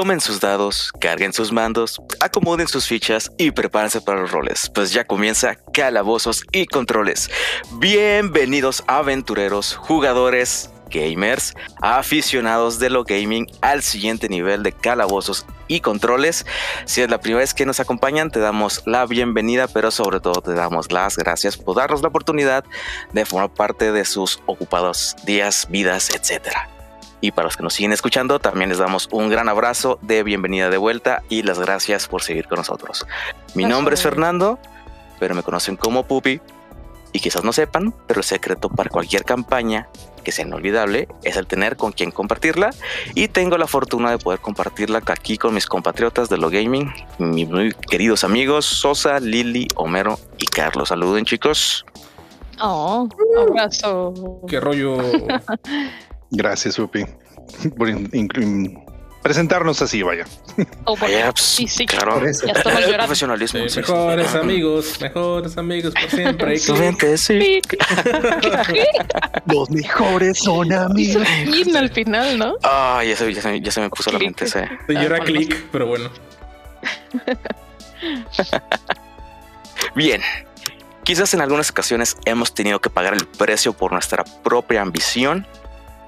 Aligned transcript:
Tomen 0.00 0.22
sus 0.22 0.40
dados, 0.40 0.92
carguen 0.98 1.34
sus 1.34 1.52
mandos, 1.52 2.00
acomoden 2.20 2.66
sus 2.66 2.86
fichas 2.86 3.30
y 3.36 3.50
prepárense 3.50 4.00
para 4.00 4.22
los 4.22 4.32
roles, 4.32 4.70
pues 4.74 4.94
ya 4.94 5.04
comienza 5.04 5.56
Calabozos 5.74 6.42
y 6.52 6.64
Controles. 6.64 7.30
Bienvenidos 7.72 8.82
aventureros, 8.86 9.76
jugadores, 9.76 10.70
gamers, 10.88 11.52
aficionados 11.82 12.78
de 12.78 12.88
lo 12.88 13.04
gaming 13.04 13.46
al 13.60 13.82
siguiente 13.82 14.30
nivel 14.30 14.62
de 14.62 14.72
calabozos 14.72 15.44
y 15.68 15.80
controles. 15.80 16.46
Si 16.86 17.02
es 17.02 17.10
la 17.10 17.20
primera 17.20 17.40
vez 17.40 17.52
que 17.52 17.66
nos 17.66 17.78
acompañan, 17.78 18.30
te 18.30 18.40
damos 18.40 18.82
la 18.86 19.04
bienvenida, 19.04 19.68
pero 19.68 19.90
sobre 19.90 20.20
todo 20.20 20.40
te 20.40 20.54
damos 20.54 20.90
las 20.92 21.18
gracias 21.18 21.58
por 21.58 21.76
darnos 21.76 22.00
la 22.00 22.08
oportunidad 22.08 22.64
de 23.12 23.26
formar 23.26 23.52
parte 23.52 23.92
de 23.92 24.06
sus 24.06 24.40
ocupados 24.46 25.14
días, 25.26 25.66
vidas, 25.68 26.08
etcétera. 26.08 26.79
Y 27.20 27.32
para 27.32 27.46
los 27.46 27.56
que 27.56 27.62
nos 27.62 27.74
siguen 27.74 27.92
escuchando, 27.92 28.38
también 28.38 28.70
les 28.70 28.78
damos 28.78 29.08
un 29.12 29.28
gran 29.28 29.48
abrazo 29.48 29.98
de 30.02 30.22
bienvenida 30.22 30.70
de 30.70 30.78
vuelta 30.78 31.22
y 31.28 31.42
las 31.42 31.58
gracias 31.58 32.08
por 32.08 32.22
seguir 32.22 32.48
con 32.48 32.58
nosotros. 32.58 33.06
Mi 33.54 33.64
nombre 33.64 33.94
es 33.94 34.02
Fernando, 34.02 34.58
pero 35.18 35.34
me 35.34 35.42
conocen 35.42 35.76
como 35.76 36.04
Pupi. 36.06 36.40
Y 37.12 37.18
quizás 37.18 37.42
no 37.42 37.52
sepan, 37.52 37.92
pero 38.06 38.20
el 38.20 38.24
secreto 38.24 38.68
para 38.68 38.88
cualquier 38.88 39.24
campaña 39.24 39.88
que 40.22 40.32
sea 40.32 40.46
inolvidable 40.46 41.08
es 41.24 41.36
el 41.36 41.46
tener 41.46 41.76
con 41.76 41.92
quien 41.92 42.10
compartirla. 42.12 42.70
Y 43.14 43.28
tengo 43.28 43.58
la 43.58 43.66
fortuna 43.66 44.10
de 44.12 44.18
poder 44.18 44.40
compartirla 44.40 45.02
aquí 45.04 45.36
con 45.36 45.52
mis 45.52 45.66
compatriotas 45.66 46.28
de 46.28 46.38
lo 46.38 46.50
gaming, 46.50 46.92
mis 47.18 47.48
muy 47.48 47.72
queridos 47.72 48.22
amigos 48.22 48.64
Sosa, 48.64 49.18
Lili, 49.18 49.66
Homero 49.74 50.18
y 50.38 50.46
Carlos. 50.46 50.90
Saluden, 50.90 51.24
chicos. 51.24 51.84
Oh, 52.60 53.08
abrazo. 53.48 54.14
Qué 54.46 54.60
rollo. 54.60 54.98
Gracias, 56.30 56.78
Upi, 56.78 57.04
por 57.76 57.88
presentarnos 59.22 59.82
así, 59.82 60.02
vaya. 60.02 60.24
Oh, 60.84 60.96
Vaya, 60.96 61.30
pues, 61.32 61.44
sí, 61.44 61.66
sí, 61.68 61.84
claro. 61.84 62.22
ya 62.24 62.30
estamos 62.30 62.64
llorando. 62.80 62.96
Profesionalismo. 62.98 63.60
Sí, 63.60 63.68
sí, 63.68 63.74
sí. 63.74 63.80
mejores 63.92 64.34
amigos, 64.34 64.98
mejores 65.00 65.58
amigos 65.58 65.92
por 65.94 66.10
siempre. 66.10 66.52
Excelente, 66.54 67.18
sí. 67.18 67.60
Los 69.46 69.70
mejores 69.70 70.38
son 70.38 70.66
Hizo 70.68 70.80
amigos. 70.80 71.28
fin 71.44 71.76
al 71.76 71.90
final, 71.90 72.38
¿no? 72.38 72.54
Ay, 72.62 73.08
ya 73.10 73.16
se, 73.16 73.34
ya 73.34 73.42
se- 73.42 73.60
ya 73.60 73.70
se 73.72 73.80
me 73.80 73.90
puso 73.90 74.10
la 74.12 74.18
mente 74.18 74.44
ese. 74.46 74.68
Se 74.86 74.94
llora 74.94 75.18
click, 75.20 75.66
pero 75.72 75.86
bueno. 75.86 76.08
Bien, 79.94 80.20
quizás 81.04 81.34
en 81.34 81.40
algunas 81.40 81.70
ocasiones 81.70 82.16
hemos 82.24 82.54
tenido 82.54 82.80
que 82.80 82.90
pagar 82.90 83.14
el 83.14 83.26
precio 83.26 83.72
por 83.72 83.92
nuestra 83.92 84.24
propia 84.24 84.82
ambición, 84.82 85.46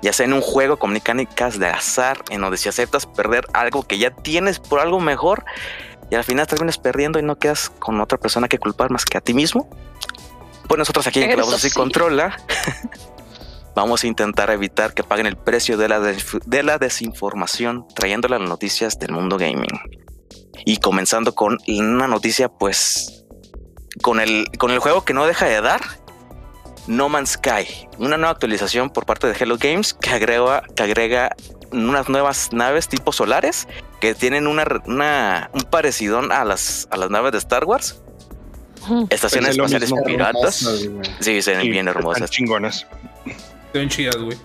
ya 0.02 0.12
sea 0.12 0.26
en 0.26 0.32
un 0.32 0.42
juego 0.42 0.78
con 0.78 0.92
mecánicas 0.92 1.58
de 1.58 1.68
azar, 1.68 2.22
en 2.30 2.40
donde 2.42 2.56
si 2.56 2.68
aceptas 2.68 3.06
perder 3.06 3.46
algo 3.54 3.84
que 3.84 3.98
ya 3.98 4.10
tienes 4.10 4.58
por 4.58 4.80
algo 4.80 5.00
mejor, 5.00 5.44
y 6.10 6.16
al 6.16 6.24
final 6.24 6.46
terminas 6.46 6.76
perdiendo 6.76 7.18
y 7.18 7.22
no 7.22 7.38
quedas 7.38 7.70
con 7.70 8.00
otra 8.00 8.18
persona 8.18 8.48
que 8.48 8.58
culpar 8.58 8.90
más 8.90 9.06
que 9.06 9.16
a 9.16 9.20
ti 9.20 9.32
mismo. 9.32 9.70
Pues 10.68 10.78
nosotros 10.78 11.06
aquí 11.06 11.22
en 11.22 11.32
Clavos 11.32 11.64
y 11.64 11.70
sí. 11.70 11.74
Controla 11.74 12.36
vamos 13.74 14.04
a 14.04 14.06
intentar 14.06 14.50
evitar 14.50 14.94
que 14.94 15.02
paguen 15.02 15.26
el 15.26 15.36
precio 15.36 15.76
de 15.76 15.88
la, 15.88 16.00
de 16.00 16.62
la 16.62 16.78
desinformación, 16.78 17.86
trayendo 17.94 18.28
las 18.28 18.40
noticias 18.40 18.98
del 18.98 19.12
mundo 19.12 19.38
gaming. 19.38 19.80
Y 20.64 20.76
comenzando 20.78 21.34
con 21.34 21.58
una 21.66 22.06
noticia, 22.06 22.48
pues 22.48 23.24
con 24.02 24.20
el, 24.20 24.46
con 24.58 24.70
el 24.70 24.78
juego 24.78 25.04
que 25.04 25.14
no 25.14 25.26
deja 25.26 25.46
de 25.46 25.60
dar, 25.60 25.80
No 26.86 27.08
Man's 27.08 27.30
Sky, 27.30 27.88
una 27.98 28.16
nueva 28.16 28.32
actualización 28.32 28.90
por 28.90 29.06
parte 29.06 29.26
de 29.28 29.34
Hello 29.38 29.56
Games 29.58 29.94
que 29.94 30.10
agrega, 30.10 30.62
que 30.74 30.82
agrega 30.82 31.34
unas 31.70 32.08
nuevas 32.08 32.52
naves 32.52 32.88
tipo 32.88 33.12
solares 33.12 33.68
que 34.00 34.14
tienen 34.14 34.46
una, 34.46 34.64
una- 34.86 35.50
un 35.54 35.62
parecidón 35.62 36.32
a 36.32 36.44
las, 36.44 36.88
a 36.90 36.96
las 36.96 37.08
naves 37.10 37.32
de 37.32 37.38
Star 37.38 37.64
Wars, 37.64 38.02
estaciones 39.10 39.56
Pues 39.56 39.72
espaciales 39.72 39.90
mismo. 39.92 40.04
piratas. 40.04 40.62
Hermosas. 40.62 41.14
Sí, 41.20 41.40
se 41.40 41.52
ven 41.52 41.60
Sí, 41.62 41.70
bien 41.70 41.86
están 41.88 42.00
hermosas. 42.02 42.30
chingonas. 42.30 42.86
Se 43.72 43.78
ven 43.78 43.88
chidas, 43.88 44.16
güey. 44.16 44.36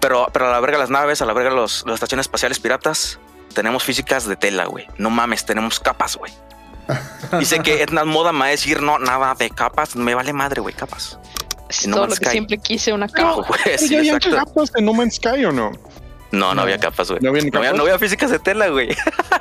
Pero, 0.00 0.28
pero 0.32 0.46
a 0.48 0.52
la 0.52 0.60
verga 0.60 0.78
las 0.78 0.90
naves, 0.90 1.22
a 1.22 1.26
la 1.26 1.32
verga 1.32 1.50
los, 1.50 1.84
las 1.86 1.94
estaciones 1.94 2.26
espaciales 2.26 2.60
piratas, 2.60 3.18
tenemos 3.54 3.82
físicas 3.82 4.26
de 4.26 4.36
tela, 4.36 4.66
güey. 4.66 4.86
No 4.98 5.10
mames, 5.10 5.44
tenemos 5.44 5.80
capas, 5.80 6.16
güey. 6.16 6.32
Dice 7.38 7.60
que 7.60 7.82
es 7.82 7.90
una 7.90 8.04
moda 8.04 8.32
más 8.32 8.50
decir 8.50 8.82
no, 8.82 8.98
nada 8.98 9.34
de 9.38 9.50
capas, 9.50 9.96
me 9.96 10.14
vale 10.14 10.32
madre, 10.32 10.60
güey, 10.60 10.74
capas. 10.74 11.18
Es 11.68 11.86
No 11.86 11.96
todo 11.96 12.06
Man's 12.06 12.14
lo 12.16 12.20
que 12.20 12.24
Sky. 12.26 12.32
siempre 12.32 12.58
quise 12.58 12.92
una 12.92 13.08
capa. 13.08 13.34
Güey, 13.46 13.60
Pero 13.64 13.78
sí, 13.78 13.88
¿Ya 14.04 14.14
exacto. 14.16 14.36
capas 14.36 14.72
en 14.76 14.84
No 14.84 14.92
Man's 14.92 15.14
Sky 15.16 15.44
o 15.44 15.52
no? 15.52 15.70
No, 16.32 16.48
no 16.48 16.54
No. 16.54 16.62
había 16.62 16.78
capas, 16.78 17.08
güey. 17.10 17.20
¿No 17.22 17.30
había 17.30 17.42
No 17.50 17.58
había, 17.58 17.72
no 17.72 17.82
había 17.82 17.98
físicas 17.98 18.30
de 18.30 18.38
tela, 18.38 18.68
güey. 18.68 18.88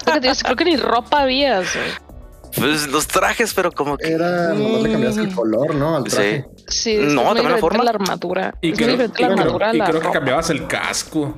Creo 0.05 0.21
que, 0.21 0.31
creo 0.43 0.55
que 0.55 0.65
ni 0.65 0.77
ropa 0.77 1.21
había, 1.21 1.57
güey. 1.57 2.09
Pues 2.55 2.87
los 2.87 3.05
trajes, 3.07 3.53
pero 3.53 3.71
como 3.71 3.95
que. 3.95 4.11
Era, 4.11 4.53
nomás 4.55 4.81
le 4.81 4.91
cambiaste 4.91 5.21
el 5.21 5.35
color, 5.35 5.75
¿no? 5.75 5.97
Al 5.97 6.03
traje. 6.05 6.45
Sí, 6.67 6.97
No, 6.99 7.23
también 7.25 7.51
la 7.51 7.57
forma. 7.59 7.83
la 7.83 7.91
armadura. 7.91 8.55
Y 8.61 8.73
creo, 8.73 8.97
la 8.97 9.07
creo- 9.07 9.31
armadura 9.33 9.69
a 9.69 9.73
la 9.73 9.85
creo 9.85 10.01
que 10.01 10.09
cambiabas 10.09 10.49
el 10.49 10.65
casco. 10.65 11.37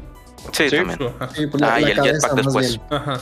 Sí, 0.54 0.70
Sí. 0.70 0.76
también. 0.78 1.00
Sí, 1.36 1.48
pues 1.48 1.62
la, 1.62 1.74
Ah, 1.76 1.82
y 1.82 1.84
la 1.84 1.90
el 1.90 2.02
jetpack 2.02 2.34
después. 2.34 2.68
bien. 2.70 2.82
Ajá. 2.90 3.20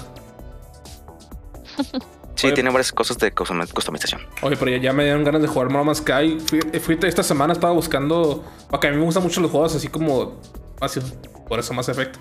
Sí, 2.39 2.47
Oye. 2.47 2.53
tiene 2.55 2.69
varias 2.69 2.94
cosas 2.94 3.17
de 3.17 3.35
custom- 3.35 3.69
customización. 3.73 4.22
Oye, 4.41 4.55
pero 4.55 4.72
ya, 4.72 4.77
ya 4.77 4.94
me 4.94 5.03
dieron 5.03 5.25
ganas 5.25 5.41
de 5.41 5.47
jugar 5.50 5.69
Man's 5.69 5.97
Sky. 5.97 6.38
Fui, 6.47 6.61
fui- 6.79 6.97
esta 7.03 7.22
semana 7.22 7.51
estaba 7.51 7.73
buscando. 7.73 8.45
Porque 8.69 8.88
a 8.88 8.91
mí 8.91 8.97
me 8.97 9.03
gustan 9.03 9.23
mucho 9.23 9.41
los 9.41 9.51
juegos 9.51 9.75
así 9.75 9.89
como. 9.89 10.39
Así, 10.79 11.01
por 11.49 11.59
eso 11.59 11.73
más 11.73 11.89
efecto. 11.89 12.17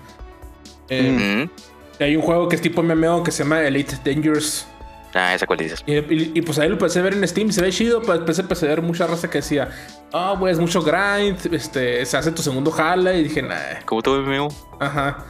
Eh, 0.89 1.47
Mm. 1.47 2.03
Hay 2.03 2.15
un 2.15 2.21
juego 2.21 2.49
que 2.49 2.55
es 2.57 2.61
tipo 2.61 2.81
MMO 2.83 3.23
que 3.23 3.31
se 3.31 3.43
llama 3.43 3.61
Elite 3.61 3.95
Dangerous. 4.03 4.65
Ah, 5.13 5.33
esa 5.33 5.45
cual 5.47 5.59
dices. 5.59 5.83
Y, 5.87 5.93
y- 5.95 6.31
y, 6.35 6.41
pues 6.41 6.59
ahí 6.59 6.67
lo 6.67 6.73
empecé 6.75 6.99
a 6.99 7.01
ver 7.01 7.13
en 7.13 7.27
Steam, 7.27 7.51
se 7.51 7.61
ve 7.61 7.71
chido, 7.71 8.01
pero 8.01 8.13
después 8.15 8.37
empecé 8.39 8.65
a 8.67 8.69
ver 8.69 8.81
mucha 8.81 9.07
raza 9.07 9.29
que 9.29 9.37
decía, 9.39 9.69
ah, 10.13 10.35
güey, 10.37 10.53
es 10.53 10.59
mucho 10.59 10.81
grind, 10.83 11.51
este, 11.53 12.05
se 12.05 12.17
hace 12.17 12.31
tu 12.31 12.41
segundo 12.41 12.69
jala, 12.71 13.13
y 13.13 13.23
dije, 13.23 13.41
nah, 13.41 13.55
Como 13.85 14.01
tú, 14.03 14.13
amigo. 14.15 14.49
ajá. 14.79 15.25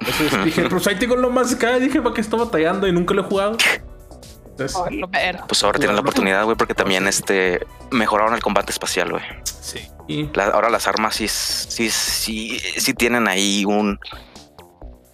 Entonces 0.00 0.44
dije, 0.44 0.62
pues 0.70 0.86
ahí 0.86 0.94
tengo 0.96 1.14
lo 1.16 1.28
más 1.30 1.52
acá, 1.52 1.76
y 1.76 1.80
dije, 1.80 2.00
¿para 2.00 2.14
qué 2.14 2.20
estoy 2.22 2.38
batallando? 2.40 2.86
Y 2.86 2.92
nunca 2.92 3.14
lo 3.14 3.22
he 3.22 3.24
jugado. 3.24 3.56
Entonces, 4.58 4.76
Oh. 4.76 5.46
Pues 5.46 5.62
ahora 5.62 5.78
tienen 5.78 5.94
la 5.94 6.00
oportunidad, 6.02 6.44
güey, 6.44 6.56
porque 6.56 6.74
también 6.74 7.06
este 7.06 7.64
mejoraron 7.90 8.34
el 8.34 8.42
combate 8.42 8.72
espacial, 8.72 9.10
güey. 9.10 9.22
sí. 9.44 9.80
Y, 10.08 10.30
La- 10.34 10.46
ahora 10.46 10.70
las 10.70 10.86
armas 10.88 11.14
sí, 11.16 11.28
sí, 11.28 11.90
sí, 11.90 12.58
sí 12.78 12.94
tienen 12.94 13.28
ahí 13.28 13.64
un, 13.66 13.98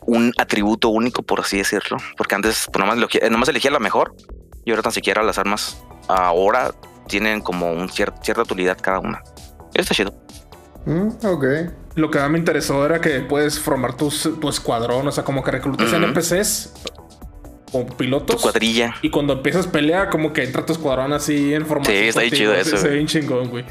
un 0.07 0.33
atributo 0.39 0.89
único, 0.89 1.23
por 1.23 1.41
así 1.41 1.59
decirlo. 1.59 1.97
Porque 2.17 2.35
antes 2.37 2.69
pues, 2.73 2.81
nomás, 2.81 2.97
elegía, 2.97 3.29
nomás 3.29 3.49
elegía 3.49 3.71
la 3.73 3.81
mejor 3.81 4.15
y 4.65 4.71
ahora 4.71 4.83
tan 4.83 4.93
siquiera 4.93 5.23
las 5.23 5.37
armas 5.39 5.83
ahora 6.09 6.73
tienen 7.09 7.41
como 7.41 7.73
un 7.73 7.89
cier- 7.89 8.15
cierta 8.23 8.43
utilidad 8.43 8.79
cada 8.81 9.01
una. 9.01 9.23
Está 9.75 9.95
chido. 9.95 10.15
Mm, 10.87 11.09
ok. 11.27 11.45
lo 11.97 12.11
que 12.11 12.19
me 12.29 12.39
interesó 12.39 12.85
era 12.85 13.01
que 13.01 13.21
puedes 13.21 13.59
formar 13.61 13.97
tus- 13.97 14.29
tu 14.41 14.49
escuadrón, 14.49 15.07
o 15.09 15.13
sea, 15.13 15.23
como 15.25 15.43
que 15.45 15.51
reclutas 15.53 15.87
Ujú. 15.93 15.97
NPCs 15.97 16.73
como 17.75 17.87
Tu 17.87 17.97
pilotos. 17.97 18.41
cuadrilla. 18.41 18.95
Y 19.03 19.11
cuando 19.11 19.33
empiezas 19.33 19.67
pelea, 19.67 20.09
como 20.09 20.33
que 20.33 20.45
entra 20.45 20.65
tu 20.65 20.73
escuadrón 20.73 21.13
así 21.13 21.53
en 21.53 21.67
formato. 21.67 21.91
Sí, 21.91 21.97
está 21.97 22.21
ahí 22.21 22.31
chido 22.31 22.55
eso, 22.55 22.77
Se 22.77 22.89
ve 22.89 22.95
bien 22.95 23.07
chingón, 23.09 23.49
güey. 23.49 23.65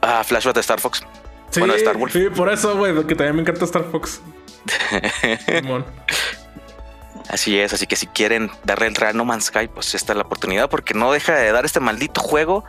Ah, 0.00 0.22
flashback 0.22 0.54
de 0.54 0.60
Star 0.60 0.80
Fox. 0.80 1.02
Sí, 1.50 1.60
Bueno, 1.60 1.74
Star 1.74 1.96
Wolf. 1.96 2.12
sí, 2.12 2.26
por 2.34 2.52
eso, 2.52 2.76
güey, 2.76 2.94
que 3.06 3.14
también 3.14 3.34
me 3.36 3.42
encanta 3.42 3.64
Star 3.64 3.84
Fox. 3.90 4.20
Así 7.28 7.58
es, 7.58 7.72
así 7.72 7.86
que 7.86 7.96
si 7.96 8.06
quieren 8.06 8.50
darle 8.64 8.86
el 8.86 8.94
real 8.94 9.16
No 9.16 9.24
Man's 9.24 9.46
Sky, 9.46 9.66
pues 9.66 9.94
esta 9.94 10.12
es 10.12 10.16
la 10.18 10.24
oportunidad 10.24 10.68
porque 10.68 10.92
no 10.92 11.10
deja 11.10 11.34
de 11.34 11.50
dar 11.52 11.64
este 11.64 11.80
maldito 11.80 12.20
juego. 12.20 12.64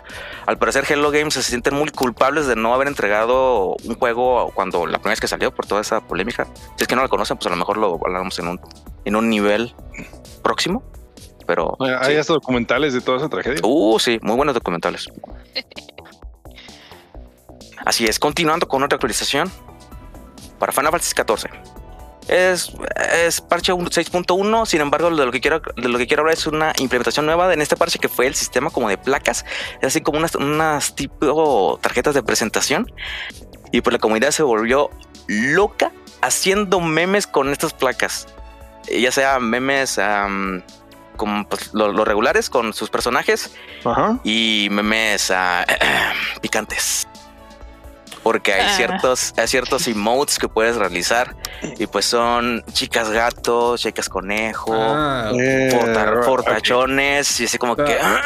Al 0.45 0.57
parecer 0.57 0.85
Hello 0.90 1.12
Games 1.12 1.34
se 1.34 1.44
sienten 1.44 1.75
muy 1.75 1.90
culpables 1.90 2.47
de 2.47 2.56
no 2.56 2.74
haber 2.74 2.88
entregado 2.88 3.75
un 3.84 3.95
juego 3.95 4.51
cuando 4.56 4.85
la 4.88 4.97
primera 5.00 5.12
vez 5.12 5.19
que 5.19 5.28
salió 5.28 5.53
por 5.53 5.66
toda 5.66 5.81
esa 5.81 6.00
polémica. 6.01 6.47
Si 6.78 6.84
es 6.84 6.88
que 6.88 6.95
no 6.95 7.01
lo 7.03 7.09
conocen, 7.09 7.35
pues 7.38 7.47
a 7.47 7.50
lo 7.50 7.57
mejor 7.57 7.78
lo 7.78 8.00
hablamos 8.06 8.40
en 8.40 8.47
un, 8.47 8.62
en 9.06 9.16
un 9.16 9.30
nivel 9.30 9.74
próximo. 10.44 10.84
Pero 11.48 11.78
Hay 11.80 12.13
sí. 12.13 12.19
hasta 12.19 12.34
documentales 12.34 12.94
de 12.94 13.02
toda 13.02 13.19
esa 13.19 13.30
tragedia. 13.30 13.62
Uh, 13.63 14.00
sí, 14.00 14.19
muy 14.22 14.36
buenos 14.36 14.56
documentales. 14.56 15.07
Así 17.86 18.06
es, 18.06 18.18
continuando 18.18 18.68
con 18.68 18.81
otra 18.84 18.96
actualización 18.96 19.52
para 20.57 20.72
Final 20.72 20.92
Fantasy 20.92 21.13
XIV. 21.16 21.52
Es, 22.28 22.74
es 23.13 23.40
parche 23.42 23.72
1 23.72 23.88
6.1, 23.88 24.66
sin 24.66 24.81
embargo, 24.81 25.12
de 25.12 25.24
lo 25.24 25.31
que 25.31 25.40
quiero 25.40 25.60
de 25.60 25.88
lo 25.88 26.00
que 26.00 26.08
quiero 26.08 26.22
hablar 26.22 26.34
es 26.36 26.48
una 26.48 26.74
implementación 26.80 27.28
nueva 27.28 27.54
en 27.54 27.62
este 27.62 27.75
parche 27.75 28.00
que 28.00 28.10
fue 28.10 28.25
el 28.25 28.34
sistema 28.34 28.72
como 28.72 28.90
de 28.90 28.98
placas, 28.98 29.46
es 29.80 29.88
así 29.88 30.01
como 30.01 30.18
unas, 30.18 30.34
unas 30.34 30.96
tipo 30.96 31.78
tarjetas 31.81 32.16
de 32.16 32.24
presentación. 32.24 32.92
Y 33.72 33.81
pues 33.81 33.94
la 33.94 34.00
comunidad 34.00 34.31
se 34.31 34.42
volvió 34.42 34.90
loca 35.28 35.92
haciendo 36.22 36.80
memes 36.80 37.28
con 37.28 37.51
estas 37.51 37.74
placas. 37.74 38.28
Eh, 38.88 39.02
Ya 39.02 39.12
sea 39.12 39.40
memes 39.40 39.98
am, 40.00 40.62
como 41.18 41.48
pues, 41.48 41.74
lo- 41.74 41.92
los 41.92 42.08
regulares 42.08 42.50
con 42.50 42.74
sus 42.74 42.90
personajes 42.90 43.52
Ajá. 43.84 44.20
y 44.24 44.68
memes 44.72 45.32
ah, 45.32 45.66
picantes. 46.42 47.08
porque 48.24 48.54
hay 48.54 48.66
Ah. 48.68 48.76
ciertos, 48.76 49.34
hay 49.38 49.48
ciertos 49.48 49.88
emotes 49.88 50.40
que 50.40 50.48
puedes 50.50 50.78
realizar 50.78 51.36
y 51.78 51.86
pues 51.86 52.06
son 52.06 52.64
chicas 52.74 53.12
gatos, 53.12 53.82
chicas 53.82 54.10
conejo, 54.10 54.74
Ah, 54.76 55.32
Eh, 55.40 55.70
porta- 55.72 56.22
portachones 56.26 57.40
y 57.40 57.46
así 57.46 57.58
como 57.60 57.76
que 57.76 57.98
"Ah, 58.02 58.20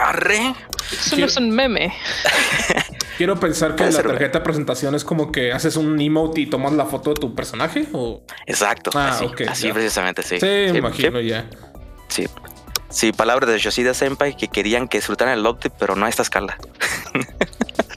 arre. 0.08 0.54
Eso 0.92 1.16
no 1.16 1.26
es 1.26 1.36
un 1.36 1.50
meme. 1.50 1.92
quiero 3.16 3.38
pensar 3.40 3.70
que 3.72 3.78
Puede 3.78 3.90
la 3.92 3.96
ser, 3.96 4.06
tarjeta 4.06 4.38
de 4.38 4.44
presentación 4.44 4.94
es 4.94 5.04
como 5.04 5.30
que 5.32 5.52
haces 5.52 5.76
un 5.76 6.00
emote 6.00 6.40
y 6.42 6.46
tomas 6.46 6.72
la 6.72 6.86
foto 6.86 7.10
de 7.10 7.16
tu 7.20 7.34
personaje. 7.34 7.86
¿O? 7.92 8.22
Exacto, 8.46 8.90
Ah, 8.94 9.10
así, 9.10 9.24
ok, 9.24 9.40
así 9.48 9.72
precisamente, 9.72 10.22
sí. 10.22 10.38
Sí, 10.40 10.46
me 10.46 10.70
Sí, 10.72 10.76
imagino 10.78 11.20
ya. 11.20 11.46
Sí, 12.08 12.26
sí, 12.90 13.12
palabras 13.12 13.50
de 13.50 13.58
Yoshida 13.58 13.94
Senpai 13.94 14.36
que 14.36 14.48
querían 14.48 14.88
que 14.88 14.98
disfrutaran 14.98 15.38
el 15.38 15.46
update, 15.46 15.72
pero 15.78 15.96
no 15.96 16.06
a 16.06 16.08
esta 16.08 16.22
escala. 16.22 16.56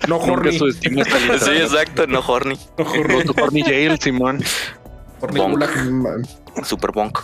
No 0.08 0.18
horny. 0.18 0.58
Sí, 0.58 1.52
exacto, 1.60 2.08
no 2.08 2.20
horny, 2.25 2.58
No 2.78 2.86
horny. 2.86 3.16
O 3.16 3.24
tu 3.24 3.34
Horny 3.44 3.62
Jail, 3.63 4.00
Simón. 4.00 4.42
horny 5.20 5.40
Bonk. 5.40 5.66
super 6.63 6.92
bonk. 6.92 7.20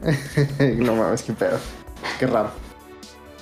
no 0.76 0.94
mames, 0.96 1.22
qué 1.22 1.32
pedo. 1.32 1.58
Qué 2.18 2.26
raro. 2.26 2.50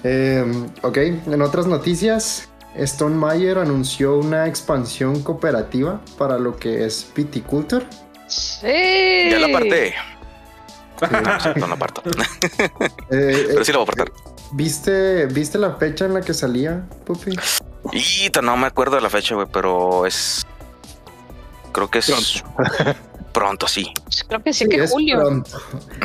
Eh, 0.05 0.45
ok, 0.83 0.97
en 0.97 1.43
otras 1.43 1.67
noticias, 1.67 2.49
Stone 2.77 3.17
Mayer 3.17 3.59
anunció 3.59 4.17
una 4.17 4.47
expansión 4.47 5.23
cooperativa 5.23 6.01
para 6.17 6.39
lo 6.39 6.57
que 6.57 6.85
es 6.85 7.07
Viticulture. 7.15 7.87
Sí. 8.27 8.67
Ya 9.31 9.39
la 9.39 9.47
aparté. 9.49 9.95
No 11.59 11.67
la 11.67 11.75
aparto. 11.75 12.03
Eh, 13.11 13.45
Pero 13.49 13.61
eh, 13.61 13.65
sí 13.65 13.73
la 13.73 13.79
voy 13.79 13.83
a 13.89 13.93
apartar. 13.93 14.13
¿viste, 14.53 15.27
¿Viste 15.27 15.59
la 15.59 15.75
fecha 15.77 16.05
en 16.05 16.15
la 16.15 16.21
que 16.21 16.35
salía, 16.35 16.87
Pupi? 17.05 17.37
Y 17.93 18.31
no 18.43 18.57
me 18.57 18.67
acuerdo 18.67 18.97
de 18.97 19.03
la 19.03 19.11
fecha, 19.11 19.35
güey, 19.35 19.47
pero 19.53 20.07
es. 20.07 20.47
Creo 21.73 21.91
que 21.91 21.99
es 21.99 22.43
pronto, 23.33 23.67
sí. 23.67 23.93
Creo 24.29 24.43
que 24.43 24.53
sí, 24.53 24.65
Sí, 24.65 24.71
que 24.71 24.85
es 24.85 24.91
julio. 24.91 25.19
pronto. 25.19 25.61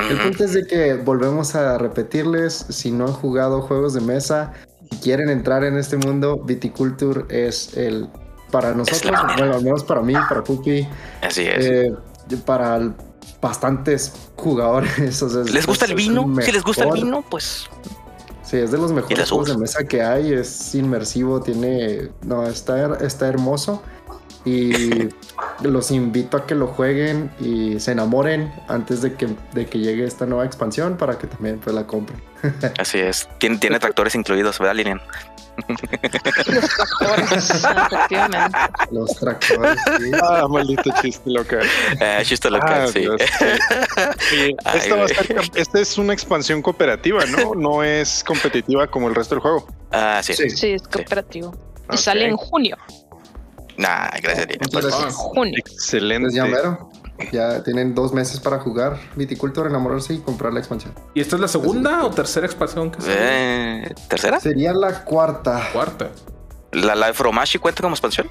El 0.09 0.17
punto 0.17 0.45
es 0.45 0.53
de 0.53 0.65
que 0.65 0.93
volvemos 0.95 1.55
a 1.55 1.77
repetirles, 1.77 2.65
si 2.69 2.91
no 2.91 3.05
han 3.05 3.13
jugado 3.13 3.61
juegos 3.61 3.93
de 3.93 4.01
mesa 4.01 4.53
quieren 5.01 5.29
entrar 5.29 5.63
en 5.63 5.77
este 5.77 5.97
mundo, 5.97 6.37
Viticulture 6.43 7.25
es 7.29 7.75
el 7.77 8.07
para 8.51 8.73
nosotros, 8.73 9.13
bueno, 9.37 9.55
al 9.55 9.63
menos 9.63 9.83
para 9.83 10.01
mí, 10.01 10.13
para 10.13 10.41
Pupi, 10.43 10.87
Así 11.21 11.43
es. 11.43 11.65
eh, 11.65 11.93
para 12.45 12.93
bastantes 13.41 14.13
jugadores. 14.35 15.21
o 15.21 15.29
sea, 15.29 15.41
es- 15.41 15.51
¿Les 15.51 15.65
gusta 15.65 15.85
el 15.85 15.95
vino? 15.95 16.25
el 16.37 16.43
Si 16.45 16.51
les 16.51 16.63
gusta 16.63 16.85
el 16.85 16.91
vino, 16.91 17.23
pues. 17.29 17.65
Sí, 18.43 18.55
es 18.57 18.71
de 18.71 18.77
los 18.77 18.93
mejores 18.93 19.29
juegos 19.29 19.49
de 19.49 19.57
mesa 19.57 19.83
que 19.83 20.01
hay, 20.01 20.31
es 20.33 20.73
inmersivo, 20.73 21.41
tiene, 21.41 22.09
no, 22.25 22.47
está, 22.47 22.95
está 23.05 23.27
hermoso 23.27 23.83
y 24.45 25.09
los 25.61 25.91
invito 25.91 26.37
a 26.37 26.45
que 26.45 26.55
lo 26.55 26.67
jueguen 26.67 27.31
y 27.39 27.79
se 27.79 27.91
enamoren 27.91 28.53
antes 28.67 29.01
de 29.01 29.13
que, 29.15 29.27
de 29.53 29.65
que 29.65 29.79
llegue 29.79 30.05
esta 30.05 30.25
nueva 30.25 30.45
expansión 30.45 30.97
para 30.97 31.17
que 31.17 31.27
también 31.27 31.59
pues, 31.59 31.75
la 31.75 31.85
compren. 31.87 32.21
Así 32.79 32.99
es. 32.99 33.27
Tiene, 33.39 33.57
tiene 33.57 33.79
tractores 33.79 34.13
incluidos, 34.15 34.57
¿verdad, 34.59 34.75
Lilian? 34.75 35.01
Los 35.67 36.69
tractores, 36.69 37.49
efectivamente. 37.63 38.57
Los 38.91 39.15
tractores, 39.15 39.79
sí. 39.99 40.11
Ah, 40.21 40.45
maldito 40.47 40.91
chiste 41.01 41.29
loca. 41.31 41.59
Eh, 41.99 42.19
chiste 42.23 42.49
local, 42.49 42.83
Ah, 42.83 42.87
sí. 42.87 42.99
Dios. 42.99 43.15
Oye, 44.31 44.55
Ay, 44.65 44.77
esta, 44.79 44.95
va 44.95 45.01
a 45.01 45.05
güey. 45.05 45.15
ser- 45.15 45.41
esta 45.55 45.79
es 45.79 45.97
una 45.97 46.13
expansión 46.13 46.61
cooperativa, 46.61 47.25
¿no? 47.25 47.55
No 47.55 47.83
es 47.83 48.23
competitiva 48.23 48.87
como 48.87 49.07
el 49.07 49.15
resto 49.15 49.35
del 49.35 49.41
juego. 49.41 49.67
Ah, 49.91 50.21
sí. 50.23 50.33
Sí. 50.35 50.49
Sí, 50.51 50.67
es 50.73 50.83
cooperativo. 50.83 51.55
Y 51.89 51.93
Ok. 51.95 51.97
sale 51.97 52.25
en 52.27 52.37
junio. 52.37 52.77
Nah, 53.77 54.09
gracias. 54.21 54.47
Muchas 54.59 54.85
gracias. 54.85 55.13
Junio. 55.13 55.53
Excelente. 55.57 56.23
Pues 56.25 56.33
ya 56.33 56.45
mero. 56.45 56.89
Ya 57.31 57.63
tienen 57.63 57.95
dos 57.95 58.13
meses 58.13 58.39
para 58.39 58.59
jugar 58.59 58.99
Viticulture, 59.15 59.67
enamorarse 59.69 60.13
y 60.13 60.19
comprar 60.19 60.53
la 60.53 60.59
expansión. 60.59 60.93
¿Y 61.15 61.21
esta 61.21 61.35
es 61.35 61.41
la 61.41 61.47
segunda 61.47 62.03
o 62.05 62.11
tercera 62.11 62.45
expansión 62.45 62.91
que? 62.91 62.99
Eh, 63.07 63.93
¿Tercera? 64.07 64.39
Sería 64.39 64.71
la 64.73 65.03
cuarta. 65.03 65.69
Cuarta. 65.73 66.09
¿La, 66.73 66.93
la 66.95 67.07
de 67.07 67.13
Fromashi 67.13 67.57
cuenta 67.57 67.81
como 67.81 67.95
expansión? 67.95 68.29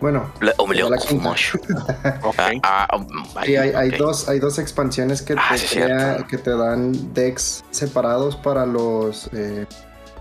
Bueno, 0.00 0.30
La, 0.40 0.52
oh, 0.58 0.70
la 0.72 0.96
quinta. 0.96 0.98
Fromashi. 1.08 1.58
Ok. 2.22 2.38
Ah, 2.62 2.86
ah, 2.90 3.06
Sí, 3.44 3.56
hay, 3.56 3.90
dos, 3.92 4.28
hay 4.28 4.38
dos 4.38 4.58
expansiones 4.58 5.22
que, 5.22 5.34
Ah, 5.36 5.48
te 5.52 5.58
sí, 5.58 5.76
crea- 5.76 5.86
cierto. 6.14 6.26
que 6.28 6.38
te 6.38 6.50
dan 6.56 7.14
decks 7.14 7.64
separados 7.70 8.36
para 8.36 8.64
los, 8.66 9.28
eh, 9.32 9.66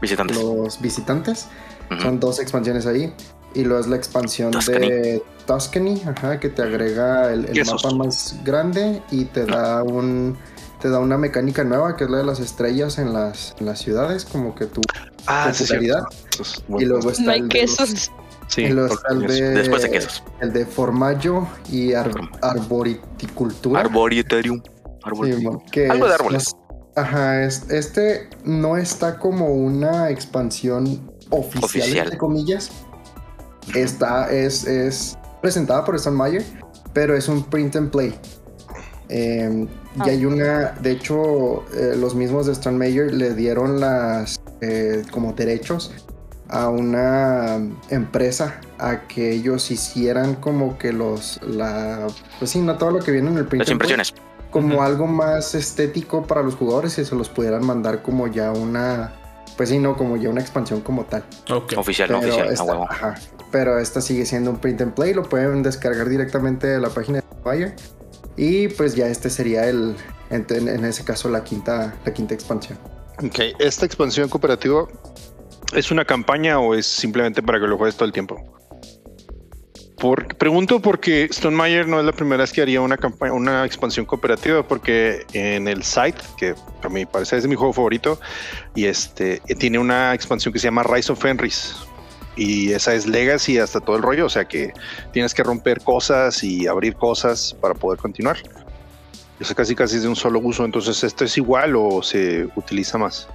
Visitantes. 0.01 0.37
los 0.37 0.79
visitantes. 0.81 1.47
Son 2.01 2.19
dos 2.19 2.39
expansiones 2.39 2.87
ahí. 2.87 3.13
Y 3.55 3.63
luego 3.63 3.79
es 3.81 3.87
la 3.87 3.95
expansión 3.95 4.51
Tuscany. 4.51 4.79
de 4.89 5.23
Tuscany, 5.45 6.01
ajá, 6.07 6.39
que 6.39 6.49
te 6.49 6.61
agrega 6.63 7.31
el, 7.31 7.47
mapa 7.65 7.91
más 7.91 8.35
grande 8.43 9.01
y 9.11 9.25
te 9.25 9.45
da 9.45 9.83
un 9.83 10.37
te 10.81 10.89
da 10.89 10.99
una 10.99 11.17
mecánica 11.17 11.63
nueva 11.63 11.95
que 11.95 12.03
es 12.03 12.09
la 12.09 12.17
de 12.17 12.25
las 12.25 12.41
estrellas 12.41 12.97
en 12.97 13.13
las, 13.13 13.55
en 13.59 13.67
las 13.67 13.79
ciudades, 13.79 14.25
como 14.25 14.53
que 14.53 14.65
tu 14.65 14.81
Ah, 15.27 15.49
popularidad. 15.57 16.01
Es 16.41 16.61
y 16.77 16.83
luego 16.83 17.09
está 17.11 17.23
No 17.23 17.31
hay 17.31 17.39
el 17.39 17.47
de 17.47 17.61
los- 17.61 17.77
quesos. 17.77 18.11
Sí, 18.49 18.63
el 18.65 18.75
de, 18.75 19.51
Después 19.53 19.81
de 19.83 19.89
quesos. 19.91 20.23
el 20.41 20.51
de 20.51 20.65
formaggio 20.65 21.47
y 21.71 21.93
ar- 21.93 22.11
Form- 22.11 22.29
arboriticultura. 22.41 23.79
Arboretorium. 23.81 24.61
Arbor- 25.03 25.33
Sí, 25.35 25.41
mon, 25.43 25.59
que 25.71 25.87
Algo 25.89 26.05
de 26.07 26.13
es- 26.13 26.19
árboles. 26.19 26.43
es- 26.47 26.55
ajá, 26.95 27.43
es- 27.43 27.69
este 27.69 28.29
no 28.43 28.77
está 28.77 29.19
como 29.19 29.53
una 29.53 30.09
expansión 30.09 31.11
oficial, 31.29 31.63
Oficial. 31.63 31.97
entre 32.07 32.17
comillas. 32.17 32.71
Está, 33.75 34.31
es, 34.31 34.65
es 34.65 35.17
presentada 35.41 35.83
por 35.85 35.95
Stone 35.95 36.17
Mayer, 36.17 36.43
pero 36.93 37.15
es 37.15 37.27
un 37.27 37.43
print 37.43 37.75
and 37.75 37.91
play. 37.91 38.13
Eh, 39.09 39.67
Ah. 39.99 40.05
Y 40.07 40.09
hay 40.09 40.25
una, 40.25 40.71
de 40.81 40.91
hecho, 40.91 41.63
eh, 41.75 41.95
los 41.95 42.15
mismos 42.15 42.47
de 42.47 42.53
Stone 42.53 42.77
Mayer 42.77 43.13
le 43.13 43.35
dieron 43.35 43.79
las 43.79 44.39
eh, 44.61 45.03
como 45.11 45.33
derechos 45.33 45.91
a 46.49 46.69
una 46.69 47.59
empresa 47.89 48.59
a 48.79 49.01
que 49.07 49.31
ellos 49.33 49.69
hicieran 49.71 50.35
como 50.35 50.77
que 50.77 50.91
los 50.93 51.39
la 51.43 52.07
pues 52.39 52.51
sí 52.51 52.59
no 52.59 52.75
todo 52.77 52.91
lo 52.91 52.99
que 52.99 53.11
viene 53.11 53.29
en 53.29 53.37
el 53.37 53.45
print 53.45 53.61
Las 53.61 53.69
and 53.71 53.79
play 53.79 53.91
impresiones. 53.93 54.13
como 54.51 54.81
algo 54.81 55.05
más 55.07 55.53
estético 55.55 56.23
para 56.23 56.41
los 56.41 56.55
jugadores 56.55 56.97
y 56.97 57.05
se 57.05 57.15
los 57.15 57.29
pudieran 57.29 57.63
mandar 57.65 58.01
como 58.01 58.27
ya 58.27 58.51
una, 58.51 59.13
pues 59.57 59.69
sí, 59.69 59.77
no, 59.77 59.95
como 59.95 60.17
ya 60.17 60.29
una 60.29 60.41
expansión 60.41 60.81
como 60.81 61.05
tal. 61.05 61.23
Oficial, 61.77 62.11
no 62.11 62.17
oficial. 62.19 62.47
Huevo. 62.65 62.87
ajá, 62.89 63.15
pero 63.53 63.77
esta 63.77 64.01
sigue 64.01 64.25
siendo 64.25 64.49
un 64.49 64.57
print 64.57 64.81
and 64.81 64.95
play, 64.95 65.13
lo 65.13 65.21
pueden 65.21 65.61
descargar 65.61 66.09
directamente 66.09 66.65
de 66.65 66.81
la 66.81 66.89
página 66.89 67.19
de 67.19 67.23
Fire 67.43 67.75
y 68.35 68.67
pues 68.69 68.95
ya 68.95 69.05
este 69.07 69.29
sería 69.29 69.69
el, 69.69 69.95
en, 70.31 70.83
ese 70.83 71.05
caso 71.05 71.29
la 71.29 71.43
quinta, 71.43 71.93
la 72.03 72.11
quinta 72.11 72.33
expansión. 72.33 72.79
Ok, 73.23 73.39
¿esta 73.59 73.85
expansión 73.85 74.27
cooperativa 74.27 74.87
es 75.75 75.91
una 75.91 76.03
campaña 76.03 76.59
o 76.59 76.73
es 76.73 76.87
simplemente 76.87 77.43
para 77.43 77.59
que 77.59 77.67
lo 77.67 77.77
juegues 77.77 77.95
todo 77.95 78.07
el 78.07 78.11
tiempo? 78.11 78.41
Por- 79.99 80.35
pregunto 80.35 80.81
porque 80.81 81.25
Stone 81.25 81.55
Mayer 81.55 81.87
no 81.87 81.99
es 81.99 82.05
la 82.07 82.11
primera 82.11 82.41
vez 82.41 82.51
que 82.51 82.63
haría 82.63 82.81
una 82.81 82.97
campaña, 82.97 83.33
una 83.33 83.65
expansión 83.65 84.07
cooperativa, 84.07 84.67
porque 84.67 85.27
en 85.33 85.67
el 85.67 85.83
site, 85.83 86.17
que 86.37 86.55
a 86.81 86.89
mi 86.89 87.05
parecer 87.05 87.37
es 87.37 87.47
mi 87.47 87.53
juego 87.53 87.71
favorito, 87.71 88.19
y 88.73 88.85
este 88.85 89.43
tiene 89.59 89.77
una 89.77 90.13
expansión 90.15 90.51
que 90.51 90.59
se 90.59 90.65
llama 90.65 90.81
Rise 90.81 91.11
of 91.11 91.21
Fenris. 91.21 91.75
Y 92.35 92.71
esa 92.71 92.93
es 92.95 93.07
Legacy 93.07 93.59
hasta 93.59 93.79
todo 93.79 93.95
el 93.95 94.01
rollo, 94.01 94.25
o 94.25 94.29
sea 94.29 94.45
que 94.45 94.73
tienes 95.11 95.33
que 95.33 95.43
romper 95.43 95.81
cosas 95.81 96.43
y 96.43 96.67
abrir 96.67 96.95
cosas 96.95 97.55
para 97.59 97.73
poder 97.73 97.99
continuar. 97.99 98.37
Eso 99.39 99.53
casi 99.55 99.75
casi 99.75 99.97
es 99.97 100.03
de 100.03 100.09
un 100.09 100.15
solo 100.15 100.39
uso, 100.39 100.65
entonces 100.65 101.03
esto 101.03 101.25
es 101.25 101.37
igual 101.37 101.75
o 101.75 102.01
se 102.01 102.47
utiliza 102.55 102.97
más. 102.97 103.27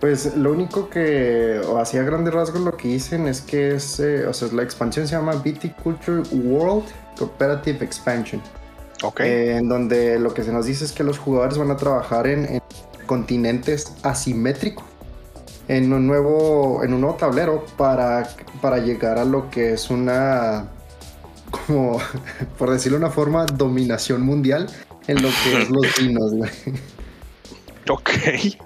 Pues 0.00 0.36
lo 0.36 0.52
único 0.52 0.90
que, 0.90 1.60
o 1.66 1.78
así 1.78 1.96
a 1.96 2.02
grandes 2.02 2.34
rasgos 2.34 2.60
lo 2.60 2.76
que 2.76 2.88
dicen 2.88 3.26
es 3.28 3.40
que 3.40 3.76
es, 3.76 3.98
eh, 4.00 4.26
o 4.26 4.34
sea, 4.34 4.48
la 4.52 4.62
expansión 4.62 5.08
se 5.08 5.14
llama 5.14 5.34
Viticulture 5.36 6.22
World 6.32 6.84
Cooperative 7.18 7.82
Expansion. 7.82 8.42
Ok. 9.02 9.20
Eh, 9.20 9.56
en 9.56 9.68
donde 9.68 10.18
lo 10.18 10.34
que 10.34 10.42
se 10.42 10.52
nos 10.52 10.66
dice 10.66 10.84
es 10.84 10.92
que 10.92 11.02
los 11.02 11.18
jugadores 11.18 11.56
van 11.56 11.70
a 11.70 11.76
trabajar 11.76 12.26
en, 12.26 12.44
en 12.46 12.62
continentes 13.06 13.94
asimétricos 14.02 14.84
en 15.68 15.92
un 15.92 16.06
nuevo 16.06 16.82
en 16.84 16.94
un 16.94 17.00
nuevo 17.00 17.16
tablero 17.16 17.64
para, 17.76 18.28
para 18.60 18.78
llegar 18.78 19.18
a 19.18 19.24
lo 19.24 19.50
que 19.50 19.72
es 19.72 19.90
una 19.90 20.68
como 21.50 21.98
por 22.58 22.70
decirlo 22.70 22.98
de 22.98 23.04
una 23.04 23.12
forma 23.12 23.46
dominación 23.46 24.22
mundial 24.22 24.68
en 25.06 25.22
lo 25.22 25.28
que 25.28 25.62
es 25.62 25.70
los 25.70 25.86
vinos 25.98 26.34
güey. 26.34 26.50
ok. 27.88 28.10
Sí. 28.40 28.58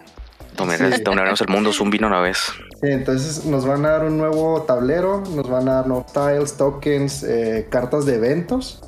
Dominaremos 0.57 1.41
el 1.41 1.49
mundo 1.49 1.71
es 1.71 1.81
un 1.81 1.91
vino 1.91 2.07
una 2.07 2.21
vez. 2.21 2.39
Sí, 2.83 2.89
entonces 2.89 3.47
nos 3.47 3.65
van 3.65 3.87
a 3.87 3.91
dar 3.91 4.05
un 4.05 4.19
nuevo 4.19 4.63
tablero, 4.63 5.23
nos 5.35 5.49
van 5.49 5.69
a 5.69 5.75
dar 5.75 5.87
nuevos 5.87 6.13
tiles, 6.13 6.55
tokens, 6.59 7.23
eh, 7.23 7.67
cartas 7.71 8.05
de 8.05 8.17
eventos, 8.17 8.83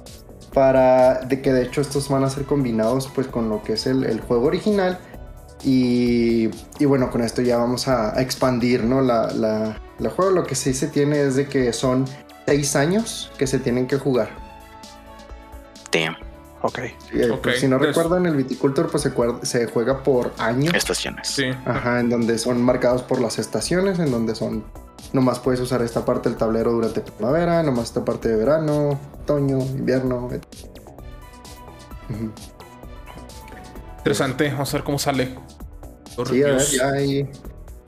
para 0.53 1.21
de 1.21 1.41
que 1.41 1.53
de 1.53 1.63
hecho 1.63 1.81
estos 1.81 2.09
van 2.11 2.25
a 2.25 2.31
ser 2.31 2.45
combinados 2.45 3.11
pues 3.15 3.27
con 3.27 3.49
lo 3.49 3.63
que 3.63 3.75
es 3.75 3.87
el, 3.87 4.05
el 4.05 4.21
juego 4.21 4.47
original 4.47 4.99
y, 5.65 6.51
y 6.79 6.85
bueno, 6.85 7.11
con 7.11 7.23
esto 7.23 7.43
ya 7.43 7.57
vamos 7.59 7.89
a, 7.89 8.17
a 8.17 8.23
expandir, 8.23 8.85
¿no? 8.85 9.01
La, 9.01 9.29
la, 9.33 9.81
la 9.99 10.11
juego 10.11 10.31
lo 10.33 10.45
que 10.45 10.55
sí 10.55 10.75
se 10.75 10.89
tiene 10.89 11.21
es 11.23 11.37
de 11.37 11.47
que 11.49 11.73
son 11.73 12.05
seis 12.47 12.75
años 12.77 13.31
que 13.39 13.47
se 13.47 13.59
tienen 13.59 13.87
que 13.87 13.97
jugar. 13.99 14.31
Damn. 15.93 16.17
Ok. 16.63 16.79
Eh, 16.79 17.31
Ok, 17.33 17.41
pues, 17.43 17.61
si 17.61 17.67
no 17.69 17.79
pues- 17.79 17.89
recuerdan, 17.95 18.27
el 18.27 18.37
viticultor 18.37 18.89
pues 18.91 19.03
se, 19.43 19.67
juega 19.67 20.03
por 20.03 20.33
años. 20.39 20.75
Estaciones. 20.75 21.29
Sí. 21.29 21.47
Ajá, 21.65 22.01
en 22.01 22.09
donde 22.09 22.39
son 22.39 22.63
marcados 22.63 23.03
por 23.03 23.21
las 23.21 23.39
estaciones, 23.39 23.99
en 23.99 24.11
donde 24.11 24.35
son. 24.35 24.65
Nomás 25.13 25.41
puedes 25.41 25.61
usar 25.61 25.83
esta 25.83 26.05
parte 26.05 26.29
del 26.29 26.39
tablero 26.39 26.73
durante 26.73 27.01
primavera, 27.01 27.63
nomás 27.63 27.87
esta 27.87 28.05
parte 28.05 28.29
de 28.29 28.37
verano, 28.37 28.99
otoño, 29.23 29.59
invierno. 29.59 30.31
etc. 30.33 30.45
Interesante. 33.99 34.51
Vamos 34.51 34.73
a 34.73 34.77
ver 34.79 34.85
cómo 34.85 34.99
sale. 34.99 35.37
Los 36.17 36.29
Sí, 36.29 36.43
a 36.43 36.47
ver, 36.47 36.63
ahí, 36.95 37.31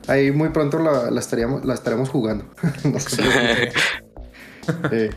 ahí 0.07 0.31
muy 0.31 0.49
pronto 0.49 0.79
la, 0.79 1.11
la 1.11 1.19
estaríamos, 1.19 1.65
la 1.65 1.73
estaremos 1.73 2.09
jugando. 2.09 2.45
Eh, 4.91 5.11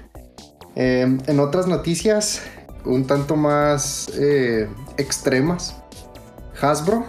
eh, 0.77 1.19
en 1.27 1.41
otras 1.41 1.67
noticias, 1.67 2.43
un 2.85 3.05
tanto 3.07 3.35
más 3.35 4.09
eh, 4.15 4.69
extremas, 4.97 5.75
Hasbro, 6.61 7.05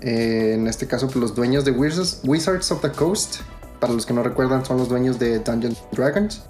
eh, 0.00 0.52
en 0.54 0.68
este 0.68 0.86
caso 0.86 1.06
pues, 1.06 1.16
los 1.16 1.34
dueños 1.34 1.64
de 1.64 1.72
Wizards, 1.72 2.20
Wizards 2.24 2.70
of 2.70 2.80
the 2.80 2.92
Coast, 2.92 3.40
para 3.80 3.92
los 3.92 4.06
que 4.06 4.12
no 4.12 4.22
recuerdan 4.22 4.64
son 4.64 4.78
los 4.78 4.88
dueños 4.88 5.18
de 5.18 5.40
Dungeons 5.40 5.82
Dragons, 5.92 6.42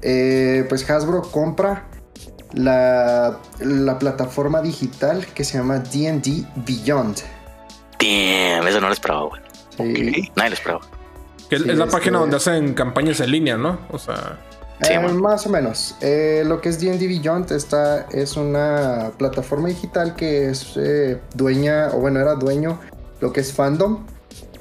pues 0.00 0.90
Hasbro 0.90 1.22
compra 1.22 1.88
la, 2.52 3.38
la 3.60 3.98
plataforma 3.98 4.62
digital 4.62 5.24
que 5.26 5.44
se 5.44 5.58
llama 5.58 5.78
D&D 5.78 6.44
Beyond. 6.66 7.18
Damn, 8.04 8.66
eso 8.68 8.80
no 8.80 8.88
lo 8.88 8.92
esperaba, 8.92 9.22
güey. 9.24 9.40
Sí. 9.76 10.30
Nadie 10.36 10.50
lo 10.50 10.54
esperaba. 10.56 10.80
Que 11.48 11.56
es- 11.56 11.62
Sí, 11.62 11.70
es 11.70 11.78
la 11.78 11.86
página 11.86 12.18
donde 12.18 12.36
hacen 12.36 12.74
campañas 12.74 13.20
en 13.20 13.30
línea, 13.30 13.56
¿no? 13.56 13.78
O 13.90 13.98
sea, 13.98 14.38
Sí, 14.82 14.92
Eh, 14.92 14.98
más 14.98 15.46
o 15.46 15.50
menos. 15.50 15.94
Eh, 16.00 16.42
lo 16.44 16.60
que 16.60 16.68
es 16.68 16.80
D&D 16.80 17.06
Beyond 17.06 17.52
esta 17.52 18.06
es 18.10 18.36
una 18.36 19.12
plataforma 19.16 19.68
digital 19.68 20.16
que 20.16 20.50
es 20.50 20.72
eh, 20.76 21.20
dueña, 21.34 21.90
o 21.92 22.00
bueno, 22.00 22.18
era 22.20 22.34
dueño 22.34 22.80
lo 23.20 23.32
que 23.32 23.40
es 23.40 23.52
Fandom 23.52 24.04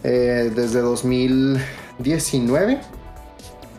eh, 0.03 0.51
desde 0.55 0.81
2019, 0.81 2.79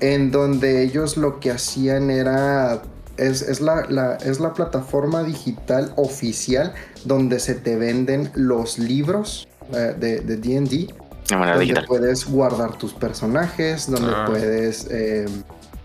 en 0.00 0.30
donde 0.30 0.82
ellos 0.82 1.16
lo 1.16 1.40
que 1.40 1.50
hacían 1.52 2.10
era... 2.10 2.82
Es, 3.16 3.42
es 3.42 3.60
la, 3.60 3.86
la- 3.88 4.16
es 4.16 4.40
la 4.40 4.54
plataforma 4.54 5.22
digital 5.22 5.92
oficial 5.94 6.74
donde 7.04 7.38
se 7.38 7.54
te 7.54 7.76
venden 7.76 8.32
los 8.34 8.76
libros 8.80 9.46
de 9.70 10.20
de 10.20 10.36
D&D 10.36 10.68
De 10.68 11.36
donde 11.36 11.58
digital. 11.60 11.84
puedes 11.86 12.26
guardar 12.26 12.76
tus 12.76 12.92
personajes, 12.92 13.90
donde 13.90 14.12
Ah. 14.14 14.24
puedes... 14.26 14.86
eh, 14.90 15.26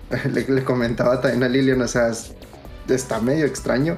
le, 0.33 0.47
le 0.47 0.63
comentaba 0.63 1.21
también 1.21 1.43
a 1.43 1.47
Lilian, 1.49 1.81
o 1.81 1.87
sea, 1.87 2.09
es- 2.09 2.33
está 2.87 3.19
medio 3.21 3.45
extraño, 3.45 3.97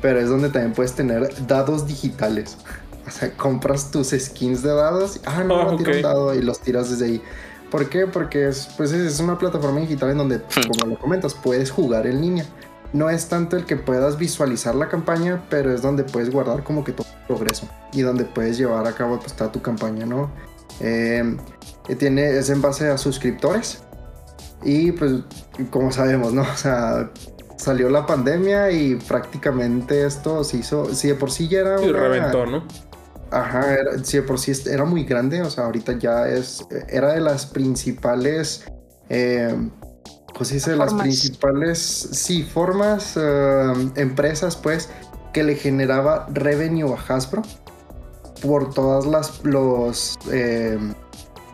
pero 0.00 0.18
es 0.18 0.28
donde 0.28 0.48
también 0.48 0.72
puedes 0.72 0.92
tener 0.94 1.30
dados 1.46 1.86
digitales. 1.86 2.56
O 3.04 3.10
sea, 3.10 3.36
compras 3.36 3.90
tus 3.90 4.10
skins 4.10 4.62
de 4.62 4.72
dados, 4.72 5.16
y, 5.16 5.20
ah, 5.26 5.42
no, 5.44 5.56
Ah, 5.60 5.64
voy 5.64 5.74
a 5.74 5.76
tirar 5.78 5.90
ok. 5.90 5.96
un 5.96 6.02
dado 6.02 6.34
y 6.36 6.40
los 6.40 6.60
tiras 6.60 6.88
desde 6.88 7.06
ahí. 7.06 7.22
¿Por 7.68 7.88
qué? 7.88 8.06
Porque 8.06 8.46
es, 8.46 8.68
pues 8.76 8.92
es 8.92 9.18
una 9.18 9.36
plataforma 9.36 9.80
digital 9.80 10.10
en 10.12 10.18
donde, 10.18 10.40
como 10.78 10.92
lo 10.94 10.98
comentas, 11.00 11.34
puedes 11.34 11.68
jugar 11.72 12.06
en 12.06 12.20
línea. 12.20 12.46
No 12.92 13.08
es 13.08 13.28
tanto 13.28 13.56
el 13.56 13.64
que 13.64 13.76
puedas 13.76 14.18
visualizar 14.18 14.74
la 14.74 14.88
campaña, 14.88 15.42
pero 15.48 15.72
es 15.72 15.80
donde 15.82 16.04
puedes 16.04 16.30
guardar 16.30 16.62
como 16.62 16.84
que 16.84 16.92
todo 16.92 17.06
el 17.08 17.26
progreso 17.26 17.66
y 17.92 18.02
donde 18.02 18.24
puedes 18.24 18.58
llevar 18.58 18.86
a 18.86 18.92
cabo 18.92 19.18
pues, 19.18 19.32
toda 19.32 19.50
tu 19.50 19.62
campaña, 19.62 20.04
¿no? 20.04 20.30
Eh, 20.80 21.36
que 21.86 21.96
tiene, 21.96 22.36
es 22.36 22.50
en 22.50 22.60
base 22.60 22.88
a 22.90 22.98
suscriptores. 22.98 23.82
Y 24.62 24.92
pues, 24.92 25.12
como 25.70 25.90
sabemos, 25.92 26.32
¿no? 26.32 26.42
O 26.52 26.56
sea, 26.56 27.10
salió 27.56 27.88
la 27.88 28.04
pandemia 28.06 28.70
y 28.72 28.96
prácticamente 28.96 30.04
esto 30.04 30.44
se 30.44 30.58
hizo, 30.58 30.94
si 30.94 31.08
de 31.08 31.14
por 31.14 31.30
sí 31.30 31.48
ya 31.48 31.60
era 31.60 31.82
y 31.82 31.88
una- 31.90 31.98
reventó, 32.00 32.44
¿no? 32.46 32.64
Ajá, 33.30 33.72
era- 33.74 34.04
si 34.04 34.18
de 34.18 34.22
por 34.24 34.38
sí 34.38 34.52
era 34.68 34.84
muy 34.84 35.04
grande, 35.04 35.40
o 35.40 35.48
sea, 35.48 35.64
ahorita 35.64 35.96
ya 35.98 36.28
es, 36.28 36.66
era 36.88 37.14
de 37.14 37.20
las 37.20 37.46
principales, 37.46 38.64
eh, 39.08 39.56
pues 40.34 40.48
sí, 40.48 40.58
de 40.58 40.76
las 40.76 40.90
Formas. 40.90 41.02
principales, 41.02 41.78
sí, 42.12 42.42
formas, 42.42 43.14
eh, 43.16 43.72
empresas, 43.96 44.56
pues, 44.56 44.88
que 45.32 45.42
le 45.42 45.56
generaba 45.56 46.26
revenue 46.32 46.94
a 46.94 47.14
Hasbro 47.14 47.42
por 48.42 48.74
todas 48.74 49.06
las, 49.06 49.44
los, 49.44 50.18
eh, 50.30 50.78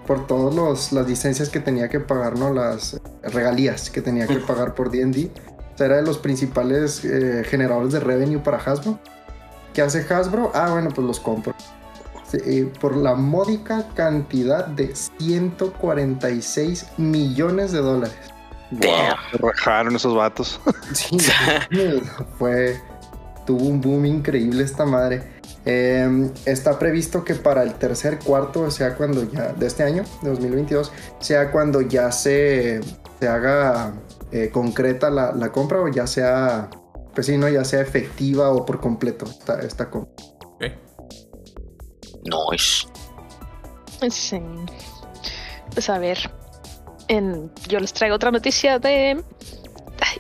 por 0.07 0.27
todas 0.27 0.55
los, 0.55 0.93
las 0.93 1.07
licencias 1.07 1.49
que 1.49 1.61
tenía 1.61 1.89
que 1.89 2.01
pagar, 2.01 2.39
¿no? 2.39 2.53
Las 2.53 3.01
regalías 3.23 3.91
que 3.91 4.01
tenía 4.01 4.27
que 4.27 4.39
pagar 4.39 4.75
por 4.75 4.91
D&D. 4.91 5.31
O 5.75 5.79
sea, 5.79 5.87
era 5.87 5.97
de 5.97 6.03
los 6.03 6.19
principales 6.19 7.05
eh, 7.05 7.45
generadores 7.45 7.93
de 7.93 8.01
revenue 8.01 8.43
para 8.43 8.57
Hasbro. 8.59 8.99
¿Qué 9.75 9.83
hace 9.83 10.05
Hasbro? 10.13 10.51
Ah, 10.55 10.71
bueno, 10.73 10.89
pues 10.95 11.07
los 11.07 11.21
compro. 11.21 11.55
Eh, 12.33 12.71
por 12.81 12.97
la 12.97 13.15
módica 13.15 13.87
cantidad 13.95 14.67
de 14.67 14.95
146 14.95 16.87
millones 16.99 17.73
de 17.73 17.79
dólares. 17.79 18.17
Wow, 18.71 18.81
Damn. 18.81 19.17
rajaron 19.41 19.97
esos 19.97 20.15
vatos. 20.15 20.61
Sí, 20.93 21.17
fue. 22.39 22.81
Tuvo 23.47 23.65
un 23.65 23.81
boom 23.81 24.05
increíble 24.05 24.63
esta 24.63 24.85
madre. 24.85 25.23
Eh, 25.65 26.31
está 26.45 26.79
previsto 26.79 27.25
que 27.25 27.35
para 27.35 27.63
el 27.63 27.75
tercer 27.75 28.19
cuarto, 28.19 28.63
o 28.63 28.71
sea, 28.71 28.95
cuando 28.95 29.25
ya. 29.31 29.53
de 29.53 29.67
este 29.67 29.83
año, 29.83 30.05
de 30.23 30.31
2022, 30.31 30.93
sea 31.19 31.51
cuando 31.51 31.81
ya 31.81 32.13
se, 32.13 32.81
se 33.19 33.29
haga 33.29 33.95
eh, 34.33 34.51
concreta 34.53 35.09
la, 35.11 35.33
la 35.33 35.51
compra 35.51 35.81
o 35.81 35.89
ya 35.89 36.07
sea. 36.07 36.69
Pues 37.15 37.27
sí, 37.27 37.37
no, 37.37 37.49
ya 37.49 37.65
sea 37.65 37.81
efectiva 37.81 38.51
o 38.51 38.65
por 38.65 38.81
completo 38.81 39.25
esta, 39.25 39.61
esta 39.61 39.91
compra. 39.91 40.13
Nice. 42.25 42.87
Sí. 44.11 44.41
Pues 45.73 45.89
a 45.91 45.99
ver. 45.99 46.19
En, 47.09 47.50
yo 47.69 47.81
les 47.81 47.93
traigo 47.93 48.17
otra 48.17 48.31
noticia 48.31 48.79
de. 48.79 49.23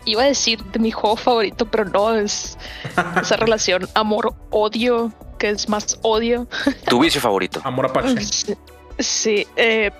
Iba 0.04 0.22
a 0.22 0.26
decir 0.26 0.62
de 0.64 0.78
mi 0.78 0.90
juego 0.90 1.16
favorito, 1.16 1.66
pero 1.70 1.84
no, 1.84 2.14
es 2.14 2.58
esa 3.20 3.36
relación 3.36 3.88
amor-odio, 3.94 5.12
que 5.38 5.50
es 5.50 5.68
más 5.68 5.98
odio. 6.02 6.48
Tu 6.88 6.98
vicio 6.98 7.20
favorito. 7.20 7.60
Amor 7.64 7.86
Apache. 7.86 8.16
Sí, 8.20 8.56
sí, 8.98 9.46
eh, 9.54 9.92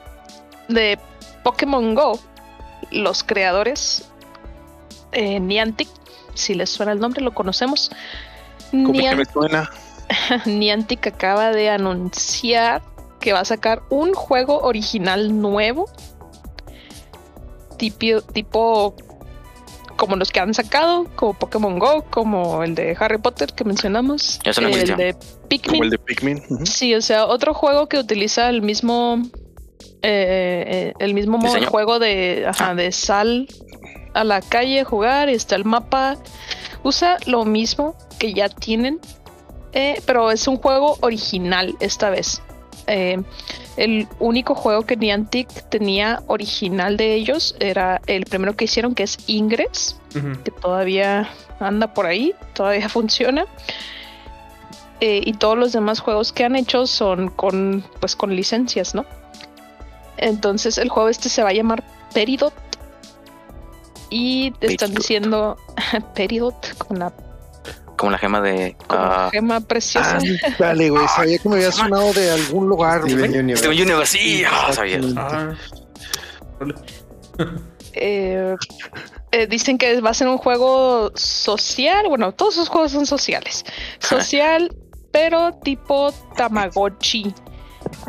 de 0.68 0.98
Pokémon 1.44 1.94
Go, 1.94 2.18
los 2.90 3.22
creadores, 3.22 4.08
eh, 5.12 5.38
Niantic, 5.38 5.88
si 6.34 6.54
les 6.54 6.70
suena 6.70 6.92
el 6.92 7.00
nombre, 7.00 7.22
lo 7.22 7.32
conocemos. 7.32 7.90
Como 8.70 8.92
que 8.92 9.14
me 9.14 9.24
suena. 9.24 9.70
Niantic 10.46 11.06
acaba 11.06 11.50
de 11.50 11.70
anunciar 11.70 12.82
que 13.20 13.32
va 13.32 13.40
a 13.40 13.44
sacar 13.44 13.82
un 13.90 14.14
juego 14.14 14.60
original 14.60 15.40
nuevo, 15.40 15.86
tipo, 17.78 18.20
tipo 18.32 18.94
como 19.96 20.14
los 20.16 20.30
que 20.30 20.38
han 20.40 20.54
sacado, 20.54 21.06
como 21.16 21.34
Pokémon 21.34 21.78
Go, 21.78 22.04
como 22.10 22.62
el 22.62 22.74
de 22.76 22.96
Harry 23.00 23.18
Potter 23.18 23.52
que 23.52 23.64
mencionamos, 23.64 24.38
Eso 24.44 24.60
no 24.60 24.68
el 24.68 24.74
existió. 24.74 24.96
de 24.96 25.12
Como 25.14 25.48
Pikmin. 25.48 25.82
el 25.84 25.90
de 25.90 25.98
Pikmin. 25.98 26.42
Ujú. 26.50 26.66
Sí, 26.66 26.94
o 26.94 27.00
sea, 27.00 27.26
otro 27.26 27.52
juego 27.54 27.88
que 27.88 27.98
utiliza 27.98 28.48
el 28.48 28.62
mismo 28.62 29.20
eh, 30.02 30.64
eh, 30.68 30.92
el 31.00 31.14
mismo 31.14 31.38
modo 31.38 31.54
de 31.54 31.66
juego 31.66 31.98
de, 31.98 32.44
ajá, 32.46 32.70
Ah. 32.70 32.74
de 32.76 32.92
sal 32.92 33.48
a 34.14 34.22
la 34.22 34.40
calle, 34.40 34.84
jugar, 34.84 35.28
y 35.28 35.34
está 35.34 35.56
el 35.56 35.64
mapa. 35.64 36.16
Usa 36.84 37.16
lo 37.26 37.44
mismo 37.44 37.96
que 38.20 38.32
ya 38.32 38.48
tienen, 38.48 39.00
eh, 39.72 40.00
pero 40.06 40.30
es 40.30 40.46
un 40.46 40.56
juego 40.58 40.96
original 41.00 41.74
esta 41.80 42.10
vez. 42.10 42.40
Eh, 42.88 43.22
el 43.76 44.08
único 44.18 44.54
juego 44.54 44.82
que 44.82 44.96
Niantic 44.96 45.48
tenía 45.68 46.22
original 46.26 46.96
de 46.96 47.14
ellos 47.14 47.54
era 47.60 48.00
el 48.06 48.24
primero 48.24 48.56
que 48.56 48.64
hicieron, 48.64 48.94
que 48.94 49.04
es 49.04 49.18
Ingress 49.26 49.96
que 50.44 50.50
todavía 50.50 51.28
anda 51.60 51.92
por 51.92 52.06
ahí, 52.06 52.34
todavía 52.54 52.88
funciona. 52.88 53.46
Eh, 55.00 55.20
y 55.24 55.34
todos 55.34 55.56
los 55.56 55.72
demás 55.72 56.00
juegos 56.00 56.32
que 56.32 56.44
han 56.44 56.56
hecho 56.56 56.86
son 56.86 57.28
con, 57.28 57.84
pues, 58.00 58.16
con 58.16 58.34
licencias, 58.34 58.96
¿no? 58.96 59.04
Entonces 60.16 60.76
el 60.78 60.88
juego 60.88 61.08
este 61.08 61.28
se 61.28 61.42
va 61.44 61.50
a 61.50 61.52
llamar 61.52 61.84
Peridot. 62.12 62.52
Y 64.10 64.50
te 64.52 64.68
están 64.68 64.88
Peridot. 64.88 64.98
diciendo 64.98 65.56
Peridot 66.14 66.76
con 66.78 66.98
la, 66.98 67.12
Como 67.98 68.12
la 68.12 68.18
gema 68.18 68.40
de. 68.40 68.76
ah, 68.90 69.28
gema 69.32 69.60
preciosa. 69.60 70.18
Ah, 70.18 70.54
dale, 70.58 70.88
güey. 70.88 71.06
Sabía 71.08 71.38
que 71.38 71.48
me 71.48 71.56
había 71.56 71.72
sonado 71.72 72.12
de 72.12 72.30
algún 72.30 72.68
lugar, 72.68 73.00
güey. 73.00 73.12
Steven 73.12 73.30
Universe. 73.32 73.64
Steven 73.64 73.82
Universe. 73.82 74.18
Sí, 74.18 74.44
ah, 74.48 74.72
sabía. 74.72 75.00
Ah. 75.16 75.54
Eh, 77.94 78.54
eh, 79.32 79.46
dicen 79.48 79.78
que 79.78 80.00
va 80.00 80.10
a 80.10 80.14
ser 80.14 80.28
un 80.28 80.38
juego 80.38 81.10
social. 81.16 82.06
Bueno, 82.08 82.30
todos 82.32 82.54
esos 82.54 82.68
juegos 82.68 82.92
son 82.92 83.04
sociales. 83.04 83.64
Social, 83.98 84.72
pero 85.10 85.52
tipo 85.64 86.12
Tamagotchi. 86.36 87.34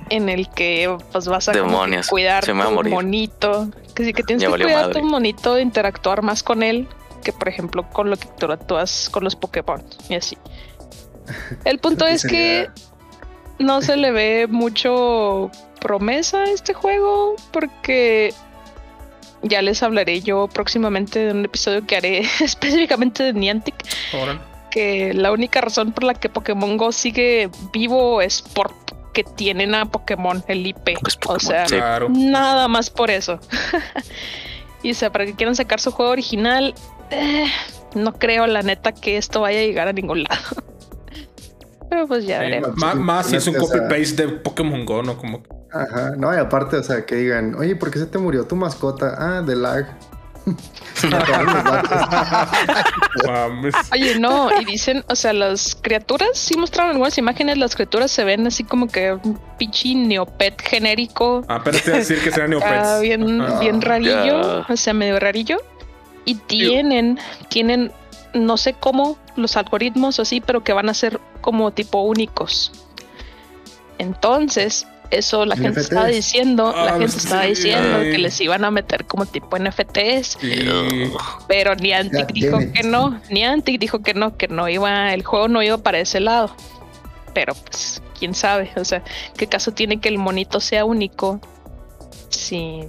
En 0.09 0.29
el 0.29 0.49
que 0.49 0.95
pues 1.11 1.27
vas 1.27 1.47
a 1.47 1.53
Demonios, 1.53 2.09
cuidar 2.09 2.43
tu 2.43 2.53
monito 2.53 3.69
Que 3.95 4.03
sí 4.03 4.13
que 4.13 4.23
tienes 4.23 4.41
Ya 4.41 4.49
que 4.49 4.63
cuidar 4.63 4.83
a 4.83 4.87
madre. 4.87 4.99
tu 4.99 5.05
monito, 5.05 5.57
interactuar 5.57 6.21
más 6.21 6.43
con 6.43 6.63
él 6.63 6.87
que, 7.19 7.33
por 7.33 7.47
ejemplo, 7.47 7.89
con 7.89 8.09
lo 8.09 8.17
que 8.17 8.27
interactúas 8.27 9.09
con 9.09 9.23
los 9.23 9.35
Pokémon 9.35 9.83
y 10.09 10.15
así. 10.15 10.37
El 11.65 11.79
punto 11.79 12.05
es 12.05 12.23
que 12.25 12.69
no 13.59 13.81
se 13.81 13.97
le 13.97 14.11
ve 14.11 14.47
mucho 14.49 15.51
promesa 15.79 16.39
a 16.39 16.45
este 16.45 16.73
juego 16.73 17.35
porque 17.51 18.33
ya 19.41 19.61
les 19.61 19.81
hablaré 19.83 20.21
yo 20.21 20.47
próximamente 20.47 21.19
de 21.19 21.31
un 21.31 21.45
episodio 21.45 21.85
que 21.85 21.95
haré 21.95 22.19
específicamente 22.39 23.23
de 23.23 23.33
Niantic 23.33 23.75
que 24.69 25.13
la 25.13 25.31
única 25.31 25.61
razón 25.61 25.91
por 25.91 26.03
la 26.03 26.13
que 26.13 26.29
Pokémon 26.29 26.77
Go 26.77 26.91
sigue 26.91 27.49
vivo 27.73 28.21
es 28.21 28.41
porque 28.41 29.23
tienen 29.23 29.75
a 29.75 29.85
Pokémon, 29.85 30.43
el 30.47 30.65
IP. 30.65 30.99
Pues 31.01 31.17
o 31.25 31.39
sea. 31.39 31.65
Claro. 31.65 32.07
nada 32.09 32.67
más 32.67 32.89
por 32.89 33.09
eso. 33.09 33.39
y 34.83 34.91
o 34.91 34.93
sea, 34.93 35.11
para 35.11 35.25
que 35.25 35.35
quieran 35.35 35.55
sacar 35.55 35.79
su 35.79 35.91
juego 35.91 36.11
original, 36.11 36.73
eh, 37.11 37.45
no 37.95 38.13
creo 38.13 38.45
la 38.47 38.61
neta 38.61 38.91
que 38.91 39.17
esto 39.17 39.41
vaya 39.41 39.59
a 39.59 39.63
llegar 39.63 39.87
a 39.87 39.93
ningún 39.93 40.23
lado. 40.23 40.39
Pero 41.89 42.07
pues 42.07 42.25
ya 42.25 42.37
Sí, 42.37 42.41
veremos. 42.45 42.75
más 42.97 43.25
si 43.27 43.35
es 43.35 43.47
un 43.47 43.53
sea, 43.55 43.61
copy-paste 43.63 44.27
de 44.27 44.33
Pokémon 44.33 44.85
Go, 44.85 45.01
¿no? 45.01 45.17
Como 45.17 45.41
Ajá, 45.71 46.11
no, 46.17 46.33
y 46.33 46.37
aparte, 46.37 46.77
o 46.77 46.83
sea, 46.83 47.05
que 47.05 47.15
digan, 47.15 47.53
oye, 47.55 47.75
¿por 47.75 47.91
qué 47.91 47.99
se 47.99 48.05
te 48.07 48.17
murió 48.17 48.45
tu 48.47 48.55
mascota? 48.55 49.15
Ah, 49.17 49.41
de 49.41 49.55
lag. 49.55 49.97
Oye, 53.93 54.19
no, 54.19 54.49
y 54.59 54.65
dicen, 54.65 55.03
o 55.09 55.15
sea, 55.15 55.33
las 55.33 55.75
criaturas, 55.75 56.29
sí 56.33 56.57
mostraron 56.57 56.91
algunas 56.91 57.17
imágenes, 57.17 57.57
las 57.57 57.75
criaturas 57.75 58.11
se 58.11 58.23
ven 58.23 58.45
así 58.47 58.63
como 58.63 58.87
que 58.87 59.13
un 59.13 59.39
pinche 59.57 59.93
neopet 59.95 60.61
genérico. 60.61 61.43
Ah, 61.47 61.55
Apenas 61.55 61.83
te 61.83 61.91
decir 61.91 62.21
que 62.23 62.31
serán 62.31 62.53
Está 62.53 62.69
Neopets. 62.69 63.01
bien, 63.01 63.43
bien 63.59 63.81
rarillo, 63.81 64.65
Ya. 64.67 64.73
o 64.73 64.77
sea, 64.77 64.93
medio 64.93 65.19
rarillo. 65.19 65.57
Y 66.31 66.35
tienen, 66.35 67.19
tienen, 67.49 67.91
no 68.33 68.57
sé 68.57 68.73
cómo, 68.73 69.17
los 69.35 69.55
algoritmos 69.57 70.19
o 70.19 70.21
así, 70.23 70.41
pero 70.41 70.63
que 70.63 70.73
van 70.73 70.89
a 70.89 70.93
ser 70.93 71.19
como 71.41 71.71
tipo 71.71 72.01
únicos. 72.01 72.71
Entonces, 73.97 74.87
eso 75.11 75.45
la 75.45 75.57
gente 75.57 75.79
estaba 75.81 76.05
diciendo, 76.07 76.71
la 76.75 76.83
Ah, 76.95 76.99
gente 76.99 77.09
sí, 77.09 77.17
estaba 77.17 77.43
diciendo 77.43 77.97
ay. 77.99 78.11
que 78.11 78.17
les 78.19 78.39
iban 78.41 78.63
a 78.63 78.71
meter 78.71 79.05
como 79.05 79.25
tipo 79.25 79.57
NFTs, 79.57 80.37
Sí. 80.39 81.11
pero 81.47 81.75
Niantic 81.75 82.27
God 82.27 82.33
dijo 82.33 82.57
que 82.73 82.83
no, 82.83 83.19
Niantic 83.29 83.79
dijo 83.79 83.99
que 84.03 84.13
no, 84.13 84.37
que 84.37 84.47
no 84.47 84.69
iba, 84.69 85.13
el 85.13 85.23
juego 85.23 85.47
no 85.47 85.63
iba 85.63 85.77
para 85.79 85.99
ese 85.99 86.19
lado. 86.19 86.55
Pero 87.33 87.53
pues, 87.55 88.01
quién 88.17 88.33
sabe, 88.35 88.71
o 88.75 88.85
sea, 88.85 89.03
qué 89.35 89.47
caso 89.47 89.71
tiene 89.71 89.99
que 89.99 90.09
el 90.09 90.17
monito 90.19 90.59
sea 90.59 90.85
único. 90.85 91.39
Si, 92.29 92.83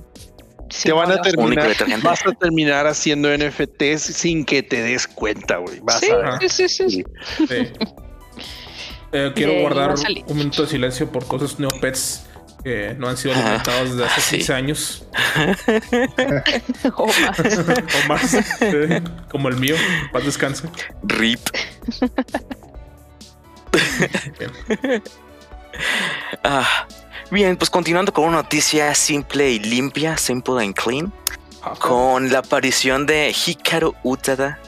Te 0.82 0.88
no 0.90 0.96
van 0.96 1.10
a 1.12 1.20
terminar, 1.20 1.74
vas 2.02 2.26
a 2.26 2.32
terminar 2.32 2.86
haciendo 2.86 3.28
NFTs 3.36 4.00
sin 4.02 4.44
que 4.44 4.62
te 4.62 4.82
des 4.82 5.06
cuenta, 5.08 5.56
güey. 5.56 5.80
Vas 5.80 6.00
Sí, 6.00 6.10
a 6.10 6.16
ver. 6.16 6.50
sí, 6.50 6.68
sí, 6.68 6.88
sí. 6.90 7.04
Eh, 7.50 7.72
quiero 9.34 9.52
Eh, 9.52 9.60
guardar 9.62 9.94
un 10.26 10.36
minuto 10.36 10.62
de 10.62 10.68
silencio 10.68 11.10
por 11.10 11.24
esos 11.24 11.58
neopets 11.58 12.26
que 12.62 12.94
no 12.98 13.08
han 13.08 13.16
sido 13.16 13.34
alimentados 13.34 13.90
desde 13.96 14.04
hace 14.04 14.20
Sí. 14.20 14.36
15 14.36 14.52
años 14.54 15.04
O 16.96 17.06
más. 17.06 17.38
o 18.04 18.08
más. 18.08 18.36
Como 19.30 19.48
el 19.48 19.56
mío. 19.56 19.74
Paz 20.12 20.24
descanse. 20.24 20.68
RIP. 21.02 21.40
Bien. 24.38 25.02
Ah, 26.44 26.86
bien, 27.30 27.56
pues 27.56 27.70
continuando 27.70 28.12
con 28.12 28.25
una 28.25 28.38
noticia 28.38 28.94
simple 28.94 29.50
y 29.50 29.58
limpia, 29.58 30.16
simple 30.16 30.64
and 30.64 30.75
clean, 30.75 31.12
con 31.78 32.30
la 32.30 32.38
aparición 32.38 33.06
de 33.06 33.34
Hikaru 33.34 33.94
Utada. 34.02 34.58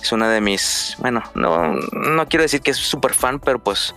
Es 0.00 0.12
una 0.12 0.28
de 0.28 0.40
mis, 0.40 0.96
bueno, 0.98 1.22
no, 1.34 1.72
no 1.74 2.28
quiero 2.28 2.42
decir 2.42 2.60
que 2.60 2.70
es 2.70 2.76
súper 2.76 3.14
fan, 3.14 3.40
pero 3.40 3.58
pues 3.58 3.94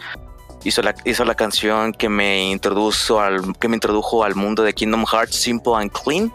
hizo 0.64 0.82
la, 0.82 0.96
hizo 1.06 1.24
la 1.26 1.36
canción 1.36 1.94
que 1.94 2.10
me 2.10 2.50
introdujo 2.50 3.20
al, 3.20 3.56
que 3.58 3.68
me 3.68 3.76
introdujo 3.76 4.24
al 4.24 4.36
mundo 4.36 4.64
de 4.64 4.74
Kingdom 4.74 5.06
Hearts, 5.06 5.36
Simple 5.36 5.74
and 5.76 5.92
Clean. 5.92 6.32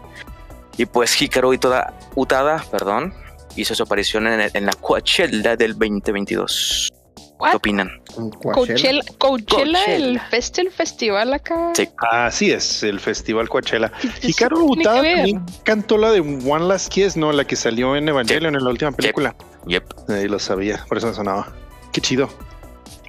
Y 0.77 0.85
pues 0.85 1.21
Hikaru 1.21 1.53
Utada, 1.53 1.93
Utada 2.15 2.63
perdón, 2.71 3.13
hizo 3.55 3.75
su 3.75 3.83
aparición 3.83 4.27
en, 4.27 4.49
en 4.53 4.65
la 4.65 4.73
Coachella 4.73 5.55
del 5.55 5.73
2022. 5.73 6.94
¿Qué 7.37 7.57
opinan? 7.57 8.01
Coachella. 8.41 8.53
Coachella, 8.53 9.01
Coachella, 9.17 9.85
el 9.87 10.19
fest, 10.21 10.57
el 10.59 10.71
festival 10.71 11.33
acá. 11.33 11.73
Sí. 11.75 11.89
Así 12.11 12.51
es, 12.51 12.81
el 12.83 12.99
Festival 12.99 13.49
Coachella. 13.49 13.91
¿Qué- 14.01 14.09
qué 14.09 14.27
Y 14.29 14.33
Caro 14.33 14.59
Butada 14.61 15.01
también 15.03 15.43
cantó 15.63 15.97
la 15.97 16.11
de 16.11 16.21
One 16.21 16.65
Last 16.67 16.87
Kiss, 16.89 17.17
¿no? 17.17 17.31
La 17.33 17.45
que 17.45 17.55
salió 17.57 17.95
en 17.95 18.07
Evangelion 18.07 18.55
en 18.55 18.63
la 18.63 18.69
última 18.69 18.91
película. 18.93 19.35
Yep, 19.67 20.09
Ahí 20.09 20.27
lo 20.27 20.39
sabía, 20.39 20.85
por 20.87 20.97
eso 20.97 21.07
me 21.07 21.13
sonaba. 21.13 21.51
Qué 21.91 21.99
chido. 22.01 22.29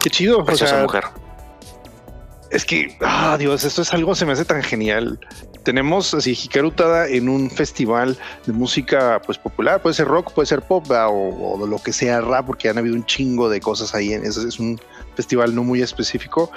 Qué 0.01 0.11
chido. 0.11 0.41
O 0.41 0.45
preciosa 0.45 0.75
sea, 0.75 0.83
mujer. 0.83 1.05
es 2.51 2.65
que, 2.65 2.97
ah, 3.03 3.37
Dios, 3.39 3.63
esto 3.65 3.83
es 3.83 3.93
algo, 3.95 4.15
se 4.15 4.27
me 4.27 4.33
hace 4.33 4.45
tan 4.45 4.63
genial. 4.63 5.21
Tenemos 5.67 6.15
así 6.15 6.31
Hikaru 6.31 6.69
Utada 6.69 7.09
en 7.09 7.29
un 7.29 7.51
festival 7.51 8.17
de 8.47 8.53
música 8.53 9.21
pues 9.27 9.37
popular, 9.37 9.83
puede 9.83 9.95
ser 9.95 10.07
rock, 10.07 10.33
puede 10.33 10.47
ser 10.47 10.63
pop 10.63 10.89
o, 10.89 11.59
o 11.59 11.67
lo 11.67 11.79
que 11.81 11.93
sea 11.93 12.21
rap, 12.21 12.47
porque 12.47 12.69
han 12.69 12.79
habido 12.79 12.95
un 12.95 13.05
chingo 13.05 13.49
de 13.49 13.61
cosas 13.61 13.93
ahí. 13.93 14.13
En, 14.13 14.25
es, 14.25 14.37
es 14.37 14.61
un 14.61 14.81
festival 15.17 15.57
no 15.57 15.65
muy 15.65 15.83
específico. 15.83 16.53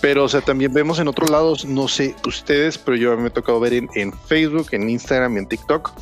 Pero, 0.00 0.24
o 0.24 0.28
sea, 0.30 0.40
también 0.40 0.72
vemos 0.72 0.98
en 0.98 1.08
otros 1.08 1.28
lados, 1.28 1.66
no 1.66 1.88
sé 1.88 2.16
ustedes, 2.26 2.78
pero 2.78 2.96
yo 2.96 3.14
me 3.18 3.28
he 3.28 3.30
tocado 3.30 3.60
ver 3.60 3.74
en, 3.74 3.90
en 3.96 4.14
Facebook, 4.14 4.68
en 4.72 4.88
Instagram 4.88 5.36
y 5.36 5.40
en 5.40 5.46
TikTok, 5.46 5.92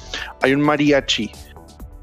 hay 0.41 0.55
un 0.55 0.61
mariachi 0.61 1.33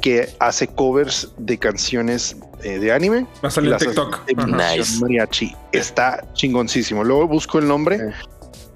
que 0.01 0.27
hace 0.39 0.67
covers 0.67 1.31
de 1.37 1.57
canciones 1.57 2.35
eh, 2.63 2.79
de 2.79 2.91
anime 2.91 3.25
Va 3.41 3.47
a 3.47 3.51
salir 3.51 3.73
TikTok. 3.77 4.29
Nice. 4.45 4.99
mariachi. 4.99 5.55
Está 5.71 6.21
chingoncísimo. 6.33 7.05
Luego 7.05 7.27
busco 7.29 7.59
el 7.59 7.67
nombre. 7.69 8.13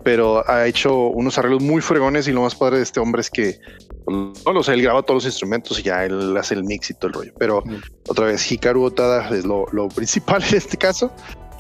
Pero 0.04 0.44
ha 0.50 0.66
hecho 0.68 0.96
unos 1.08 1.38
arreglos 1.38 1.62
muy 1.64 1.82
fregones 1.82 2.28
y 2.28 2.32
lo 2.32 2.42
más 2.42 2.56
padre 2.56 2.78
de 2.78 2.84
este 2.84 3.00
hombre 3.00 3.22
es 3.22 3.30
que 3.30 3.60
no 4.08 4.34
lo 4.54 4.64
sé, 4.64 4.74
él 4.74 4.82
graba 4.82 5.04
todos 5.04 5.24
los 5.24 5.26
instrumentos 5.26 5.80
y 5.80 5.84
ya 5.84 6.04
él 6.06 6.36
hace 6.38 6.56
el 6.56 6.64
mix 6.64 6.90
y 6.90 6.94
todo 6.96 7.08
el 7.08 7.14
rollo. 7.14 7.34
Pero 7.38 7.62
Mm. 7.66 7.76
otra 8.08 8.26
vez, 8.26 8.52
Hikaru 8.52 8.84
Otada 8.84 9.30
es 9.30 9.46
lo, 9.46 9.66
lo 9.72 9.88
principal 9.90 10.44
en 10.50 10.56
este 10.58 10.78
caso. 10.78 11.12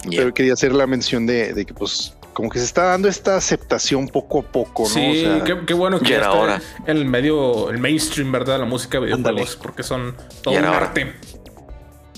Yep. 0.05 0.15
Pero 0.19 0.33
quería 0.33 0.53
hacer 0.53 0.73
la 0.73 0.87
mención 0.87 1.27
de, 1.27 1.53
de 1.53 1.65
que 1.65 1.73
pues 1.75 2.15
como 2.33 2.49
que 2.49 2.57
se 2.59 2.65
está 2.65 2.85
dando 2.85 3.07
esta 3.09 3.35
aceptación 3.35 4.07
poco 4.07 4.39
a 4.39 4.43
poco, 4.43 4.83
¿no? 4.83 4.89
Sí, 4.89 5.25
o 5.25 5.35
sea, 5.35 5.43
qué, 5.43 5.57
qué 5.67 5.73
bueno 5.73 5.99
que 5.99 6.09
Ya 6.09 6.15
está 6.17 6.31
hora. 6.31 6.61
en 6.87 6.97
el 6.97 7.05
medio, 7.05 7.69
el 7.69 7.77
mainstream, 7.77 8.31
¿verdad? 8.31 8.57
La 8.59 8.65
música 8.65 8.99
de 8.99 9.07
videojuegos, 9.07 9.57
porque 9.61 9.83
son 9.83 10.15
todo 10.41 10.53
un 10.55 10.63
hora. 10.63 10.91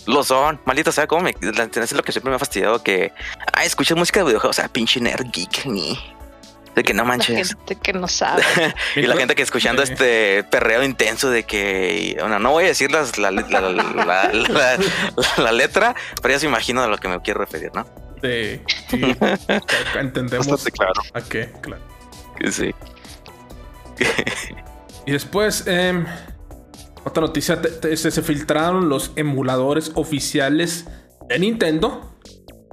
Lo 0.06 0.24
son, 0.24 0.60
maldita 0.66 0.92
sea, 0.92 1.08
como 1.08 1.24
me. 1.24 1.36
la- 1.42 1.64
Es 1.84 1.92
lo 1.94 2.04
que 2.04 2.12
siempre 2.12 2.30
me 2.30 2.36
ha 2.36 2.40
fastidiado 2.40 2.84
que. 2.84 3.14
Ay, 3.54 3.68
escuchas 3.68 3.98
música 3.98 4.20
de 4.20 4.26
videojuegos, 4.26 4.58
o 4.58 4.62
sea, 4.62 4.68
pinche 4.70 5.00
nerd 5.00 5.26
geek, 5.32 5.66
ni. 5.66 5.98
De 6.76 6.82
que 6.84 6.94
no 6.94 7.04
La 7.04 7.10
manches. 7.10 7.50
gente 7.50 7.76
que 7.76 7.94
no 7.94 8.08
sabe. 8.08 8.44
y 8.96 9.02
la 9.04 9.16
gente 9.16 9.36
que 9.36 9.44
escuchando 9.44 9.86
Sí. 9.86 9.94
este 9.94 10.44
perreo 10.44 10.84
intenso 10.84 11.30
de 11.30 11.44
que. 11.44 12.18
Bueno, 12.20 12.40
no 12.40 12.52
voy 12.52 12.64
a 12.66 12.68
decir 12.68 12.92
las, 12.92 13.18
la, 13.18 13.32
la- 13.32 13.42
la- 13.48 13.62
la- 13.70 14.32
la- 14.34 14.78
la 15.38 15.52
letra, 15.52 15.96
pero 16.22 16.34
ya 16.34 16.40
se 16.40 16.48
imagina 16.48 16.84
a 16.84 16.88
lo 16.88 16.98
que 16.98 17.08
me 17.08 17.22
quiero 17.22 17.40
referir, 17.42 17.72
¿no? 17.74 17.86
Sí, 18.24 18.60
sí. 18.90 19.02
Entendemos 20.00 20.48
bastante 20.48 20.72
claro. 20.72 20.94
a 21.14 21.22
qué, 21.22 21.52
claro. 21.62 21.82
Que 22.40 22.52
Sí. 22.52 22.74
Y 25.06 25.12
después, 25.12 25.68
em, 25.68 26.06
otra 27.06 27.22
noticia, 27.22 27.62
se, 27.96 28.22
filtraron 28.22 28.90
los 28.90 29.12
emuladores 29.16 29.92
oficiales 29.96 30.86
de 31.28 31.40
Nintendo 31.40 32.16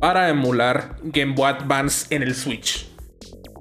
para 0.01 0.29
emular 0.29 0.97
Game 1.03 1.35
Boy 1.35 1.47
Advance 1.51 2.15
en 2.15 2.23
el 2.23 2.35
Switch. 2.35 2.89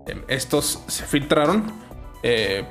Em, 0.08 0.24
estos 0.28 0.82
se 0.88 1.06
filtraron. 1.06 1.90
eh, 2.22 2.66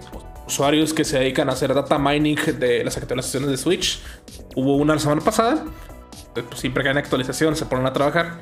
usuarios 0.46 0.94
que 0.94 1.04
se 1.04 1.18
dedican 1.18 1.50
a 1.50 1.52
hacer 1.52 1.74
data 1.74 1.98
mining 1.98 2.38
de 2.58 2.82
las 2.82 2.96
actualizaciones 2.96 3.50
de 3.50 3.56
Switch. 3.58 4.00
Hubo 4.56 4.76
una 4.76 4.94
la 4.94 5.00
semana 5.00 5.20
pasada. 5.20 5.64
eh, 6.34 6.42
pues, 6.48 6.60
siempre 6.60 6.82
que 6.82 6.88
hay 6.88 6.92
una 6.92 7.00
actualización 7.00 7.54
se 7.54 7.66
ponen 7.66 7.86
a 7.86 7.92
trabajar. 7.92 8.40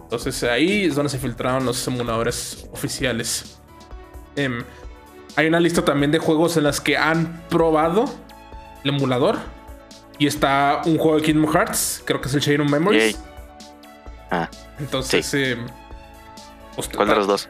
Entonces 0.00 0.42
ahí 0.44 0.84
es 0.84 0.94
donde 0.94 1.10
se 1.10 1.18
filtraron 1.18 1.64
los 1.64 1.86
emuladores 1.88 2.68
oficiales. 2.72 3.58
Em, 4.36 4.62
hay 5.36 5.48
una 5.48 5.58
lista 5.58 5.84
también 5.84 6.12
de 6.12 6.18
juegos 6.18 6.56
en 6.56 6.64
las 6.64 6.80
que 6.80 6.96
han 6.96 7.42
probado 7.48 8.04
el 8.84 8.90
emulador. 8.94 9.38
Y 10.18 10.26
está 10.28 10.82
un 10.86 10.96
juego 10.96 11.16
de 11.16 11.22
Kingdom 11.22 11.50
Hearts, 11.52 12.02
creo 12.04 12.20
que 12.20 12.28
es 12.28 12.34
el 12.34 12.40
Chain 12.40 12.60
of 12.60 12.70
Memories. 12.70 13.18
Ah, 14.30 14.48
Entonces, 14.78 15.32
em, 15.34 15.66
pues, 16.76 16.88
¿cuál 16.88 17.08
de 17.08 17.14
los 17.16 17.26
dos? 17.26 17.48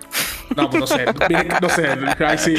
no, 0.56 0.70
pues 0.70 0.80
no 0.80 0.86
sé. 0.86 1.04
No 1.60 1.68
sé. 1.68 1.88
Ay, 2.26 2.38
sí. 2.38 2.54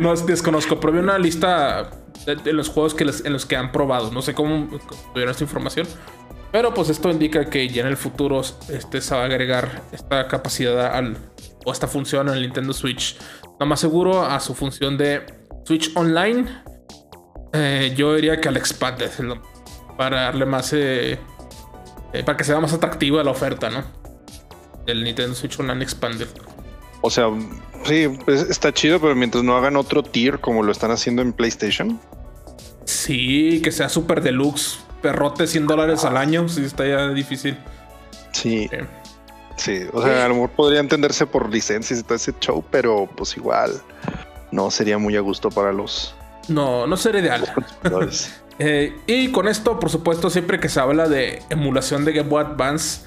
No 0.00 0.14
desconozco. 0.16 0.80
Pero 0.80 0.92
vi 0.94 0.98
una 0.98 1.18
lista 1.18 1.90
de, 2.24 2.36
de 2.36 2.52
los 2.52 2.68
juegos 2.68 2.94
que 2.94 3.04
les- 3.04 3.24
en 3.24 3.32
los 3.32 3.46
que 3.46 3.56
han 3.56 3.70
probado. 3.72 4.10
No 4.12 4.20
sé 4.22 4.34
cómo 4.34 4.68
tuvieron 5.12 5.30
esta 5.30 5.44
información. 5.44 5.86
Pero 6.52 6.72
pues 6.74 6.88
esto 6.88 7.10
indica 7.10 7.44
que 7.50 7.68
ya 7.68 7.82
en 7.82 7.88
el 7.88 7.96
futuro 7.96 8.40
este, 8.40 9.00
se 9.00 9.14
va 9.14 9.22
a 9.22 9.24
agregar 9.26 9.82
esta 9.92 10.26
capacidad 10.28 10.94
al, 10.94 11.16
o 11.64 11.72
esta 11.72 11.86
función 11.86 12.28
el 12.28 12.40
Nintendo 12.42 12.72
Switch. 12.72 13.16
No 13.60 13.66
más 13.66 13.80
seguro 13.80 14.22
a 14.24 14.38
su 14.40 14.54
función 14.54 14.96
de 14.96 15.24
Switch 15.64 15.90
Online, 15.96 16.46
eh, 17.52 17.92
yo 17.96 18.14
diría 18.14 18.40
que 18.40 18.48
al 18.48 18.56
Expanded, 18.56 19.10
para 19.96 20.22
darle 20.22 20.46
más. 20.46 20.72
eh, 20.72 21.18
eh, 22.12 22.22
para 22.24 22.36
que 22.36 22.44
sea 22.44 22.60
más 22.60 22.72
atractiva 22.72 23.22
la 23.24 23.30
oferta, 23.30 23.70
¿no? 23.70 23.84
El 24.86 25.02
Nintendo 25.04 25.34
Switch 25.34 25.58
Online 25.58 25.82
Expanded. 25.82 26.28
O 27.02 27.10
sea, 27.10 27.26
sí, 27.84 28.08
pues, 28.24 28.42
está 28.42 28.72
chido, 28.72 29.00
pero 29.00 29.14
mientras 29.14 29.42
no 29.44 29.56
hagan 29.56 29.76
otro 29.76 30.02
tier 30.02 30.40
como 30.40 30.62
lo 30.62 30.72
están 30.72 30.90
haciendo 30.90 31.22
en 31.22 31.32
PlayStation. 31.32 32.00
Sí, 32.84 33.60
que 33.62 33.72
sea 33.72 33.88
super 33.88 34.22
deluxe, 34.22 34.78
perrote 35.02 35.46
100 35.46 35.66
dólares 35.66 36.04
al 36.04 36.16
año, 36.16 36.48
sí 36.48 36.64
está 36.64 36.86
ya 36.86 37.08
difícil. 37.08 37.56
Sí, 38.32 38.68
Eh, 38.70 38.86
sí. 39.56 39.82
O 39.92 40.02
sea, 40.02 40.24
a 40.24 40.28
lo 40.28 40.34
mejor 40.34 40.50
podría 40.50 40.80
entenderse 40.80 41.26
por 41.26 41.50
licencias 41.50 41.98
y 42.00 42.02
todo 42.02 42.14
ese 42.14 42.32
show, 42.40 42.64
pero 42.70 43.08
pues 43.16 43.36
igual 43.36 43.72
no 44.52 44.70
sería 44.70 44.98
muy 44.98 45.16
a 45.16 45.20
gusto 45.20 45.50
para 45.50 45.72
los 45.72 46.14
No, 46.48 46.86
no 46.86 46.96
sería 46.96 47.20
ideal. 47.20 47.52
Eh, 48.58 48.96
y 49.06 49.32
con 49.32 49.48
esto, 49.48 49.78
por 49.78 49.90
supuesto, 49.90 50.30
siempre 50.30 50.58
que 50.58 50.70
se 50.70 50.80
habla 50.80 51.08
de 51.10 51.42
emulación 51.50 52.06
de 52.06 52.14
Game 52.14 52.30
Boy 52.30 52.42
Advance, 52.42 53.02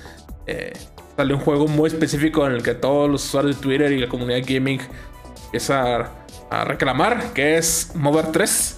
eh, 0.45 0.73
sale 1.17 1.33
un 1.33 1.39
juego 1.39 1.67
muy 1.67 1.87
específico 1.87 2.45
en 2.45 2.51
el 2.53 2.61
que 2.61 2.75
todos 2.75 3.09
los 3.09 3.25
usuarios 3.25 3.55
de 3.55 3.61
Twitter 3.63 3.91
y 3.91 3.97
la 3.99 4.07
comunidad 4.07 4.41
gaming 4.47 4.79
empieza 5.45 6.11
a, 6.51 6.63
reclamar, 6.65 7.33
que 7.33 7.57
es 7.57 7.93
Mover 7.95 8.27
3. 8.31 8.77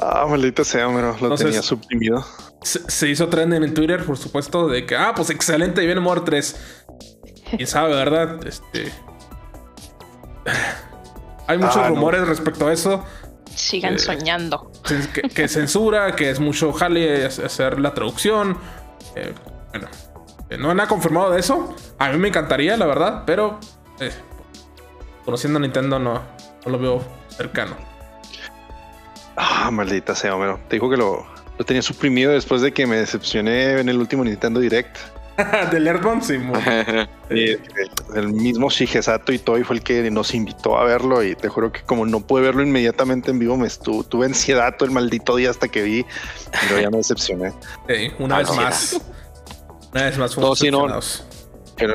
ah, 0.00 0.24
maldita 0.30 0.64
sea, 0.64 0.86
pero 0.86 1.08
lo 1.08 1.12
Entonces- 1.12 1.46
tenía 1.46 1.60
suprimido. 1.62 2.24
Se, 2.62 2.90
se 2.90 3.06
hizo 3.10 3.28
trending 3.28 3.62
en 3.62 3.74
Twitter, 3.74 4.02
por 4.02 4.16
supuesto, 4.16 4.66
de 4.66 4.86
que, 4.86 4.96
ah, 4.96 5.12
pues 5.14 5.28
excelente, 5.28 5.82
y 5.82 5.86
viene 5.86 6.00
Mover 6.00 6.22
3. 6.22 6.56
Quién 7.54 7.66
sabe, 7.68 7.94
¿verdad? 7.94 8.46
Este. 8.46 8.90
Hay 11.46 11.58
muchos 11.58 11.76
Ah, 11.76 11.82
no. 11.82 11.96
rumores 11.96 12.26
respecto 12.26 12.66
a 12.66 12.72
eso. 12.72 13.04
Sigan 13.58 13.94
Eh, 13.94 13.98
soñando. 13.98 14.70
Que, 15.12 15.22
que 15.28 15.48
censura, 15.48 16.14
que 16.14 16.30
es 16.30 16.38
mucho 16.40 16.72
jale 16.72 17.26
hacer 17.26 17.80
la 17.80 17.92
traducción. 17.92 18.56
Eh, 19.16 19.34
bueno, 19.70 19.88
eh, 20.48 20.56
no 20.56 20.70
han 20.70 20.86
confirmado 20.86 21.32
de 21.32 21.40
eso. 21.40 21.74
A 21.98 22.10
mí 22.10 22.18
me 22.18 22.28
encantaría, 22.28 22.76
la 22.76 22.86
verdad, 22.86 23.24
pero 23.26 23.58
eh, 24.00 24.12
conociendo 25.24 25.58
a 25.58 25.62
Nintendo 25.62 25.98
no, 25.98 26.14
no 26.64 26.70
lo 26.72 26.78
veo 26.78 27.04
cercano. 27.28 27.76
Ah, 29.36 29.70
maldita 29.70 30.14
sea, 30.14 30.34
Homero. 30.34 30.60
Te 30.68 30.76
dijo 30.76 30.88
que 30.90 30.96
lo, 30.96 31.26
lo 31.58 31.64
tenía 31.64 31.82
suprimido 31.82 32.32
después 32.32 32.62
de 32.62 32.72
que 32.72 32.86
me 32.86 32.96
decepcioné 32.96 33.78
en 33.80 33.88
el 33.88 33.98
último 33.98 34.24
Nintendo 34.24 34.60
Direct. 34.60 34.96
Del 35.70 35.86
Earthbound, 35.86 36.22
sí. 36.24 36.38
Eh, 37.30 37.58
el, 38.16 38.28
mismo 38.32 38.70
Shigesato 38.70 39.32
y 39.32 39.38
Toy 39.38 39.62
fue 39.64 39.76
el 39.76 39.82
que 39.82 40.10
nos 40.10 40.34
invitó 40.34 40.78
a 40.78 40.84
verlo 40.84 41.22
y 41.22 41.34
te 41.34 41.48
juro 41.48 41.70
que 41.72 41.82
como 41.82 42.06
no 42.06 42.20
pude 42.26 42.42
verlo 42.42 42.62
inmediatamente 42.62 43.30
en 43.30 43.38
vivo, 43.38 43.56
me 43.56 43.66
estu- 43.68 44.06
tuve 44.08 44.26
ansiedad 44.26 44.74
todo 44.76 44.86
el 44.88 44.94
maldito 44.94 45.36
día 45.36 45.50
hasta 45.50 45.68
que 45.68 45.82
vi, 45.82 46.06
pero 46.68 46.80
ya 46.80 46.90
me 46.90 46.96
decepcioné. 46.98 47.52
Sí, 47.88 48.10
una 48.18 48.36
Ah, 48.36 48.38
vez 48.38 48.48
no. 48.48 48.54
más. 48.56 49.00
Una 49.92 50.04
vez 50.04 50.18
más 50.18 50.34
fuimos 50.34 50.50
No, 50.50 50.56
sí, 50.56 50.70
no. 50.70 50.86
no 50.88 50.98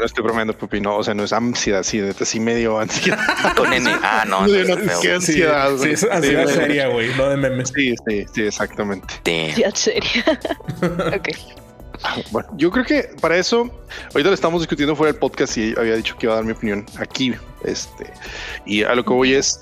estoy 0.06 0.24
bromeando, 0.24 0.58
Pupi, 0.58 0.80
no, 0.80 0.96
o 0.98 1.04
sea, 1.04 1.14
no 1.14 1.24
es 1.24 1.34
ansiedad, 1.34 1.84
sí, 1.84 2.00
neta, 2.00 2.24
sí 2.26 2.40
me 2.40 2.56
dio 2.56 2.80
ansiedad. 2.80 3.20
Con 3.58 3.74
N. 3.74 3.90
Ah, 4.02 4.24
no. 4.28 4.48
Sí, 4.48 4.64
no, 4.68 4.76
no, 4.78 5.00
qué 5.02 5.02
Sí, 5.02 5.10
ansiedad. 5.10 5.70
sí, 5.72 5.78
güey. 5.78 5.92
es 5.94 6.04
ansiedad 6.06 6.48
Sí, 6.48 6.54
seria, 6.54 6.88
güey. 6.88 7.14
Lo 7.16 7.30
de 7.30 7.38
memes. 7.38 7.74
Sí, 7.76 7.94
sí, 8.08 8.26
sí, 8.34 8.42
exactamente. 8.44 9.16
Ya 9.58 9.72
seria. 9.76 10.24
ok. 11.16 11.30
Bueno, 12.32 12.50
yo 12.58 12.72
creo 12.72 12.86
que 12.86 13.10
para 13.22 13.38
eso, 13.38 13.70
ahorita 14.13 14.30
lo 14.30 14.34
estamos 14.34 14.62
discutiendo 14.62 14.96
fuera 14.96 15.12
del 15.12 15.20
podcast 15.20 15.58
y 15.58 15.74
había 15.78 15.96
dicho 15.96 16.18
que 16.18 16.26
iba 16.26 16.34
a 16.34 16.38
dar 16.38 16.46
mi 16.46 16.52
opinión 16.52 16.86
aquí. 16.98 17.34
Este, 17.63 18.12
y 18.66 18.84
a 18.84 18.94
lo 18.96 19.04
que 19.04 19.13
voy 19.13 19.34
es, 19.34 19.60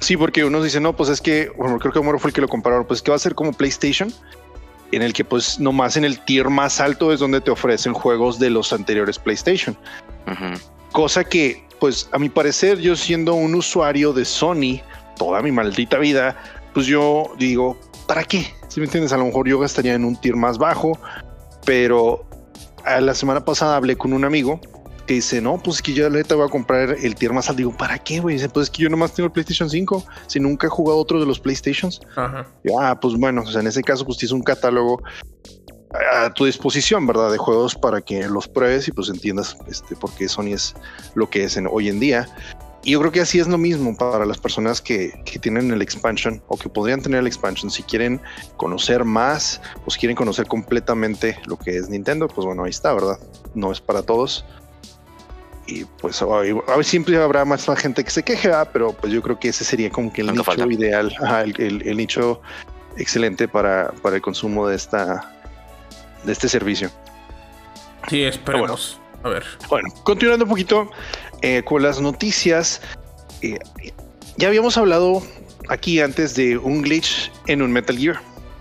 sí, 0.00 0.16
porque 0.16 0.44
unos 0.44 0.64
dicen, 0.64 0.82
no, 0.82 0.94
pues 0.94 1.08
es 1.10 1.20
que, 1.20 1.50
bueno, 1.56 1.78
creo 1.78 1.92
que 1.92 1.98
Homero 1.98 2.18
fue 2.18 2.30
el 2.30 2.34
que 2.34 2.40
lo 2.40 2.48
compararon, 2.48 2.86
pues 2.86 3.02
que 3.02 3.10
va 3.10 3.16
a 3.16 3.20
ser 3.20 3.34
como 3.34 3.52
PlayStation, 3.52 4.12
en 4.92 5.02
el 5.02 5.12
que 5.12 5.24
pues 5.24 5.58
nomás 5.58 5.96
en 5.96 6.04
el 6.04 6.18
tier 6.20 6.48
más 6.48 6.80
alto 6.80 7.12
es 7.12 7.20
donde 7.20 7.40
te 7.40 7.50
ofrecen 7.50 7.92
juegos 7.92 8.38
de 8.38 8.50
los 8.50 8.72
anteriores 8.72 9.18
PlayStation. 9.18 9.76
Cosa 10.92 11.24
que, 11.24 11.64
pues 11.78 12.08
a 12.12 12.18
mi 12.18 12.28
parecer, 12.28 12.78
yo 12.78 12.96
siendo 12.96 13.34
un 13.34 13.54
usuario 13.54 14.12
de 14.12 14.24
Sony 14.24 14.80
toda 15.16 15.42
mi 15.42 15.52
maldita 15.52 15.98
vida, 15.98 16.36
pues 16.74 16.86
yo 16.86 17.32
digo, 17.38 17.78
¿para 18.06 18.24
qué? 18.24 18.46
Si 18.68 18.80
me 18.80 18.86
entiendes, 18.86 19.12
a 19.12 19.16
lo 19.16 19.24
mejor 19.24 19.48
yo 19.48 19.58
gastaría 19.58 19.94
en 19.94 20.04
un 20.04 20.16
tier 20.16 20.36
más 20.36 20.58
bajo, 20.58 20.98
pero 21.66 22.24
a 22.86 23.00
la 23.02 23.14
semana 23.14 23.44
pasada 23.44 23.76
hablé 23.76 23.96
con 23.96 24.14
un 24.14 24.24
amigo 24.24 24.58
que 25.06 25.14
dice, 25.14 25.40
no, 25.42 25.58
pues 25.62 25.76
es 25.76 25.82
que 25.82 25.92
yo 25.92 26.08
neta 26.08 26.34
voy 26.34 26.46
a 26.46 26.50
comprar 26.50 26.90
el 26.90 27.14
tier 27.14 27.32
más 27.32 27.48
alto. 27.48 27.58
Digo, 27.58 27.76
¿para 27.76 27.98
qué, 27.98 28.20
güey? 28.20 28.36
Dice, 28.36 28.48
pues 28.48 28.64
es 28.64 28.70
que 28.70 28.82
yo 28.82 28.88
nomás 28.88 29.12
tengo 29.12 29.26
el 29.26 29.32
PlayStation 29.32 29.68
5, 29.68 30.04
si 30.26 30.40
nunca 30.40 30.66
he 30.66 30.70
jugado 30.70 30.98
otro 30.98 31.20
de 31.20 31.26
los 31.26 31.38
PlayStations. 31.38 32.00
Ajá. 32.16 32.46
Y, 32.64 32.70
ah, 32.78 32.98
pues 33.00 33.14
bueno, 33.14 33.42
o 33.42 33.46
sea, 33.46 33.60
en 33.60 33.66
ese 33.66 33.82
caso, 33.82 34.04
pues 34.04 34.18
tienes 34.18 34.32
un 34.32 34.42
catálogo 34.42 35.02
a 36.12 36.32
tu 36.32 36.44
disposición, 36.44 37.06
¿verdad? 37.06 37.30
De 37.30 37.38
juegos 37.38 37.74
para 37.74 38.00
que 38.00 38.26
los 38.28 38.48
pruebes 38.48 38.88
y 38.88 38.92
pues 38.92 39.08
entiendas 39.08 39.56
este, 39.68 39.94
por 39.94 40.10
qué 40.14 40.28
Sony 40.28 40.52
es 40.52 40.74
lo 41.14 41.30
que 41.30 41.44
es 41.44 41.56
en, 41.56 41.68
hoy 41.70 41.88
en 41.88 42.00
día. 42.00 42.28
Y 42.86 42.92
yo 42.92 43.00
creo 43.00 43.10
que 43.10 43.20
así 43.20 43.40
es 43.40 43.48
lo 43.48 43.58
mismo 43.58 43.96
para 43.96 44.24
las 44.24 44.38
personas 44.38 44.80
que, 44.80 45.12
que 45.24 45.40
tienen 45.40 45.72
el 45.72 45.82
expansion 45.82 46.40
o 46.46 46.56
que 46.56 46.68
podrían 46.68 47.02
tener 47.02 47.18
el 47.18 47.26
expansion. 47.26 47.68
Si 47.68 47.82
quieren 47.82 48.20
conocer 48.56 49.02
más 49.04 49.60
o 49.84 49.90
si 49.90 49.98
quieren 49.98 50.14
conocer 50.14 50.46
completamente 50.46 51.36
lo 51.46 51.58
que 51.58 51.76
es 51.76 51.88
Nintendo, 51.88 52.28
pues 52.28 52.46
bueno, 52.46 52.62
ahí 52.62 52.70
está, 52.70 52.94
¿verdad? 52.94 53.18
No 53.54 53.72
es 53.72 53.80
para 53.80 54.02
todos. 54.02 54.44
Y 55.66 55.84
pues 55.84 56.22
a 56.22 56.26
ver, 56.26 56.54
siempre 56.84 57.20
habrá 57.20 57.44
más 57.44 57.66
gente 57.76 58.04
que 58.04 58.10
se 58.10 58.22
queje, 58.22 58.46
¿verdad? 58.46 58.70
pero 58.72 58.92
pues 58.92 59.12
yo 59.12 59.20
creo 59.20 59.36
que 59.40 59.48
ese 59.48 59.64
sería 59.64 59.90
como 59.90 60.12
que 60.12 60.20
el 60.20 60.28
Nunca 60.28 60.52
nicho 60.52 60.60
falta. 60.62 60.72
ideal, 60.72 61.12
ajá, 61.24 61.40
el, 61.42 61.60
el- 61.60 61.88
el 61.88 61.96
nicho 61.96 62.40
excelente 62.96 63.48
para, 63.48 63.90
para 64.00 64.14
el 64.14 64.22
consumo 64.22 64.68
de 64.68 64.76
esta 64.76 65.32
de 66.24 66.32
este 66.32 66.48
servicio. 66.48 66.88
Sí, 68.08 68.22
esperemos. 68.22 69.00
A 69.24 69.28
ver. 69.28 69.44
Bueno, 69.68 69.88
continuando 70.04 70.44
un 70.44 70.50
poquito 70.50 70.88
eh, 71.42 71.62
con 71.64 71.82
las 71.82 72.00
noticias, 72.00 72.80
eh, 73.42 73.58
ya 74.36 74.48
habíamos 74.48 74.76
hablado 74.76 75.22
aquí 75.68 76.00
antes 76.00 76.34
de 76.34 76.58
un 76.58 76.82
glitch 76.82 77.30
en 77.46 77.62
un 77.62 77.72
Metal 77.72 77.96
Gear, 77.96 78.20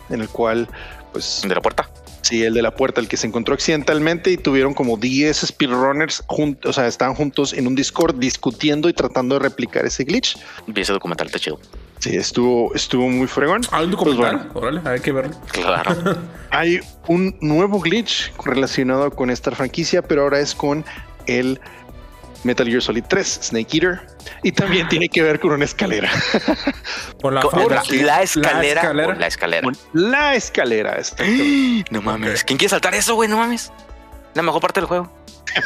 en 0.09 0.21
el 0.21 0.29
cual, 0.29 0.67
pues, 1.11 1.41
De 1.47 1.53
la 1.55 1.61
puerta. 1.61 1.89
sí, 2.21 2.43
el 2.43 2.53
de 2.53 2.61
la 2.61 2.75
puerta, 2.75 2.99
el 3.01 3.07
que 3.07 3.17
se 3.17 3.27
encontró 3.27 3.53
accidentalmente 3.53 4.31
y 4.31 4.37
tuvieron 4.37 4.73
como 4.73 4.97
10 4.97 5.37
speedrunners 5.47 6.23
juntos, 6.27 6.69
o 6.69 6.73
sea, 6.73 6.87
estaban 6.87 7.15
juntos 7.15 7.53
en 7.53 7.67
un 7.67 7.75
Discord 7.75 8.15
discutiendo 8.15 8.89
y 8.89 8.93
tratando 8.93 9.35
de 9.35 9.39
replicar 9.39 9.85
ese 9.85 10.03
glitch. 10.03 10.37
Vi 10.67 10.81
ese 10.81 10.93
documental, 10.93 11.27
está 11.27 11.39
chido. 11.39 11.59
Sí, 11.99 12.15
estuvo, 12.15 12.75
estuvo 12.75 13.07
muy 13.07 13.25
fregón. 13.27 13.61
¿Hay 13.71 13.85
un 13.85 13.91
Pues 13.91 14.15
documental? 14.17 14.51
Órale, 14.53 14.81
hay 14.85 14.99
que 14.99 15.11
verlo. 15.11 15.35
Claro. 15.51 16.17
Hay 16.51 16.79
un 17.07 17.35
nuevo 17.41 17.79
glitch 17.79 18.31
relacionado 18.45 19.11
con 19.11 19.29
esta 19.29 19.51
franquicia, 19.51 20.01
pero 20.01 20.21
ahora 20.23 20.39
es 20.39 20.53
con 20.55 20.85
el 21.25 21.59
Metal 22.45 22.67
Gear 22.67 22.81
Solid 22.81 23.03
3, 23.07 23.39
Snake 23.41 23.67
Eater, 23.73 24.01
y 24.43 24.51
también 24.51 24.87
tiene 24.87 25.09
que 25.09 25.21
ver 25.23 25.39
con 25.39 25.51
una 25.51 25.65
escalera. 25.65 26.09
Con 27.21 27.33
la, 27.33 27.41
Con- 27.41 27.67
la, 27.67 27.81
escalera. 27.81 28.05
La 28.05 28.21
escalera. 28.23 29.17
La 29.93 30.35
escalera. 30.35 30.93
esta. 30.93 31.23
No 31.89 32.01
mames. 32.03 32.43
¿Quién 32.43 32.57
quiere 32.57 32.69
saltar 32.69 32.93
eso, 32.93 33.15
güey? 33.15 33.27
No 33.27 33.37
mames. 33.37 33.71
La 34.35 34.43
mejor 34.43 34.61
parte 34.61 34.79
del 34.79 34.87
juego. 34.87 35.11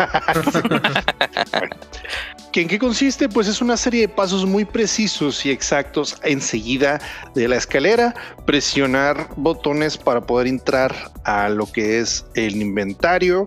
¿Que 2.51 2.61
¿En 2.61 2.67
qué 2.67 2.79
consiste? 2.79 3.29
Pues 3.29 3.47
es 3.47 3.61
una 3.61 3.77
serie 3.77 4.01
de 4.01 4.09
pasos 4.09 4.45
muy 4.45 4.65
precisos 4.65 5.45
y 5.45 5.51
exactos 5.51 6.17
enseguida 6.23 6.99
de 7.35 7.47
la 7.47 7.57
escalera, 7.57 8.15
presionar 8.45 9.27
botones 9.35 9.97
para 9.97 10.21
poder 10.21 10.47
entrar 10.47 11.11
a 11.25 11.49
lo 11.49 11.71
que 11.71 11.99
es 11.99 12.25
el 12.33 12.61
inventario. 12.61 13.43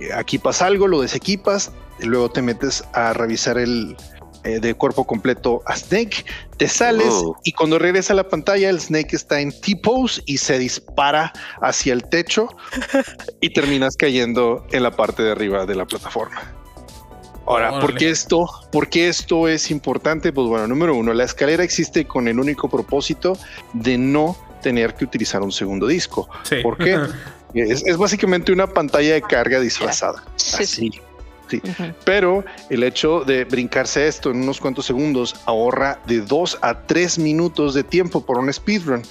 Eh, 0.00 0.08
Aquí 0.14 0.38
pasa 0.38 0.66
algo, 0.66 0.86
lo 0.88 1.02
desequipas, 1.02 1.72
luego 2.04 2.30
te 2.30 2.42
metes 2.42 2.84
a 2.92 3.12
revisar 3.12 3.58
el 3.58 3.96
eh, 4.42 4.58
de 4.58 4.72
cuerpo 4.72 5.06
completo 5.06 5.62
a 5.66 5.76
Snake, 5.76 6.24
te 6.56 6.66
sales 6.66 7.08
Oh. 7.10 7.36
y 7.44 7.52
cuando 7.52 7.78
regresa 7.78 8.14
a 8.14 8.16
la 8.16 8.26
pantalla 8.26 8.70
el 8.70 8.80
Snake 8.80 9.14
está 9.14 9.38
en 9.40 9.52
T-pose 9.60 10.22
y 10.24 10.38
se 10.38 10.58
dispara 10.58 11.32
hacia 11.60 11.92
el 11.92 12.04
techo 12.04 12.48
y 13.42 13.52
terminas 13.52 13.98
cayendo 13.98 14.66
en 14.72 14.82
la 14.82 14.92
parte 14.92 15.22
de 15.22 15.32
arriba 15.32 15.66
de 15.66 15.74
la 15.74 15.84
plataforma. 15.84 16.40
Ahora, 17.46 17.80
¿por 17.80 17.94
qué 17.94 18.08
esto? 18.10 18.48
¿Por 18.70 18.88
qué 18.88 19.08
esto 19.08 19.48
es 19.48 19.70
importante? 19.70 20.32
Pues 20.32 20.46
bueno, 20.46 20.66
número 20.68 20.94
uno, 20.94 21.12
la 21.12 21.24
escalera 21.24 21.64
existe 21.64 22.06
con 22.06 22.28
el 22.28 22.38
único 22.38 22.68
propósito 22.70 23.36
de 23.74 23.98
no 23.98 24.36
tener 24.62 24.94
que 24.94 25.04
utilizar 25.04 25.42
un 25.42 25.52
segundo 25.52 25.86
disco. 25.86 26.28
Sí. 26.44 26.56
¿Por 26.62 26.78
qué? 26.78 26.98
Es, 27.52 27.84
es 27.84 27.96
básicamente 27.96 28.52
una 28.52 28.68
pantalla 28.68 29.14
de 29.14 29.22
carga 29.22 29.58
disfrazada. 29.58 30.22
Sí, 30.36 30.92
sí. 31.50 31.62
Pero 32.04 32.44
el 32.70 32.82
hecho 32.84 33.24
de 33.24 33.44
brincarse 33.44 34.06
esto 34.06 34.30
en 34.30 34.42
unos 34.42 34.60
cuantos 34.60 34.86
segundos 34.86 35.34
ahorra 35.46 36.00
de 36.06 36.20
dos 36.20 36.58
a 36.62 36.82
tres 36.86 37.18
minutos 37.18 37.74
de 37.74 37.82
tiempo 37.84 38.24
por 38.24 38.38
un 38.38 38.52
speedrun. 38.52 39.02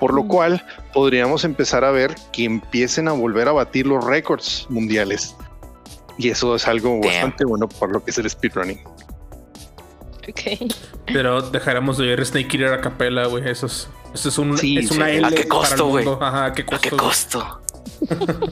Por 0.00 0.12
lo 0.12 0.24
Mm. 0.24 0.28
cual 0.28 0.66
podríamos 0.92 1.44
empezar 1.44 1.84
a 1.84 1.90
ver 1.90 2.14
que 2.32 2.44
empiecen 2.44 3.08
a 3.08 3.12
volver 3.12 3.48
a 3.48 3.52
batir 3.52 3.86
los 3.86 4.04
récords 4.04 4.66
mundiales. 4.68 5.34
Y 6.18 6.28
eso 6.30 6.54
es 6.54 6.66
algo 6.68 6.90
Damn. 7.02 7.02
bastante 7.02 7.44
bueno 7.44 7.68
por 7.68 7.92
lo 7.92 8.04
que 8.04 8.10
es 8.10 8.18
el 8.18 8.28
speedrunning. 8.28 8.80
Ok. 10.28 10.40
Pero 11.06 11.40
dejaremos 11.40 11.98
de 11.98 12.08
oír 12.08 12.24
Snake 12.26 12.48
Eater 12.58 12.72
a 12.74 12.80
capela, 12.80 13.26
güey. 13.26 13.48
Eso 13.48 13.66
es, 13.66 13.88
eso 14.12 14.28
es, 14.28 14.38
un, 14.38 14.58
Sí, 14.58 14.76
es 14.78 14.90
una. 14.90 15.08
L 15.10 15.24
¿A 15.26 15.30
qué 15.30 15.34
para 15.36 15.42
el 15.44 15.48
costo, 15.48 15.86
güey? 15.86 16.04
¿a 16.20 16.52
qué 16.54 16.62
¿A 16.62 16.66
costo? 16.66 16.80
qué 16.82 16.90
güey? 16.90 17.00
costo? 17.00 17.60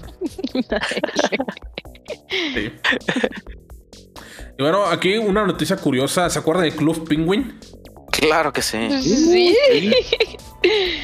Sí. 2.54 2.72
Y 4.58 4.62
bueno, 4.62 4.84
aquí 4.86 5.16
una 5.16 5.44
noticia 5.46 5.76
curiosa. 5.76 6.28
¿Se 6.30 6.38
acuerdan 6.38 6.64
del 6.64 6.74
Club 6.76 7.08
Penguin? 7.08 7.58
Claro 8.12 8.52
que 8.52 8.62
sí. 8.62 8.88
Sí. 9.02 9.56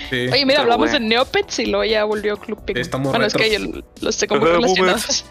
Sí. 0.08 0.16
Oye, 0.32 0.46
mira, 0.46 0.46
Pero 0.46 0.60
hablamos 0.62 0.90
bueno. 0.90 1.04
de 1.04 1.08
Neopets 1.14 1.58
y 1.58 1.66
luego 1.66 1.84
ya 1.84 2.04
volvió 2.04 2.36
Club 2.38 2.64
Penguin. 2.64 2.80
Estamos 2.80 3.10
bueno, 3.10 3.26
es 3.26 3.34
que 3.34 3.50
yo 3.50 3.58
los 4.00 4.16
tengo 4.16 4.36
muy 4.36 4.48
relacionados. 4.48 5.24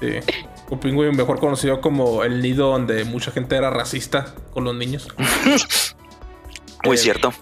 Sí. 0.00 0.08
Club 0.66 0.80
Penguin, 0.80 1.16
mejor 1.16 1.40
conocido 1.40 1.80
como 1.80 2.22
el 2.24 2.42
nido 2.42 2.70
donde 2.70 3.04
mucha 3.04 3.30
gente 3.30 3.56
era 3.56 3.70
racista 3.70 4.34
con 4.52 4.64
los 4.64 4.74
niños. 4.74 5.08
Muy 6.84 6.94
Eh, 6.96 6.98
cierto. 6.98 7.32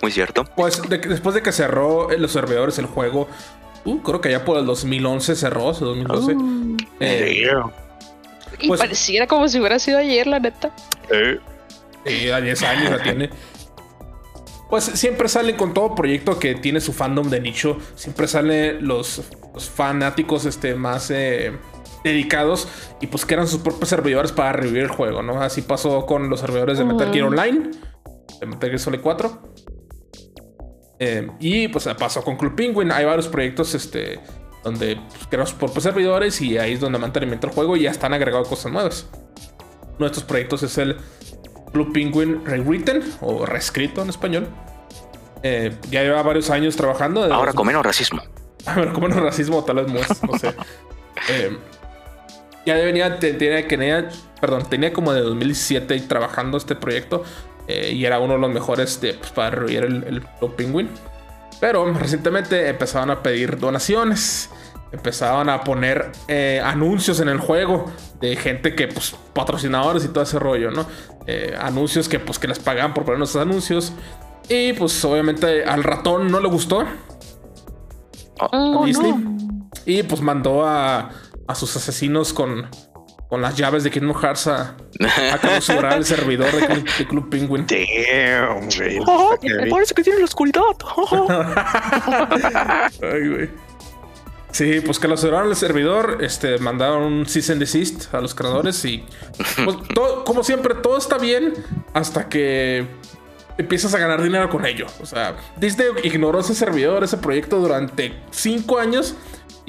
Muy 0.00 0.12
cierto. 0.12 0.44
Pues 0.56 0.80
de 0.88 0.98
después 0.98 1.34
de 1.34 1.42
que 1.42 1.50
cerró 1.52 2.08
los 2.16 2.30
servidores 2.30 2.78
el 2.78 2.86
juego, 2.86 3.28
uh, 3.84 3.98
creo 4.02 4.20
que 4.20 4.30
ya 4.30 4.44
por 4.44 4.58
el 4.58 4.66
2011 4.66 5.34
cerró, 5.36 5.66
o 5.66 5.72
2012. 5.72 6.34
Uh, 6.34 6.76
Eh, 7.00 7.46
y 8.60 8.68
Pues- 8.68 8.80
pareciera 8.80 9.26
como 9.26 9.48
si 9.48 9.58
hubiera 9.60 9.78
sido 9.78 9.98
ayer, 9.98 10.26
la 10.26 10.38
neta. 10.40 10.74
Eh, 11.10 11.38
Sí, 12.06 12.30
a 12.30 12.40
10 12.40 12.62
años 12.62 12.90
la 12.90 13.02
tiene. 13.02 13.28
Pues 14.70 14.84
siempre 14.84 15.28
salen 15.28 15.56
con 15.56 15.74
todo 15.74 15.94
proyecto 15.94 16.38
que 16.38 16.54
tiene 16.54 16.80
su 16.80 16.92
fandom 16.92 17.28
de 17.30 17.40
nicho. 17.40 17.78
Siempre 17.96 18.26
salen 18.28 18.86
los, 18.86 19.22
los 19.54 19.68
fanáticos 19.68 20.44
este, 20.44 20.74
más 20.74 21.10
eh, 21.10 21.52
dedicados 22.04 22.68
y 23.00 23.06
pues 23.08 23.24
crean 23.26 23.48
sus 23.48 23.60
propios 23.60 23.88
servidores 23.88 24.32
para 24.32 24.52
revivir 24.52 24.82
el 24.84 24.88
juego, 24.88 25.22
¿no? 25.22 25.40
Así 25.42 25.62
pasó 25.62 26.06
con 26.06 26.28
los 26.30 26.40
servidores 26.40 26.78
de 26.78 26.84
Metal 26.84 27.12
Gear. 27.12 27.26
Online, 27.26 27.70
de 28.40 28.46
Metal 28.46 28.68
Gear 28.70 28.78
Solid 28.80 29.00
4. 29.00 29.42
Eh, 31.00 31.28
y 31.38 31.68
pues 31.68 31.88
pasó 31.98 32.22
con 32.22 32.36
Club 32.36 32.54
Penguin. 32.56 32.90
Hay 32.92 33.04
varios 33.04 33.28
proyectos 33.28 33.74
este, 33.74 34.20
donde 34.64 34.98
pues, 35.30 35.48
sus 35.48 35.58
propios 35.58 35.84
servidores 35.84 36.40
y 36.40 36.58
ahí 36.58 36.72
es 36.72 36.80
donde 36.80 36.98
mantenimiento 36.98 37.46
el 37.46 37.52
juego 37.52 37.76
y 37.76 37.82
ya 37.82 37.90
están 37.90 38.12
agregados 38.14 38.48
cosas 38.48 38.72
nuevas. 38.72 39.06
Uno 39.96 39.98
de 40.00 40.06
estos 40.06 40.24
proyectos 40.24 40.62
es 40.62 40.76
el 40.78 40.96
Blue 41.72 41.92
Penguin 41.92 42.44
Rewritten 42.44 43.02
o 43.20 43.44
reescrito 43.46 44.02
en 44.02 44.08
español. 44.08 44.48
Eh, 45.42 45.72
ya 45.90 46.02
lleva 46.02 46.22
varios 46.22 46.50
años 46.50 46.74
trabajando. 46.76 47.22
Ahora 47.24 47.46
los- 47.46 47.54
con 47.54 47.66
menos 47.66 47.84
racismo. 47.84 48.22
Bueno, 48.74 48.92
como 48.92 49.08
no 49.08 49.18
racismo, 49.20 49.64
tal 49.64 49.76
vez 49.76 49.92
más, 49.92 50.22
no 50.24 50.38
sé. 50.38 50.52
Eh, 51.30 51.56
ya 52.66 52.74
venía, 52.74 53.18
te- 53.18 53.32
tenía, 53.34 53.66
tenía, 53.66 54.08
perdón, 54.40 54.68
tenía 54.68 54.92
como 54.92 55.12
de 55.12 55.20
2017 55.20 55.98
trabajando 56.02 56.58
este 56.58 56.74
proyecto 56.76 57.24
eh, 57.68 57.92
y 57.92 58.04
era 58.04 58.18
uno 58.18 58.34
de 58.34 58.40
los 58.40 58.50
mejores 58.50 59.00
de, 59.00 59.14
pues, 59.14 59.30
para 59.30 59.50
revivir 59.50 59.84
el, 59.84 60.04
el 60.04 60.50
Penguin. 60.56 60.88
Pero 61.60 61.92
recientemente 61.92 62.68
empezaban 62.68 63.10
a 63.10 63.22
pedir 63.22 63.58
donaciones, 63.58 64.50
empezaban 64.92 65.48
a 65.48 65.64
poner 65.64 66.12
eh, 66.28 66.62
anuncios 66.64 67.20
en 67.20 67.28
el 67.28 67.38
juego 67.38 67.90
de 68.20 68.36
gente 68.36 68.74
que, 68.74 68.88
pues, 68.88 69.14
patrocinadores 69.34 70.04
y 70.04 70.08
todo 70.08 70.24
ese 70.24 70.38
rollo, 70.38 70.70
¿no? 70.70 70.86
Eh, 71.26 71.54
anuncios 71.60 72.08
que, 72.08 72.18
pues, 72.18 72.38
que 72.38 72.48
les 72.48 72.58
pagan 72.58 72.94
por 72.94 73.04
poner 73.04 73.22
esos 73.22 73.40
anuncios. 73.42 73.92
Y 74.48 74.72
pues 74.72 75.04
obviamente 75.04 75.64
al 75.64 75.84
ratón 75.84 76.30
no 76.30 76.40
le 76.40 76.48
gustó. 76.48 76.84
Oh, 78.40 78.86
Disney. 78.86 79.12
no. 79.12 79.68
Y 79.84 80.02
pues 80.04 80.22
mandó 80.22 80.66
a, 80.66 81.10
a 81.46 81.54
sus 81.54 81.76
asesinos 81.76 82.32
con, 82.32 82.66
con 83.28 83.42
las 83.42 83.56
llaves 83.56 83.84
de 83.84 83.90
Kingdom 83.90 84.16
Hearts 84.18 84.46
a, 84.46 84.74
a 85.32 85.38
clausurar 85.38 85.98
el 85.98 86.04
servidor 86.04 86.50
de, 86.50 86.66
Club- 86.66 86.88
de 86.98 87.06
Club 87.06 87.28
Penguin. 87.30 87.66
damn, 87.66 88.68
güey. 88.76 88.98
Oh, 89.06 89.34
Está 89.34 89.48
heavy. 89.58 89.70
parece 89.70 89.94
que 89.94 90.02
tiene 90.02 90.18
la 90.20 90.24
oscuridad. 90.24 90.62
Ay, 93.02 93.28
güey. 93.28 93.50
Sí, 94.50 94.80
pues 94.80 94.98
clausuraron 94.98 95.50
el 95.50 95.56
servidor, 95.56 96.18
este, 96.22 96.58
mandaron 96.58 97.02
un 97.02 97.26
cease 97.26 97.52
and 97.52 97.60
desist 97.60 98.12
a 98.14 98.20
los 98.20 98.34
creadores 98.34 98.82
y 98.84 99.04
pues, 99.64 99.76
todo- 99.94 100.24
como 100.24 100.42
siempre, 100.42 100.74
todo 100.74 100.96
está 100.96 101.18
bien 101.18 101.52
hasta 101.92 102.28
que 102.30 102.86
empiezas 103.58 103.92
a 103.94 103.98
ganar 103.98 104.22
dinero 104.22 104.48
con 104.48 104.64
ello. 104.64 104.86
O 105.02 105.06
sea, 105.06 105.36
Disney 105.58 105.88
ignoró 106.02 106.40
ese 106.40 106.54
servidor, 106.54 107.04
ese 107.04 107.18
proyecto 107.18 107.58
durante 107.58 108.18
cinco 108.30 108.78
años 108.78 109.14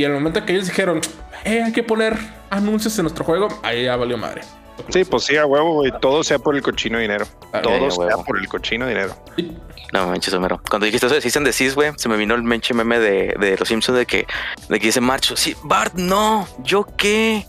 y 0.02 0.06
al 0.06 0.14
momento 0.14 0.46
que 0.46 0.54
ellos 0.54 0.68
dijeron, 0.68 1.02
eh, 1.44 1.62
hay 1.64 1.72
que 1.74 1.84
poner 1.84 2.18
anuncios 2.50 2.98
en 3.00 3.04
nuestro 3.04 3.24
juego, 3.26 3.48
ahí 3.64 3.84
ya 3.86 3.96
valió 3.96 4.18
madre. 4.18 4.42
Sí, 4.90 5.04
pues 5.04 5.26
sí, 5.26 5.36
a 5.36 5.46
huevo, 5.46 5.74
güey. 5.74 5.92
Todo 6.00 6.24
sea 6.24 6.40
por 6.40 6.56
el 6.56 6.62
cochino 6.62 6.98
dinero. 7.00 7.26
Ah, 7.52 7.62
Todo 7.62 7.92
sea 7.92 8.06
huevo. 8.06 8.24
por 8.24 8.40
el 8.40 8.48
cochino 8.48 8.88
dinero. 8.88 9.14
No 9.92 10.08
manches, 10.08 10.34
Homero. 10.34 10.62
Cuando 10.70 10.86
dijiste 10.86 11.06
eso 11.08 11.16
de 11.16 11.22
Season 11.22 11.44
de 11.44 11.52
Cis, 11.52 11.76
güey, 11.76 11.92
se 11.98 12.08
me 12.08 12.16
vino 12.16 12.34
el 12.34 12.44
menche 12.44 12.74
meme 12.74 12.98
de, 12.98 13.36
de 13.40 13.58
los 13.58 13.68
Simpsons 13.68 13.98
de 13.98 14.06
que, 14.06 14.26
de 14.70 14.80
que 14.80 14.86
dice 14.88 15.02
Marcho, 15.02 15.36
sí, 15.36 15.54
Bart, 15.64 15.96
no, 15.96 16.48
¿yo 16.64 16.86
qué? 16.98 17.46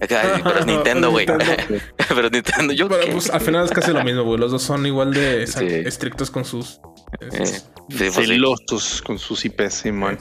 Acá, 0.00 0.40
pero 0.44 0.60
es 0.60 0.66
Nintendo, 0.66 1.10
güey. 1.10 1.26
Pero 1.26 2.26
es 2.26 2.32
Nintendo, 2.32 2.72
¿yo 2.72 2.88
Pero 2.88 3.04
qué? 3.04 3.10
pues 3.12 3.30
al 3.30 3.40
final 3.40 3.64
es 3.64 3.72
casi 3.72 3.92
lo 3.92 4.04
mismo, 4.04 4.22
güey. 4.22 4.38
Los 4.38 4.52
dos 4.52 4.62
son 4.62 4.86
igual 4.86 5.12
de 5.12 5.46
Sí. 5.48 5.64
estrictos 5.66 6.30
con 6.30 6.44
sus. 6.44 6.80
Eh, 7.20 7.46
sí, 7.46 7.62
pues 7.98 8.14
sí. 8.14 8.26
Celosos 8.26 9.02
con 9.02 9.18
sus 9.18 9.44
IPs, 9.44 9.74
Simón. 9.74 10.18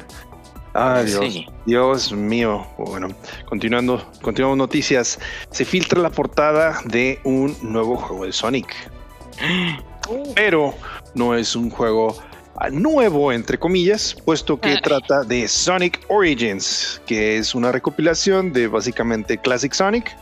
Ah, 0.81 1.03
Dios. 1.03 1.33
Sí. 1.33 1.45
Dios 1.65 2.13
mío. 2.13 2.65
Bueno, 2.77 3.09
continuando, 3.49 4.09
continuamos 4.21 4.57
noticias. 4.57 5.19
Se 5.51 5.65
filtra 5.65 5.99
la 5.99 6.09
portada 6.09 6.79
de 6.85 7.19
un 7.25 7.53
nuevo 7.61 7.97
juego 7.97 8.23
de 8.23 8.31
Sonic. 8.31 8.73
Pero 10.35 10.73
no 11.15 11.35
es 11.35 11.53
un 11.57 11.69
juego 11.69 12.17
nuevo, 12.71 13.33
entre 13.33 13.57
comillas, 13.57 14.15
puesto 14.23 14.57
que 14.57 14.77
trata 14.81 15.23
de 15.23 15.49
Sonic 15.49 15.99
Origins, 16.07 17.01
que 17.05 17.37
es 17.37 17.53
una 17.53 17.73
recopilación 17.73 18.53
de 18.53 18.67
básicamente 18.67 19.37
Classic 19.37 19.73
Sonic, 19.73 20.15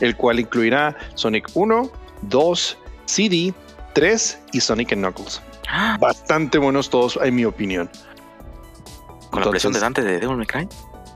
el 0.00 0.16
cual 0.16 0.40
incluirá 0.40 0.96
Sonic 1.14 1.48
1, 1.54 1.90
2, 2.22 2.78
CD, 3.04 3.54
3 3.92 4.40
y 4.52 4.60
Sonic 4.60 4.94
Knuckles. 4.94 5.40
Bastante 6.00 6.58
buenos 6.58 6.90
todos, 6.90 7.18
en 7.22 7.36
mi 7.36 7.44
opinión. 7.44 7.88
Con 9.32 9.44
la 9.44 9.50
presión 9.50 9.72
de 9.72 9.80
Dante 9.80 10.02
de 10.02 10.20
Devil 10.20 10.36
May 10.36 10.46
Cry. 10.46 10.68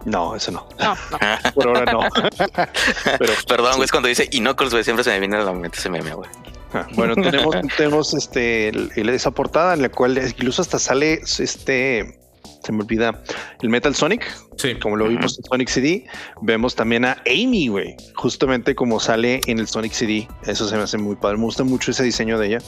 No, 0.04 0.34
eso 0.36 0.50
no. 0.52 0.66
No, 0.78 0.94
no. 1.10 1.18
Por 1.54 1.66
ahora 1.68 1.92
no. 1.92 2.00
Pero 3.18 3.32
Perdón, 3.48 3.72
güey, 3.76 3.84
es 3.84 3.90
cuando 3.90 4.08
dice 4.08 4.28
y 4.30 4.38
Knuckles, 4.40 4.72
güey, 4.72 4.84
siempre 4.84 5.04
se 5.04 5.10
me 5.10 5.20
viene 5.20 5.36
a 5.36 5.40
la 5.40 5.52
mente 5.52 5.78
ese 5.78 5.90
meme, 5.90 6.14
güey. 6.14 6.28
Ah, 6.72 6.86
Bueno, 6.94 7.14
tenemos, 7.14 7.54
tenemos 7.76 8.14
este, 8.14 8.68
el- 8.68 8.92
el- 8.96 9.08
esa 9.10 9.30
portada 9.30 9.74
en 9.74 9.82
la 9.82 9.88
cual 9.88 10.18
incluso 10.18 10.62
hasta 10.62 10.78
sale 10.78 11.20
este, 11.38 12.18
se 12.66 12.72
me 12.72 12.82
olvida, 12.82 13.22
el 13.62 13.68
Metal 13.68 13.94
Sonic, 13.94 14.26
Sí. 14.56 14.74
como 14.76 14.96
lo 14.96 15.06
vimos 15.08 15.38
en 15.38 15.44
Sonic 15.44 15.68
CD. 15.68 16.04
Vemos 16.42 16.74
también 16.74 17.04
a 17.04 17.22
Amy, 17.26 17.68
güey, 17.68 17.94
justamente 18.14 18.74
como 18.74 18.98
sale 19.00 19.40
en 19.46 19.58
el 19.58 19.68
Sonic 19.68 19.92
CD. 19.92 20.26
Eso 20.46 20.66
se 20.68 20.76
me 20.76 20.82
hace 20.82 20.98
muy 20.98 21.16
padre. 21.16 21.36
Me 21.36 21.44
gusta 21.44 21.62
mucho 21.64 21.90
ese 21.90 22.02
diseño 22.02 22.38
de 22.38 22.48
ella. 22.48 22.58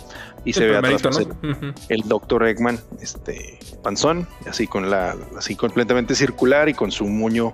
Y 0.44 0.52
se 0.52 0.64
El 0.64 0.70
ve 0.70 0.76
atrás 0.76 1.02
pues, 1.02 1.18
el, 1.18 1.74
el 1.88 2.02
Dr. 2.02 2.46
Eggman, 2.46 2.78
este 3.00 3.58
panzón, 3.82 4.26
así 4.48 4.66
con 4.66 4.88
la, 4.90 5.16
así 5.36 5.56
completamente 5.56 6.14
circular 6.14 6.68
y 6.68 6.74
con 6.74 6.92
su 6.92 7.04
muño 7.04 7.52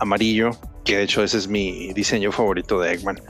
amarillo, 0.00 0.50
que 0.84 0.96
de 0.96 1.02
hecho 1.04 1.22
ese 1.22 1.38
es 1.38 1.46
mi 1.48 1.92
diseño 1.92 2.32
favorito 2.32 2.80
de 2.80 2.94
Eggman. 2.94 3.20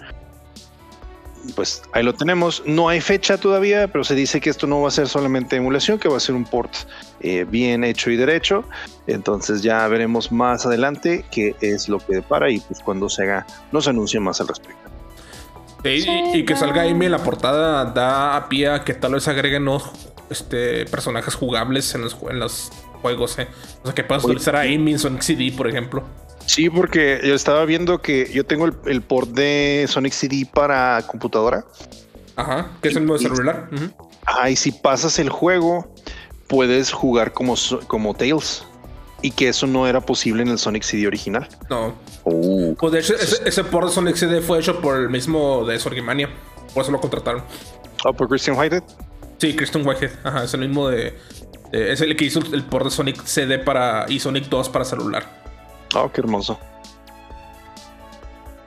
Pues 1.57 1.83
ahí 1.93 2.03
lo 2.05 2.15
tenemos. 2.15 2.63
No 2.67 2.89
hay 2.89 3.01
fecha 3.01 3.37
todavía, 3.37 3.89
pero 3.89 4.05
se 4.05 4.15
dice 4.15 4.41
que 4.41 4.49
esto 4.51 4.67
no 4.67 4.81
va 4.81 4.89
a 4.89 4.91
ser 4.93 5.09
solamente 5.09 5.57
emulación, 5.57 5.99
que 5.99 6.09
va 6.09 6.17
a 6.17 6.21
ser 6.21 6.35
un 6.37 6.45
port 6.45 6.73
eh, 7.21 7.45
bien 7.49 7.83
hecho 7.85 8.11
y 8.11 8.17
derecho. 8.17 8.65
Entonces 9.09 9.63
ya 9.63 9.87
veremos 9.89 10.31
más 10.31 10.65
adelante 10.67 11.25
qué 11.33 11.57
es 11.61 11.89
lo 11.89 11.99
que 11.99 12.15
depara 12.17 12.49
y 12.51 12.61
pues 12.61 12.79
cuando 12.81 13.09
se 13.09 13.25
haga, 13.25 13.47
nos 13.73 13.89
anuncie 13.89 14.21
más 14.21 14.41
al 14.41 14.49
respecto. 14.49 14.79
Sí, 15.83 16.07
y, 16.33 16.39
y 16.39 16.45
que 16.45 16.55
salga 16.55 16.83
Amy 16.83 17.07
en 17.07 17.13
la 17.13 17.19
portada 17.25 17.85
da 17.87 18.37
a 18.37 18.49
pie 18.49 18.69
a 18.69 18.85
que 18.85 18.95
tal 18.95 19.15
vez 19.15 19.27
agreguen 19.27 19.65
nuevos 19.65 19.91
este, 20.31 20.87
personajes 20.87 21.35
jugables 21.35 21.93
en 21.97 22.03
los, 22.03 22.17
ju- 22.17 22.31
en 22.31 22.39
los 22.39 22.71
juegos. 23.03 23.37
¿eh? 23.41 23.49
O 23.83 23.87
sea, 23.87 23.95
que 23.97 24.05
puedas 24.05 24.25
utilizar 24.25 24.55
a 24.55 24.61
Amy 24.61 24.93
en 24.93 24.99
Sonic 25.01 25.23
CD, 25.23 25.53
por 25.57 25.67
ejemplo. 25.69 26.05
Sí, 26.47 26.69
porque 26.71 27.21
yo 27.25 27.35
estaba 27.35 27.65
viendo 27.65 28.03
que 28.03 28.31
yo 28.33 28.45
tengo 28.45 28.67
el, 28.67 28.75
el 28.87 29.03
port 29.03 29.31
de 29.31 29.87
Sonic 29.89 30.13
CD 30.13 30.47
para 30.53 31.03
computadora. 31.07 31.65
Ajá, 32.37 32.71
que 32.83 32.89
es 32.89 32.97
el 32.97 33.07
nuevo 33.07 33.19
celular. 33.23 33.69
Ujú. 33.73 33.91
Ah, 34.27 34.51
y 34.51 34.57
si 34.57 34.73
pasas 34.73 35.19
el 35.19 35.29
juego, 35.29 35.95
puedes 36.49 36.93
jugar 36.93 37.33
como, 37.33 37.55
como 37.87 38.15
Tails. 38.15 38.65
Y 39.25 39.31
que 39.31 39.49
eso 39.49 39.69
no 39.69 39.87
era 39.87 40.01
posible 40.01 40.43
en 40.43 40.49
el 40.49 40.59
Sonic 40.59 40.83
CD 40.83 41.07
original. 41.07 41.49
No. 41.71 41.95
Uh, 42.25 42.75
Pues 42.75 42.93
de 42.93 42.99
hecho, 43.01 43.15
ese, 43.15 43.49
ese 43.49 43.63
port 43.63 43.87
de 43.87 43.93
Sonic 43.93 44.17
CD 44.17 44.41
fue 44.41 44.59
hecho 44.59 44.81
por 44.81 44.97
el 44.97 45.11
mismo 45.11 45.65
de 45.65 45.79
Sorgimania. 45.79 46.29
Por 46.75 46.83
eso 46.83 46.91
lo 46.91 47.01
contrataron. 47.01 47.45
Oh, 48.05 48.13
por 48.13 48.29
Christian 48.29 48.59
Whitehead. 48.59 48.83
Sí, 49.39 49.55
Christian 49.55 49.87
Whitehead. 49.87 50.11
Ajá, 50.25 50.43
es 50.45 50.55
el 50.55 50.61
mismo 50.61 50.89
de. 50.89 51.17
de- 51.71 51.93
es 51.93 52.01
el 52.01 52.17
que 52.17 52.25
hizo 52.25 52.41
el 52.53 52.65
port 52.65 52.87
de 52.87 52.91
Sonic 52.91 53.23
CD 53.25 53.61
para. 53.61 54.07
y 54.09 54.19
Sonic 54.19 54.47
2 54.49 54.69
para 54.71 54.85
celular. 54.85 55.42
Oh, 55.95 56.11
qué 56.13 56.21
hermoso. 56.21 56.59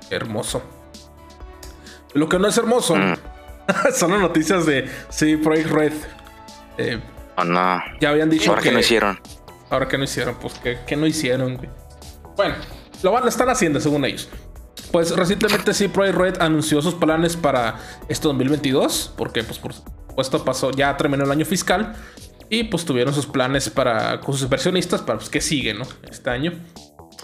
Hermoso. 0.09 0.61
Lo 2.13 2.29
que 2.29 2.39
no 2.39 2.47
es 2.47 2.57
hermoso 2.57 2.95
Mm. 2.95 3.15
Son 3.95 4.11
las 4.11 4.19
noticias 4.21 4.65
de 4.67 4.87
sí, 5.09 5.37
Project 5.37 5.69
Red. 5.71 5.93
Eh, 6.77 7.01
Oh, 7.37 7.43
no. 7.43 7.81
ya 7.99 8.11
habían 8.11 8.29
dicho 8.29 8.51
Ahora 8.51 8.61
que 8.61 8.71
no 8.71 8.79
hicieron. 8.79 9.19
Ahora 9.69 9.87
que 9.89 9.97
no 9.97 10.05
hicieron, 10.05 10.35
pues 10.35 10.53
que, 10.59 10.77
que 10.87 10.95
no 10.95 11.05
hicieron, 11.05 11.57
güey. 11.57 11.69
Bueno, 12.37 12.55
lo, 13.03 13.11
van- 13.11 13.23
lo 13.23 13.29
están 13.29 13.49
haciendo 13.49 13.81
según 13.81 14.05
ellos. 14.05 14.29
Pues 14.91 15.13
recientemente 15.13 15.73
sí, 15.73 15.89
Project 15.89 16.17
Red 16.17 16.41
anunció 16.41 16.81
sus 16.81 16.93
planes 16.93 17.35
para 17.35 17.75
este 18.07 18.27
2022, 18.29 19.13
porque 19.17 19.43
pues 19.43 19.57
por 19.59 19.73
supuesto 19.73 20.45
pasó, 20.45 20.71
ya 20.71 20.95
terminó 20.95 21.25
el 21.25 21.31
año 21.31 21.43
fiscal 21.45 21.93
y 22.49 22.63
pues 22.65 22.85
tuvieron 22.85 23.13
sus 23.13 23.25
planes 23.25 23.69
para 23.69 24.21
con 24.21 24.33
sus 24.35 24.43
inversionistas 24.43 25.01
para 25.01 25.17
pues 25.17 25.29
que 25.29 25.41
sigue, 25.41 25.73
¿no? 25.73 25.85
Este 26.09 26.29
año. 26.29 26.53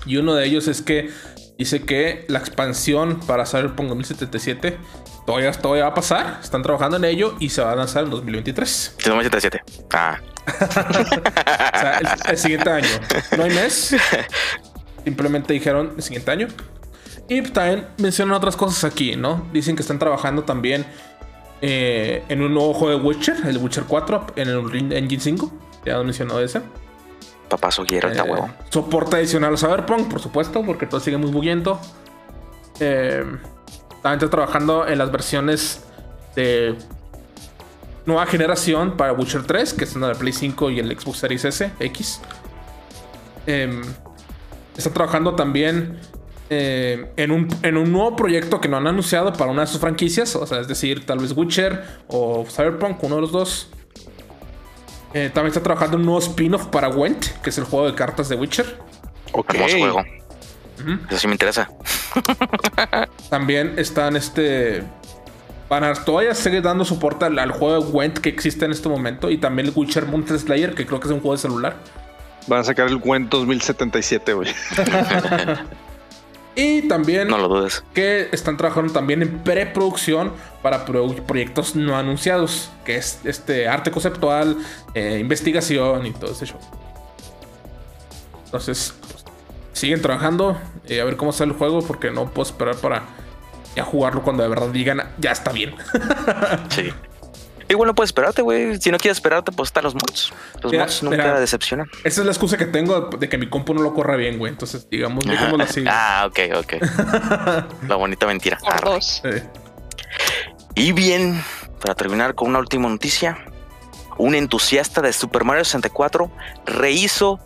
Y 0.05 0.17
uno 0.17 0.35
de 0.35 0.45
ellos 0.45 0.67
es 0.67 0.81
que 0.81 1.09
dice 1.57 1.83
que 1.83 2.25
la 2.27 2.39
expansión 2.39 3.19
para 3.27 3.45
Cyberpunk 3.45 3.89
2077 3.89 4.77
todavía, 5.25 5.51
todavía 5.51 5.83
va 5.83 5.91
a 5.91 5.93
pasar, 5.93 6.39
están 6.41 6.63
trabajando 6.63 6.97
en 6.97 7.05
ello 7.05 7.35
y 7.39 7.49
se 7.49 7.61
va 7.61 7.71
a 7.71 7.75
lanzar 7.75 8.03
en 8.05 8.09
2023. 8.09 8.95
187. 8.97 9.63
Ah. 9.93 10.19
O 11.73 11.79
sea, 11.81 11.99
el, 11.99 12.07
el 12.31 12.37
siguiente 12.37 12.69
año. 12.69 12.87
No 13.37 13.43
hay 13.43 13.51
mes. 13.51 13.95
Simplemente 15.03 15.53
dijeron 15.53 15.93
el 15.95 16.03
siguiente 16.03 16.29
año. 16.31 16.47
Y 17.29 17.41
también 17.43 17.87
mencionan 17.97 18.35
otras 18.35 18.55
cosas 18.55 18.83
aquí, 18.83 19.15
¿no? 19.15 19.47
Dicen 19.53 19.75
que 19.75 19.81
están 19.81 19.99
trabajando 19.99 20.43
también 20.43 20.85
eh, 21.61 22.23
en 22.27 22.41
un 22.41 22.53
nuevo 22.53 22.73
juego 22.73 22.99
de 22.99 23.05
Witcher, 23.05 23.37
el 23.45 23.57
Witcher 23.57 23.85
4, 23.87 24.27
en 24.35 24.49
el 24.49 24.57
Unreal 24.57 24.93
Engine 24.93 25.21
5. 25.21 25.51
Ya 25.85 25.97
lo 25.97 26.03
mencionó 26.03 26.39
ese. 26.39 26.61
Quiero 27.85 28.09
esta 28.09 28.23
Eh, 28.23 28.31
huevo. 28.31 28.49
Soporte 28.69 29.17
adicional 29.17 29.53
a 29.53 29.57
Cyberpunk, 29.57 30.09
por 30.09 30.21
supuesto, 30.21 30.63
porque 30.63 30.85
todo 30.85 30.99
sigue 30.99 31.17
muy. 31.17 31.79
Eh, 32.79 33.23
también 34.01 34.19
está 34.19 34.29
trabajando 34.29 34.87
en 34.87 34.97
las 34.97 35.11
versiones 35.11 35.83
de 36.35 36.75
nueva 38.05 38.25
generación 38.25 38.97
para 38.97 39.13
Witcher 39.13 39.43
3, 39.43 39.73
que 39.73 39.85
son 39.85 40.01
la 40.01 40.09
de 40.09 40.15
Play 40.15 40.33
5 40.33 40.71
y 40.71 40.79
el 40.79 40.99
Xbox 40.99 41.19
Series 41.19 41.45
S, 41.45 41.71
X. 41.79 42.21
Eh, 43.47 43.81
está 44.75 44.91
trabajando 44.91 45.35
también 45.35 45.99
eh, 46.49 47.11
en, 47.15 47.31
un, 47.31 47.47
en 47.63 47.77
un 47.77 47.91
nuevo 47.91 48.15
proyecto 48.15 48.59
que 48.59 48.67
no 48.67 48.77
han 48.77 48.87
anunciado 48.87 49.31
para 49.33 49.51
una 49.51 49.61
de 49.61 49.67
sus 49.67 49.79
franquicias, 49.79 50.35
o 50.35 50.45
sea, 50.45 50.59
es 50.59 50.67
decir, 50.67 51.05
tal 51.05 51.19
vez 51.19 51.31
Witcher 51.35 51.81
o 52.07 52.45
Cyberpunk, 52.45 53.03
uno 53.03 53.15
de 53.15 53.21
los 53.21 53.31
dos. 53.31 53.69
Eh, 55.13 55.29
también 55.33 55.47
está 55.47 55.61
trabajando 55.61 55.95
en 55.95 56.01
un 56.01 56.05
nuevo 56.07 56.19
spin-off 56.19 56.67
para 56.67 56.89
Went, 56.89 57.25
que 57.41 57.49
es 57.49 57.57
el 57.57 57.65
juego 57.65 57.87
de 57.87 57.95
cartas 57.95 58.29
de 58.29 58.35
Witcher. 58.35 58.79
Ok. 59.33 59.53
Hermoso 59.53 59.77
juego. 59.77 60.03
Eso 61.09 61.19
sí 61.19 61.27
me 61.27 61.33
interesa. 61.33 61.69
También 63.29 63.73
están 63.77 64.15
este. 64.15 64.83
Van 65.69 65.83
a 65.83 65.93
todavía 65.93 66.33
seguir 66.33 66.61
dando 66.61 66.83
soporte 66.83 67.25
al, 67.25 67.39
al 67.39 67.51
juego 67.51 67.81
de 67.81 67.91
Went 67.91 68.17
que 68.17 68.29
existe 68.29 68.65
en 68.65 68.71
este 68.71 68.89
momento. 68.89 69.29
Y 69.29 69.37
también 69.37 69.67
el 69.67 69.73
Witcher 69.75 70.05
Slayer, 70.37 70.75
que 70.75 70.85
creo 70.85 70.99
que 70.99 71.07
es 71.07 71.13
un 71.13 71.21
juego 71.21 71.35
de 71.35 71.41
celular. 71.41 71.75
Van 72.47 72.59
a 72.59 72.63
sacar 72.63 72.87
el 72.87 72.97
Gwen 72.97 73.29
2077, 73.29 74.33
güey. 74.33 74.49
Y 76.55 76.87
también 76.89 77.29
No 77.29 77.37
lo 77.37 77.47
dudes. 77.47 77.83
que 77.93 78.27
están 78.33 78.57
trabajando 78.57 78.91
también 78.91 79.21
en 79.21 79.39
preproducción 79.39 80.33
para 80.61 80.83
pro- 80.85 81.07
proyectos 81.25 81.75
no 81.77 81.95
anunciados, 81.97 82.69
que 82.83 82.97
es 82.97 83.19
este 83.23 83.67
arte 83.69 83.89
conceptual, 83.91 84.57
eh, 84.93 85.17
investigación 85.21 86.05
y 86.05 86.11
todo 86.11 86.31
ese 86.31 86.45
show. 86.47 86.59
Entonces, 88.45 88.93
pues, 88.99 89.23
siguen 89.73 90.01
trabajando 90.01 90.57
y 90.87 90.99
a 90.99 91.05
ver 91.05 91.15
cómo 91.15 91.31
sale 91.31 91.51
el 91.53 91.57
juego, 91.57 91.81
porque 91.81 92.11
no 92.11 92.25
puedo 92.29 92.49
esperar 92.49 92.75
para 92.75 93.03
ya 93.75 93.83
jugarlo 93.85 94.21
cuando 94.21 94.43
de 94.43 94.49
verdad 94.49 94.67
digan 94.69 95.01
ya 95.19 95.31
está 95.31 95.51
bien. 95.51 95.73
Sí. 96.69 96.89
Igual 97.71 97.87
no 97.87 97.95
puedes 97.95 98.09
esperarte, 98.09 98.41
güey. 98.41 98.79
Si 98.81 98.91
no 98.91 98.97
quieres 98.97 99.17
esperarte, 99.17 99.51
pues 99.53 99.69
están 99.69 99.83
los 99.85 99.95
mods. 99.95 100.33
Los 100.61 100.71
Mira, 100.71 100.83
mods 100.83 101.03
nunca 101.03 101.17
mira. 101.17 101.39
decepcionan. 101.39 101.89
Esa 102.03 102.21
es 102.21 102.25
la 102.25 102.31
excusa 102.31 102.57
que 102.57 102.65
tengo 102.65 103.09
de 103.17 103.29
que 103.29 103.37
mi 103.37 103.47
compu 103.49 103.73
no 103.73 103.81
lo 103.81 103.93
corra 103.93 104.17
bien, 104.17 104.37
güey. 104.37 104.51
Entonces, 104.51 104.89
digamos, 104.89 105.23
digámoslo 105.25 105.63
así. 105.63 105.83
Ah, 105.87 106.27
ok, 106.27 106.39
ok. 106.57 106.73
La 107.87 107.95
bonita 107.95 108.27
mentira. 108.27 108.57
Dos. 108.83 109.21
Y 110.75 110.91
bien, 110.91 111.41
para 111.81 111.95
terminar 111.95 112.35
con 112.35 112.49
una 112.49 112.59
última 112.59 112.89
noticia, 112.89 113.37
un 114.17 114.35
entusiasta 114.35 115.01
de 115.01 115.13
Super 115.13 115.43
Mario 115.45 115.63
64 115.63 116.29
rehizo 116.65 117.39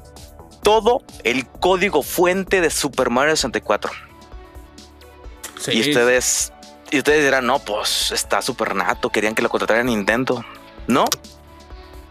todo 0.64 1.04
el 1.24 1.46
código 1.48 2.02
fuente 2.02 2.62
de 2.62 2.72
Super 2.72 3.12
Mario 3.12 3.36
64. 3.36 3.92
sí, 5.60 5.72
Y 5.74 5.82
ustedes, 5.82 6.52
y 6.92 6.98
ustedes 7.00 7.24
dirán, 7.24 7.46
no, 7.46 7.60
pues 7.60 8.12
está 8.12 8.42
super 8.42 8.76
nato, 8.76 9.10
querían 9.10 9.36
que 9.36 9.42
lo 9.42 9.50
contratara 9.50 9.84
Nintendo. 9.84 10.46
No, 10.88 11.06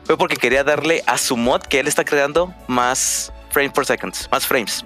fue 0.05 0.19
porque 0.19 0.37
quería 0.37 0.65
darle 0.65 1.03
a 1.07 1.19
su 1.19 1.37
mod 1.37 1.63
que 1.63 1.81
él 1.81 1.89
está 1.89 2.05
creando 2.05 2.55
más 2.67 3.33
frames 3.51 3.73
per 3.73 3.87
seconds, 3.87 4.29
más 4.31 4.47
frames. 4.47 4.85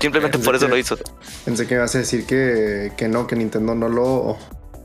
Simplemente 0.00 0.38
por 0.38 0.54
eso 0.54 0.68
lo 0.68 0.76
hizo. 0.76 0.96
Pensé 1.44 1.66
que 1.66 1.74
ibas 1.74 1.94
a 1.94 1.98
decir 1.98 2.24
que, 2.24 2.92
que 2.96 3.08
no, 3.08 3.26
que 3.26 3.34
Nintendo 3.34 3.74
no 3.74 3.88
lo, 3.88 4.38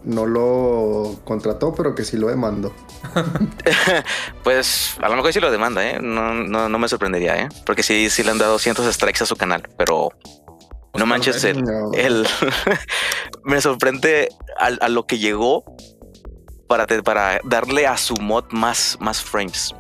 no 0.04 0.26
lo 0.26 1.20
contrató, 1.24 1.74
pero 1.76 1.94
que 1.94 2.04
sí 2.04 2.18
lo 2.18 2.28
demandó. 2.28 2.74
Pues 4.44 4.98
a 5.02 5.08
lo 5.08 5.16
mejor 5.16 5.32
sí 5.32 5.40
lo 5.40 5.50
demanda, 5.50 5.88
¿eh? 5.88 6.00
No, 6.02 6.34
no, 6.34 6.68
no 6.68 6.80
me 6.80 6.90
sorprendería, 6.90 7.38
¿eh? 7.38 7.50
Porque 7.66 7.82
sí, 7.82 8.10
sí 8.10 8.24
le 8.24 8.32
han 8.32 8.38
dado 8.38 8.60
cientos 8.60 8.86
de 8.86 8.92
strikes 8.92 9.24
a 9.24 9.26
su 9.26 9.38
canal, 9.38 9.70
pero 9.78 10.12
no 10.96 11.06
manches, 11.06 11.44
el, 11.44 11.62
No. 11.64 11.92
el- 11.94 12.28
me 13.44 13.60
sorprende 13.62 14.30
al- 14.58 14.80
a, 14.82 14.90
lo 14.90 15.06
que 15.06 15.18
llegó 15.18 15.64
para, 16.68 16.86
te- 16.88 17.04
para 17.04 17.40
darle 17.44 17.88
a 17.88 17.98
su 17.98 18.16
mod 18.16 18.46
más, 18.52 18.98
más 19.00 19.22
frames. 19.22 19.74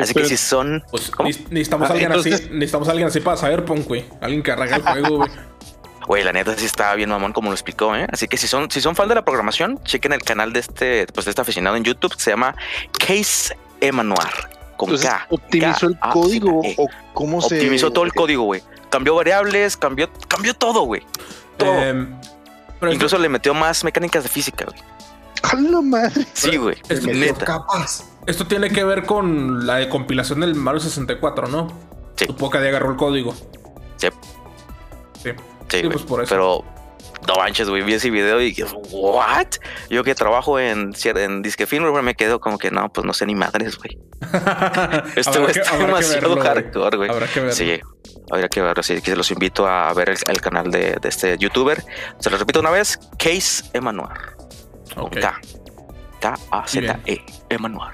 Así 0.00 0.14
que 0.14 0.24
si 0.26 0.36
son... 0.36 0.82
Pues 0.90 1.10
necesitamos 1.50 1.88
Ah, 1.88 1.92
alguien 1.92 2.10
entonces- 2.10 2.34
así. 2.34 2.48
Necesitamos 2.50 2.88
alguien 2.88 3.08
así 3.08 3.20
para 3.20 3.36
Cyberpunk, 3.36 3.86
güey. 3.86 4.04
Alguien 4.20 4.42
que 4.42 4.52
arranque 4.52 4.74
el 4.74 4.82
juego, 4.82 5.16
güey. 5.18 5.30
Güey, 6.06 6.24
la 6.24 6.32
neta 6.32 6.56
sí 6.56 6.64
está 6.66 6.92
bien 6.94 7.08
mamón 7.10 7.32
como 7.32 7.50
lo 7.50 7.54
explicó, 7.54 7.94
¿eh? 7.94 8.06
Así 8.10 8.26
que 8.26 8.36
si 8.36 8.48
son, 8.48 8.70
si 8.70 8.80
son 8.80 8.96
fan 8.96 9.08
de 9.08 9.14
la 9.14 9.24
programación, 9.24 9.78
chequen 9.84 10.12
el 10.12 10.22
canal 10.22 10.52
de 10.52 10.60
este, 10.60 11.06
pues 11.14 11.24
de 11.26 11.30
este 11.30 11.40
aficionado 11.42 11.76
en 11.76 11.84
YouTube 11.84 12.14
que 12.14 12.20
se 12.20 12.30
llama 12.30 12.56
Case 12.98 13.56
Emanuar. 13.80 14.50
Con 14.76 14.88
entonces, 14.90 15.08
K. 15.10 15.26
¿optimizó 15.30 15.86
el 15.86 15.98
K, 15.98 16.08
A, 16.08 16.12
código 16.12 16.62
E. 16.64 16.74
o 16.78 16.88
cómo 17.12 17.40
se...? 17.40 17.56
Optimizó 17.56 17.92
todo 17.92 18.04
el 18.04 18.12
código, 18.12 18.44
güey. 18.44 18.62
Cambió 18.90 19.14
variables, 19.14 19.76
cambió, 19.76 20.10
cambió 20.28 20.54
todo, 20.54 20.82
güey. 20.82 21.02
Todo. 21.56 21.72
Em, 21.82 22.20
pero 22.78 22.92
Incluso 22.92 23.18
le 23.18 23.28
metió 23.28 23.54
más 23.54 23.84
mecánicas 23.84 24.22
de 24.24 24.28
física, 24.28 24.64
güey. 24.66 24.78
¡A 25.42 25.54
la 25.56 25.80
madre! 25.80 26.26
Sí, 26.34 26.56
güey. 26.56 26.76
Es 26.88 27.04
Neta. 27.06 27.44
capas. 27.44 28.04
esto, 28.26 28.46
tiene 28.46 28.68
que 28.70 28.84
ver 28.84 29.04
con 29.04 29.66
la 29.66 29.76
de 29.76 29.88
compilación 29.88 30.40
del 30.40 30.54
Mario 30.54 30.80
64, 30.80 31.48
¿no? 31.48 31.68
Sí. 32.16 32.26
Supongo 32.26 32.50
que 32.52 32.58
agarró 32.58 32.90
el 32.90 32.96
código. 32.96 33.34
Sí. 33.96 34.08
Sí. 35.22 35.30
Sí, 35.68 35.80
Sí, 35.82 35.88
pues 35.88 36.02
por 36.02 36.22
eso. 36.22 36.30
Pero 36.30 36.64
no 37.28 37.34
manches, 37.36 37.68
güey. 37.68 37.82
Vi 37.82 37.94
ese 37.94 38.10
video 38.10 38.40
y 38.42 38.54
¿what? 38.90 39.46
Yo 39.88 40.02
que 40.04 40.14
trabajo 40.14 40.58
en, 40.58 40.92
en 41.04 41.42
disque 41.42 41.66
film, 41.66 41.92
me 42.02 42.14
quedo 42.14 42.40
como 42.40 42.58
que 42.58 42.70
no, 42.70 42.90
pues 42.92 43.06
no 43.06 43.12
sé 43.12 43.26
ni 43.26 43.34
madres, 43.34 43.76
güey. 43.78 43.98
Este 45.16 45.30
Habrá 45.30 45.40
güey 45.42 45.52
que- 45.52 45.60
está 45.60 45.74
habrá 45.74 45.86
que 45.86 45.86
demasiado 45.86 46.34
verlo, 46.34 46.42
hardcore, 46.42 46.96
güey. 46.96 47.10
Habrá 47.10 47.26
que 47.26 47.40
verlo. 47.40 47.54
Sí, 47.54 47.80
habría 48.30 48.48
que 48.48 48.60
verlo. 48.60 48.80
Así 48.80 49.00
que 49.00 49.16
los 49.16 49.30
invito 49.30 49.66
a 49.66 49.92
ver 49.94 50.10
el, 50.10 50.18
el 50.28 50.40
canal 50.40 50.70
de, 50.70 50.96
de 51.00 51.08
este 51.08 51.36
youtuber. 51.38 51.82
Se 52.18 52.30
lo 52.30 52.36
repito 52.38 52.60
una 52.60 52.70
vez: 52.70 52.98
Case 53.18 53.64
Emanuar. 53.72 54.36
Con 54.94 55.04
Ok. 55.04 55.18
K. 55.20 55.40
K-A-Z-E. 56.20 57.24
Emanuar. 57.48 57.92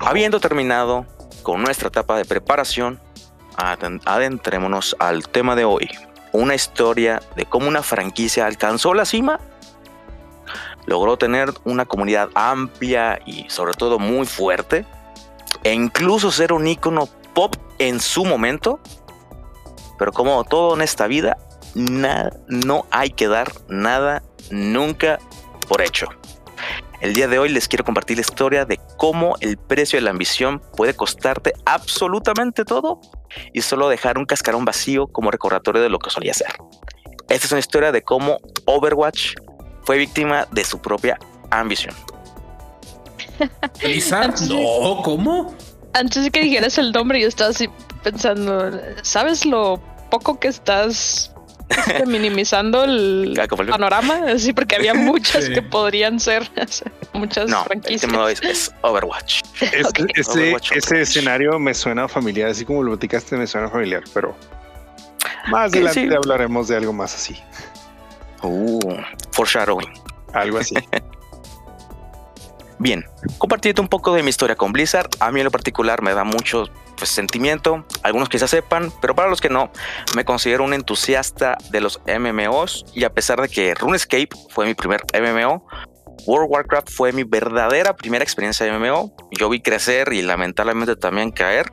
Habiendo 0.00 0.40
terminado 0.40 1.06
con 1.42 1.62
nuestra 1.62 1.88
etapa 1.88 2.16
de 2.16 2.24
preparación, 2.24 3.00
aden- 3.56 4.00
adentrémonos 4.04 4.96
al 4.98 5.28
tema 5.28 5.54
de 5.54 5.64
hoy. 5.64 5.88
Una 6.32 6.54
historia 6.54 7.22
de 7.36 7.44
cómo 7.46 7.68
una 7.68 7.82
franquicia 7.82 8.46
alcanzó 8.46 8.94
la 8.94 9.04
cima, 9.04 9.38
logró 10.86 11.16
tener 11.16 11.52
una 11.64 11.84
comunidad 11.84 12.30
amplia 12.34 13.20
y 13.26 13.48
sobre 13.48 13.74
todo 13.74 13.98
muy 13.98 14.26
fuerte, 14.26 14.86
e 15.62 15.72
incluso 15.72 16.30
ser 16.32 16.52
un 16.52 16.66
icono 16.66 17.08
pop 17.34 17.54
en 17.78 18.00
su 18.00 18.24
momento, 18.24 18.80
pero 19.98 20.12
como 20.12 20.42
todo 20.44 20.74
en 20.74 20.82
esta 20.82 21.06
vida, 21.06 21.36
na- 21.74 22.30
no 22.48 22.86
hay 22.90 23.10
que 23.10 23.28
dar 23.28 23.52
nada 23.68 24.22
nunca 24.50 25.18
por 25.68 25.82
hecho. 25.82 26.06
El 27.02 27.14
día 27.14 27.26
de 27.26 27.40
hoy 27.40 27.48
les 27.48 27.66
quiero 27.66 27.84
compartir 27.84 28.16
la 28.16 28.20
historia 28.20 28.64
de 28.64 28.78
cómo 28.96 29.34
el 29.40 29.58
precio 29.58 29.96
de 29.96 30.02
la 30.02 30.10
ambición 30.10 30.62
puede 30.76 30.94
costarte 30.94 31.52
absolutamente 31.66 32.64
todo 32.64 33.00
y 33.52 33.62
solo 33.62 33.88
dejar 33.88 34.18
un 34.18 34.24
cascarón 34.24 34.64
vacío 34.64 35.08
como 35.08 35.32
recordatorio 35.32 35.82
de 35.82 35.88
lo 35.88 35.98
que 35.98 36.10
solía 36.10 36.32
ser. 36.32 36.52
Esta 37.28 37.46
es 37.46 37.50
una 37.50 37.58
historia 37.58 37.90
de 37.90 38.02
cómo 38.02 38.38
Overwatch 38.66 39.34
fue 39.82 39.98
víctima 39.98 40.46
de 40.52 40.64
su 40.64 40.80
propia 40.80 41.18
ambición. 41.50 41.92
¿Blizzard? 43.82 44.40
No, 44.42 45.02
¿cómo? 45.02 45.56
Antes 45.94 46.22
de 46.22 46.30
que 46.30 46.44
dijeras 46.44 46.78
el 46.78 46.92
nombre, 46.92 47.20
yo 47.20 47.26
estaba 47.26 47.50
así 47.50 47.68
pensando, 48.04 48.80
¿sabes 49.02 49.44
lo 49.44 49.82
poco 50.08 50.38
que 50.38 50.46
estás 50.46 51.34
minimizando 52.06 52.84
el 52.84 53.34
el- 53.38 53.66
panorama, 53.68 54.38
sí, 54.38 54.52
porque 54.52 54.76
había 54.76 54.94
muchas 54.94 55.44
Sí. 55.44 55.52
que 55.52 55.62
podrían 55.62 56.20
ser 56.20 56.48
muchas 57.12 57.48
No, 57.48 57.60
el 57.60 57.64
franquicias. 57.66 58.00
tema 58.10 58.30
es, 58.30 58.42
es 58.42 58.74
Overwatch. 58.82 59.40
Es- 59.60 59.86
Ok. 59.86 60.00
ese, 60.14 60.30
Overwatch, 60.30 60.72
ese 60.72 60.94
Overwatch. 60.94 61.08
escenario 61.08 61.58
me 61.58 61.74
suena 61.74 62.08
familiar, 62.08 62.48
así 62.50 62.64
como 62.64 62.82
lo 62.82 62.90
platicaste 62.92 63.36
me 63.36 63.46
suena 63.46 63.68
familiar, 63.68 64.02
pero 64.14 64.36
más 65.48 65.72
adelante 65.72 66.08
sí. 66.08 66.14
hablaremos 66.14 66.68
de 66.68 66.76
algo 66.76 66.92
más 66.92 67.14
así, 67.14 67.36
Uh, 68.42 68.94
foreshadowing. 69.30 69.88
algo 70.32 70.58
así. 70.58 70.74
Bien, 72.82 73.04
compartiendo 73.38 73.80
un 73.80 73.86
poco 73.86 74.12
de 74.12 74.24
mi 74.24 74.30
historia 74.30 74.56
con 74.56 74.72
Blizzard, 74.72 75.08
a 75.20 75.30
mí 75.30 75.38
en 75.38 75.44
lo 75.44 75.52
particular 75.52 76.02
me 76.02 76.14
da 76.14 76.24
mucho 76.24 76.64
pues, 76.96 77.10
sentimiento, 77.10 77.86
algunos 78.02 78.28
quizás 78.28 78.50
sepan, 78.50 78.92
pero 79.00 79.14
para 79.14 79.30
los 79.30 79.40
que 79.40 79.48
no, 79.48 79.70
me 80.16 80.24
considero 80.24 80.64
un 80.64 80.74
entusiasta 80.74 81.56
de 81.70 81.80
los 81.80 82.00
MMOs 82.08 82.86
y 82.92 83.04
a 83.04 83.10
pesar 83.10 83.40
de 83.40 83.48
que 83.48 83.72
RuneScape 83.76 84.30
fue 84.50 84.66
mi 84.66 84.74
primer 84.74 85.02
MMO, 85.14 85.64
World 86.26 86.46
of 86.46 86.50
Warcraft 86.50 86.90
fue 86.90 87.12
mi 87.12 87.22
verdadera 87.22 87.94
primera 87.94 88.24
experiencia 88.24 88.66
de 88.66 88.76
MMO. 88.76 89.14
Yo 89.30 89.48
vi 89.48 89.60
crecer 89.60 90.12
y 90.12 90.22
lamentablemente 90.22 90.96
también 90.96 91.30
caer 91.30 91.66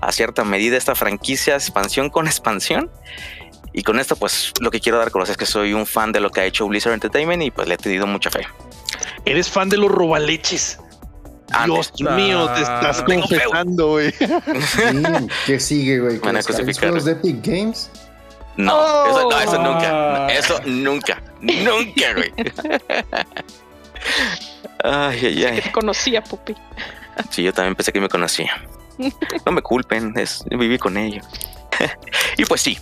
a 0.00 0.10
cierta 0.10 0.42
medida 0.42 0.76
esta 0.76 0.96
franquicia, 0.96 1.54
expansión 1.54 2.10
con 2.10 2.26
expansión. 2.26 2.90
Y 3.72 3.84
con 3.84 4.00
esto, 4.00 4.16
pues 4.16 4.52
lo 4.60 4.72
que 4.72 4.80
quiero 4.80 4.98
dar 4.98 5.06
a 5.06 5.10
conocer 5.12 5.32
es 5.32 5.36
que 5.36 5.46
soy 5.46 5.72
un 5.72 5.86
fan 5.86 6.10
de 6.10 6.18
lo 6.18 6.30
que 6.30 6.40
ha 6.40 6.44
hecho 6.44 6.66
Blizzard 6.66 6.94
Entertainment 6.94 7.44
y 7.44 7.52
pues 7.52 7.68
le 7.68 7.74
he 7.74 7.78
tenido 7.78 8.08
mucha 8.08 8.28
fe. 8.28 8.44
Eres 9.24 9.48
fan 9.50 9.68
de 9.68 9.76
los 9.76 9.90
robaleches. 9.90 10.78
Ah, 11.50 11.64
Dios 11.64 11.92
mío, 11.98 12.46
te 12.54 12.60
estás 12.60 13.02
feo. 13.06 13.20
confesando, 13.20 13.88
güey. 13.92 14.12
Sí, 14.12 15.28
¿Qué 15.46 15.58
sigue, 15.60 15.98
güey? 16.00 16.18
Van 16.18 16.36
a 16.36 16.42
¿Que 16.42 16.52
descargues 16.52 16.78
crucificar. 16.78 17.02
de 17.02 17.12
Epic 17.12 17.46
Games? 17.46 17.90
No, 18.56 19.06
eso, 19.06 19.30
no, 19.30 19.40
eso 19.40 19.62
nunca. 19.62 20.26
Eso 20.28 20.60
nunca. 20.66 21.22
Nunca, 21.40 22.12
güey. 22.14 22.32
Ay, 24.84 25.18
ay, 25.26 25.34
Que 25.36 25.46
ay. 25.46 25.60
te 25.62 25.72
conocía, 25.72 26.22
Pupi. 26.22 26.54
Sí, 27.30 27.42
yo 27.42 27.52
también 27.52 27.74
pensé 27.74 27.92
que 27.92 28.00
me 28.00 28.08
conocía. 28.08 28.52
No 29.46 29.52
me 29.52 29.62
culpen, 29.62 30.12
es, 30.16 30.44
viví 30.50 30.78
con 30.78 30.96
ello. 30.96 31.22
y 32.36 32.44
pues 32.44 32.60
sí, 32.60 32.78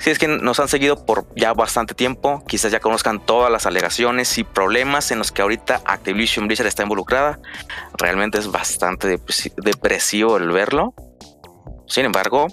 si 0.00 0.10
es 0.10 0.18
que 0.18 0.26
nos 0.26 0.58
han 0.58 0.68
seguido 0.68 1.04
por 1.04 1.26
ya 1.36 1.52
bastante 1.52 1.94
tiempo, 1.94 2.42
quizás 2.48 2.72
ya 2.72 2.80
conozcan 2.80 3.24
todas 3.24 3.52
las 3.52 3.66
alegaciones 3.66 4.38
y 4.38 4.44
problemas 4.44 5.10
en 5.10 5.18
los 5.18 5.30
que 5.30 5.42
ahorita 5.42 5.82
Activision 5.84 6.48
Blizzard 6.48 6.66
está 6.66 6.82
involucrada. 6.82 7.38
Realmente 7.98 8.38
es 8.38 8.50
bastante 8.50 9.18
depresi- 9.18 9.54
depresivo 9.56 10.38
el 10.38 10.50
verlo. 10.50 10.94
Sin 11.86 12.06
embargo, 12.06 12.46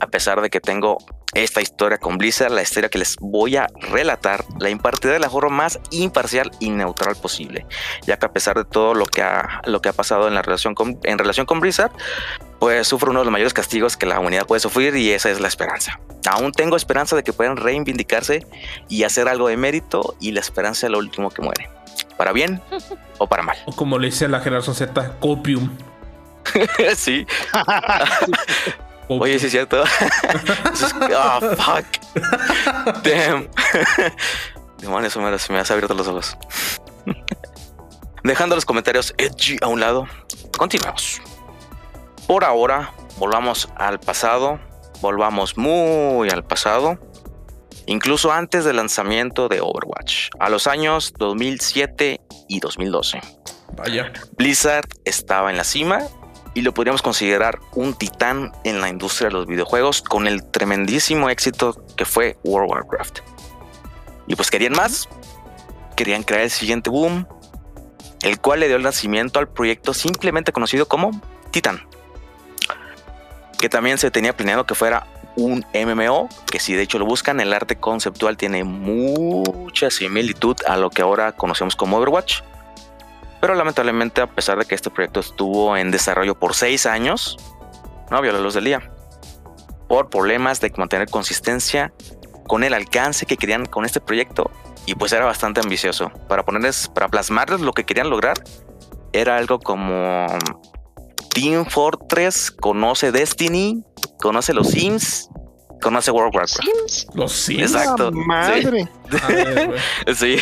a 0.00 0.08
pesar 0.08 0.40
de 0.40 0.50
que 0.50 0.60
tengo 0.60 0.98
esta 1.34 1.60
historia 1.60 1.98
con 1.98 2.16
Blizzard, 2.16 2.50
la 2.50 2.62
historia 2.62 2.88
que 2.88 2.98
les 2.98 3.16
voy 3.20 3.56
a 3.56 3.66
relatar, 3.78 4.44
la 4.58 4.70
impartiré 4.70 5.14
de 5.14 5.20
la 5.20 5.28
forma 5.28 5.54
más 5.56 5.78
imparcial 5.90 6.50
y 6.60 6.70
neutral 6.70 7.14
posible, 7.16 7.66
ya 8.06 8.18
que 8.18 8.26
a 8.26 8.32
pesar 8.32 8.56
de 8.56 8.64
todo 8.64 8.94
lo 8.94 9.04
que 9.04 9.22
ha, 9.22 9.60
lo 9.66 9.80
que 9.82 9.90
ha 9.90 9.92
pasado 9.92 10.28
en 10.28 10.34
la 10.34 10.42
relación 10.42 10.74
con, 10.74 10.98
en 11.02 11.18
relación 11.18 11.44
con 11.44 11.60
Blizzard, 11.60 11.92
pues 12.58 12.86
sufre 12.86 13.10
uno 13.10 13.20
de 13.20 13.26
los 13.26 13.32
mayores 13.32 13.52
castigos 13.52 13.96
que 13.96 14.06
la 14.06 14.18
humanidad 14.18 14.46
puede 14.46 14.60
sufrir 14.60 14.96
y 14.96 15.10
esa 15.10 15.30
es 15.30 15.40
la 15.40 15.48
esperanza. 15.48 16.00
Aún 16.30 16.52
tengo 16.52 16.76
esperanza 16.76 17.16
de 17.16 17.22
que 17.22 17.32
puedan 17.32 17.56
reivindicarse 17.56 18.46
y 18.88 19.04
hacer 19.04 19.28
algo 19.28 19.48
de 19.48 19.56
mérito 19.56 20.16
y 20.20 20.32
la 20.32 20.40
esperanza 20.40 20.86
es 20.86 20.92
lo 20.92 20.98
último 20.98 21.30
que 21.30 21.42
muere. 21.42 21.68
Para 22.16 22.32
bien 22.32 22.62
o 23.18 23.26
para 23.26 23.42
mal. 23.42 23.56
O 23.66 23.72
como 23.72 23.98
le 23.98 24.06
dice 24.06 24.28
la 24.28 24.40
generación 24.40 24.74
Z, 24.74 25.18
copium. 25.20 25.76
sí. 26.96 27.26
Copium. 27.52 28.32
Oye, 29.20 29.38
sí 29.38 29.46
es 29.46 29.52
cierto. 29.52 29.84
Ah, 31.16 31.38
fuck. 31.40 31.86
Damn. 33.04 33.48
Demonios, 34.78 35.16
Homero, 35.16 35.38
se 35.38 35.52
me 35.52 35.60
has 35.60 35.70
abierto 35.70 35.94
los 35.94 36.08
ojos. 36.08 36.36
Dejando 38.24 38.56
los 38.56 38.64
comentarios 38.64 39.14
edgy 39.16 39.58
a 39.62 39.68
un 39.68 39.78
lado, 39.78 40.08
continuamos. 40.58 41.20
Por 42.26 42.44
ahora, 42.44 42.92
volvamos 43.18 43.68
al 43.76 44.00
pasado. 44.00 44.58
Volvamos 45.00 45.56
muy 45.56 46.28
al 46.28 46.44
pasado. 46.44 46.98
Incluso 47.86 48.32
antes 48.32 48.64
del 48.64 48.76
lanzamiento 48.76 49.48
de 49.48 49.60
Overwatch, 49.60 50.30
a 50.40 50.48
los 50.48 50.66
años 50.66 51.14
2007 51.18 52.20
y 52.48 52.58
2012. 52.58 53.20
Vaya. 53.76 54.12
Blizzard 54.36 54.88
estaba 55.04 55.50
en 55.50 55.56
la 55.56 55.62
cima 55.62 56.00
y 56.54 56.62
lo 56.62 56.74
podríamos 56.74 57.00
considerar 57.00 57.60
un 57.74 57.94
titán 57.94 58.50
en 58.64 58.80
la 58.80 58.88
industria 58.88 59.28
de 59.28 59.34
los 59.34 59.46
videojuegos 59.46 60.02
con 60.02 60.26
el 60.26 60.42
tremendísimo 60.50 61.30
éxito 61.30 61.80
que 61.96 62.04
fue 62.04 62.38
World 62.42 62.72
of 62.72 62.76
Warcraft. 62.76 63.20
Y 64.26 64.34
pues 64.34 64.50
querían 64.50 64.72
más, 64.72 65.08
querían 65.94 66.24
crear 66.24 66.42
el 66.42 66.50
siguiente 66.50 66.90
boom, 66.90 67.28
el 68.22 68.40
cual 68.40 68.60
le 68.60 68.66
dio 68.66 68.76
el 68.76 68.82
nacimiento 68.82 69.38
al 69.38 69.48
proyecto 69.48 69.94
simplemente 69.94 70.50
conocido 70.50 70.88
como 70.88 71.12
Titan, 71.52 71.86
que 73.58 73.68
también 73.68 73.98
se 73.98 74.10
tenía 74.10 74.36
planeado 74.36 74.66
que 74.66 74.74
fuera 74.74 75.06
un 75.36 75.64
MMO, 75.74 76.28
que 76.50 76.58
si 76.58 76.74
de 76.74 76.82
hecho 76.82 76.98
lo 76.98 77.04
buscan, 77.04 77.40
el 77.40 77.52
arte 77.52 77.76
conceptual 77.76 78.36
tiene 78.36 78.64
mucha 78.64 79.90
similitud 79.90 80.56
a 80.66 80.76
lo 80.76 80.90
que 80.90 81.02
ahora 81.02 81.32
conocemos 81.32 81.76
como 81.76 81.98
Overwatch. 81.98 82.40
Pero 83.40 83.54
lamentablemente, 83.54 84.22
a 84.22 84.26
pesar 84.26 84.58
de 84.58 84.64
que 84.64 84.74
este 84.74 84.90
proyecto 84.90 85.20
estuvo 85.20 85.76
en 85.76 85.90
desarrollo 85.90 86.34
por 86.34 86.54
seis 86.54 86.86
años, 86.86 87.36
no 88.10 88.20
vio 88.22 88.32
la 88.32 88.40
luz 88.40 88.54
del 88.54 88.64
día. 88.64 88.90
Por 89.88 90.08
problemas 90.08 90.60
de 90.60 90.72
mantener 90.76 91.08
consistencia 91.08 91.92
con 92.46 92.64
el 92.64 92.74
alcance 92.74 93.26
que 93.26 93.36
querían 93.36 93.66
con 93.66 93.84
este 93.84 94.00
proyecto. 94.00 94.50
Y 94.86 94.94
pues 94.94 95.12
era 95.12 95.26
bastante 95.26 95.60
ambicioso. 95.60 96.10
Para 96.28 96.44
ponerles, 96.44 96.88
para 96.88 97.08
plasmarles 97.08 97.60
lo 97.60 97.72
que 97.72 97.84
querían 97.84 98.08
lograr, 98.08 98.36
era 99.12 99.36
algo 99.36 99.58
como 99.58 100.26
Team 101.36 101.66
Fortress, 101.66 102.50
conoce 102.50 103.12
Destiny, 103.12 103.82
conoce 104.18 104.54
los 104.54 104.68
Sims, 104.70 105.28
conoce 105.82 106.10
World 106.10 106.28
of 106.28 106.34
Warcraft. 106.36 106.64
Sims. 106.64 107.06
Los 107.14 107.32
Sims. 107.32 107.74
Exacto. 107.74 108.10
Madre. 108.12 108.88
Ver. 109.10 109.70
Sí. 110.16 110.36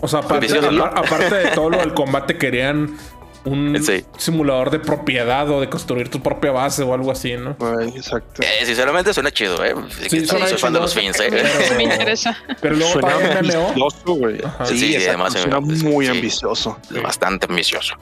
O 0.00 0.08
sea, 0.08 0.20
aparte, 0.20 0.46
de 0.48 1.48
todo 1.54 1.70
lo 1.70 1.78
del 1.78 1.94
combate, 1.94 2.36
querían 2.38 2.96
un 3.44 3.78
Sí. 3.82 4.04
simulador 4.18 4.70
de 4.70 4.80
propiedad 4.80 5.48
o 5.50 5.60
de 5.60 5.70
construir 5.70 6.10
tu 6.10 6.20
propia 6.22 6.50
base 6.50 6.82
o 6.82 6.92
algo 6.92 7.10
así, 7.10 7.34
¿no? 7.36 7.56
Ay, 7.78 7.88
exacto. 7.96 8.42
Eh, 8.42 8.66
sinceramente 8.66 9.14
suena 9.14 9.30
chido, 9.30 9.64
¿eh? 9.64 9.74
Sí, 10.08 10.10
Sí, 10.10 10.26
suena 10.26 10.46
soy 10.46 10.58
fan 10.58 10.72
de 10.74 10.80
los 10.80 10.92
Fins, 10.94 11.18
¿eh? 11.20 11.28
Pero- 11.30 11.76
Me 11.76 11.84
interesa. 11.84 12.36
Pero 12.60 12.76
luego 12.76 12.92
Suena 12.94 13.08
para 13.08 13.18
MMO. 13.42 13.68
ambicioso, 13.68 14.14
güey. 14.14 14.36
Sí, 14.64 14.78
Sí, 14.78 15.06
además, 15.06 15.32
suena 15.34 15.60
muy 15.60 16.04
sí. 16.06 16.10
ambicioso. 16.10 16.76
bastante 17.02 17.46
ambicioso. 17.48 17.94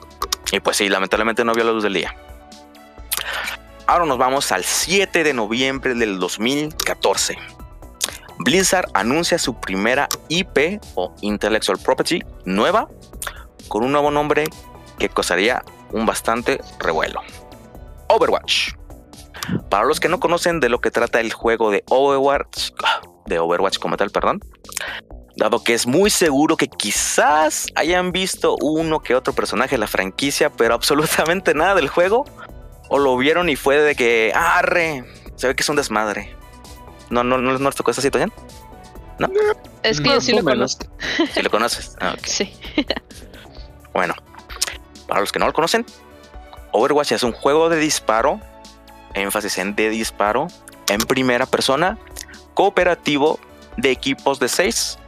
Y 0.51 0.59
pues 0.59 0.77
sí, 0.77 0.89
lamentablemente 0.89 1.43
no 1.45 1.53
vio 1.53 1.63
la 1.63 1.71
luz 1.71 1.83
del 1.83 1.93
día. 1.93 2.15
Ahora 3.87 4.05
nos 4.05 4.17
vamos 4.17 4.51
al 4.51 4.63
7 4.63 5.23
de 5.23 5.33
noviembre 5.33 5.95
del 5.95 6.19
2014. 6.19 7.37
Blizzard 8.39 8.89
anuncia 8.93 9.37
su 9.37 9.59
primera 9.59 10.07
IP 10.29 10.79
o 10.95 11.13
Intellectual 11.21 11.77
Property 11.83 12.21
nueva 12.45 12.87
con 13.67 13.83
un 13.83 13.91
nuevo 13.91 14.11
nombre 14.11 14.45
que 14.97 15.09
causaría 15.09 15.63
un 15.91 16.05
bastante 16.05 16.59
revuelo. 16.79 17.21
Overwatch. 18.07 18.73
Para 19.69 19.85
los 19.85 19.99
que 19.99 20.09
no 20.09 20.19
conocen 20.19 20.59
de 20.59 20.69
lo 20.69 20.79
que 20.81 20.91
trata 20.91 21.19
el 21.19 21.33
juego 21.33 21.71
de 21.71 21.83
Overwatch, 21.87 22.71
de 23.25 23.39
Overwatch 23.39 23.79
como 23.79 23.97
tal, 23.97 24.09
perdón, 24.11 24.39
dado 25.39 25.63
que 25.63 25.73
es 25.73 25.87
muy 25.87 26.09
seguro 26.09 26.57
que 26.57 26.67
quizás 26.67 27.67
hayan 27.75 28.11
visto 28.11 28.57
uno 28.61 28.99
que 28.99 29.15
otro 29.15 29.33
personaje 29.33 29.71
de 29.71 29.79
la 29.79 29.87
franquicia, 29.87 30.51
pero 30.51 30.75
absolutamente 30.75 31.53
nada 31.53 31.75
del 31.75 31.87
juego, 31.87 32.25
o 32.89 32.99
lo 32.99 33.17
vieron 33.17 33.49
y 33.49 33.55
fue 33.55 33.77
de 33.79 33.95
que, 33.95 34.31
arre, 34.35 35.05
se 35.35 35.47
ve 35.47 35.55
que 35.55 35.63
es 35.63 35.69
un 35.69 35.77
desmadre. 35.77 36.35
No, 37.09 37.23
no, 37.23 37.37
no, 37.37 37.57
no 37.57 37.67
les 37.67 37.75
tocó 37.75 37.91
esa 37.91 38.01
situación. 38.01 38.31
Es 39.83 39.99
que 39.99 40.09
yo 40.09 40.21
sí 40.21 40.33
lo 40.33 40.43
conozco. 40.43 40.85
Si 41.33 41.41
lo 41.41 41.49
conoces. 41.49 41.95
Ah, 41.99 42.13
ok. 42.17 42.25
Sí. 42.25 42.53
Bueno, 43.91 44.13
para 45.07 45.19
los 45.19 45.31
que 45.31 45.39
no 45.39 45.47
lo 45.47 45.51
conocen, 45.51 45.83
Overwatch 46.71 47.11
es 47.11 47.23
un 47.23 47.31
juego 47.31 47.69
de 47.69 47.77
disparo, 47.77 48.39
énfasis 49.15 49.57
en 49.57 49.75
de 49.75 49.89
disparo, 49.89 50.47
en 50.89 50.99
primera 50.99 51.47
persona, 51.47 51.97
cooperativo 52.53 53.39
de 53.77 53.89
equipos 53.89 54.39
de 54.39 54.47
6, 54.47 54.99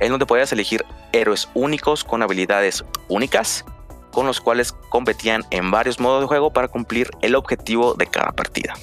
en 0.00 0.10
donde 0.10 0.26
podías 0.26 0.52
elegir 0.52 0.84
héroes 1.12 1.48
únicos 1.54 2.04
con 2.04 2.22
habilidades 2.22 2.84
únicas, 3.08 3.64
con 4.10 4.26
los 4.26 4.40
cuales 4.40 4.72
competían 4.88 5.44
en 5.50 5.70
varios 5.70 6.00
modos 6.00 6.22
de 6.22 6.26
juego 6.26 6.52
para 6.52 6.68
cumplir 6.68 7.10
el 7.22 7.34
objetivo 7.34 7.94
de 7.94 8.06
cada 8.06 8.32
partida. 8.32 8.74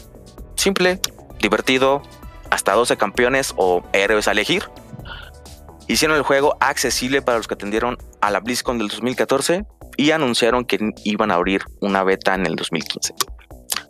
Simple, 0.56 1.00
divertido, 1.40 2.02
hasta 2.50 2.74
12 2.74 2.98
campeones 2.98 3.54
o 3.58 3.84
héroes 3.94 4.28
a 4.28 4.32
elegir. 4.32 4.70
Hicieron 5.88 6.18
el 6.18 6.24
juego 6.24 6.56
accesible 6.60 7.22
para 7.22 7.38
los 7.38 7.48
que 7.48 7.56
atendieron 7.56 7.98
a 8.22 8.32
la 8.32 8.40
BlizzCon 8.40 8.78
del 8.78 8.88
2014 8.88 9.66
y 9.98 10.12
anunciaron 10.12 10.66
que 10.66 10.94
iban 11.04 11.32
a 11.32 11.36
abrir 11.36 11.64
una 11.82 12.04
beta 12.04 12.36
en 12.36 12.46
el 12.46 12.56
2015. 12.56 13.14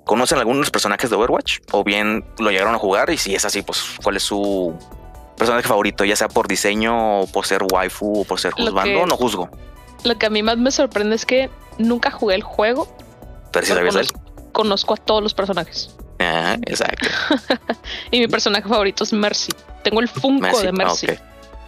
¿conocen 0.08 0.40
algunos 0.40 0.72
personajes 0.72 1.12
de 1.12 1.16
Overwatch? 1.16 1.60
O 1.72 1.84
bien 1.84 2.26
lo 2.40 2.50
llegaron 2.50 2.74
a 2.74 2.80
jugar 2.80 3.12
y 3.12 3.18
si 3.18 3.36
es 3.36 3.46
así, 3.46 3.62
pues 3.62 3.84
¿cuál 4.02 4.16
es 4.16 4.24
su 4.24 4.74
personaje 5.38 5.68
favorito? 5.68 6.04
Ya 6.04 6.16
sea 6.16 6.28
por 6.28 6.48
diseño, 6.48 7.22
o 7.22 7.28
por 7.28 7.46
ser 7.46 7.62
waifu, 7.72 8.22
o 8.22 8.24
por 8.26 8.40
ser 8.40 8.52
juzgando, 8.54 9.06
no 9.06 9.16
juzgo. 9.16 9.50
Lo 10.04 10.18
que 10.18 10.26
a 10.26 10.30
mí 10.30 10.44
más 10.44 10.58
me 10.58 10.72
sorprende 10.72 11.16
es 11.16 11.26
que 11.26 11.50
nunca 11.78 12.12
jugué 12.12 12.36
el 12.36 12.44
juego. 12.44 12.88
Pero 13.52 13.66
si 13.66 13.74
pero 13.74 13.88
conozco, 13.90 14.20
conozco 14.52 14.94
a 14.94 14.98
todos 14.98 15.24
los 15.24 15.34
personajes. 15.34 15.96
Ah, 16.20 16.58
exacto. 16.66 17.08
Y 18.12 18.20
mi 18.20 18.28
personaje 18.28 18.68
favorito 18.68 19.04
es 19.04 19.14
Mercy. 19.14 19.52
Tengo 19.84 20.00
el 20.02 20.08
Funko 20.08 20.60
de 20.62 20.70
Ah, 20.70 20.72
Mercy. 20.72 21.08
ok. 21.12 21.18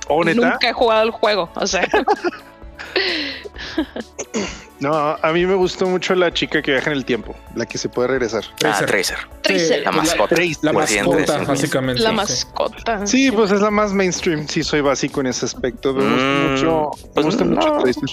¿Oh, 0.10 0.24
neta? 0.24 0.42
Nunca 0.50 0.70
he 0.70 0.74
jugado 0.74 1.04
el 1.04 1.12
juego. 1.12 1.50
O 1.56 1.68
sea, 1.68 1.88
No, 4.80 4.94
a 4.96 5.34
mí 5.34 5.46
me 5.46 5.56
gustó 5.56 5.88
mucho 5.88 6.16
la 6.16 6.34
chica 6.34 6.62
que 6.62 6.72
viaja 6.72 6.90
en 6.92 6.96
el 6.96 7.04
tiempo, 7.04 7.36
la 7.54 7.66
que 7.66 7.78
se 7.78 7.90
puede 7.90 8.08
regresar. 8.08 8.46
Ah, 8.64 8.80
Tracer. 8.80 8.86
Tracer. 8.88 9.18
Tracer. 9.42 9.84
La 9.84 9.92
mascota. 9.92 10.36
La 10.62 10.72
de 10.72 10.78
mascota, 10.78 11.38
básicamente. 11.44 12.02
la 12.02 12.10
sí. 12.12 12.16
mascota. 12.16 13.06
Sí, 13.06 13.30
pues 13.30 13.52
es 13.52 13.60
la 13.60 13.72
más 13.72 13.92
mainstream. 13.92 14.48
Sí, 14.48 14.64
soy 14.64 14.80
básico 14.80 15.20
en 15.20 15.28
ese 15.28 15.46
aspecto. 15.46 15.94
Me 15.94 16.04
gusta 16.06 16.24
Mm, 16.26 16.52
mucho. 16.52 16.92
Me 17.08 17.10
pues 17.14 17.26
gusta 17.26 17.44
no. 17.44 17.56
mucho 17.58 17.78
Tracer. 17.84 18.10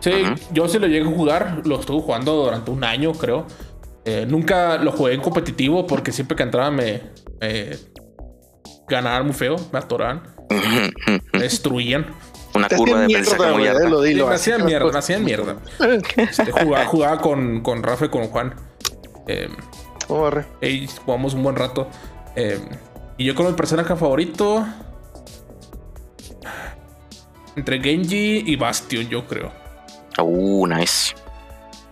Sí, 0.00 0.12
yo 0.52 0.68
sí 0.68 0.78
lo 0.78 0.86
llegué 0.86 1.08
a 1.08 1.12
jugar, 1.12 1.62
lo 1.64 1.80
estuve 1.80 2.00
jugando 2.02 2.34
durante 2.44 2.70
un 2.70 2.84
año, 2.84 3.12
creo. 3.12 3.46
Eh, 4.04 4.24
nunca 4.28 4.76
lo 4.76 4.92
jugué 4.92 5.14
en 5.14 5.20
competitivo 5.20 5.84
porque 5.86 6.12
siempre 6.12 6.36
que 6.36 6.44
entraba 6.44 6.70
me, 6.70 7.02
me 7.40 7.70
ganaban 8.86 9.24
muy 9.26 9.34
feo, 9.34 9.56
me 9.72 9.78
atoraban, 9.80 10.22
me 11.32 11.40
destruían. 11.40 12.06
Una 12.54 12.68
Te 12.68 12.76
curva 12.76 12.98
de 13.00 13.04
aprendizaje 13.06 13.56
mierda, 13.56 13.80
muy 13.88 14.06
Sí, 14.06 14.08
dilo. 14.08 14.26
me 14.26 14.32
las 14.32 14.64
mierda, 14.64 14.92
me 14.92 14.98
hacían 14.98 15.24
mierda. 15.24 15.56
Este, 16.16 16.52
jugaba, 16.52 16.86
jugaba 16.86 17.20
con, 17.20 17.60
con 17.62 17.82
Rafa 17.82 18.04
y 18.06 18.08
con 18.08 18.28
Juan. 18.28 18.54
Eh, 19.26 19.48
Oh, 20.08 20.20
barre. 20.22 20.44
y 20.60 20.86
jugamos 21.04 21.32
un 21.34 21.42
buen 21.42 21.56
rato. 21.56 21.88
Eh, 22.36 22.60
y 23.16 23.24
yo 23.24 23.34
con 23.34 23.46
mi 23.46 23.52
personaje 23.54 23.96
favorito. 23.96 24.64
Entre 27.56 27.80
Genji 27.80 28.42
y 28.46 28.56
Bastion, 28.56 29.08
yo 29.08 29.26
creo. 29.26 29.52
Uh, 30.20 30.66
nice. 30.66 31.14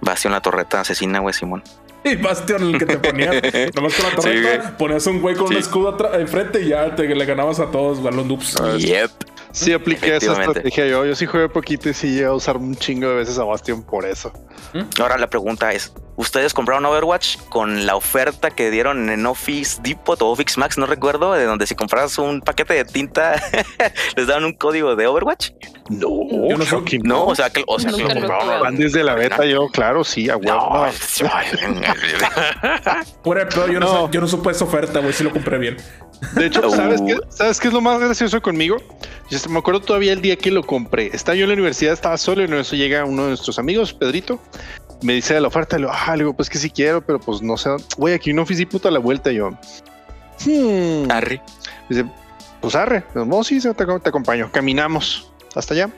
Bastion 0.00 0.32
la 0.32 0.40
torreta 0.40 0.80
asesina, 0.80 1.20
güey, 1.20 1.32
Simón. 1.32 1.62
Y 2.04 2.16
Bastion 2.16 2.62
el 2.62 2.78
que 2.78 2.86
te 2.86 2.98
ponías. 2.98 3.36
nomás 3.74 3.94
con 3.94 4.04
la 4.04 4.10
Sí, 4.10 4.16
torreta, 4.16 4.58
güey. 4.64 4.76
ponías 4.76 5.06
un 5.06 5.20
güey 5.22 5.34
con 5.36 5.46
un 5.46 5.52
Sí. 5.52 5.58
escudo 5.58 5.96
enfrente 6.14 6.60
y 6.62 6.68
ya 6.70 6.94
te 6.96 7.04
le 7.06 7.24
ganabas 7.24 7.60
a 7.60 7.70
todos, 7.70 8.00
güey, 8.00 8.12
los 8.14 8.26
noobs. 8.26 8.56
Yep. 8.78 9.10
Sí, 9.52 9.72
apliqué 9.72 10.16
esa 10.16 10.32
estrategia 10.32 10.86
yo. 10.86 11.04
Yo 11.04 11.14
sí 11.14 11.26
jugué 11.26 11.48
poquito 11.48 11.88
y 11.88 11.94
sí 11.94 12.08
llegué 12.08 12.24
a 12.24 12.32
usar 12.32 12.56
un 12.56 12.74
chingo 12.74 13.08
de 13.08 13.14
veces 13.16 13.38
a 13.38 13.44
Bastion 13.44 13.82
por 13.82 14.06
eso. 14.06 14.32
Ahora 14.98 15.18
la 15.18 15.28
pregunta 15.28 15.72
es: 15.72 15.92
¿Ustedes 16.14 16.52
compraron 16.52 16.84
Overwatch 16.84 17.38
con 17.48 17.86
la 17.86 17.96
oferta 17.96 18.50
que 18.50 18.70
dieron 18.70 19.08
en 19.08 19.24
Office 19.24 19.80
Depot 19.82 20.20
o 20.20 20.28
Office 20.30 20.60
Max? 20.60 20.76
No 20.76 20.84
recuerdo, 20.86 21.32
de 21.32 21.44
donde 21.44 21.66
si 21.66 21.74
comprabas 21.74 22.18
un 22.18 22.40
paquete 22.42 22.74
de 22.74 22.84
tinta 22.84 23.42
les 24.16 24.26
daban 24.26 24.44
un 24.44 24.52
código 24.52 24.94
de 24.94 25.06
Overwatch. 25.06 25.50
No, 25.88 26.08
Yo 26.48 26.56
no 26.58 26.64
sé. 26.64 26.68
creo 26.70 26.84
que 26.84 26.98
No, 26.98 27.24
o 27.24 27.34
sea 27.34 27.48
que, 27.50 27.64
o 27.66 27.78
sea, 27.78 27.90
que 27.92 28.02
Nunca 28.02 28.14
lo. 28.44 28.60
Van 28.60 28.76
desde 28.76 29.02
la 29.02 29.14
beta 29.14 29.44
yo, 29.46 29.68
claro, 29.68 30.04
sí, 30.04 30.28
a 30.28 30.36
huevo. 30.36 30.86
De 33.24 33.46
pedo, 33.46 33.66
yo 33.68 33.80
no, 33.80 33.86
No. 33.86 34.06
sé- 34.06 34.12
yo 34.12 34.20
no 34.20 34.28
supe 34.28 34.50
esa 34.50 34.64
oferta, 34.64 35.00
güey, 35.00 35.12
si 35.12 35.24
lo 35.24 35.30
compré 35.32 35.58
bien. 35.58 35.76
De 36.34 36.46
hecho. 36.46 36.70
¿sabes 36.70 37.00
qué? 37.00 37.16
¿sabes 37.30 37.58
qué 37.58 37.68
es 37.68 37.74
lo 37.74 37.80
más 37.80 37.98
gracioso 38.00 38.40
conmigo? 38.40 38.76
Yo 39.30 39.38
me 39.48 39.58
acuerdo 39.58 39.80
todavía 39.80 40.12
el 40.12 40.20
día 40.20 40.36
que 40.36 40.50
lo 40.50 40.62
compré. 40.62 41.10
Estaba 41.12 41.34
yo 41.36 41.44
en 41.44 41.48
la 41.50 41.54
universidad, 41.54 41.92
estaba 41.94 42.16
solo 42.18 42.42
y 42.42 42.44
en 42.44 42.54
eso 42.54 42.76
llega 42.76 43.04
uno 43.04 43.22
de 43.22 43.28
nuestros 43.30 43.58
amigos, 43.58 43.92
Pedrito. 43.92 44.38
Me 45.02 45.14
dice 45.14 45.34
de 45.34 45.40
la 45.40 45.48
oferta, 45.48 45.76
le 45.76 45.82
digo, 45.86 45.92
ah, 45.94 46.16
le 46.16 46.24
digo, 46.24 46.34
pues 46.34 46.48
que 46.48 46.58
sí 46.58 46.70
quiero, 46.70 47.04
pero 47.04 47.18
pues 47.18 47.42
no 47.42 47.56
sé. 47.56 47.70
Güey, 47.96 48.14
aquí 48.14 48.30
un 48.30 48.38
Office 48.38 48.60
Depot 48.60 48.84
a 48.86 48.90
la 48.90 48.98
vuelta 48.98 49.32
y 49.32 49.36
yo. 49.36 49.50
Hmm. 50.44 51.10
Arre. 51.10 51.42
Dice, 51.88 52.04
pues 52.60 52.74
arre, 52.74 53.04
no, 53.14 53.44
sí, 53.44 53.60
sí, 53.60 53.68
te, 53.74 53.84
te 53.84 54.08
acompaño. 54.08 54.50
Caminamos 54.52 55.32
hasta 55.54 55.74
allá. 55.74 55.90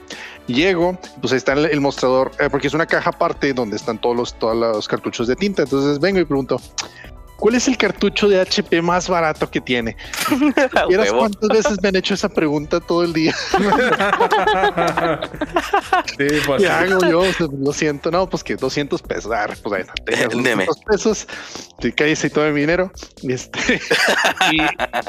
Llego, 0.47 0.97
pues 1.21 1.33
ahí 1.33 1.37
está 1.37 1.53
el, 1.53 1.65
el 1.65 1.81
mostrador, 1.81 2.31
eh, 2.39 2.49
porque 2.49 2.67
es 2.67 2.73
una 2.73 2.85
caja 2.85 3.11
aparte 3.11 3.53
donde 3.53 3.75
están 3.75 3.99
todos 3.99 4.15
los, 4.15 4.33
todos 4.33 4.55
los 4.55 4.87
cartuchos 4.87 5.27
de 5.27 5.35
tinta. 5.35 5.63
Entonces 5.63 5.99
vengo 5.99 6.19
y 6.19 6.25
pregunto, 6.25 6.59
¿cuál 7.37 7.55
es 7.55 7.67
el 7.67 7.77
cartucho 7.77 8.27
de 8.27 8.39
HP 8.39 8.81
más 8.81 9.09
barato 9.09 9.49
que 9.49 9.61
tiene? 9.61 9.95
¿Vieras 10.87 11.11
cuántas 11.11 11.49
veces 11.49 11.81
me 11.81 11.89
han 11.89 11.95
hecho 11.95 12.13
esa 12.13 12.29
pregunta 12.29 12.79
todo 12.79 13.03
el 13.03 13.13
día? 13.13 13.35
Sí, 16.17 16.27
pues. 16.45 16.61
¿Qué 16.61 16.69
hago 16.69 16.99
yo? 17.09 17.19
O 17.21 17.33
sea, 17.33 17.47
Lo 17.59 17.73
siento, 17.73 18.11
no, 18.11 18.29
pues 18.29 18.43
que 18.43 18.55
200 18.55 19.01
pesos. 19.01 19.31
Ah, 19.33 19.47
pues 19.61 19.75
ahí 19.75 19.81
está, 19.81 19.93
tengas 20.03 20.29
Deme. 20.29 20.65
200 20.65 20.79
pesos. 20.85 21.27
Te 21.79 21.91
caes 21.93 22.23
y 22.23 22.29
todo 22.29 22.49
mi 22.51 22.61
dinero. 22.61 22.91
Y, 23.21 23.33
este, 23.33 23.59
y, 24.51 24.61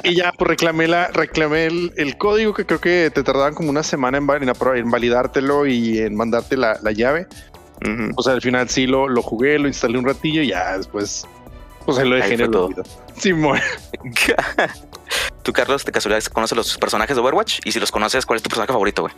y 0.09 0.17
ya, 0.17 0.33
pues 0.33 0.49
reclamé, 0.49 0.89
la, 0.89 1.09
reclamé 1.09 1.67
el, 1.67 1.93
el 1.97 2.17
código 2.19 2.55
que 2.55 2.67
creo 2.67 2.81
que 2.81 3.11
te 3.15 3.23
tardaban 3.23 3.55
como 3.55 3.71
una 3.71 3.83
semana 3.83 4.19
en, 4.19 4.29
en 4.29 4.53
en 4.77 4.91
validártelo 4.91 5.67
y 5.67 5.99
en 5.99 6.17
mandarte 6.17 6.57
la, 6.57 6.79
la 6.83 6.93
llave. 6.93 7.27
O 8.17 8.23
sea, 8.23 8.33
al 8.33 8.43
final 8.43 8.69
sí 8.69 8.87
lo, 8.87 9.09
lo 9.09 9.23
jugué, 9.23 9.59
lo 9.59 9.69
instalé 9.69 9.99
un 9.99 10.07
ratillo 10.07 10.43
y 10.43 10.49
ya 10.49 10.77
después, 10.77 11.27
pues 11.87 12.07
lo 12.07 12.17
Ahí 12.17 12.33
en 12.33 12.37
fue 12.37 12.45
el 12.47 12.51
todo. 12.51 12.69
Simón. 13.17 13.59
Tú, 15.43 15.53
Carlos, 15.53 15.85
de 15.85 15.93
casualidad 15.93 16.23
conoces 16.25 16.57
los 16.57 16.77
personajes 16.79 17.17
de 17.17 17.23
Overwatch 17.23 17.61
y 17.65 17.73
si 17.73 17.81
los 17.81 17.91
conoces, 17.93 18.27
¿cuál 18.27 18.39
es 18.39 18.43
tu 18.43 18.49
personaje 18.49 18.73
favorito, 18.73 19.03
güey? 19.03 19.15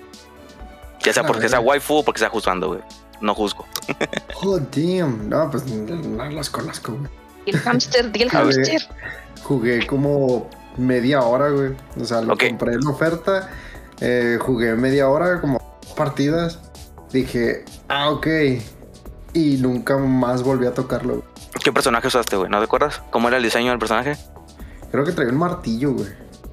Ya 1.02 1.12
sea 1.12 1.24
porque 1.24 1.48
sea 1.48 1.60
waifu 1.60 1.96
o 1.98 2.04
porque 2.04 2.18
sea 2.20 2.28
juzgando, 2.28 2.68
güey. 2.68 2.80
No 3.20 3.34
juzgo. 3.34 3.66
Oh, 4.42 4.58
damn. 4.58 5.28
No, 5.28 5.50
pues 5.50 5.66
no 5.66 6.24
las 6.30 6.50
conozco, 6.50 6.92
güey. 6.92 7.10
Y 7.46 7.50
el 7.50 7.58
hamster, 7.60 8.12
di 8.12 8.22
el 8.22 8.30
hamster. 8.30 8.82
Jugué 9.42 9.86
como 9.86 10.48
media 10.76 11.22
hora, 11.22 11.48
güey. 11.48 11.72
O 12.00 12.04
sea, 12.04 12.20
lo 12.20 12.36
compré 12.36 12.74
en 12.74 12.80
la 12.80 12.90
oferta. 12.90 13.50
eh, 14.00 14.38
jugué 14.40 14.74
media 14.74 15.08
hora, 15.08 15.40
como 15.40 15.58
partidas. 15.96 16.60
Dije, 17.12 17.64
ah, 17.88 18.10
ok. 18.10 18.26
Y 19.32 19.56
nunca 19.56 19.96
más 19.96 20.42
volví 20.42 20.66
a 20.66 20.74
tocarlo. 20.74 21.24
¿Qué 21.62 21.72
personaje 21.72 22.06
usaste, 22.08 22.36
güey? 22.36 22.50
¿No 22.50 22.58
te 22.58 22.64
acuerdas? 22.64 23.02
¿Cómo 23.10 23.28
era 23.28 23.36
el 23.36 23.42
diseño 23.42 23.70
del 23.70 23.78
personaje? 23.78 24.16
Creo 24.90 25.04
que 25.04 25.12
traía 25.12 25.30
un 25.30 25.38
martillo, 25.38 25.92
güey. 25.92 26.08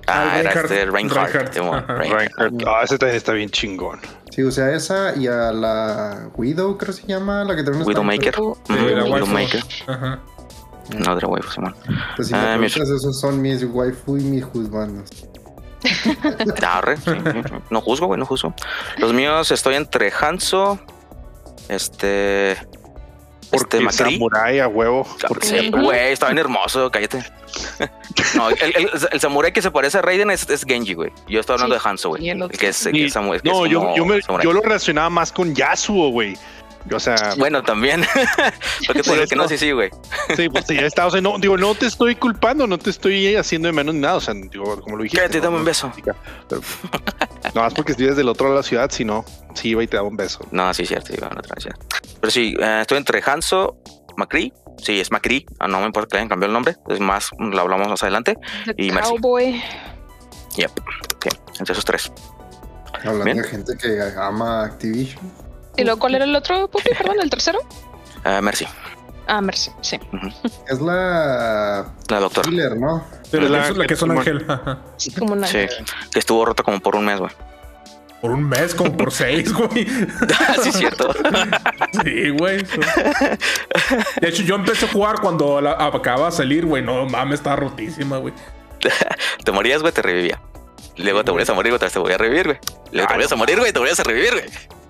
Ah, 0.08 0.30
Ah, 0.34 0.40
era 0.40 0.52
Reinhardt. 0.52 0.72
este 0.72 0.86
Reinhardt. 0.86 1.88
Reinhardt. 1.88 2.64
Ah, 2.68 2.82
ese 2.84 2.98
también 2.98 3.18
está 3.18 3.34
bien 3.34 3.50
chingón. 3.50 4.00
Sí, 4.32 4.44
usé 4.44 4.62
a 4.64 4.72
esa 4.74 5.16
y 5.16 5.28
a 5.28 5.52
la 5.52 6.30
Widow, 6.36 6.78
creo 6.78 6.94
que 6.94 7.02
se 7.02 7.08
llama, 7.08 7.44
la 7.44 7.56
que 7.56 7.64
trae 7.64 7.76
un 7.78 7.84
Widowmaker. 7.88 8.36
Sí. 8.36 8.74
Widowmaker. 8.74 9.64
Ajá. 9.88 10.20
No, 11.00 11.16
de 11.16 11.22
la 11.22 11.28
waifu, 11.28 11.52
Simón. 11.52 11.76
Pues 12.16 12.28
si 12.28 12.34
me 12.36 12.40
Ah, 12.40 12.60
esos 12.64 13.20
son 13.20 13.42
mis 13.42 13.64
waifu 13.64 14.18
y 14.18 14.24
mis 14.24 14.44
juzgandos. 14.46 15.10
Arre, 16.68 16.98
sí, 16.98 17.12
sí, 17.12 17.42
sí. 17.48 17.54
No 17.72 17.82
juzgo, 17.82 18.06
güey, 18.08 18.20
no 18.20 18.26
juzgo. 18.26 18.54
Los 18.98 19.14
míos 19.14 19.50
estoy 19.52 19.76
entre 19.76 20.12
Hanzo, 20.12 20.80
este. 21.70 22.58
Porque 23.58 23.78
este 23.78 24.02
Macri. 24.04 24.14
Samurai 24.16 24.60
a 24.60 24.68
huevo. 24.68 25.08
Porque 25.28 25.48
Sí, 25.48 25.70
güey, 25.70 26.12
está 26.12 26.28
bien 26.28 26.38
hermoso, 26.40 26.90
cállate. 26.92 27.24
No, 28.36 28.50
el, 28.50 28.58
el, 28.76 28.90
el 29.12 29.20
samurái 29.20 29.52
que 29.54 29.62
se 29.62 29.72
parece 29.72 29.98
a 29.98 30.02
Raiden 30.02 30.30
es, 30.32 30.50
es 30.50 30.64
Genji, 30.66 30.94
güey. 30.94 31.12
Yo 31.28 31.40
estoy 31.40 31.54
hablando 31.56 31.76
Sí, 31.78 31.82
de 31.84 31.90
Hanzo, 31.90 32.10
güey. 32.10 32.22
que 32.24 32.68
es, 32.68 32.84
que 32.84 33.06
es 33.06 33.14
que 33.14 33.20
No, 33.20 33.34
es 33.34 33.42
yo, 33.72 33.80
como 33.80 33.96
yo, 33.96 34.06
me- 34.06 34.22
samurái. 34.22 34.44
yo 34.46 34.54
lo 34.54 34.62
relacionaba 34.62 35.10
más 35.10 35.32
con 35.32 35.54
Yasuo, 35.56 36.10
güey. 36.10 36.36
O 36.94 37.00
sea, 37.00 37.16
Bueno, 37.38 37.64
también. 37.64 38.06
Porque 38.88 39.04
Por 39.04 39.16
digo 39.16 39.28
que 39.28 39.36
no, 39.36 39.48
sí, 39.48 39.58
sí, 39.58 39.72
güey. 39.72 39.90
sí, 40.36 40.50
pues 40.50 40.66
ya 40.68 40.82
está. 40.86 41.08
O 41.08 41.12
sea, 41.12 41.20
no, 41.22 41.38
digo, 41.40 41.58
no 41.58 41.74
te 41.74 41.88
estoy 41.88 42.16
culpando, 42.16 42.68
no 42.68 42.78
te 42.78 42.92
estoy 42.92 43.36
haciendo 43.36 43.68
de 43.68 43.72
menos 43.74 43.96
ni 43.96 44.02
nada. 44.02 44.16
O 44.16 44.22
sea, 44.22 44.34
digo, 44.36 44.80
como 44.82 44.98
lo 44.98 45.04
dijiste. 45.04 45.22
Cállate, 45.22 45.38
no, 45.40 45.44
dame 45.46 45.54
no 45.56 45.60
un 45.62 45.66
beso. 45.66 45.92
pero- 46.48 46.62
no 47.56 47.62
más 47.62 47.74
porque 47.74 47.94
vives 47.94 48.16
del 48.18 48.30
otro 48.30 48.46
lado 48.48 48.58
de 48.58 48.60
la 48.64 48.68
ciudad, 48.68 48.90
si 48.92 49.04
no, 49.06 49.26
sí 49.56 49.70
iba 49.70 49.82
y 49.84 49.88
te 49.88 49.96
daba 49.98 50.08
un 50.08 50.18
beso. 50.18 50.46
No, 50.52 50.74
sí, 50.74 50.86
cierto, 50.86 51.14
iba 51.14 51.28
a 51.28 51.34
la 51.34 51.40
otra 51.40 51.56
ciudad. 51.60 51.78
Pero 52.22 52.32
sí, 52.32 52.56
eh, 52.60 52.80
estoy 52.82 52.98
entre 52.98 53.22
Hanzo, 53.26 53.78
Macri. 54.18 54.54
Sí, 54.78 55.00
es 55.00 55.12
Macri. 55.12 55.46
Ah, 55.60 55.68
no 55.68 55.80
me 55.80 55.86
importa 55.88 56.10
que 56.10 56.16
le 56.18 56.20
hayan 56.22 56.30
cambiado 56.30 56.50
el 56.50 56.54
nombre. 56.54 56.76
Es 56.90 57.00
más, 57.00 57.30
lo 57.40 57.60
hablamos 57.62 57.88
más 57.88 58.04
adelante. 58.04 58.36
The 58.66 58.74
Y 58.78 58.92
Mercy. 58.92 59.10
Cowboy. 59.12 59.64
Yep. 60.58 60.72
Ok, 61.16 61.28
entre 61.60 61.74
esos 61.74 61.86
tres. 61.86 62.12
Hablando 62.94 63.26
Bien. 63.26 63.38
de 63.38 63.44
gente 63.48 63.74
que 63.78 64.00
ama 64.18 64.66
Activision. 64.66 65.45
¿Y 65.78 65.84
luego 65.84 66.00
cuál 66.00 66.16
era 66.16 66.26
el 66.26 66.36
otro, 66.36 66.68
Pupi? 66.70 66.90
Perdón, 66.98 67.18
el 67.22 67.30
tercero. 67.30 67.60
Eh, 68.24 68.42
Mercy, 68.42 68.66
Ah, 69.28 69.42
Mercy, 69.42 69.72
sí. 69.82 70.00
Es 70.68 70.80
la 70.82 71.92
la 72.10 72.20
doctora. 72.20 72.48
killer, 72.50 72.78
¿no? 72.78 73.04
Pero 73.32 73.50
la, 73.50 73.68
es 73.70 73.76
la 73.78 73.88
que 73.88 73.96
es 73.96 74.02
un 74.04 74.12
ángel. 74.12 74.46
Sí, 74.98 75.12
como 75.12 75.34
una. 75.34 75.48
Sí, 75.48 75.66
que 76.12 76.20
estuvo 76.20 76.46
rota 76.46 76.62
como 76.62 76.80
por 76.80 76.96
un 76.96 77.06
mes, 77.06 77.20
güey. 77.20 77.32
Por 78.22 78.32
un 78.32 78.48
mes, 78.48 78.74
como 78.76 78.96
por 78.96 79.12
seis, 79.12 79.52
güey. 79.52 79.86
sí, 80.62 80.70
es 80.70 80.76
cierto. 80.76 81.10
Sí, 82.04 82.30
güey. 82.30 82.64
De 84.22 84.28
hecho, 84.30 84.44
yo 84.44 84.56
empecé 84.56 84.86
a 84.86 84.92
jugar 84.92 85.20
cuando 85.22 85.60
la, 85.62 85.72
acababa 85.72 86.28
de 86.28 86.32
salir, 86.36 86.66
güey. 86.66 86.84
No 86.84 87.06
mames, 87.08 87.40
estaba 87.40 87.56
rotísima, 87.56 88.18
güey. 88.18 88.34
Te 89.44 89.52
morías, 89.52 89.82
güey, 89.82 89.94
te 89.94 90.02
revivía. 90.02 90.40
Luego 90.98 91.24
te 91.24 91.32
volvías 91.32 91.50
a 91.50 91.54
morir, 91.54 91.76
güey, 91.76 91.90
te 91.92 92.00
voy 92.00 92.14
a 92.14 92.18
revivir, 92.18 92.46
güey. 92.46 92.60
Luego 92.92 93.08
te 93.08 93.14
volvías 93.14 93.32
a 93.32 93.36
morir, 93.36 93.60
güey, 93.60 93.74
te 93.74 93.80
volvías 93.80 94.00
a 94.00 94.04
revivir, 94.04 94.32
güey. 94.34 94.46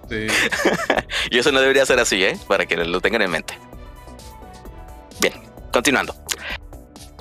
Sí. 0.09 0.27
Y 1.31 1.39
eso 1.39 1.51
no 1.51 1.59
debería 1.59 1.85
ser 1.85 1.99
así, 1.99 2.23
¿eh? 2.23 2.37
Para 2.47 2.65
que 2.65 2.77
lo 2.77 3.01
tengan 3.01 3.21
en 3.23 3.31
mente. 3.31 3.57
continuando. 5.71 6.15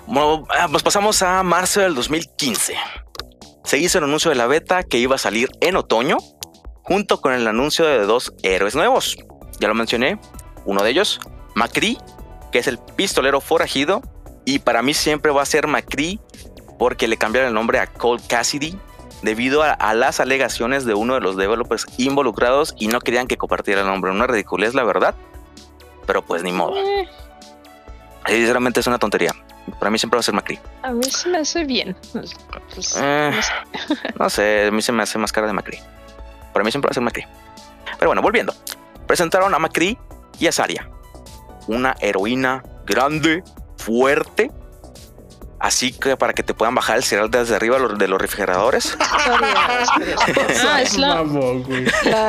Bueno, 0.07 0.47
ah, 0.51 0.69
nos 0.69 0.83
pasamos 0.83 1.23
a 1.23 1.43
marzo 1.43 1.81
del 1.81 1.95
2015. 1.95 2.75
Se 3.65 3.79
hizo 3.79 3.99
el 3.99 4.05
anuncio 4.05 4.29
de 4.29 4.37
la 4.37 4.47
beta 4.47 4.83
que 4.83 4.99
iba 4.99 5.17
a 5.17 5.19
salir 5.19 5.49
en 5.61 5.77
otoño, 5.77 6.19
junto 6.83 7.21
con 7.21 7.33
el 7.33 7.49
anuncio 7.49 7.87
de 7.87 8.01
dos 8.01 8.35
héroes 8.43 8.75
nuevos. 8.75 9.17
Ya 9.59 9.69
lo 9.69 9.75
mencioné, 9.75 10.21
uno 10.67 10.83
de 10.83 10.91
ellos, 10.91 11.21
Macri, 11.55 11.99
que 12.53 12.59
es 12.59 12.69
el 12.69 12.79
pistolero 12.79 13.41
forajido, 13.41 14.03
y 14.45 14.59
para 14.59 14.83
mí 14.83 14.93
siempre 14.95 15.33
va 15.33 15.43
a 15.43 15.47
ser 15.47 15.67
Macri 15.67 16.21
porque 16.79 17.09
le 17.09 17.17
cambiaron 17.17 17.49
el 17.49 17.55
nombre 17.55 17.79
a 17.79 17.87
Cold 17.87 18.27
Cassidy 18.27 18.79
debido 19.25 19.63
a, 19.63 19.95
las 19.95 20.21
alegaciones 20.21 20.85
de 20.85 20.95
uno 20.95 21.15
de 21.15 21.21
los 21.21 21.37
developers 21.37 21.87
involucrados 21.97 22.75
y 22.79 22.89
no 22.89 23.01
querían 23.01 23.27
que 23.27 23.39
compartiera 23.39 23.81
el 23.81 23.87
nombre. 23.87 24.11
Una 24.11 24.27
ridiculez, 24.27 24.75
la 24.75 24.85
verdad, 24.85 25.15
pero 26.07 26.23
pues 26.23 26.43
ni 26.43 26.53
modo. 26.53 26.77
Eh. 26.77 27.09
Sinceramente 28.27 28.81
es 28.81 28.87
una 28.87 28.99
tontería. 28.99 29.33
Para 29.79 29.91
mí 29.91 29.99
siempre 29.99 30.19
va 30.19 30.21
a 30.21 30.23
ser 30.23 30.35
Macri. 30.35 30.59
A 30.83 30.93
mí 30.93 31.05
se 31.05 31.29
me 31.31 31.39
hace 31.39 31.65
bien. 31.65 31.97
Pues, 32.13 32.35
pues, 32.75 32.99
eh, 33.01 33.33
no, 34.19 34.29
sé. 34.29 34.67
a 34.67 34.71
mí 34.71 34.83
se 34.83 34.93
me 34.93 35.03
hace 35.03 35.19
más 35.19 35.33
cara 35.33 35.47
de 35.47 35.55
Macri. 35.55 35.79
Para 36.53 36.63
mí 36.65 36.71
siempre 36.71 36.89
va 36.89 36.91
a 36.91 36.95
ser 36.95 37.03
Macri. 37.03 37.25
Pero 37.99 38.11
bueno, 38.11 38.21
volviendo. 38.21 38.55
Presentaron 39.07 39.55
a 39.55 39.59
Macri 39.59 39.99
y 40.39 40.47
a 40.47 40.53
Saria. 40.53 40.91
Una 41.67 41.97
heroína 42.01 42.63
grande, 42.85 43.43
fuerte. 43.79 44.51
Así 45.61 45.93
que 45.93 46.17
para 46.17 46.33
que 46.35 46.43
te 46.43 46.53
puedan 46.53 46.75
bajar 46.75 46.97
el 46.97 47.05
cereal 47.05 47.31
desde 47.31 47.57
arriba 47.57 47.79
de 47.79 48.09
los 48.09 48.21
refrigeradores. 48.21 48.97
ah, 49.01 50.81
es 50.83 50.99
la, 50.99 51.25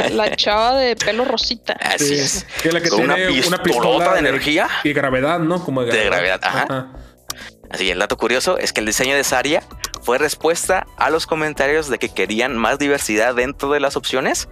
la, 0.09 0.36
chava 0.36 0.76
de 0.76 0.95
pelo 0.95 1.26
rosita. 1.26 1.73
Así 1.73 2.13
es. 2.13 2.45
la 2.63 2.80
que 2.80 2.89
tiene 2.89 3.05
una, 3.47 3.61
pistolota 3.61 4.13
de 4.13 4.19
energía. 4.19 4.69
Y 4.84 4.93
gravedad, 4.93 5.39
¿no? 5.39 5.63
Como 5.63 5.84
de 5.84 6.05
gravedad. 6.05 6.39
ajá. 6.41 6.91
Así, 7.69 7.89
el 7.89 7.99
dato 7.99 8.17
curioso 8.17 8.57
es 8.57 8.73
que 8.73 8.80
el 8.80 8.86
diseño 8.86 9.15
de 9.15 9.23
Saria 9.23 9.63
fue 10.01 10.17
respuesta 10.17 10.86
a 10.97 11.09
los 11.09 11.26
comentarios 11.26 11.89
de 11.89 11.97
que 11.97 12.09
querían 12.09 12.55
más 12.55 12.78
diversidad 12.78 13.36
dentro 13.36 13.71
de 13.71 13.80
las 13.80 13.97
opciones. 13.97 14.47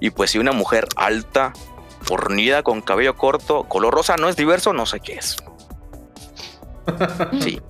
Y 0.00 0.10
pues 0.10 0.30
si 0.30 0.38
una 0.38 0.52
mujer 0.52 0.86
alta, 0.96 1.52
fornida, 2.02 2.62
con 2.62 2.80
cabello 2.80 3.16
corto, 3.16 3.64
color 3.64 3.94
rosa 3.94 4.16
no 4.16 4.28
es 4.28 4.36
diverso, 4.36 4.72
no 4.72 4.86
sé 4.86 5.00
qué 5.00 5.14
es. 5.14 5.36
Sí. 7.40 7.60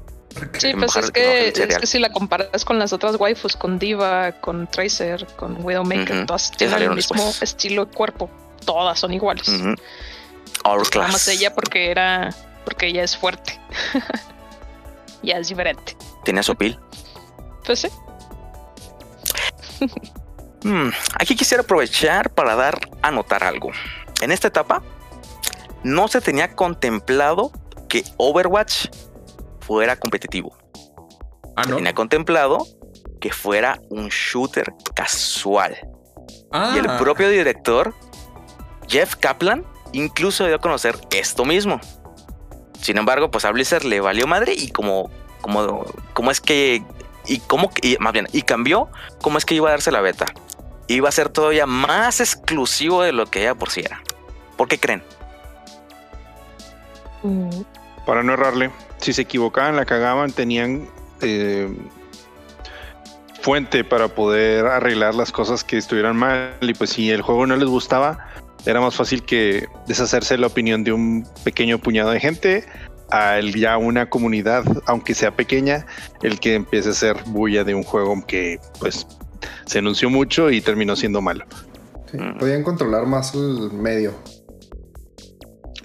Sí, 0.58 0.72
pues 0.74 0.96
es 0.96 1.10
que, 1.10 1.48
es 1.48 1.76
que, 1.78 1.86
si 1.86 1.98
la 1.98 2.10
comparas 2.10 2.64
con 2.64 2.78
las 2.78 2.92
otras 2.92 3.16
waifus, 3.18 3.56
con 3.56 3.78
Diva, 3.78 4.32
con 4.32 4.66
Tracer, 4.66 5.26
con 5.36 5.64
Widowmaker, 5.64 6.26
todas 6.26 6.50
tienen 6.50 6.82
el 6.82 6.94
mismo 6.94 7.32
estilo 7.40 7.86
de 7.86 7.92
cuerpo. 7.92 8.30
Todas 8.64 8.98
son 8.98 9.12
iguales. 9.12 9.48
Nada 9.48 11.08
más 11.08 11.28
ella 11.28 11.54
porque 11.54 11.90
era 11.90 12.30
porque 12.64 12.88
ella 12.88 13.04
es 13.04 13.16
fuerte. 13.16 13.58
ya 15.22 15.36
es 15.36 15.48
diferente. 15.48 15.96
¿Tiene 16.24 16.42
su 16.42 16.56
pil? 16.56 16.78
Pues 17.64 17.80
sí. 17.80 17.88
Hmm, 20.62 20.90
aquí 21.14 21.36
quisiera 21.36 21.62
aprovechar 21.62 22.30
para 22.30 22.56
dar 22.56 22.78
a 23.02 23.12
notar 23.12 23.44
algo. 23.44 23.70
En 24.20 24.32
esta 24.32 24.48
etapa 24.48 24.82
no 25.84 26.08
se 26.08 26.20
tenía 26.20 26.56
contemplado 26.56 27.52
que 27.88 28.02
Overwatch 28.16 28.86
fuera 29.66 29.96
competitivo. 29.96 30.56
Ah, 31.56 31.64
¿no? 31.68 31.76
tenía 31.76 31.94
contemplado 31.94 32.66
que 33.20 33.32
fuera 33.32 33.80
un 33.88 34.08
shooter 34.08 34.72
casual. 34.94 35.76
Y 36.74 36.78
el 36.78 36.88
ah. 36.88 36.98
propio 36.98 37.28
director, 37.28 37.94
Jeff 38.88 39.16
Kaplan, 39.16 39.64
incluso 39.92 40.46
dio 40.46 40.56
a 40.56 40.58
conocer 40.58 40.96
esto 41.10 41.44
mismo. 41.44 41.80
Sin 42.80 42.98
embargo, 42.98 43.30
pues 43.30 43.44
a 43.44 43.50
Blizzard 43.50 43.84
le 43.84 44.00
valió 44.00 44.26
madre 44.26 44.52
y 44.54 44.70
como, 44.70 45.10
como, 45.40 45.84
como 46.12 46.30
es 46.30 46.40
que, 46.40 46.82
y 47.26 47.38
cómo, 47.40 47.70
y 47.82 47.96
más 47.98 48.12
bien, 48.12 48.28
y 48.32 48.42
cambió 48.42 48.88
cómo 49.22 49.38
es 49.38 49.44
que 49.44 49.54
iba 49.54 49.68
a 49.68 49.72
darse 49.72 49.90
la 49.90 50.00
beta. 50.00 50.26
Iba 50.88 51.08
a 51.08 51.12
ser 51.12 51.30
todavía 51.30 51.66
más 51.66 52.20
exclusivo 52.20 53.02
de 53.02 53.12
lo 53.12 53.26
que 53.26 53.42
ya 53.42 53.54
por 53.54 53.70
sí 53.70 53.80
era. 53.80 54.02
¿Por 54.56 54.68
qué 54.68 54.78
creen? 54.78 55.02
Mm. 57.22 57.62
Para 58.04 58.22
no 58.22 58.34
errarle, 58.34 58.70
si 59.06 59.12
se 59.12 59.22
equivocaban, 59.22 59.76
la 59.76 59.84
cagaban, 59.84 60.32
tenían 60.32 60.88
eh, 61.20 61.72
fuente 63.40 63.84
para 63.84 64.08
poder 64.08 64.66
arreglar 64.66 65.14
las 65.14 65.30
cosas 65.30 65.62
que 65.62 65.76
estuvieran 65.76 66.16
mal. 66.16 66.56
Y 66.60 66.74
pues 66.74 66.90
si 66.90 67.12
el 67.12 67.22
juego 67.22 67.46
no 67.46 67.54
les 67.54 67.68
gustaba, 67.68 68.18
era 68.66 68.80
más 68.80 68.96
fácil 68.96 69.22
que 69.22 69.68
deshacerse 69.86 70.36
la 70.36 70.48
opinión 70.48 70.82
de 70.82 70.92
un 70.92 71.24
pequeño 71.44 71.78
puñado 71.78 72.10
de 72.10 72.18
gente 72.18 72.64
a 73.12 73.38
ya 73.38 73.78
una 73.78 74.10
comunidad, 74.10 74.64
aunque 74.86 75.14
sea 75.14 75.30
pequeña, 75.30 75.86
el 76.22 76.40
que 76.40 76.54
empiece 76.54 76.88
a 76.88 76.92
ser 76.92 77.22
bulla 77.26 77.62
de 77.62 77.76
un 77.76 77.84
juego 77.84 78.20
que 78.26 78.58
pues 78.80 79.06
se 79.66 79.78
anunció 79.78 80.10
mucho 80.10 80.50
y 80.50 80.60
terminó 80.60 80.96
siendo 80.96 81.22
malo. 81.22 81.44
podían 82.40 82.64
controlar 82.64 83.06
más 83.06 83.32
el 83.36 83.70
medio. 83.72 84.14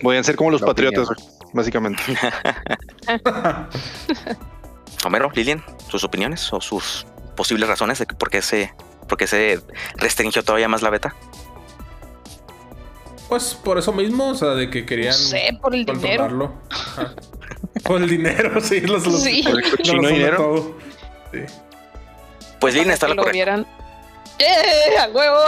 Podían 0.02 0.24
ser 0.24 0.36
como 0.36 0.50
los 0.50 0.64
patriotas, 0.64 1.08
básicamente. 1.54 2.02
Homero, 5.06 5.32
Lilian, 5.34 5.64
sus 5.90 6.04
opiniones 6.04 6.52
o 6.54 6.62
sus 6.62 7.06
posibles 7.36 7.68
razones 7.68 8.00
de 8.00 8.06
por 8.06 8.30
qué 8.30 8.42
se, 8.42 8.74
por 9.08 9.18
qué 9.18 9.28
se 9.28 9.60
restringió 9.96 10.44
todavía 10.44 10.68
más 10.68 10.82
la 10.82 10.90
beta. 10.90 11.16
Pues 13.28 13.56
por 13.56 13.78
eso 13.78 13.94
mismo, 13.94 14.30
o 14.30 14.36
sea, 14.36 14.50
de 14.50 14.70
que 14.70 14.86
querían. 14.86 15.14
No 15.14 15.18
sé, 15.18 15.58
por 15.62 15.74
el 15.74 15.86
dinero. 15.86 16.54
por 17.84 18.02
el 18.02 18.10
dinero, 18.10 18.60
sí, 18.62 18.82
los, 18.82 19.08
los, 19.08 19.24
sí. 19.24 19.42
Por 19.44 19.64
el 19.64 19.72
cochino 19.72 20.08
dinero. 20.08 20.78
Sí. 21.32 21.40
Pues 22.60 22.76
bien, 22.76 22.92
está 22.92 23.08
la 23.08 23.16
lo 23.16 23.26
vieran. 23.26 23.66
¡Eh! 24.38 24.98
¡A 25.00 25.08
huevo! 25.08 25.40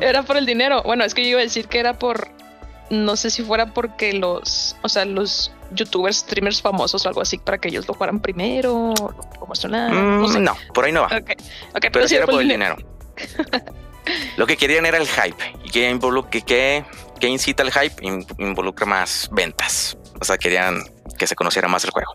era 0.00 0.22
por 0.22 0.36
el 0.36 0.44
dinero. 0.46 0.82
Bueno, 0.82 1.04
es 1.04 1.14
que 1.14 1.22
yo 1.22 1.30
iba 1.30 1.40
a 1.40 1.44
decir 1.44 1.66
que 1.66 1.78
era 1.78 1.98
por. 1.98 2.28
No 2.90 3.16
sé 3.16 3.30
si 3.30 3.42
fuera 3.42 3.72
porque 3.72 4.12
los. 4.12 4.76
O 4.82 4.88
sea, 4.88 5.04
los 5.04 5.52
youtubers, 5.72 6.18
streamers 6.18 6.60
famosos 6.60 7.06
o 7.06 7.08
algo 7.08 7.20
así, 7.20 7.38
para 7.38 7.58
que 7.58 7.68
ellos 7.68 7.86
lo 7.86 7.94
jugaran 7.94 8.20
primero, 8.20 8.92
lo 8.98 9.30
promocionaran. 9.38 10.20
no, 10.20 10.28
sé. 10.28 10.40
no, 10.40 10.56
por 10.74 10.84
ahí 10.84 10.92
no 10.92 11.02
va. 11.02 11.06
Okay. 11.06 11.36
Okay, 11.74 11.90
pero, 11.90 12.08
sí 12.08 12.16
era 12.16 12.26
por 12.26 12.42
el 12.42 12.48
dinero. 12.48 12.76
Lo 14.36 14.46
que 14.46 14.56
querían 14.56 14.86
era 14.86 14.98
el 14.98 15.06
hype. 15.06 15.36
¿Y 15.64 15.70
que, 15.70 16.42
que, 16.44 16.84
que 17.20 17.28
incita 17.28 17.62
el 17.62 17.70
hype? 17.70 18.24
Involucra 18.38 18.86
más 18.86 19.28
ventas. 19.30 19.96
O 20.20 20.24
sea, 20.24 20.38
querían 20.38 20.82
que 21.18 21.26
se 21.26 21.36
conociera 21.36 21.68
más 21.68 21.84
el 21.84 21.90
juego. 21.90 22.12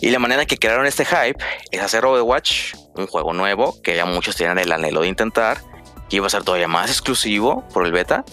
Y 0.00 0.10
la 0.10 0.18
manera 0.18 0.46
que 0.46 0.56
crearon 0.56 0.86
este 0.86 1.04
hype 1.04 1.42
es 1.70 1.80
hacer 1.80 2.04
Overwatch 2.04 2.74
un 2.94 3.06
juego 3.06 3.32
nuevo 3.32 3.80
que 3.82 3.96
ya 3.96 4.04
muchos 4.04 4.36
tienen 4.36 4.58
el 4.58 4.72
anhelo 4.72 5.02
de 5.02 5.08
intentar, 5.08 5.60
que 6.08 6.16
iba 6.16 6.26
a 6.26 6.30
ser 6.30 6.42
todavía 6.42 6.68
más 6.68 6.90
exclusivo 6.90 7.66
por 7.72 7.86
el 7.86 7.92
beta. 7.92 8.24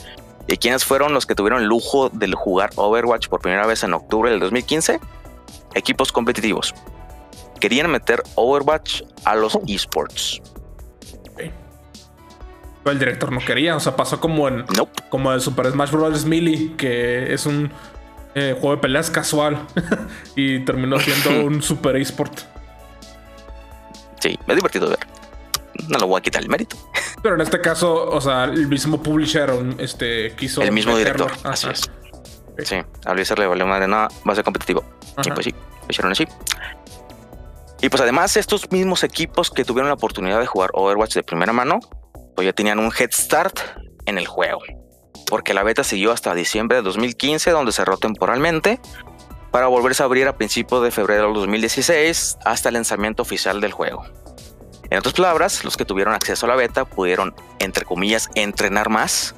¿Y 0.48 0.58
quiénes 0.58 0.86
fueron 0.86 1.14
los 1.14 1.26
que 1.26 1.36
tuvieron 1.36 1.62
el 1.62 1.68
lujo 1.68 2.10
de 2.10 2.32
jugar 2.32 2.70
Overwatch 2.76 3.28
por 3.28 3.41
primera 3.41 3.66
vez 3.66 3.84
en 3.84 3.93
octubre 3.93 4.32
del 4.32 4.39
2015? 4.39 5.00
Equipos 5.76 6.12
competitivos. 6.12 6.74
Querían 7.60 7.91
meter 7.91 8.24
Overwatch 8.36 9.02
a 9.26 9.36
los 9.36 9.58
esports 9.68 10.41
el 12.91 13.00
director 13.00 13.32
no 13.32 13.39
quería. 13.39 13.76
O 13.76 13.80
sea, 13.80 13.95
pasó 13.95 14.20
como 14.20 14.48
en 14.48 14.66
como 15.10 15.32
el 15.34 15.41
Super 15.41 15.72
Smash 15.72 15.91
Bros. 15.91 16.26
Melee, 16.26 16.76
que 16.78 17.34
es 17.34 17.45
un 17.45 17.72
eh, 18.36 18.56
juego 18.60 18.76
de 18.76 18.82
peleas 18.82 19.10
casual 19.10 19.66
y 20.36 20.60
terminó 20.60 21.00
siendo 21.00 21.45
un 21.45 21.62
super 21.62 21.95
esport. 21.95 22.39
Sí, 24.20 24.38
me 24.48 24.54
ha 24.54 24.56
divertido 24.56 24.89
ver. 24.89 25.00
No 25.88 26.00
lo 26.00 26.08
voy 26.08 26.20
a 26.20 26.22
quitar 26.22 26.41
el 26.41 26.50
mérito. 26.50 26.76
Pero 27.22 27.36
en 27.36 27.41
este 27.41 27.59
caso, 27.59 28.09
o 28.09 28.22
sea, 28.22 28.45
el 28.45 28.68
mismo 28.68 29.01
publisher 29.01 29.51
este, 29.80 30.36
quiso. 30.36 30.61
El 30.61 30.72
mismo 30.72 30.95
director. 30.97 31.32
Así 31.43 31.68
es. 31.70 31.89
Sí, 32.63 32.78
a 33.05 33.13
Blizzard 33.13 33.39
le 33.39 33.47
valió 33.47 33.68
madre 33.68 33.88
nada, 33.88 34.07
va 34.28 34.32
a 34.32 34.36
ser 34.36 34.43
competitivo. 34.43 34.84
Y 35.24 35.30
pues 35.32 35.45
sí, 35.45 35.51
lo 35.51 35.88
hicieron 35.89 36.11
así. 36.11 36.28
Y 37.82 37.89
pues 37.89 38.01
además, 38.01 38.36
estos 38.38 38.72
mismos 38.72 39.03
equipos 39.03 39.51
que 39.51 39.63
tuvieron 39.63 39.89
la 39.89 39.93
oportunidad 39.93 40.39
de 40.39 40.47
jugar 40.47 40.72
Overwatch 40.74 41.13
de 41.13 41.24
primera 41.24 41.53
mano 41.53 41.80
pues 42.38 42.45
ya 42.45 42.53
tenían 42.53 42.78
un 42.78 42.91
head 42.97 43.09
start 43.11 43.59
en 44.05 44.20
el 44.20 44.28
juego, 44.28 44.61
porque 45.28 45.55
la 45.55 45.63
beta 45.63 45.84
siguió 45.84 46.11
hasta 46.11 46.36
diciembre 46.36 46.78
de 46.78 46.84
2015, 46.84 47.49
donde 47.49 47.72
cerró 47.72 47.97
temporalmente, 47.97 48.80
para 49.49 49.65
volverse 49.65 50.03
a 50.03 50.05
abrir 50.05 50.28
a 50.28 50.38
principios 50.38 50.84
de 50.84 50.91
febrero 50.91 51.24
del 51.24 51.34
2016 51.34 52.38
hasta 52.45 52.70
el 52.70 52.76
lanzamiento 52.76 53.24
oficial 53.24 53.59
del 53.59 53.72
juego. 53.72 54.05
En 54.90 55.00
otras 55.00 55.14
palabras, 55.16 55.64
los 55.66 55.76
que 55.78 55.86
tuvieron 55.86 56.14
acceso 56.14 56.46
a 56.46 56.50
la 56.50 56.56
beta 56.56 56.86
pudieron, 56.86 57.36
entre 57.60 57.84
comillas, 57.86 58.30
entrenar 58.36 58.90
más. 58.90 59.36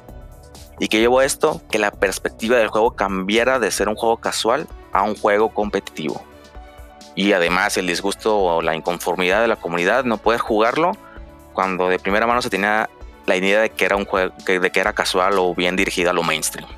¿Y 0.78 0.88
que 0.88 0.98
llevó 1.00 1.18
a 1.18 1.24
esto? 1.24 1.60
Que 1.70 1.78
la 1.78 1.90
perspectiva 1.90 2.56
del 2.56 2.68
juego 2.68 2.92
cambiara 2.92 3.58
de 3.58 3.70
ser 3.70 3.88
un 3.88 3.96
juego 3.96 4.16
casual 4.18 4.66
a 4.92 5.02
un 5.02 5.14
juego 5.16 5.50
competitivo. 5.52 6.22
Y 7.16 7.32
además 7.32 7.76
el 7.76 7.86
disgusto 7.86 8.38
o 8.38 8.62
la 8.62 8.74
inconformidad 8.76 9.40
de 9.42 9.48
la 9.48 9.56
comunidad 9.56 10.04
no 10.04 10.16
poder 10.18 10.40
jugarlo 10.40 10.92
cuando 11.52 11.88
de 11.88 11.98
primera 11.98 12.26
mano 12.26 12.40
se 12.40 12.48
tenía 12.48 12.88
la 13.26 13.36
idea 13.36 13.60
de 13.60 13.70
que 13.70 13.84
era 13.84 13.96
un 13.96 14.06
juego, 14.06 14.32
de 14.46 14.70
que 14.70 14.80
era 14.80 14.92
casual 14.92 15.34
o 15.38 15.54
bien 15.54 15.76
dirigida 15.76 16.10
a 16.10 16.12
lo 16.12 16.22
mainstream. 16.22 16.68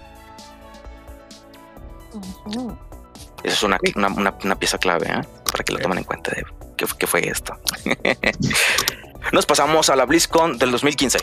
Esa 3.45 3.55
es 3.55 3.63
una, 3.63 3.79
una, 3.97 4.09
una- 4.09 4.35
una 4.45 4.55
pieza 4.57 4.79
clave, 4.79 5.07
¿eh? 5.09 5.21
para 5.51 5.63
que 5.65 5.73
lo 5.73 5.79
tomen 5.79 5.99
en 5.99 6.05
cuenta 6.05 6.33
de 6.33 6.45
qué, 6.77 6.87
qué 6.99 7.07
fue 7.07 7.29
esto. 7.29 7.57
Nos 9.33 9.47
pasamos 9.47 9.89
a 9.89 9.97
la 9.97 10.05
BlizzCon 10.05 10.59
del 10.59 10.71
2015. 10.73 11.19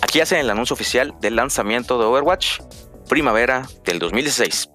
Aquí 0.00 0.20
hacen 0.20 0.38
el 0.38 0.50
anuncio 0.50 0.74
oficial 0.74 1.14
del 1.20 1.36
lanzamiento 1.36 1.98
de 1.98 2.04
Overwatch 2.06 2.60
primavera 3.08 3.66
del 3.84 3.98
2016. 3.98 4.70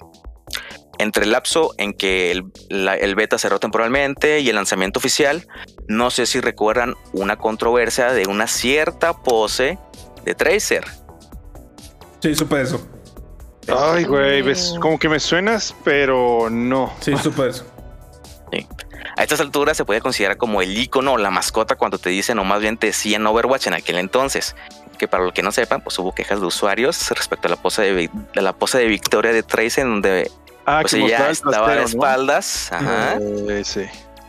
Entre 0.99 1.23
el 1.23 1.31
lapso 1.31 1.73
en 1.77 1.93
que 1.93 2.31
el, 2.31 2.43
la- 2.69 2.95
el 2.95 3.15
beta 3.15 3.37
cerró 3.37 3.59
temporalmente 3.59 4.41
y 4.41 4.49
el 4.49 4.55
lanzamiento 4.55 4.99
oficial, 4.99 5.47
no 5.87 6.11
sé 6.11 6.25
si 6.25 6.39
recuerdan 6.39 6.95
una 7.13 7.37
controversia 7.37 8.11
de 8.11 8.27
una 8.27 8.47
cierta 8.47 9.13
pose 9.23 9.79
de 10.23 10.35
Tracer. 10.35 10.83
Sí, 12.21 12.35
supe 12.35 12.61
eso. 12.61 12.85
Ay, 13.67 14.03
güey, 14.03 14.41
ves, 14.41 14.75
como 14.81 14.99
que 14.99 15.09
me 15.09 15.19
suenas, 15.19 15.73
pero 15.83 16.49
no. 16.49 16.93
Sí, 16.99 17.15
supe 17.17 17.47
eso. 17.49 17.65
A 19.15 19.23
estas 19.23 19.39
alturas 19.39 19.77
se 19.77 19.85
puede 19.85 20.01
considerar 20.01 20.37
como 20.37 20.61
el 20.61 20.77
icono 20.77 21.13
o 21.13 21.17
la 21.17 21.29
mascota 21.29 21.75
cuando 21.75 21.97
te 21.97 22.09
dicen 22.09 22.39
o 22.39 22.43
más 22.43 22.61
bien 22.61 22.77
te 22.77 22.87
decían 22.87 23.25
Overwatch 23.27 23.67
en 23.67 23.73
aquel 23.73 23.97
entonces. 23.97 24.55
Que 24.97 25.07
para 25.07 25.23
los 25.23 25.33
que 25.33 25.43
no 25.43 25.51
sepan, 25.51 25.81
pues 25.81 25.97
hubo 25.99 26.13
quejas 26.13 26.39
de 26.39 26.45
usuarios 26.45 27.09
respecto 27.11 27.47
a 27.47 27.51
la 27.51 27.57
pose 27.57 27.81
de, 27.81 28.09
la 28.35 28.53
pose 28.53 28.77
de 28.77 28.85
victoria 28.85 29.31
de 29.31 29.43
Tracer 29.43 29.85
en 29.85 29.91
donde 29.91 30.31
Ah, 30.65 30.79
pues 30.81 30.93
ella 30.93 31.29
estaba 31.29 31.71
de 31.71 31.81
¿no? 31.81 31.87
espaldas. 31.87 32.71
Ajá. 32.71 33.17
Eh, 33.19 33.63
sí. 33.65 33.85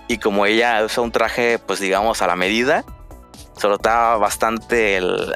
Y 0.09 0.19
como 0.19 0.47
ella 0.47 0.83
usa 0.85 1.03
un 1.03 1.13
traje, 1.13 1.59
pues 1.59 1.79
digamos, 1.81 2.23
a 2.23 2.27
la 2.27 2.37
medida, 2.37 2.85
se 3.57 3.69
notaba 3.69 4.17
bastante 4.17 4.97
el. 4.99 5.33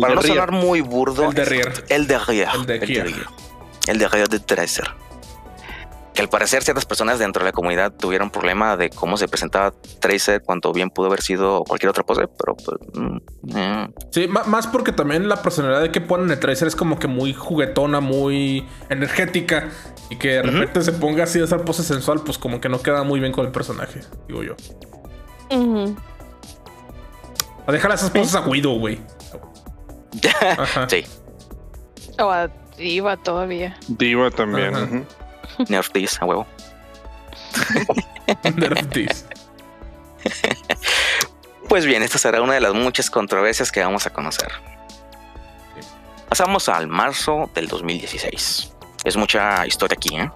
para 0.00 0.14
no 0.14 0.22
sonar 0.22 0.50
muy 0.50 0.80
burdo. 0.80 1.28
El 1.28 1.34
derrier. 1.34 1.84
El 1.88 2.06
derrier. 2.06 2.48
El 2.54 2.66
derrier. 2.66 3.26
El 3.86 3.98
derrier 3.98 4.28
de 4.28 4.40
Tracer. 4.40 4.90
Que 6.14 6.20
al 6.20 6.28
parecer 6.28 6.62
ciertas 6.62 6.84
personas 6.84 7.18
dentro 7.18 7.42
de 7.42 7.48
la 7.48 7.52
comunidad 7.52 7.92
tuvieron 7.92 8.30
problema 8.30 8.76
de 8.76 8.90
cómo 8.90 9.16
se 9.16 9.28
presentaba 9.28 9.72
Tracer, 10.00 10.42
cuando 10.42 10.72
bien 10.72 10.90
pudo 10.90 11.06
haber 11.06 11.22
sido 11.22 11.64
cualquier 11.64 11.90
otra 11.90 12.04
pose, 12.04 12.28
pero 12.38 12.54
pues. 12.56 12.78
mm, 12.92 13.56
eh. 13.56 13.88
Sí, 14.10 14.28
más 14.28 14.66
porque 14.66 14.92
también 14.92 15.28
la 15.28 15.40
personalidad 15.40 15.80
de 15.80 15.90
que 15.90 16.00
ponen 16.02 16.30
el 16.30 16.38
Tracer 16.38 16.68
es 16.68 16.76
como 16.76 16.98
que 16.98 17.06
muy 17.08 17.32
juguetona, 17.32 18.00
muy 18.00 18.66
energética. 18.90 19.70
Y 20.10 20.16
que 20.16 20.28
de 20.28 20.42
repente 20.42 20.82
se 20.82 20.92
ponga 20.92 21.24
así 21.24 21.40
esa 21.40 21.64
pose 21.64 21.82
sensual, 21.82 22.20
pues 22.20 22.36
como 22.36 22.60
que 22.60 22.68
no 22.68 22.82
queda 22.82 23.02
muy 23.02 23.18
bien 23.18 23.32
con 23.32 23.46
el 23.46 23.52
personaje, 23.52 24.00
digo 24.28 24.42
yo. 24.42 24.54
Ujú. 25.50 25.96
A 27.66 27.72
dejar 27.72 27.92
esas 27.92 28.10
poses 28.10 28.34
a 28.34 28.42
Guido, 28.42 28.78
güey. 28.78 29.00
Ajá. 30.58 30.86
sí, 30.90 31.04
O 32.18 32.30
a 32.30 32.50
Diva 32.76 33.16
todavía. 33.16 33.78
Diva 33.88 34.30
también. 34.30 34.74
Ajá. 34.74 35.02
Nerf 35.68 35.90
this, 35.90 36.20
a 36.20 36.24
huevo. 36.24 36.46
Nerf 38.56 38.88
this. 38.90 39.26
Pues 41.68 41.86
bien, 41.86 42.02
esta 42.02 42.18
será 42.18 42.42
una 42.42 42.54
de 42.54 42.60
las 42.60 42.74
muchas 42.74 43.10
controversias 43.10 43.72
que 43.72 43.82
vamos 43.82 44.06
a 44.06 44.10
conocer. 44.10 44.52
Pasamos 46.28 46.68
al 46.68 46.86
marzo 46.86 47.50
del 47.54 47.68
2016. 47.68 48.74
Es 49.04 49.16
mucha 49.16 49.66
historia 49.66 49.96
aquí, 49.96 50.16
¿eh? 50.16 50.30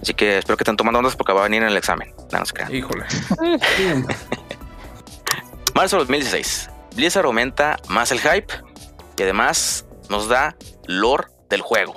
Así 0.00 0.14
que 0.14 0.38
espero 0.38 0.56
que 0.56 0.62
estén 0.64 0.76
tomando 0.76 0.98
ondas 0.98 1.14
porque 1.14 1.32
va 1.32 1.40
a 1.40 1.44
venir 1.44 1.62
en 1.62 1.68
el 1.68 1.76
examen. 1.76 2.12
No, 2.32 2.40
no 2.40 2.44
se 2.44 2.52
crean. 2.52 2.74
Híjole. 2.74 3.06
Marzo 5.74 5.96
del 5.96 6.06
2016. 6.06 6.70
Blizzard 6.96 7.26
aumenta 7.26 7.78
más 7.88 8.10
el 8.10 8.20
hype 8.20 8.52
y 9.16 9.22
además 9.22 9.86
nos 10.10 10.28
da 10.28 10.56
lore 10.86 11.28
del 11.48 11.60
juego. 11.60 11.94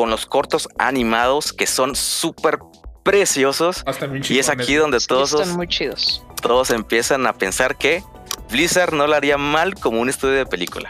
Con 0.00 0.08
los 0.08 0.24
cortos 0.24 0.66
animados 0.78 1.52
que 1.52 1.66
son 1.66 1.94
súper 1.94 2.58
preciosos. 3.02 3.84
Y 4.30 4.38
es 4.38 4.48
aquí 4.48 4.74
donde 4.76 4.98
Sí, 4.98 5.08
todos, 5.08 5.34
están 5.34 5.54
muy 5.56 5.68
chidos. 5.68 6.24
todos 6.40 6.70
empiezan 6.70 7.26
a 7.26 7.34
pensar 7.34 7.76
que 7.76 8.02
Blizzard 8.50 8.94
no 8.94 9.06
lo 9.06 9.14
haría 9.14 9.36
mal 9.36 9.74
como 9.74 10.00
un 10.00 10.08
estudio 10.08 10.36
de 10.36 10.46
película. 10.46 10.88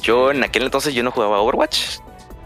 Yo 0.00 0.30
en 0.30 0.44
aquel 0.44 0.62
entonces 0.62 0.94
yo 0.94 1.02
no 1.02 1.10
jugaba 1.10 1.40
Overwatch. 1.40 1.98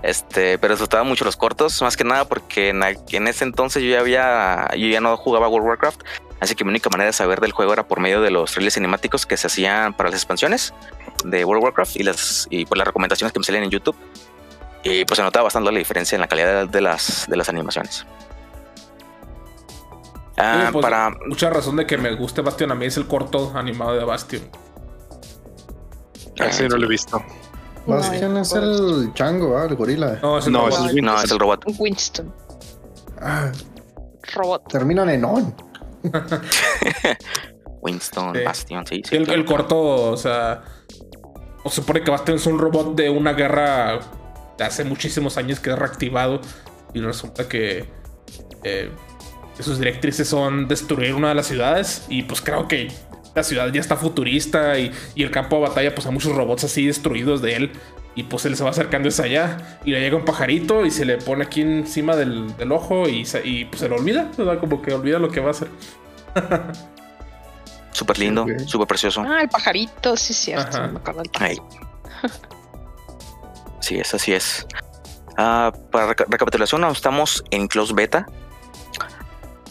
Este, 0.03 0.57
pero 0.57 0.73
disfrutaba 0.73 1.05
mucho 1.05 1.27
los 1.27 1.37
cortos, 1.37 1.83
más 1.83 1.95
que 1.99 2.05
nada 2.05 2.25
porque 2.25 2.71
en 2.71 3.29
ese 3.29 3.45
entonces 3.45 3.83
yo 3.83 3.91
ya 3.91 4.01
había, 4.01 4.69
yo 4.75 4.87
ya 4.87 5.03
no 5.03 5.15
jugaba 5.19 5.49
World 5.49 5.67
of 5.67 5.69
Warcraft, 5.69 6.01
así 6.41 6.55
que 6.55 6.65
mi 6.65 6.71
única 6.71 6.89
manera 6.89 7.09
de 7.09 7.13
saber 7.13 7.41
del 7.41 7.53
juego 7.53 7.75
era 7.75 7.87
por 7.87 8.01
medio 8.01 8.23
de 8.23 8.31
los 8.31 8.53
trailers 8.53 8.75
cinemáticos 8.75 9.27
que 9.27 9.37
se 9.37 9.49
hacían 9.49 9.93
para 9.93 10.09
las 10.09 10.19
expansiones 10.21 10.73
de 11.25 11.45
World 11.45 11.59
of 11.63 11.65
Warcraft 11.65 11.97
y 11.97 12.03
las 12.03 12.47
y 12.51 12.65
pues 12.65 12.79
las 12.79 12.87
recomendaciones 12.87 13.33
que 13.33 13.39
me 13.39 13.45
salían 13.45 13.65
en 13.65 13.71
YouTube. 13.71 13.97
Y 14.85 15.05
pues 15.05 15.17
se 15.17 15.23
notaba 15.23 15.45
bastante 15.45 15.73
la 15.73 15.79
diferencia 15.79 16.17
en 16.17 16.21
la 16.21 16.29
calidad 16.29 16.69
de 16.69 16.81
las 16.81 17.27
de 17.29 17.37
las 17.37 17.49
animaciones. 17.49 18.07
Ah, 20.37 20.65
Sí, 20.67 20.73
pues, 20.73 20.83
para 20.83 21.11
Mucha 21.27 21.51
razón 21.51 21.77
de 21.77 21.85
que 21.87 21.99
me 21.99 22.15
guste 22.15 22.43
Bastion 22.43 22.71
a 22.71 22.75
mí 22.77 22.87
es 22.87 22.97
el 22.97 23.07
corto 23.09 23.53
animado 23.57 23.95
de 23.97 24.05
Bastion. 24.05 24.43
Ese 26.37 26.69
no 26.69 26.77
lo 26.77 26.87
he 26.87 26.89
visto. 26.89 27.21
Bastion 27.87 28.35
No, 28.35 28.41
es 28.43 28.53
el 28.53 29.13
chango, 29.15 29.59
¿ah? 29.59 29.65
el 29.69 29.75
gorila. 29.75 30.19
No, 30.23 30.39
ese 30.39 30.51
No, 30.51 30.69
no, 30.69 30.87
es 30.89 30.95
no 30.95 31.21
es 31.23 31.31
el 31.33 31.39
robot. 31.41 31.65
Winston. 31.79 32.33
Ah, 33.21 33.51
Robot. 34.35 34.69
terminan 34.69 35.09
en 35.11 35.25
on. 35.25 35.55
Winston 37.81 38.35
Sí. 38.35 38.45
Bastion, 38.45 38.87
sí, 38.87 38.97
sí, 38.97 39.03
Sí, 39.11 39.17
el, 39.17 39.25
claro. 39.25 39.41
el 39.41 39.47
corto, 39.47 40.11
o 40.13 40.17
sea. 40.17 40.63
Se 41.69 41.77
supone 41.77 42.03
que 42.03 42.11
Bastion 42.11 42.37
es 42.37 42.47
un 42.47 42.59
robot 42.59 42.95
de 42.95 43.11
una 43.11 43.33
guerra 43.33 44.01
de 44.57 44.65
hace 44.65 44.85
muchísimos 44.85 45.37
años 45.37 45.61
que 45.61 45.71
es 45.71 45.79
reactivado. 45.79 46.41
Y 46.95 47.01
resulta 47.01 47.49
que, 47.49 47.85
eh, 48.65 48.91
sus 49.61 49.79
directrices 49.79 50.29
son 50.29 50.69
destruir 50.69 51.15
una 51.15 51.29
de 51.31 51.35
las 51.35 51.47
ciudades. 51.47 52.05
Y 52.09 52.23
pues 52.23 52.41
creo 52.41 52.69
que 52.69 52.89
la 53.35 53.43
ciudad 53.43 53.73
ya 53.73 53.81
está 53.81 53.97
futurista. 53.97 54.79
Y, 54.79 54.91
y 55.15 55.23
el 55.23 55.31
campo 55.31 55.57
de 55.57 55.63
batalla, 55.63 55.95
pues 55.95 56.07
hay 56.07 56.13
muchos 56.13 56.35
robots 56.35 56.65
así 56.65 56.87
destruidos 56.87 57.43
de 57.43 57.57
él. 57.57 57.73
Y 58.15 58.25
pues 58.25 58.45
él 58.47 58.57
se 58.57 58.65
va 58.65 58.71
acercando 58.71 59.09
hacia 59.09 59.25
allá. 59.27 59.79
Y 59.85 59.93
le 59.93 60.01
llega 60.01 60.17
un 60.17 60.25
pajarito 60.25 60.85
y 60.87 60.91
se 60.91 61.05
le 61.05 61.19
pone 61.19 61.45
aquí 61.45 61.61
encima 61.63 62.17
del, 62.17 62.53
ojo. 62.73 63.09
Y, 63.09 63.25
se- 63.25 63.43
pues 63.71 63.81
se 63.81 63.89
lo 63.89 63.97
olvida. 63.97 64.31
¿verdad? 64.37 64.59
Como 64.59 64.83
que 64.83 64.93
olvida 64.93 65.19
lo 65.19 65.31
que 65.31 65.41
va 65.41 65.49
a 65.49 65.51
hacer. 65.53 65.69
Súper 67.99 68.19
lindo, 68.19 68.43
Ok. 68.43 68.51
súper 68.67 68.87
precioso. 68.87 69.23
Ah, 69.27 69.41
el 69.43 69.49
pajarito, 69.49 70.17
sí, 70.17 70.33
es 70.33 70.39
cierto. 70.39 70.79
Me 70.89 70.99
acuerdo 70.99 71.23
del 71.23 71.31
pajarito. 71.31 71.69
Sí, 73.81 73.99
es 73.99 74.15
así 74.15 74.33
es. 74.33 74.67
Ah, 75.37 75.73
para 75.91 76.09
reca- 76.09 76.27
recapitulación, 76.29 76.85
aún 76.85 76.93
estamos 76.93 77.43
en 77.51 77.67
close 77.69 77.95
beta. 77.95 78.27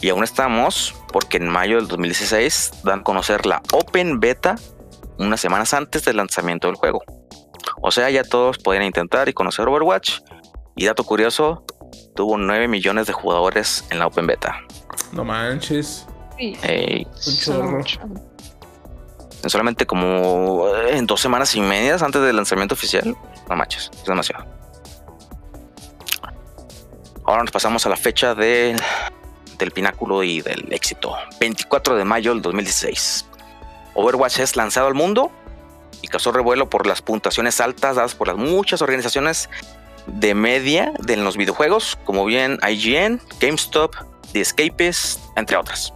Y 0.02 0.10
aún 0.10 0.24
estamos 0.24 0.94
porque 1.12 1.38
en 1.38 1.48
mayo 1.48 1.78
del 1.78 1.88
2016 1.88 2.72
dan 2.84 3.00
a 3.00 3.04
conocer 3.04 3.46
la 3.46 3.62
open 3.74 4.20
beta 4.20 4.56
unas 5.18 5.40
semanas 5.42 5.74
antes 5.74 6.06
del 6.06 6.18
lanzamiento 6.18 6.68
del 6.68 6.76
juego. 6.76 7.02
O 7.82 7.92
sea, 7.92 8.10
ya 8.10 8.24
todos 8.24 8.58
podían 8.60 8.84
intentar 8.84 9.28
y 9.30 9.34
conocer 9.34 9.68
Overwatch. 9.68 10.20
Y 10.76 10.86
dato 10.86 11.04
curioso, 11.04 11.64
tuvo 12.16 12.38
9 12.38 12.68
millones 12.68 13.08
de 13.08 13.14
jugadores 13.14 13.86
en 13.90 14.00
la 14.00 14.08
open 14.08 14.28
beta. 14.28 14.56
No 15.12 15.24
manches. 15.24 16.06
Sí, 16.38 16.58
Ey, 16.64 17.08
suena 17.16 17.60
chorro. 17.62 17.78
mucho. 17.78 18.00
en 19.44 19.50
solamente 19.50 19.86
como 19.86 20.68
eh, 20.76 20.98
en 20.98 21.06
dos 21.08 21.22
semanas 21.22 21.56
y 21.56 21.62
medias 21.62 22.02
antes 22.02 22.22
del 22.22 22.36
lanzamiento 22.36 22.76
oficial. 22.76 23.16
No 23.50 23.56
manches, 23.56 23.90
es 23.94 24.06
demasiado. 24.06 24.46
Ahora 27.26 27.42
nos 27.44 27.52
pasamos 27.52 27.86
a 27.86 27.90
la 27.90 27.98
fecha 27.98 28.34
del, 28.36 28.78
del 29.58 29.72
pináculo 29.72 30.24
y 30.24 30.42
del 30.42 30.72
éxito. 30.72 31.16
24 31.40 31.96
de 31.96 32.06
mayo 32.06 32.34
del 32.34 32.42
2016. 32.42 33.26
Overwatch 33.96 34.40
es 34.40 34.56
lanzado 34.56 34.88
al 34.88 34.94
mundo 34.94 35.32
y 36.02 36.08
causó 36.08 36.32
revuelo 36.32 36.70
por 36.70 36.86
las 36.88 37.02
puntuaciones 37.02 37.60
altas 37.60 37.96
dadas 37.96 38.16
por 38.16 38.28
las 38.28 38.38
muchas 38.38 38.82
organizaciones 38.82 39.50
de 40.06 40.36
media 40.36 40.94
de 41.00 41.18
los 41.18 41.36
videojuegos, 41.36 41.98
como 42.06 42.24
bien 42.24 42.60
IGN, 42.66 43.20
GameStop, 43.42 43.94
The 44.32 44.40
Escapist, 44.42 45.20
entre 45.36 45.58
otras. 45.58 45.94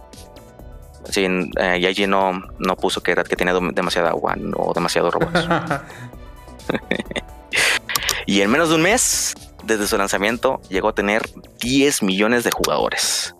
Sí, 1.10 1.24
eh, 1.24 1.78
y 1.80 1.86
IGN 1.86 2.10
no, 2.10 2.42
no 2.58 2.76
puso 2.76 3.02
que, 3.02 3.12
era, 3.12 3.24
que 3.24 3.36
tenía 3.36 3.54
dem- 3.54 3.74
demasiada 3.74 4.10
agua 4.10 4.36
o 4.56 4.72
demasiado 4.72 5.10
robots. 5.10 5.48
y 8.26 8.40
en 8.40 8.50
menos 8.50 8.68
de 8.68 8.76
un 8.76 8.82
mes, 8.82 9.34
desde 9.64 9.86
su 9.86 9.96
lanzamiento, 9.98 10.60
llegó 10.68 10.88
a 10.88 10.94
tener 10.94 11.22
10 11.60 12.02
millones 12.02 12.44
de 12.44 12.50
jugadores. 12.50 13.34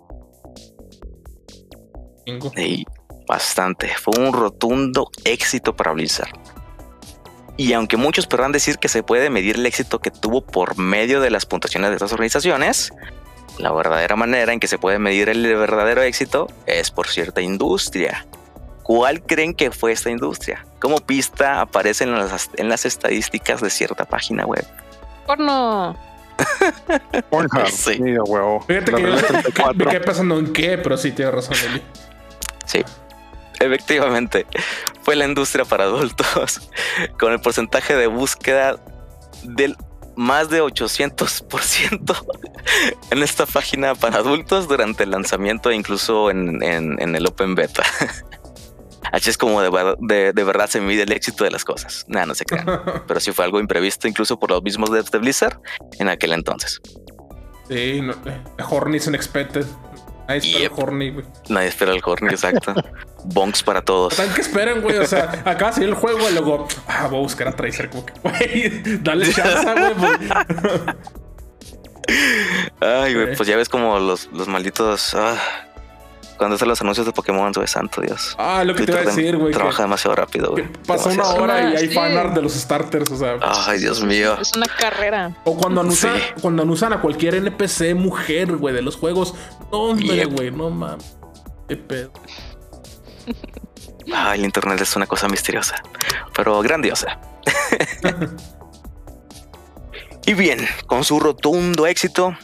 Y 2.57 2.85
bastante. 3.27 3.89
Fue 3.95 4.13
un 4.19 4.33
rotundo 4.33 5.09
éxito 5.23 5.75
para 5.75 5.91
Blizzard. 5.93 6.31
Y 7.55 7.73
aunque 7.73 7.97
muchos 7.97 8.25
podrán 8.27 8.51
decir 8.51 8.77
que 8.77 8.89
se 8.89 9.03
puede 9.03 9.29
medir 9.29 9.57
el 9.57 9.65
éxito 9.65 9.99
que 9.99 10.09
tuvo 10.09 10.45
por 10.45 10.77
medio 10.77 11.21
de 11.21 11.29
las 11.29 11.45
puntuaciones 11.45 11.91
de 11.91 11.95
estas 11.97 12.11
organizaciones, 12.11 12.91
la 13.57 13.71
verdadera 13.71 14.15
manera 14.15 14.53
en 14.53 14.59
que 14.59 14.67
se 14.67 14.77
puede 14.77 14.99
medir 14.99 15.29
el 15.29 15.43
verdadero 15.55 16.01
éxito 16.01 16.47
es 16.65 16.91
por 16.91 17.07
cierta 17.07 17.41
industria. 17.41 18.25
¿Cuál 18.83 19.21
creen 19.21 19.53
que 19.53 19.71
fue 19.71 19.93
esta 19.93 20.09
industria? 20.09 20.65
Como 20.79 20.97
pista 20.97 21.61
aparece 21.61 22.03
en 22.03 22.13
las, 22.13 22.49
en 22.57 22.67
las 22.67 22.85
estadísticas 22.85 23.61
de 23.61 23.69
cierta 23.69 24.05
página 24.05 24.45
web. 24.45 24.65
Porno. 25.25 25.95
Pornhub. 27.29 27.67
Sí. 27.67 27.97
De 27.97 28.19
huevo. 28.19 28.61
Fíjate 28.61 28.91
La 28.91 28.97
que 28.97 29.03
yo 29.03 29.11
me 29.11 29.21
34. 29.21 29.89
quedé 29.89 29.99
pensando 30.01 30.39
en 30.39 30.51
qué, 30.51 30.77
pero 30.77 30.97
sí 30.97 31.11
tienes 31.11 31.33
razón, 31.33 31.55
Eli. 31.69 31.81
Sí, 32.65 32.83
efectivamente, 33.59 34.45
fue 35.01 35.15
la 35.15 35.25
industria 35.25 35.65
para 35.65 35.85
adultos 35.85 36.69
con 37.19 37.31
el 37.33 37.39
porcentaje 37.39 37.95
de 37.95 38.07
búsqueda 38.07 38.77
del 39.43 39.77
más 40.15 40.49
de 40.49 40.61
800% 40.61 42.25
en 43.11 43.23
esta 43.23 43.45
página 43.45 43.95
para 43.95 44.17
adultos 44.17 44.67
durante 44.67 45.03
el 45.03 45.11
lanzamiento 45.11 45.69
e 45.71 45.75
incluso 45.75 46.29
en, 46.29 46.61
en- 46.63 47.01
en 47.01 47.15
el 47.15 47.25
Open 47.27 47.55
Beta. 47.55 47.83
Así 49.11 49.29
es 49.29 49.37
como 49.37 49.61
de, 49.61 49.95
de- 49.99 50.33
de 50.33 50.43
verdad 50.43 50.67
se 50.67 50.79
mide 50.81 51.03
el 51.03 51.11
éxito 51.11 51.43
de 51.43 51.51
las 51.51 51.63
cosas. 51.65 52.05
Nada, 52.07 52.25
no 52.25 52.35
se 52.35 52.45
crean. 52.45 52.65
Pero 53.07 53.19
sí 53.19 53.31
fue 53.31 53.45
algo 53.45 53.59
imprevisto 53.59 54.07
incluso 54.07 54.39
por 54.39 54.49
los 54.51 54.63
mismos 54.63 54.89
devs 54.91 55.11
de 55.11 55.19
Blizzard 55.19 55.59
en 55.99 56.09
aquel 56.09 56.33
entonces. 56.33 56.81
Sí, 57.67 58.01
no, 58.01 58.13
eh, 58.25 58.41
Horny 58.69 58.97
is 58.97 59.07
unexpected. 59.07 59.65
Ahí 60.27 60.37
está 60.37 60.59
Yep. 60.59 60.71
el 60.71 60.83
Horny, 60.83 61.09
güey. 61.11 61.25
Nadie 61.49 61.67
espera 61.67 61.91
el 61.91 62.01
horny, 62.03 62.29
exacto. 62.29 62.73
Bonks 63.25 63.61
para 63.63 63.81
todos. 63.81 64.13
¿Saben 64.13 64.33
qué 64.33 64.41
esperan, 64.41 64.81
güey? 64.81 64.97
O 64.97 65.05
sea, 65.05 65.41
acá 65.45 65.71
sí 65.71 65.83
el 65.83 65.93
juego 65.93 66.29
y 66.29 66.33
luego, 66.33 66.67
ah, 66.87 67.07
voy 67.09 67.19
a 67.19 67.21
buscar 67.23 67.47
a 67.49 67.51
Tracer, 67.55 67.89
como 67.89 68.05
que, 68.05 68.13
güey, 68.21 68.81
dale 69.01 69.31
chance, 69.33 69.65
güey. 69.73 69.93
pues. 69.95 70.95
Ay, 72.81 73.13
güey, 73.13 73.35
pues 73.35 73.47
ya 73.47 73.55
ves 73.55 73.69
como 73.69 73.97
los, 73.99 74.27
los 74.33 74.47
malditos. 74.47 75.13
ah, 75.15 75.37
cuando 76.43 76.55
hacen 76.55 76.67
los 76.67 76.81
anuncios 76.81 77.05
de 77.05 77.13
Pokémon, 77.13 77.51
güey, 77.53 77.67
santo 77.67 78.01
Dios. 78.01 78.35
Ah, 78.37 78.63
lo 78.65 78.75
que 78.75 78.85
te 78.85 78.91
iba 78.91 79.01
a 79.01 79.05
decir, 79.05 79.37
güey. 79.37 79.51
que- 79.51 79.57
Trabaja 79.57 79.83
demasiado 79.83 80.15
rápido, 80.15 80.51
güey. 80.51 80.65
Pasa 80.85 81.09
una 81.09 81.27
hora 81.29 81.71
y 81.71 81.75
hay 81.77 81.87
Sí. 81.89 81.95
fanart 81.95 82.33
de 82.35 82.41
los 82.41 82.53
starters, 82.53 83.09
o 83.11 83.17
sea. 83.17 83.37
Ay, 83.41 83.79
Dios 83.79 84.03
mío. 84.03 84.37
Es 84.41 84.51
una 84.55 84.65
carrera. 84.67 85.35
O 85.45 85.55
cuando 85.57 85.79
anuncian, 85.81 86.15
Sí. 86.17 86.21
cuando 86.41 86.63
anuncian 86.63 86.91
a 86.93 86.99
cualquier 87.01 87.35
NPC 87.35 87.93
mujer, 87.95 88.57
güey, 88.57 88.73
de 88.75 88.81
los 88.81 88.97
juegos. 88.97 89.33
No, 89.71 89.79
hombre, 89.91 90.15
Yep. 90.17 90.31
güey, 90.33 90.51
no 90.51 90.69
mames. 90.69 91.15
Qué 91.69 91.77
pedo. 91.77 92.11
Ay, 94.13 94.39
el 94.39 94.45
internet 94.45 94.81
es 94.81 94.95
una 94.97 95.07
cosa 95.07 95.29
misteriosa, 95.29 95.75
pero 96.35 96.61
grandiosa. 96.61 97.19
y 100.25 100.33
bien, 100.33 100.59
con 100.87 101.03
su 101.03 101.19
rotundo 101.19 101.85
éxito, 101.87 102.35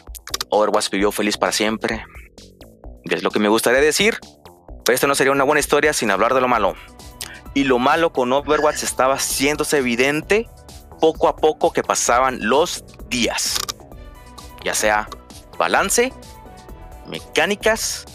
Overwatch 0.49 0.89
vivió 0.89 1.11
feliz 1.11 1.37
para 1.37 1.51
siempre. 1.51 2.03
Y 3.09 3.13
es 3.15 3.23
lo 3.23 3.31
que 3.31 3.39
me 3.39 3.49
gustaría 3.49 3.81
decir, 3.81 4.19
pero 4.85 4.93
esto 4.93 5.07
no 5.07 5.15
sería 5.15 5.31
una 5.31 5.43
buena 5.43 5.59
historia 5.59 5.93
sin 5.93 6.11
hablar 6.11 6.33
de 6.33 6.41
lo 6.41 6.47
malo. 6.47 6.75
Y 7.55 7.63
lo 7.63 7.79
malo 7.79 8.13
con 8.13 8.31
Overwatch 8.31 8.83
estaba 8.83 9.15
haciéndose 9.15 9.79
evidente 9.79 10.47
poco 10.99 11.27
a 11.27 11.35
poco 11.35 11.73
que 11.73 11.81
pasaban 11.81 12.37
los 12.41 12.85
días. 13.09 13.57
Ya 14.63 14.75
sea 14.75 15.09
balance, 15.57 16.13
mecánicas, 17.07 18.05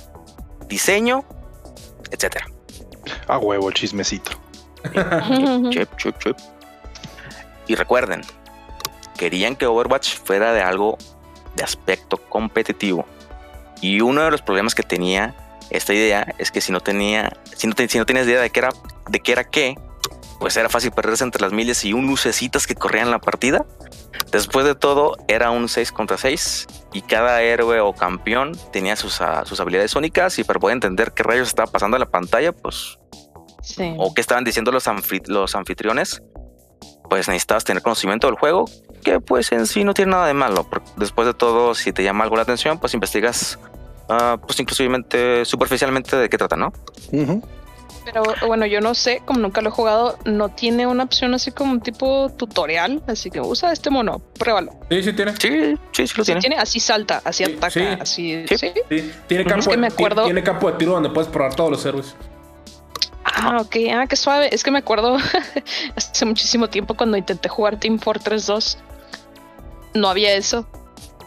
diseño, 0.68 1.24
etcétera. 2.10 2.46
A 3.26 3.38
huevo, 3.38 3.72
chismecito. 3.72 4.30
Chip, 5.70 5.88
chip, 5.96 6.18
chip. 6.18 6.36
Y 7.66 7.74
recuerden, 7.74 8.20
querían 9.16 9.56
que 9.56 9.66
Overwatch 9.66 10.18
fuera 10.18 10.52
de 10.52 10.62
algo 10.62 10.98
de 11.56 11.64
aspecto 11.64 12.18
competitivo. 12.28 13.06
Y 13.84 14.00
uno 14.00 14.22
de 14.22 14.30
los 14.30 14.40
problemas 14.40 14.74
que 14.74 14.82
tenía 14.82 15.34
esta 15.68 15.92
idea 15.92 16.34
es 16.38 16.50
que 16.50 16.60
si 16.62 16.72
no 16.72 16.80
tenía, 16.80 17.36
si 17.54 17.66
no, 17.66 17.74
te- 17.74 17.86
si 17.88 17.98
no 17.98 18.06
tenías 18.06 18.26
idea 18.26 18.40
de 18.40 18.48
qué 18.48 18.60
era, 18.60 18.70
de 19.10 19.20
qué 19.20 19.32
era 19.32 19.44
qué, 19.44 19.76
pues 20.40 20.56
era 20.56 20.70
fácil 20.70 20.90
perderse 20.90 21.22
entre 21.22 21.42
las 21.42 21.52
miles 21.52 21.84
y 21.84 21.92
un 21.92 22.06
lucecitas 22.06 22.66
que 22.66 22.74
corrían 22.74 23.10
la 23.10 23.18
partida. 23.18 23.66
Después 24.32 24.64
de 24.64 24.74
todo, 24.74 25.16
era 25.28 25.50
un 25.50 25.68
6 25.68 25.92
contra 25.92 26.16
6 26.16 26.66
y 26.94 27.02
cada 27.02 27.42
héroe 27.42 27.80
o 27.80 27.92
campeón 27.92 28.52
tenía 28.72 28.96
sus, 28.96 29.20
ah, 29.20 29.42
sus 29.44 29.60
habilidades 29.60 29.94
únicas 29.96 30.38
y 30.38 30.44
para 30.44 30.58
poder 30.60 30.76
entender 30.76 31.12
qué 31.12 31.22
rayos 31.22 31.48
estaba 31.48 31.70
pasando 31.70 31.96
en 31.96 32.00
la 32.00 32.10
pantalla, 32.10 32.52
pues 32.52 32.98
Sí. 33.62 33.94
o 33.98 34.14
qué 34.14 34.20
estaban 34.22 34.44
diciendo 34.44 34.72
los, 34.72 34.84
los 35.26 35.54
anfitriones, 35.54 36.22
pues 37.10 37.28
necesitabas 37.28 37.64
tener 37.64 37.82
conocimiento 37.82 38.26
del 38.28 38.36
juego, 38.36 38.64
que 39.04 39.20
pues 39.20 39.52
en 39.52 39.66
sí 39.68 39.84
no 39.84 39.94
tiene 39.94 40.10
nada 40.12 40.26
de 40.26 40.34
malo. 40.34 40.64
porque 40.68 40.90
después 40.96 41.26
de 41.26 41.34
todo, 41.34 41.74
si 41.74 41.92
te 41.92 42.02
llama 42.02 42.24
algo 42.24 42.34
la 42.36 42.42
atención, 42.42 42.78
pues 42.78 42.94
investigas, 42.94 43.58
ah, 44.08 44.38
pues 44.44 44.58
inclusivamente 44.58 45.44
superficialmente 45.44 46.16
de 46.16 46.28
qué 46.28 46.36
trata, 46.38 46.56
¿no? 46.56 46.72
Pero 48.04 48.22
bueno, 48.46 48.66
yo 48.66 48.82
no 48.82 48.94
sé, 48.94 49.22
como 49.24 49.40
nunca 49.40 49.62
lo 49.62 49.68
he 49.70 49.72
jugado, 49.72 50.18
no 50.26 50.50
tiene 50.50 50.86
una 50.86 51.04
opción 51.04 51.32
así 51.32 51.52
como 51.52 51.72
un 51.72 51.80
tipo 51.80 52.28
tutorial, 52.36 53.02
así 53.06 53.30
que 53.30 53.40
usa 53.40 53.72
este 53.72 53.88
mono, 53.88 54.20
pruébalo. 54.38 54.72
Sí, 54.90 55.02
sí 55.02 55.12
tiene. 55.14 55.32
Sí, 55.36 55.74
sí, 55.92 56.06
sí 56.06 56.14
lo 56.18 56.22
Sí 56.24 56.26
tiene. 56.26 56.40
tiene, 56.42 56.56
así 56.56 56.80
salta, 56.80 57.22
así 57.24 57.44
Sí, 57.46 57.52
ataca, 57.54 57.70
sí. 57.70 57.80
así. 58.00 58.44
Sí. 58.48 58.58
Sí. 58.58 58.72
Sí, 58.90 59.12
tiene 59.26 59.44
Es 59.44 59.48
campo, 59.48 59.70
que 59.70 59.76
me 59.78 59.88
tiene- 59.88 59.94
acuerdo- 59.94 60.24
tiene 60.24 60.42
campo 60.42 60.70
de 60.70 60.76
tiro 60.76 60.92
donde 60.92 61.08
puedes 61.10 61.30
probar 61.30 61.54
todos 61.54 61.70
los 61.70 61.86
héroes. 61.86 62.14
Ah, 63.24 63.58
ok, 63.62 63.76
ah, 63.94 64.06
qué 64.06 64.16
suave. 64.16 64.54
Es 64.54 64.62
que 64.62 64.70
me 64.70 64.80
acuerdo 64.80 65.16
hace 65.96 66.24
muchísimo 66.26 66.68
tiempo 66.68 66.94
cuando 66.94 67.16
intenté 67.16 67.48
jugar 67.48 67.80
Team 67.80 67.98
Fortress 67.98 68.44
2, 68.46 68.78
no 69.94 70.08
había 70.08 70.34
eso. 70.34 70.66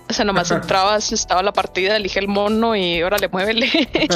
O 0.09 0.13
sea, 0.13 0.23
nomás 0.23 0.49
entrabas, 0.51 1.11
estaba 1.11 1.43
la 1.43 1.51
partida, 1.51 1.97
elige 1.97 2.19
el 2.19 2.29
mono 2.29 2.77
y 2.77 3.03
órale, 3.03 3.27
muévele. 3.27 3.67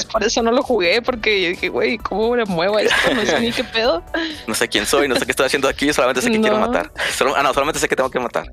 Y 0.00 0.06
por 0.10 0.24
eso 0.24 0.42
no 0.42 0.50
lo 0.52 0.62
jugué, 0.62 1.02
porque 1.02 1.50
dije, 1.50 1.68
güey, 1.68 1.98
¿cómo 1.98 2.34
le 2.34 2.46
muevo 2.46 2.78
a 2.78 2.82
esto? 2.82 2.94
No 3.14 3.26
sé 3.26 3.40
ni 3.40 3.52
qué 3.52 3.62
pedo. 3.62 4.02
No 4.46 4.54
sé 4.54 4.68
quién 4.68 4.86
soy, 4.86 5.06
no 5.06 5.16
sé 5.16 5.26
qué 5.26 5.32
estoy 5.32 5.44
haciendo 5.46 5.68
aquí, 5.68 5.92
solamente 5.92 6.22
sé 6.22 6.30
que 6.30 6.40
quiero 6.40 6.58
matar. 6.58 6.90
Solo- 7.14 7.34
ah, 7.36 7.42
no, 7.42 7.52
solamente 7.52 7.78
sé 7.78 7.88
que 7.88 7.96
tengo 7.96 8.08
que 8.10 8.20
matar. 8.20 8.46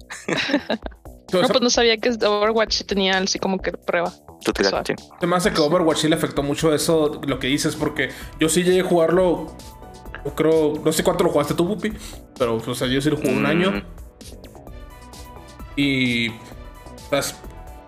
No, 1.34 1.40
pues 1.48 1.62
no 1.62 1.70
sabía 1.70 1.96
que 1.98 2.10
Overwatch 2.10 2.82
tenía 2.84 3.18
así 3.20 3.40
como 3.40 3.60
que 3.62 3.72
prueba. 3.72 4.12
Tú 4.44 4.52
te 4.52 4.66
Suave. 4.66 4.84
sí. 4.86 4.96
Se 5.22 5.28
me 5.28 5.38
hace 5.38 5.54
que 5.54 5.62
Overwatch 5.62 6.00
sí 6.00 6.10
le 6.10 6.16
afectó 6.16 6.44
mucho 6.44 6.74
eso, 6.76 7.22
lo 7.26 7.40
que 7.40 7.48
dices, 7.48 7.78
porque 7.78 8.10
yo 8.40 8.50
sí 8.50 8.64
llegué 8.64 8.82
a 8.82 8.84
jugarlo. 8.84 9.56
Yo 10.26 10.36
creo, 10.36 10.74
no 10.84 10.92
sé 10.92 11.04
cuánto 11.06 11.24
lo 11.24 11.30
jugaste 11.30 11.54
tú, 11.54 11.66
Pupi, 11.66 11.94
pero 12.38 12.58
o 12.58 12.76
sea, 12.76 12.88
yo 12.90 13.02
sí 13.02 13.10
lo 13.10 13.16
jugué 13.16 13.30
un 13.30 13.44
Mm, 13.44 13.46
año. 13.46 13.86
Y 15.76 16.30
pues, 17.10 17.36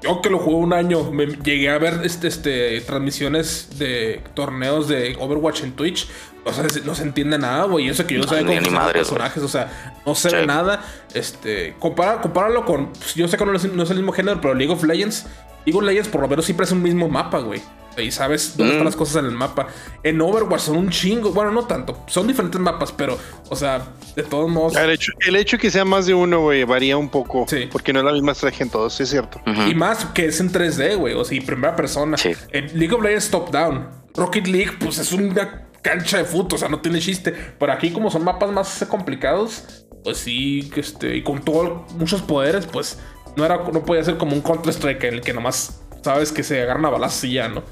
yo 0.02 0.22
que 0.22 0.30
lo 0.30 0.40
jugué 0.40 0.58
un 0.58 0.74
año, 0.74 1.12
me 1.12 1.28
llegué 1.28 1.70
a 1.70 1.78
ver 1.78 2.02
este, 2.04 2.28
este, 2.28 2.82
transmisiones 2.82 3.78
de 3.80 4.22
torneos 4.34 4.88
de 4.88 5.16
Overwatch 5.20 5.64
en 5.64 5.74
Twitch. 5.74 6.08
O 6.46 6.52
sea, 6.52 6.66
no 6.84 6.94
se 6.94 7.04
entiende 7.04 7.38
nada, 7.38 7.64
güey. 7.66 7.88
Eso 7.88 8.06
que 8.06 8.16
yo 8.16 8.22
no 8.22 8.28
sabía 8.28 8.46
funcionan 8.46 8.84
los 8.84 8.94
personajes. 8.94 9.44
O 9.44 9.48
sea, 9.48 9.94
no 10.06 10.14
se 10.14 10.30
Sí. 10.30 10.36
nada. 10.46 10.84
Este, 11.14 11.76
compara, 11.80 12.20
compáralo 12.20 12.66
con. 12.66 12.92
pues, 12.92 13.16
yo 13.16 13.28
sé 13.30 13.38
que 13.38 13.46
no 13.46 13.54
es, 13.56 13.72
no 13.72 13.84
es 13.84 13.90
el 13.92 13.98
mismo 13.98 14.12
género, 14.12 14.42
pero 14.42 14.54
League 14.54 14.74
of 14.74 14.84
Legends. 14.84 15.26
League 15.66 15.78
of 15.78 15.86
Legends 15.86 16.10
por 16.10 16.22
lo 16.22 16.28
menos 16.28 16.44
siempre 16.44 16.66
es 16.66 16.72
un 16.74 16.82
mismo 16.82 17.08
mapa, 17.08 17.40
güey. 17.40 17.62
Y 17.98 18.12
sabes 18.12 18.58
dónde 18.58 18.74
Mm. 18.74 18.76
están 18.76 18.86
las 18.86 18.96
cosas 18.96 19.18
en 19.18 19.26
el 19.26 19.32
mapa. 19.32 19.68
En 20.04 20.20
Overwatch 20.22 20.62
son 20.62 20.78
un 20.78 20.90
chingo. 20.90 21.32
Bueno, 21.32 21.52
no 21.52 21.66
tanto. 21.66 22.04
Son 22.08 22.26
diferentes 22.28 22.60
mapas, 22.60 22.92
pero, 22.92 23.18
o 23.50 23.56
sea, 23.56 23.86
de 24.16 24.24
todos 24.24 24.50
modos. 24.50 24.76
El 24.76 24.90
hecho, 24.90 25.12
el 25.26 25.36
hecho 25.36 25.58
que 25.58 25.70
sea 25.70 25.86
más 25.86 26.06
de 26.06 26.14
uno, 26.14 26.42
güey, 26.42 26.64
varía 26.64 26.98
un 26.98 27.10
poco. 27.10 27.46
Sí. 27.48 27.68
Porque 27.72 27.94
no 27.94 28.00
es 28.00 28.06
la 28.06 28.14
misma 28.14 28.32
estrategia 28.32 28.64
en 28.64 28.70
todos, 28.72 28.94
sí 28.96 29.04
es 29.04 29.10
cierto. 29.10 29.40
Y 29.68 29.76
más 29.76 30.06
que 30.06 30.26
es 30.26 30.40
en 30.40 30.52
3D, 30.52 30.96
güey. 30.98 31.14
O 31.14 31.24
sea, 31.24 31.38
y 31.38 31.42
primera 31.42 31.76
persona. 31.76 32.18
Sí. 32.18 32.32
En 32.52 32.78
League 32.80 32.94
of 32.96 33.02
Legends 33.04 33.30
top 33.30 33.52
down. 33.52 33.88
Rocket 34.16 34.48
League, 34.48 34.72
pues 34.80 34.98
es 35.00 35.12
una 35.12 35.68
cancha 35.82 36.18
de 36.18 36.24
fútbol, 36.26 36.54
o 36.54 36.58
sea, 36.58 36.70
no 36.70 36.80
tiene 36.80 37.00
chiste. 37.00 37.34
Pero 37.60 37.72
aquí, 37.74 37.92
como 37.92 38.10
son 38.10 38.24
mapas 38.24 38.52
más 38.52 38.86
complicados, 38.90 39.86
pues 40.04 40.18
sí, 40.18 40.70
que 40.74 40.80
este, 40.82 41.16
y 41.18 41.24
con 41.24 41.44
todo, 41.44 41.86
muchos 41.98 42.22
poderes, 42.22 42.66
pues 42.66 43.00
no 43.36 43.44
era, 43.46 43.58
no 43.72 43.84
podía 43.84 44.04
ser 44.04 44.18
como 44.18 44.34
un 44.34 44.42
Counter-Strike 44.42 45.04
en 45.06 45.14
el 45.16 45.22
que 45.22 45.34
nomás 45.34 45.82
sabes 46.04 46.32
que 46.32 46.44
se 46.44 46.62
agarran 46.62 46.86
a 46.86 46.90
balazos 46.90 47.24
y 47.24 47.34
ya, 47.34 47.48
¿no? 47.50 47.64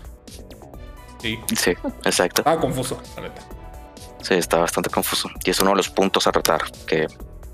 Sí, 1.22 1.39
Sí, 1.55 1.72
exacto. 2.03 2.41
estaba 2.41 2.59
confuso, 2.59 3.01
la 3.15 3.22
neta. 3.24 3.41
Sí, 4.22 4.34
está 4.36 4.57
bastante 4.57 4.89
confuso. 4.89 5.30
Y 5.43 5.49
es 5.49 5.59
uno 5.59 5.72
de 5.72 5.78
los 5.78 5.89
puntos 5.89 6.28
a 6.28 6.32
tratar. 6.32 6.61
Que 6.86 7.07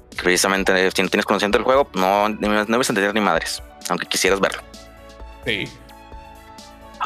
que 0.09 0.24
precisamente 0.24 0.72
eh, 0.88 0.89
si 0.93 1.03
no 1.03 1.09
tienes 1.09 1.26
conocimiento 1.26 1.59
del 1.59 1.65
juego, 1.65 1.88
no, 1.93 2.28
no, 2.30 2.65
no 2.65 2.78
vas 2.78 2.89
a 2.89 2.91
entender 2.91 3.13
ni 3.13 3.22
madres. 3.22 3.61
Aunque 3.89 4.07
quisieras 4.07 4.39
verlo. 4.39 4.61
Sí. 5.45 5.65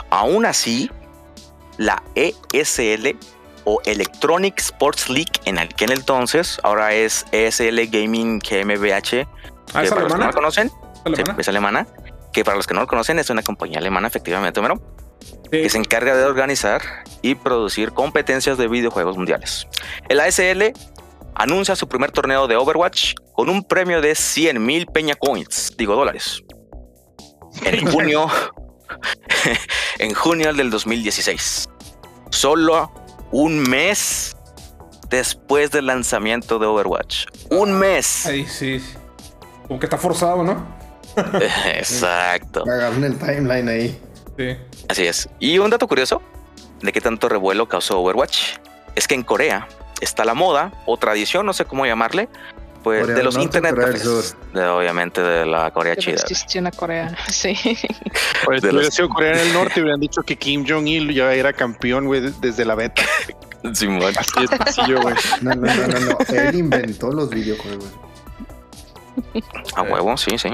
Aún 0.09 0.45
así, 0.45 0.89
la 1.77 2.01
ESL 2.15 3.17
o 3.65 3.79
Electronic 3.85 4.57
Sports 4.59 5.09
League 5.09 5.31
en 5.45 5.59
aquel 5.59 5.91
entonces, 5.91 6.59
ahora 6.63 6.93
es 6.93 7.25
ESL 7.31 7.85
Gaming 7.87 8.39
GmbH, 8.39 9.27
Ah, 9.73 9.81
que 9.81 9.85
¿es 9.85 9.89
para 9.89 9.89
los 9.89 9.89
que 9.91 9.95
no 9.99 10.05
alemana? 10.05 10.25
la 10.27 10.31
conocen, 10.33 10.67
¿Es 10.67 10.73
sí, 10.73 11.21
alemana? 11.21 11.35
es 11.39 11.47
alemana, 11.47 11.87
que 12.33 12.43
para 12.43 12.57
los 12.57 12.65
que 12.67 12.73
no 12.73 12.81
lo 12.81 12.87
conocen 12.87 13.19
es 13.19 13.29
una 13.29 13.43
compañía 13.43 13.77
alemana 13.79 14.07
efectivamente, 14.07 14.61
¿no? 14.61 14.81
Sí. 15.21 15.49
que 15.63 15.69
se 15.69 15.77
encarga 15.77 16.15
de 16.15 16.23
organizar 16.23 16.81
y 17.21 17.35
producir 17.35 17.91
competencias 17.91 18.57
de 18.57 18.67
videojuegos 18.67 19.17
mundiales. 19.17 19.67
El 20.09 20.19
ASL 20.19 20.73
anuncia 21.35 21.75
su 21.75 21.87
primer 21.87 22.11
torneo 22.11 22.47
de 22.47 22.55
Overwatch 22.55 23.15
con 23.33 23.49
un 23.49 23.63
premio 23.63 24.01
de 24.01 24.15
100 24.15 24.63
mil 24.63 24.85
peña 24.87 25.15
coins, 25.15 25.73
digo 25.77 25.95
dólares. 25.95 26.41
En 27.65 27.85
junio, 27.91 28.27
en 29.99 30.13
junio 30.13 30.53
del 30.53 30.69
2016. 30.69 31.67
Solo 32.29 32.91
un 33.31 33.59
mes 33.69 34.35
después 35.09 35.71
del 35.71 35.87
lanzamiento 35.87 36.59
de 36.59 36.65
Overwatch. 36.67 37.25
Un 37.49 37.73
mes. 37.73 38.25
Ahí 38.25 38.45
sí. 38.45 38.81
Como 39.67 39.79
que 39.79 39.85
está 39.85 39.97
forzado, 39.97 40.43
¿no? 40.43 40.65
Exacto. 41.65 42.63
Agarran 42.63 43.03
el 43.03 43.17
timeline 43.17 43.67
ahí. 43.67 44.01
Sí. 44.37 44.57
Así 44.89 45.05
es. 45.05 45.29
Y 45.39 45.57
un 45.59 45.69
dato 45.69 45.87
curioso 45.87 46.21
de 46.81 46.91
qué 46.91 47.01
tanto 47.01 47.29
revuelo 47.29 47.67
causó 47.67 47.99
Overwatch 47.99 48.57
es 48.95 49.07
que 49.07 49.15
en 49.15 49.23
Corea 49.23 49.67
está 50.01 50.25
la 50.25 50.33
moda 50.33 50.71
o 50.85 50.97
tradición, 50.97 51.45
no 51.45 51.53
sé 51.53 51.65
cómo 51.65 51.85
llamarle, 51.85 52.27
pues 52.83 53.01
Corea 53.01 53.15
de 53.15 53.23
los 53.23 53.35
Norte, 53.35 53.57
internet 53.59 53.75
cafés. 53.85 54.35
De, 54.53 54.65
obviamente 54.67 55.21
de 55.21 55.45
la 55.45 55.69
Corea 55.71 55.93
Pero 55.95 56.17
chida. 56.17 56.59
una 56.61 56.71
Corea. 56.71 57.15
Sí. 57.27 57.53
Pues 58.45 58.61
De 58.63 58.69
si 58.69 58.73
los- 58.73 58.81
hubiera 58.81 58.91
sido 58.91 59.09
Corea 59.09 59.37
del 59.37 59.53
Norte, 59.53 59.79
hubieran 59.81 59.99
dicho 59.99 60.23
que 60.23 60.35
Kim 60.37 60.65
Jong-il 60.67 61.13
ya 61.13 61.31
era 61.33 61.53
campeón, 61.53 62.07
güey, 62.07 62.21
desde 62.41 62.65
la 62.65 62.73
beta. 62.75 63.03
Simón. 63.73 64.11
Así 64.17 64.31
de 64.41 64.57
sencillo, 64.57 65.01
güey. 65.01 65.13
No, 65.41 65.53
no, 65.53 65.67
no, 65.75 65.87
no, 65.87 65.99
no. 65.99 66.17
Él 66.35 66.55
inventó 66.55 67.11
los 67.11 67.29
videojuegos. 67.29 67.85
A 69.75 69.83
huevo, 69.83 70.17
sí, 70.17 70.35
sí. 70.39 70.49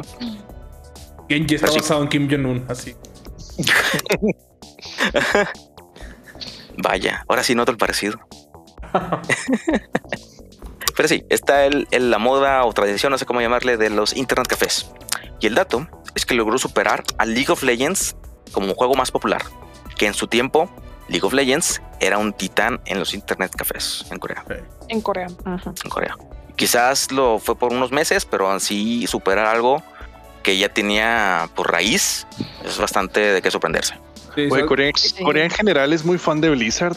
Genji 1.29 1.55
está 1.55 1.67
Pero 1.67 1.73
sí. 1.73 1.79
basado 1.79 2.03
en 2.03 2.09
Kim 2.09 2.29
Jong-un, 2.29 2.65
así. 2.67 2.95
Vaya, 6.77 7.25
ahora 7.27 7.43
sí 7.43 7.55
noto 7.55 7.71
el 7.71 7.77
parecido. 7.77 8.19
Pero 10.95 11.09
sí, 11.09 11.23
está 11.29 11.65
el, 11.65 11.87
el- 11.91 12.09
la 12.11 12.17
moda 12.19 12.63
o 12.65 12.73
tradición, 12.73 13.11
no 13.11 13.17
sé 13.17 13.25
cómo 13.25 13.41
llamarle, 13.41 13.77
de 13.77 13.89
los 13.89 14.15
internet 14.15 14.47
cafés. 14.47 14.91
Y 15.39 15.47
el 15.47 15.55
dato 15.55 15.87
es 16.15 16.25
que 16.25 16.33
logró 16.33 16.57
superar 16.57 17.03
a 17.17 17.25
League 17.25 17.51
of 17.51 17.63
Legends 17.63 18.15
como 18.51 18.73
juego 18.73 18.95
más 18.95 19.11
popular, 19.11 19.43
que 19.97 20.07
en 20.07 20.13
su 20.13 20.27
tiempo 20.27 20.69
League 21.07 21.25
of 21.25 21.33
Legends 21.33 21.81
era 21.99 22.17
un 22.17 22.33
titán 22.33 22.81
en 22.85 22.99
los 22.99 23.13
internet 23.13 23.51
cafés 23.55 24.05
en 24.11 24.19
Corea. 24.19 24.43
En 24.89 25.01
Corea. 25.01 25.27
Ajá. 25.45 25.73
En 25.83 25.89
Corea. 25.89 26.15
Quizás 26.55 27.11
lo 27.11 27.37
fue 27.39 27.55
por 27.57 27.71
unos 27.71 27.91
meses, 27.91 28.25
pero 28.25 28.49
así 28.49 29.05
superar 29.07 29.45
algo 29.45 29.83
que 30.47 30.57
ya 30.57 30.69
tenía 30.69 31.49
por 31.55 31.69
raíz 31.69 32.25
es 32.63 32.77
bastante 32.77 33.19
de 33.19 33.41
qué 33.41 33.51
sorprenderse. 33.51 33.95
Corea, 34.65 34.91
Sí. 34.95 35.21
Corea 35.21 35.43
en 35.43 35.49
general 35.49 35.91
es 35.91 36.05
muy 36.05 36.17
fan 36.17 36.39
de 36.39 36.49
Blizzard. 36.51 36.95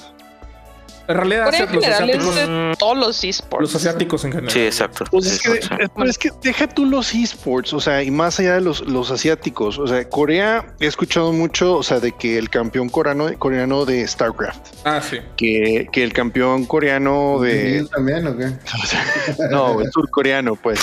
En 1.11 1.17
realidad, 1.17 1.45
Corea 1.47 1.61
en 1.61 1.75
los, 1.75 1.85
general 1.85 2.11
es 2.11 2.17
asiáticos, 2.17 2.35
de 2.37 2.47
Mm, 2.47 2.75
todos 2.79 2.99
los 2.99 3.25
esports. 3.25 3.63
los 3.63 3.75
asiáticos 3.75 4.25
en 4.25 4.33
general. 4.33 4.51
Sí, 4.53 4.61
exacto. 4.61 5.05
Pues 5.11 5.27
es, 5.27 5.43
que, 5.43 5.63
sí. 5.63 5.69
pero 5.97 6.09
es 6.11 6.19
que 6.19 6.31
deja 6.43 6.69
tú 6.69 6.87
los 6.87 7.15
esports, 7.15 7.73
o 7.73 7.81
sea, 7.81 8.03
y 8.03 8.11
más 8.11 8.39
allá 8.41 8.55
de 8.55 8.61
los, 8.61 8.81
los 8.83 9.11
asiáticos, 9.11 9.79
o 9.79 9.87
sea, 9.87 10.09
Corea 10.09 10.75
he 10.81 10.87
escuchado 10.87 11.33
mucho, 11.33 11.77
o 11.77 11.83
sea, 11.83 12.01
de 12.01 12.13
que 12.13 12.39
el 12.39 12.49
campeón 12.51 12.89
coreano, 12.89 13.29
coreano 13.39 13.85
de 13.85 14.07
StarCraft, 14.07 14.61
Ah, 14.85 15.01
sí. 15.01 15.19
que, 15.37 15.89
que 15.93 16.03
el 16.03 16.13
campeón 16.13 16.65
coreano 16.65 17.39
de... 17.41 17.79
¿Él 17.79 17.89
también 17.91 18.27
o 18.27 18.37
qué? 18.37 18.51
No, 19.51 19.81
el 19.81 19.91
surcoreano, 19.93 20.57
pues. 20.57 20.81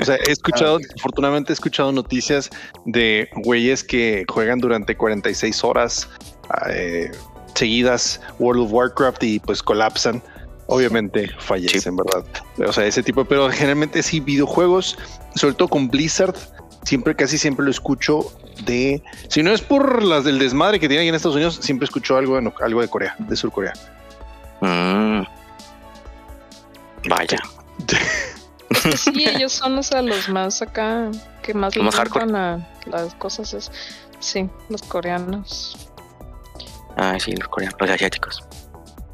O 0.00 0.04
sea, 0.04 0.16
he 0.26 0.32
escuchado, 0.32 0.78
Ah, 0.78 0.94
afortunadamente 0.98 1.52
he 1.52 1.54
escuchado 1.54 1.92
noticias 1.92 2.50
de 2.84 3.28
güeyes 3.36 3.82
que 3.84 4.24
juegan 4.28 4.58
durante 4.58 4.96
46 4.96 5.64
horas 5.64 6.08
eh, 6.70 7.10
seguidas 7.58 8.20
World 8.38 8.64
of 8.64 8.72
Warcraft 8.72 9.22
y 9.24 9.38
pues 9.40 9.62
colapsan. 9.62 10.22
Obviamente 10.66 11.30
fallecen, 11.38 11.96
¿verdad? 11.96 12.24
O 12.66 12.72
sea, 12.72 12.84
ese 12.84 13.02
tipo, 13.02 13.24
pero 13.24 13.48
generalmente 13.50 14.02
sí, 14.02 14.20
videojuegos, 14.20 14.98
sobre 15.34 15.54
todo 15.54 15.68
con 15.68 15.88
Blizzard, 15.88 16.34
siempre, 16.84 17.16
casi 17.16 17.38
siempre 17.38 17.64
lo 17.64 17.70
escucho 17.70 18.20
de, 18.64 19.02
si 19.28 19.42
no 19.42 19.50
es 19.52 19.62
por 19.62 20.02
las 20.02 20.24
del 20.24 20.38
desmadre 20.38 20.78
que 20.78 20.88
tienen 20.88 21.04
aquí 21.04 21.08
en 21.08 21.14
Estados 21.14 21.36
Unidos, 21.36 21.58
siempre 21.62 21.86
escucho 21.86 22.16
algo 22.16 22.38
de, 22.38 22.52
algo 22.60 22.80
de 22.82 22.88
Corea, 22.88 23.16
de 23.18 23.34
Sur 23.36 23.50
Corea. 23.50 23.72
Mm. 24.60 25.22
Vaya. 27.08 27.38
Es 28.70 28.82
que 28.82 28.96
sí, 28.96 29.26
ellos 29.26 29.52
son 29.52 29.78
o 29.78 29.82
sea, 29.82 30.02
los 30.02 30.28
más 30.28 30.60
acá, 30.60 31.10
que 31.42 31.54
más 31.54 31.74
más 31.76 31.96
gustan 31.96 32.36
a 32.36 32.68
las 32.86 33.14
cosas. 33.14 33.54
Es, 33.54 33.70
sí, 34.20 34.48
los 34.68 34.82
coreanos. 34.82 35.87
Ay, 36.98 37.20
sí, 37.20 37.32
los 37.32 37.48
coreanos, 37.48 37.80
los 37.80 37.90
asiáticos. 37.90 38.44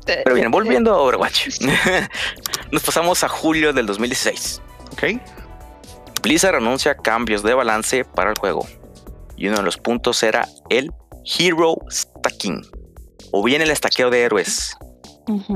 Pero 0.07 0.35
bien, 0.35 0.51
volviendo 0.51 0.93
a 0.93 0.99
Overwatch. 0.99 1.61
Nos 2.73 2.83
pasamos 2.83 3.23
a 3.25 3.29
julio 3.29 3.73
del 3.73 3.87
2016. 3.87 4.63
¿Ok? 4.93 5.03
Blizzard 6.23 6.57
anuncia 6.57 6.97
cambios 6.97 7.43
de 7.43 7.55
balance 7.55 8.05
para 8.05 8.31
el 8.31 8.39
juego. 8.39 8.67
Y 9.37 9.49
uno 9.49 9.59
de 9.59 9.63
los 9.63 9.77
puntos 9.77 10.23
era 10.23 10.49
el 10.71 10.93
Hero 11.25 11.77
Stacking. 11.91 12.67
O 13.33 13.43
bien 13.43 13.63
el 13.63 13.71
estaqueo 13.71 14.11
de 14.11 14.23
héroes. 14.23 14.77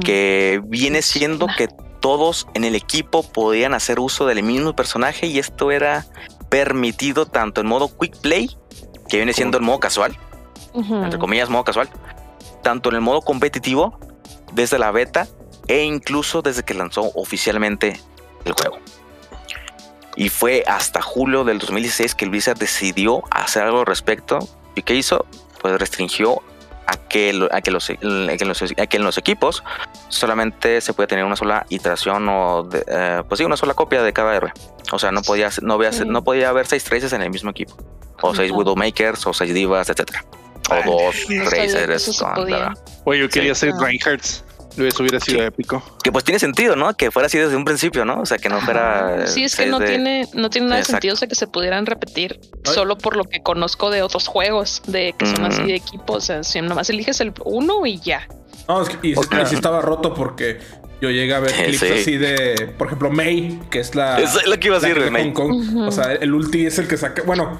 Que 0.04 0.60
viene 0.64 1.02
siendo 1.02 1.46
que 1.56 1.68
todos 2.00 2.46
en 2.54 2.64
el 2.64 2.74
equipo 2.74 3.22
podían 3.22 3.74
hacer 3.74 4.00
uso 4.00 4.26
del 4.26 4.42
mismo 4.42 4.74
personaje. 4.76 5.26
Y 5.26 5.38
esto 5.38 5.70
era 5.70 6.06
permitido 6.48 7.26
tanto 7.26 7.60
en 7.60 7.66
modo 7.66 7.90
quick 7.98 8.18
play, 8.20 8.50
que 9.08 9.16
viene 9.16 9.32
siendo 9.32 9.58
el 9.58 9.64
modo 9.64 9.80
casual, 9.80 10.16
entre 10.74 11.18
comillas, 11.18 11.50
modo 11.50 11.64
casual, 11.64 11.88
tanto 12.62 12.88
en 12.90 12.96
el 12.96 13.00
modo 13.00 13.22
competitivo, 13.22 13.98
desde 14.52 14.78
la 14.78 14.90
beta 14.90 15.26
e 15.66 15.82
incluso 15.84 16.42
desde 16.42 16.62
que 16.64 16.74
lanzó 16.74 17.10
oficialmente 17.14 18.00
el 18.44 18.52
juego. 18.52 18.78
Y 20.16 20.30
fue 20.30 20.64
hasta 20.66 21.00
julio 21.00 21.44
del 21.44 21.58
2016 21.58 22.14
que 22.14 22.24
el 22.24 22.30
Blizzard 22.30 22.58
decidió 22.58 23.22
hacer 23.30 23.62
algo 23.62 23.80
al 23.80 23.86
respecto. 23.86 24.38
¿Y 24.74 24.82
qué 24.82 24.94
hizo? 24.94 25.26
Pues 25.60 25.78
restringió 25.78 26.42
a 26.86 26.96
que, 26.96 27.48
a 27.52 27.60
que, 27.60 27.70
los, 27.70 27.88
a 27.90 27.96
que 28.36 28.44
los- 28.44 28.62
a 28.62 28.86
que 28.86 28.96
en 28.96 29.04
los 29.04 29.18
equipos 29.18 29.62
solamente 30.08 30.80
se 30.80 30.92
puede 30.94 31.06
tener 31.06 31.24
una 31.24 31.36
sola 31.36 31.66
iteración 31.68 32.28
o, 32.28 32.62
de- 32.64 32.84
eh, 32.88 33.22
pues 33.28 33.38
sí, 33.38 33.44
una 33.44 33.56
sola 33.56 33.74
copia 33.74 34.02
de 34.02 34.12
cada 34.12 34.34
héroe. 34.34 34.52
O 34.90 34.98
sea, 34.98 35.12
no 35.12 35.22
podía, 35.22 35.50
no, 35.62 35.74
había- 35.74 35.92
Sí. 35.92 36.02
no 36.06 36.24
podía 36.24 36.48
haber 36.48 36.66
seis 36.66 36.82
traces 36.84 37.12
en 37.12 37.22
el 37.22 37.30
mismo 37.30 37.50
equipo. 37.50 37.76
O 38.22 38.34
seis. 38.34 38.50
Widowmakers, 38.50 39.24
o 39.26 39.32
seis 39.34 39.54
divas, 39.54 39.88
etcétera. 39.90 40.24
O 40.70 41.02
dos 41.02 41.14
podía. 42.34 42.72
Oye, 43.04 43.20
yo 43.20 43.28
quería 43.28 43.54
Sí. 43.54 43.60
ser 43.66 43.72
Ah. 43.78 43.84
Reinhardt. 43.84 44.24
Eso 44.78 45.02
hubiera 45.02 45.18
sido 45.18 45.38
Sí. 45.40 45.44
épico. 45.44 45.82
Que 46.04 46.12
pues 46.12 46.22
tiene 46.24 46.38
sentido, 46.38 46.76
¿no? 46.76 46.94
Que 46.96 47.10
fuera 47.10 47.26
así 47.26 47.36
desde 47.36 47.56
un 47.56 47.64
principio, 47.64 48.04
¿no? 48.04 48.20
O 48.20 48.26
sea, 48.26 48.38
que 48.38 48.48
no 48.48 48.60
fuera. 48.60 49.26
Sí, 49.26 49.42
es 49.42 49.56
que 49.56 49.66
no 49.66 49.80
de- 49.80 49.86
tiene, 49.88 50.28
no 50.34 50.50
tiene 50.50 50.68
nada 50.68 50.78
de 50.78 50.84
sentido 50.84 51.14
o 51.14 51.16
sea, 51.16 51.26
que 51.26 51.34
se 51.34 51.48
pudieran 51.48 51.84
repetir 51.84 52.38
Ay. 52.64 52.74
solo 52.74 52.96
por 52.96 53.16
lo 53.16 53.24
que 53.24 53.42
conozco 53.42 53.90
de 53.90 54.02
otros 54.02 54.28
juegos, 54.28 54.82
de 54.86 55.14
que 55.18 55.26
son 55.26 55.44
así 55.46 55.64
de 55.64 55.74
equipo. 55.74 56.12
O 56.14 56.20
sea, 56.20 56.44
si 56.44 56.60
nomás 56.62 56.88
eliges 56.90 57.20
el 57.20 57.32
uno 57.44 57.84
y 57.86 57.98
ya. 57.98 58.28
No, 58.68 58.82
es 58.82 58.88
que, 58.90 59.08
y, 59.08 59.16
O 59.16 59.20
y 59.22 59.24
sea- 59.24 59.46
sí 59.46 59.56
estaba 59.56 59.80
roto 59.80 60.14
porque 60.14 60.60
yo 61.00 61.10
llegué 61.10 61.34
a 61.34 61.40
ver 61.40 61.50
Sí. 61.56 61.62
clips 61.64 61.82
así 62.00 62.16
de, 62.16 62.72
por 62.78 62.86
ejemplo, 62.86 63.10
May, 63.10 63.58
que 63.70 63.80
es 63.80 63.96
la. 63.96 64.20
Es 64.20 64.46
lo 64.46 64.60
que 64.60 64.68
iba 64.68 64.76
a 64.76 64.80
decir, 64.80 65.10
May. 65.10 65.24
Hong 65.24 65.32
Kong. 65.32 65.76
O 65.88 65.90
sea, 65.90 66.12
el 66.12 66.32
ulti 66.32 66.66
es 66.66 66.78
el 66.78 66.86
que 66.86 66.96
saca. 66.98 67.22
Bueno, 67.24 67.58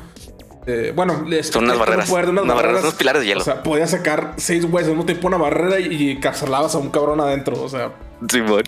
eh, 0.68 0.92
bueno, 0.94 1.24
les- 1.26 1.48
Son 1.48 1.64
unas 1.64 1.78
barreras. 1.78 2.08
poder 2.08 2.26
de 2.26 2.32
Unas 2.32 2.54
barreras, 2.54 2.82
unos 2.82 2.94
pilares 2.94 3.22
de 3.22 3.26
hielo. 3.28 3.40
O 3.40 3.44
sea, 3.44 3.62
podía 3.62 3.86
sacar 3.86 4.34
seis 4.36 4.64
güeyes 4.70 4.88
al 4.88 4.94
mismo 4.94 5.06
tiempo 5.06 5.26
una 5.28 5.38
barrera 5.38 5.80
y, 5.80 6.10
y 6.10 6.20
carcelabas 6.20 6.74
a 6.74 6.78
un 6.78 6.90
cabrón 6.90 7.20
adentro. 7.20 7.60
O 7.62 7.68
sea, 7.68 7.92
Simón. 8.30 8.62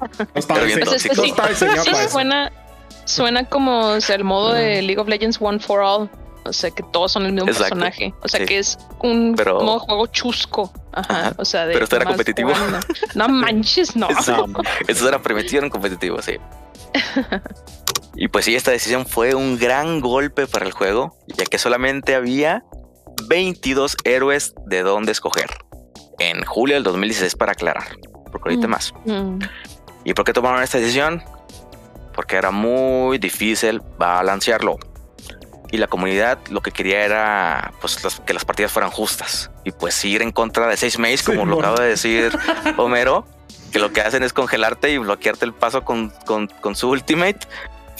no 0.00 0.26
estaba 0.34 0.60
diseñado, 0.60 0.90
Pues 0.92 1.04
es 1.04 1.10
que 1.10 1.16
no 1.16 1.22
sí, 1.24 1.30
estaba 1.30 1.48
diseñado 1.48 1.82
sí 1.84 1.90
para 1.90 2.02
eso. 2.04 2.12
suena, 2.12 2.52
suena 3.04 3.44
como 3.48 3.80
o 3.88 4.00
sea, 4.00 4.16
el 4.16 4.24
modo 4.24 4.52
de 4.52 4.82
League 4.82 5.00
of 5.00 5.08
Legends 5.08 5.38
One 5.40 5.58
for 5.58 5.80
All. 5.80 6.08
O 6.44 6.52
sea, 6.52 6.72
que 6.72 6.82
todos 6.92 7.12
son 7.12 7.24
el 7.24 7.32
mismo 7.32 7.48
Exacto. 7.48 7.76
personaje. 7.76 8.12
O 8.20 8.26
sea, 8.28 8.40
Sí. 8.40 8.46
que 8.46 8.58
es 8.58 8.76
un 9.00 9.34
Pero- 9.36 9.60
modo 9.60 9.78
juego 9.78 10.06
chusco. 10.08 10.72
Ajá. 10.92 11.20
Ajá. 11.20 11.32
O 11.38 11.44
sea, 11.44 11.66
de 11.66 11.72
Pero 11.72 11.84
esto 11.84 11.94
era 11.96 12.04
competitivo. 12.04 12.50
No 13.14 13.28
manches, 13.28 13.94
no. 13.94 14.08
Eso, 14.18 14.46
eso 14.88 15.08
era 15.08 15.22
permitido 15.22 15.62
en 15.62 15.70
competitivo, 15.70 16.20
sí. 16.20 16.36
Y 18.14 18.28
pues 18.28 18.44
sí, 18.44 18.54
esta 18.54 18.70
decisión 18.70 19.06
fue 19.06 19.34
un 19.34 19.58
gran 19.58 20.00
golpe 20.00 20.46
para 20.46 20.66
el 20.66 20.72
juego, 20.72 21.16
ya 21.28 21.44
que 21.46 21.58
solamente 21.58 22.14
había 22.14 22.62
22 23.28 23.96
héroes 24.04 24.54
de 24.66 24.82
dónde 24.82 25.12
escoger. 25.12 25.50
En 26.18 26.44
julio 26.44 26.74
del 26.74 26.84
2016, 26.84 27.34
para 27.36 27.52
aclarar, 27.52 27.96
porque 28.30 28.50
ahorita 28.50 28.66
Mm. 28.66 28.70
más. 28.70 28.92
Mm. 29.06 29.38
¿Y 30.04 30.14
por 30.14 30.24
qué 30.24 30.32
tomaron 30.32 30.62
esta 30.62 30.78
decisión? 30.78 31.22
Porque 32.14 32.36
era 32.36 32.50
muy 32.50 33.18
difícil 33.18 33.80
balancearlo. 33.98 34.76
Y 35.70 35.78
la 35.78 35.86
comunidad 35.86 36.38
lo 36.50 36.60
que 36.60 36.70
quería 36.70 37.02
era 37.04 37.72
pues, 37.80 38.04
las- 38.04 38.20
que 38.20 38.34
las 38.34 38.44
partidas 38.44 38.70
fueran 38.72 38.90
justas. 38.90 39.50
Y 39.64 39.72
pues 39.72 40.04
ir 40.04 40.20
en 40.20 40.30
contra 40.30 40.66
de 40.68 40.76
seis 40.76 40.98
mays, 40.98 41.22
como 41.22 41.40
Sí, 41.44 41.46
lo 41.48 41.56
mon. 41.56 41.64
acaba 41.64 41.80
de 41.82 41.88
decir 41.88 42.30
Homero, 42.76 43.26
que 43.72 43.78
lo 43.78 43.90
que 43.90 44.02
hacen 44.02 44.22
es 44.22 44.34
congelarte 44.34 44.90
y 44.90 44.98
bloquearte 44.98 45.46
el 45.46 45.54
paso 45.54 45.82
con, 45.82 46.10
con- 46.26 46.48
con 46.60 46.76
su 46.76 46.90
ultimate. 46.90 47.38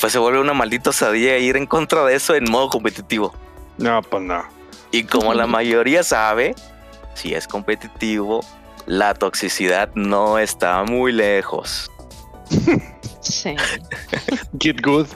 Pues 0.01 0.13
se 0.13 0.19
vuelve 0.19 0.41
una 0.41 0.55
maldita 0.55 0.91
osadía 0.91 1.39
ir 1.39 1.57
en 1.57 1.67
contra 1.67 2.05
de 2.05 2.15
eso 2.15 2.35
en 2.35 2.51
modo 2.51 2.69
competitivo. 2.69 3.35
No, 3.79 4.03
pues 4.03 4.23
no. 4.23 4.45
Y 4.91 5.05
como 5.05 5.35
la 5.35 5.47
mayoría 5.49 6.03
sabe, 6.03 6.55
si 7.15 7.35
es 7.35 7.47
competitivo, 7.47 8.45
la 8.87 9.15
toxicidad 9.15 9.91
no 9.95 10.39
está 10.39 10.83
muy 10.85 11.13
lejos. 11.13 11.91
Sí. 13.21 13.55
Get 14.61 14.83
good. 14.83 15.07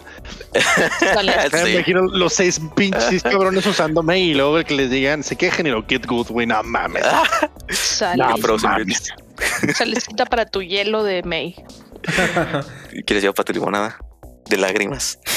Me 1.52 1.72
imagino 1.72 2.02
los 2.02 2.32
seis 2.32 2.60
pinches 2.74 3.22
cabrones 3.22 3.66
usándome 3.66 4.18
y 4.18 4.34
luego 4.34 4.62
que 4.64 4.74
les 4.74 4.90
digan, 4.90 5.22
se 5.22 5.36
quejen 5.36 5.66
y 5.66 5.70
lo 5.70 5.84
get 5.86 6.06
good, 6.06 6.28
güey, 6.28 6.46
no 6.46 6.62
mames. 6.62 7.04
Sale. 7.68 8.24
No, 8.24 8.58
mames. 8.58 9.12
Salecita 9.74 10.24
para 10.24 10.46
tu 10.46 10.62
hielo 10.62 11.04
de 11.04 11.22
May. 11.22 11.56
¿Quieres 13.06 13.22
llevar 13.22 13.34
para 13.34 13.44
tu 13.44 13.52
limonada? 13.52 13.98
De 14.48 14.56
lágrimas. 14.56 15.18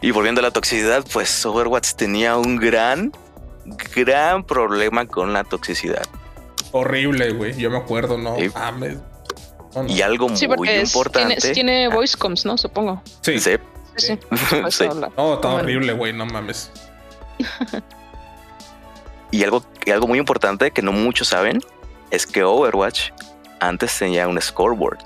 Y 0.00 0.10
volviendo 0.10 0.40
a 0.40 0.42
la 0.42 0.50
toxicidad, 0.50 1.04
pues 1.12 1.46
Overwatch 1.46 1.92
tenía 1.94 2.36
un 2.36 2.56
gran, 2.56 3.12
gran 3.94 4.42
problema 4.44 5.06
con 5.06 5.32
la 5.32 5.44
toxicidad. 5.44 6.02
Horrible, 6.72 7.32
güey. 7.34 7.54
Yo 7.56 7.70
me 7.70 7.76
acuerdo, 7.78 8.18
no 8.18 8.34
Sí. 8.36 8.50
no. 8.52 9.86
Y 9.86 10.02
algo 10.02 10.34
Sí, 10.36 10.48
muy 10.48 10.68
es- 10.68 10.92
importante. 10.92 11.36
tiene, 11.36 11.54
tiene 11.54 11.88
voice 11.88 12.16
comms, 12.18 12.44
¿no? 12.44 12.58
Supongo. 12.58 13.00
Sí. 13.20 13.38
Sí, 13.38 13.52
Sí, 13.96 14.18
sí. 14.70 14.88
No, 15.16 15.34
está 15.34 15.48
horrible, 15.50 15.92
güey. 15.92 16.12
No 16.12 16.26
mames. 16.26 16.72
Y 19.30 19.44
algo, 19.44 19.64
y 19.86 19.90
algo 19.92 20.08
muy 20.08 20.18
importante 20.18 20.72
que 20.72 20.82
no 20.82 20.90
muchos 20.92 21.28
saben 21.28 21.60
es 22.10 22.26
que 22.26 22.42
Overwatch 22.42 23.10
antes 23.60 23.96
tenía 23.98 24.26
un 24.26 24.40
scoreboard. 24.42 24.98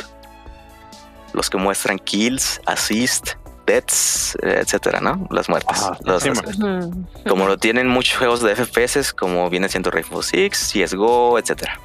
Los 1.37 1.49
que 1.51 1.59
muestran 1.59 1.99
kills, 2.01 2.61
assist, 2.67 3.35
deaths, 3.67 4.37
eh, 4.43 4.61
etcétera, 4.63 5.01
¿no? 5.01 5.29
Las 5.31 5.49
muertes. 5.49 5.79
Ajá, 5.83 5.99
Los- 6.03 6.23
sí, 6.23 6.31
los- 6.31 6.39
Ujú. 6.57 7.07
como 7.29 7.47
lo 7.47 7.59
tienen 7.59 7.87
muchos 7.89 8.17
juegos 8.19 8.41
de 8.43 8.57
FPS, 8.57 9.13
como 9.13 9.49
viene 9.51 9.69
siendo 9.69 9.91
Rainbow 9.91 10.23
Six, 10.23 10.73
CSGO, 10.73 11.39
etcétera. 11.39 11.79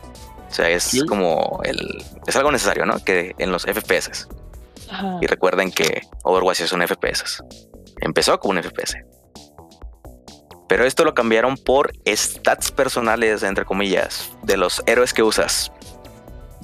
O 0.50 0.54
sea, 0.54 0.70
es 0.70 0.84
Sí. 0.84 1.06
como 1.06 1.60
el. 1.64 2.04
Es 2.28 2.36
algo 2.36 2.52
necesario, 2.52 2.86
¿no? 2.86 3.04
Que 3.04 3.36
en 3.38 3.52
los 3.52 3.66
FPS. 3.68 4.28
Ajá. 4.90 5.18
Y 5.22 5.28
recuerden 5.28 5.72
que 5.72 6.02
Overwatch 6.24 6.62
es 6.62 6.72
un 6.74 6.82
FPS. 6.82 7.44
Empezó 8.02 8.40
como 8.40 8.52
un 8.52 8.58
FPS. 8.60 8.96
Pero 10.68 10.86
esto 10.86 11.04
lo 11.04 11.14
cambiaron 11.14 11.58
por 11.58 11.92
stats 12.08 12.72
personales, 12.72 13.44
entre 13.44 13.66
comillas, 13.66 14.32
de 14.44 14.56
los 14.56 14.82
héroes 14.86 15.14
que 15.14 15.24
usas. 15.24 15.72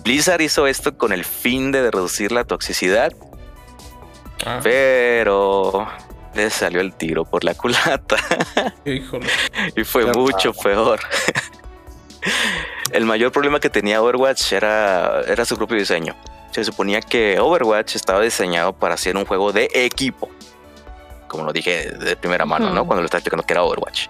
Blizzard 0.03 0.41
hizo 0.41 0.67
esto 0.67 0.97
con 0.97 1.11
el 1.13 1.23
fin 1.25 1.71
de 1.71 1.89
reducir 1.91 2.31
la 2.31 2.43
toxicidad, 2.45 3.13
Ah, 4.45 4.59
pero 4.61 5.87
le 6.35 6.49
salió 6.51 6.79
el 6.79 6.93
tiro 6.93 7.25
por 7.25 7.43
la 7.43 7.55
culata 7.55 8.17
híjole. 8.85 9.25
y 9.75 9.83
fue 9.83 10.05
Qué 10.05 10.11
mucho 10.17 10.53
peor. 10.53 10.99
el 12.91 13.05
mayor 13.05 13.31
problema 13.31 13.59
que 13.59 13.69
tenía 13.71 14.01
Overwatch 14.01 14.53
era, 14.53 15.21
era 15.21 15.43
su 15.43 15.57
propio 15.57 15.77
diseño. 15.77 16.15
Se 16.51 16.63
suponía 16.63 17.01
que 17.01 17.39
Overwatch 17.39 17.95
estaba 17.95 18.21
diseñado 18.21 18.73
para 18.73 18.95
ser 18.97 19.17
un 19.17 19.25
juego 19.25 19.51
de 19.51 19.69
equipo. 19.73 20.29
Como 21.27 21.43
lo 21.43 21.51
dije 21.51 21.89
de 21.89 22.15
primera 22.15 22.45
mano, 22.45 22.69
¿no? 22.69 22.85
Cuando 22.85 23.01
lo 23.01 23.05
estaba 23.05 23.19
explicando 23.19 23.43
que 23.45 23.53
era 23.53 23.63
Overwatch. 23.63 24.07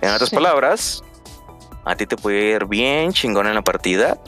En 0.00 0.10
otras 0.10 0.30
Sí. 0.30 0.34
palabras, 0.34 1.04
a 1.84 1.94
ti 1.94 2.06
te 2.06 2.16
puede 2.16 2.38
ir 2.56 2.64
bien 2.64 3.12
chingón 3.12 3.46
en 3.46 3.54
la 3.54 3.62
partida, 3.62 4.18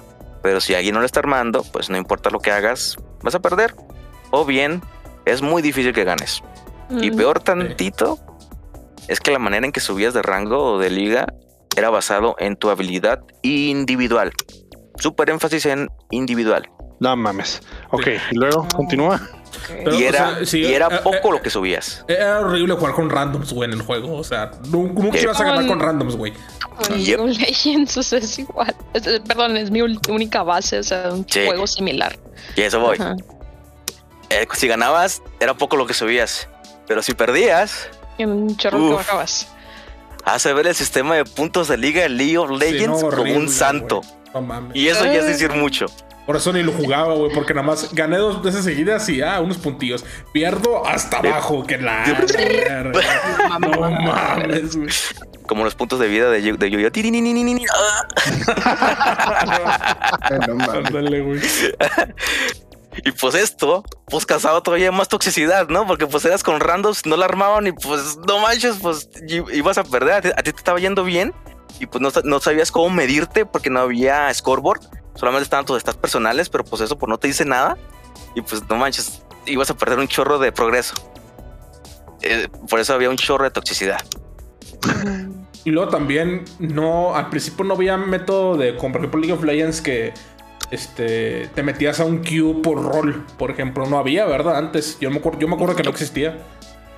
pero 0.43 0.61
si 0.61 0.75
alguien 0.75 0.95
no 0.95 1.01
lo 1.01 1.07
está 1.07 1.21
armando, 1.21 1.63
pues 1.73 1.91
no 1.91 1.97
importa 1.97 2.31
lo 2.31 2.39
que 2.41 2.51
hagas, 2.51 2.97
vas 3.23 3.35
a 3.35 3.41
perder. 3.41 3.75
O 4.31 4.45
bien, 4.45 4.83
es 5.25 5.43
muy 5.43 5.63
difícil 5.63 5.93
que 5.93 6.05
ganes. 6.05 6.43
Y 6.91 7.11
peor 7.13 7.41
tantito 7.41 8.19
es 9.09 9.21
que 9.21 9.31
la 9.31 9.39
manera 9.39 9.65
en 9.67 9.73
que 9.73 9.81
subías 9.81 10.13
de 10.15 10.23
rango 10.23 10.73
o 10.75 10.79
de 10.79 10.91
liga 10.91 11.27
era 11.77 11.89
basado 11.91 12.35
en 12.39 12.57
tu 12.57 12.69
habilidad 12.71 13.21
individual. 13.43 14.33
Súper 14.99 15.31
énfasis 15.31 15.67
en 15.67 15.89
individual. 16.11 16.69
No 16.99 17.17
mames. 17.17 17.63
Ok, 17.91 18.07
y 18.33 18.37
luego 18.37 18.63
No. 18.65 18.69
continúa. 18.77 19.21
Pero, 19.69 19.95
y 19.95 20.05
o 20.05 20.09
era, 20.09 20.37
sea, 20.37 20.47
sí, 20.47 20.61
y 20.61 20.75
era 20.75 20.87
eh, 20.89 21.01
poco 21.03 21.29
eh, 21.29 21.33
lo 21.33 21.43
que 21.43 21.51
subías. 21.51 22.05
Era 22.09 22.41
horrible 22.41 22.75
jugar 22.75 22.95
con 22.95 23.09
randoms, 23.09 23.53
güey, 23.53 23.71
en 23.71 23.79
el 23.79 23.83
juego. 23.85 24.17
O 24.17 24.25
sea, 24.25 24.51
nu- 24.69 24.93
nunca 24.93 25.19
Eh. 25.19 25.23
ibas 25.23 25.41
a 25.41 25.45
ganar 25.45 25.67
con 25.67 25.81
randoms, 25.81 26.17
güey. 26.17 26.33
Con 26.87 26.99
Yep. 26.99 27.19
League 27.19 27.31
of 27.33 27.39
Legends, 27.39 27.97
o 27.97 28.03
sea, 28.03 28.19
es 28.19 28.39
igual. 28.39 28.75
Es- 28.95 29.07
es- 29.07 29.21
perdón, 29.21 29.57
es 29.57 29.71
mi 29.71 29.83
única 29.83 30.43
base, 30.43 30.79
o 30.79 30.83
sea, 30.83 31.11
un 31.13 31.27
Sí. 31.29 31.45
juego 31.47 31.67
similar. 31.67 32.19
Y 32.57 32.63
eso 32.63 32.81
voy. 32.81 32.99
Eh, 34.31 34.47
si 34.55 34.69
ganabas, 34.69 35.23
era 35.41 35.55
poco 35.55 35.77
lo 35.77 35.87
que 35.87 35.95
subías. 35.95 36.49
Pero 36.87 37.03
si 37.03 37.15
perdías, 37.15 37.89
Y 38.19 38.25
un 38.25 38.57
chorro 38.57 38.79
que 38.79 38.95
bajabas. 38.95 39.49
hace 40.25 40.53
ver 40.53 40.67
el 40.69 40.75
sistema 40.75 41.17
de 41.17 41.25
puntos 41.25 41.69
de 41.69 41.77
liga 41.77 42.03
de 42.03 42.09
League 42.09 42.39
of 42.39 42.51
Sí, 42.51 42.57
Legends 42.59 43.03
no, 43.03 43.09
como 43.11 43.23
horrible, 43.23 43.39
un 43.39 43.49
santo. 43.49 44.01
No. 44.35 44.71
Y 44.75 44.89
eso 44.89 45.05
ya 45.05 45.15
es 45.15 45.27
decir 45.27 45.51
mucho. 45.53 45.87
Por 46.27 46.37
eso 46.37 46.53
ni 46.53 46.63
lo 46.63 46.71
jugaba, 46.73 47.15
güey, 47.15 47.33
porque 47.35 47.55
nada 47.55 47.67
más 47.67 47.93
gané 47.93 48.17
dos 48.19 48.41
veces 48.43 48.65
seguidas 48.65 49.09
y 49.09 49.21
ah, 49.23 49.41
unos 49.41 49.57
puntillos. 49.59 50.05
Pierdo 50.33 50.87
hasta 50.87 51.19
abajo, 51.19 51.67
que 51.67 51.77
la. 51.79 52.05
No 53.61 53.71
mames, 53.91 54.77
güey. 54.77 54.89
Como 55.47 55.65
los 55.65 55.75
puntos 55.75 55.99
de 55.99 56.07
vida 56.07 56.31
de, 56.31 56.43
Yu- 56.43 56.57
de 56.57 56.71
Yu-Gi-Oh! 56.71 56.91
Ah. 58.61 60.39
No 60.47 60.55
mames. 60.55 60.87
Ándale, 60.87 61.21
güey. 61.21 61.41
Y 63.05 63.13
pues 63.13 63.37
esto, 63.37 63.85
pues 64.07 64.27
causaba 64.27 64.63
todavía 64.63 64.91
más 64.91 65.07
toxicidad, 65.09 65.69
¿no? 65.69 65.87
Porque 65.87 66.09
pues 66.09 66.25
eras 66.25 66.43
con 66.43 66.59
randoms, 66.59 67.07
no 67.07 67.17
la 67.17 67.25
armaban 67.27 67.69
y 67.69 67.73
pues 67.73 68.19
no 68.27 68.41
manches, 68.41 68.79
pues 68.83 69.09
ibas 69.29 69.79
a 69.79 69.85
perder. 69.85 70.13
A 70.15 70.21
ti, 70.21 70.29
a 70.37 70.43
ti 70.43 70.51
te 70.53 70.59
estaba 70.59 70.79
yendo 70.81 71.05
bien 71.05 71.33
y 71.79 71.87
pues 71.87 72.03
no, 72.03 72.11
no 72.25 72.41
sabías 72.41 72.73
cómo 72.73 72.91
medirte 72.91 73.47
porque 73.47 73.71
no 73.71 73.79
había 73.81 74.35
scoreboard. 74.35 74.81
Solamente 75.15 75.45
estaban 75.45 75.65
tus 75.65 75.81
stats 75.81 75.99
personales, 75.99 76.49
pero 76.49 76.65
pues 76.65 76.83
eso 76.83 76.97
pues 76.99 77.09
no 77.09 77.19
te 77.19 77.29
dice 77.29 77.45
nada. 77.45 77.77
Y 78.35 78.43
pues 78.43 78.63
no 78.69 78.77
manches, 78.77 79.23
ibas 79.47 79.71
a 79.71 79.77
perder 79.77 79.99
un 79.99 80.09
chorro 80.09 80.39
de 80.39 80.53
progreso. 80.53 80.95
Eh, 82.23 82.49
por 82.69 82.81
eso 82.81 82.95
había 82.95 83.11
un 83.11 83.17
chorro 83.17 83.45
de 83.45 83.51
toxicidad. 83.51 84.01
Y 85.65 85.71
luego 85.71 85.91
también 85.91 86.45
no, 86.59 87.15
al 87.15 87.29
principio 87.29 87.65
no 87.65 87.75
había 87.75 87.97
método 87.97 88.57
de, 88.57 88.77
como 88.77 88.93
por 88.93 89.01
ejemplo 89.03 89.21
League 89.21 89.33
of 89.33 89.45
Legends 89.45 89.81
que 89.81 90.15
este, 90.71 91.49
te 91.55 91.63
metías 91.63 92.01
a 92.01 92.05
un 92.05 92.23
queue 92.23 92.63
por 92.63 92.83
rol, 92.83 93.27
por 93.39 93.51
ejemplo. 93.51 93.87
No 93.87 93.99
había, 93.99 94.25
¿verdad? 94.27 94.57
Antes. 94.57 94.99
Yo 95.01 95.11
me, 95.11 95.19
acuerdo, 95.19 95.39
yo 95.39 95.49
me 95.49 95.55
acuerdo 95.55 95.77
que 95.77 95.83
no 95.83 95.91
existía. 95.91 96.39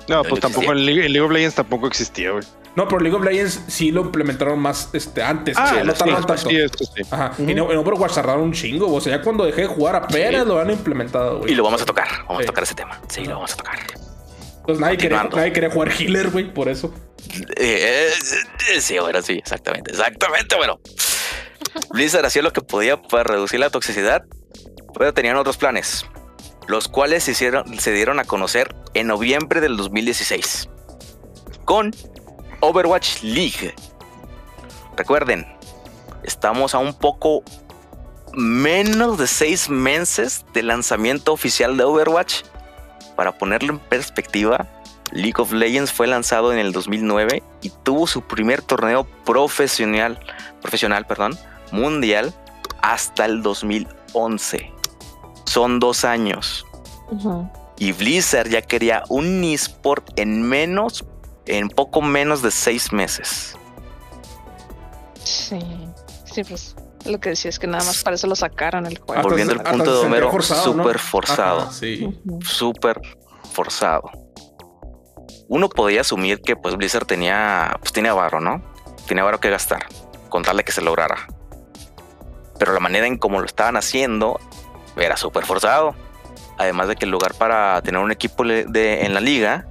No, 0.07 0.17
No 0.17 0.23
pues 0.23 0.41
tampoco 0.41 0.71
en 0.71 0.85
League, 0.85 1.05
en 1.05 1.13
League 1.13 1.25
of 1.25 1.31
Legends 1.31 1.55
tampoco 1.55 1.87
existía, 1.87 2.31
güey. 2.31 2.43
No, 2.75 2.87
pero 2.87 3.01
League 3.01 3.15
of 3.15 3.23
Legends 3.23 3.61
sí 3.67 3.91
lo 3.91 4.01
implementaron 4.01 4.59
más 4.59 4.89
este, 4.93 5.21
antes. 5.21 5.55
Ah, 5.57 5.65
o 5.65 5.73
sea, 5.73 5.83
no 5.83 5.93
sí, 5.93 6.03
tanto. 6.03 6.37
sí, 6.37 6.55
esto 6.57 6.83
sí. 6.85 7.03
Ajá. 7.11 7.31
Y 7.37 7.53
no, 7.53 7.71
en 7.71 7.77
Overwatch 7.77 8.15
tardaron 8.15 8.43
un 8.43 8.53
chingo. 8.53 8.91
O 8.91 8.99
sea, 8.99 9.17
ya 9.17 9.23
cuando 9.23 9.45
dejé 9.45 9.61
de 9.61 9.67
jugar 9.67 9.95
apenas 9.95 10.47
lo 10.47 10.59
han 10.59 10.71
implementado, 10.71 11.39
güey. 11.39 11.51
Y 11.51 11.55
lo 11.55 11.63
vamos 11.63 11.81
a 11.81 11.85
tocar, 11.85 12.07
vamos 12.27 12.43
a 12.43 12.45
tocar 12.45 12.63
ese 12.63 12.73
tema. 12.73 12.99
Sí, 13.09 13.25
lo 13.25 13.35
vamos 13.35 13.53
a 13.53 13.57
tocar. 13.57 13.79
Pues 14.65 14.79
nadie 14.79 14.97
quería, 14.97 15.23
nadie 15.23 15.51
quería 15.51 15.69
jugar 15.69 15.91
healer, 15.91 16.29
güey, 16.29 16.51
por 16.51 16.69
eso. 16.69 16.93
Eh, 17.57 18.09
eh, 18.71 18.81
sí, 18.81 18.97
ahora 18.97 19.21
sí, 19.21 19.33
exactamente, 19.33 19.91
exactamente. 19.91 20.55
Bueno, 20.55 20.79
Blizzard 21.91 22.25
hacía 22.25 22.41
lo 22.41 22.53
que 22.53 22.61
podía 22.61 23.01
para 23.01 23.23
reducir 23.23 23.59
la 23.59 23.69
toxicidad, 23.69 24.23
pero 24.97 25.13
tenían 25.13 25.35
otros 25.35 25.57
planes, 25.57 26.05
los 26.67 26.87
cuales 26.87 27.25
se, 27.25 27.31
hicieron, 27.31 27.79
se 27.79 27.91
dieron 27.91 28.19
a 28.19 28.23
conocer 28.23 28.73
en 28.93 29.07
noviembre 29.07 29.61
del 29.61 29.77
2016 29.77 30.69
con 31.65 31.91
Overwatch 32.63 33.23
League. 33.23 33.75
Recuerden, 34.95 35.45
estamos 36.23 36.73
a 36.73 36.77
un 36.77 36.93
poco 36.93 37.43
menos 38.31 39.17
de 39.17 39.27
seis 39.27 39.69
meses 39.69 40.45
del 40.53 40.67
lanzamiento 40.67 41.33
oficial 41.33 41.75
de 41.75 41.83
Overwatch. 41.83 42.43
Para 43.17 43.37
ponerlo 43.37 43.73
en 43.73 43.79
perspectiva, 43.79 44.65
League 45.11 45.41
of 45.41 45.51
Legends 45.51 45.91
fue 45.91 46.07
lanzado 46.07 46.53
en 46.53 46.59
el 46.59 46.71
2009 46.71 47.43
y 47.61 47.69
tuvo 47.83 48.07
su 48.07 48.21
primer 48.21 48.61
torneo 48.61 49.03
profesional, 49.25 50.17
profesional, 50.61 51.05
perdón, 51.05 51.37
mundial 51.73 52.33
hasta 52.81 53.25
el 53.25 53.43
2011. 53.43 54.71
Son 55.43 55.81
dos 55.81 56.05
años. 56.05 56.65
Y 57.77 57.91
Blizzard 57.91 58.47
ya 58.47 58.61
quería 58.61 59.03
un 59.09 59.43
eSport 59.43 60.17
en 60.17 60.41
menos, 60.43 61.03
en 61.45 61.69
poco 61.69 62.01
menos 62.01 62.41
de 62.41 62.51
seis 62.51 62.91
meses. 62.91 63.55
Sí. 65.23 65.59
Sí, 66.25 66.43
pues 66.43 66.75
lo 67.05 67.19
que 67.19 67.29
decía 67.29 67.49
es 67.49 67.59
que 67.59 67.67
nada 67.67 67.83
más 67.83 68.03
para 68.03 68.15
eso 68.15 68.27
lo 68.27 68.35
sacaron 68.35 68.85
el 68.85 68.97
juego. 68.97 69.21
Volviendo 69.21 69.53
al 69.53 69.61
punto 69.61 69.99
de 69.99 70.05
Homero, 70.05 70.31
súper 70.41 70.97
forzado. 70.97 71.69
Súper 72.41 73.01
forzado. 73.51 74.09
Uno 75.47 75.69
podía 75.69 76.01
asumir 76.01 76.41
que 76.41 76.55
pues 76.55 76.75
Blizzard 76.75 77.05
tenía, 77.05 77.75
pues 77.79 77.93
tenía 77.93 78.13
varo, 78.13 78.39
¿no? 78.39 78.63
Tenía 79.07 79.23
varo 79.23 79.39
que 79.39 79.49
gastar, 79.49 79.85
con 80.29 80.41
tal 80.41 80.57
de 80.57 80.63
que 80.63 80.71
se 80.71 80.81
lograra. 80.81 81.27
Pero 82.57 82.73
la 82.73 82.79
manera 82.79 83.05
en 83.05 83.17
cómo 83.17 83.39
lo 83.39 83.45
estaban 83.45 83.77
haciendo 83.77 84.39
era 84.95 85.17
súper 85.17 85.45
forzado. 85.45 85.93
Además 86.57 86.87
de 86.87 86.95
que 86.95 87.05
el 87.05 87.11
lugar 87.11 87.33
para 87.35 87.81
tener 87.81 88.01
un 88.01 88.11
equipo 88.11 88.43
de, 88.43 89.05
en 89.05 89.13
la 89.13 89.19
liga 89.19 89.67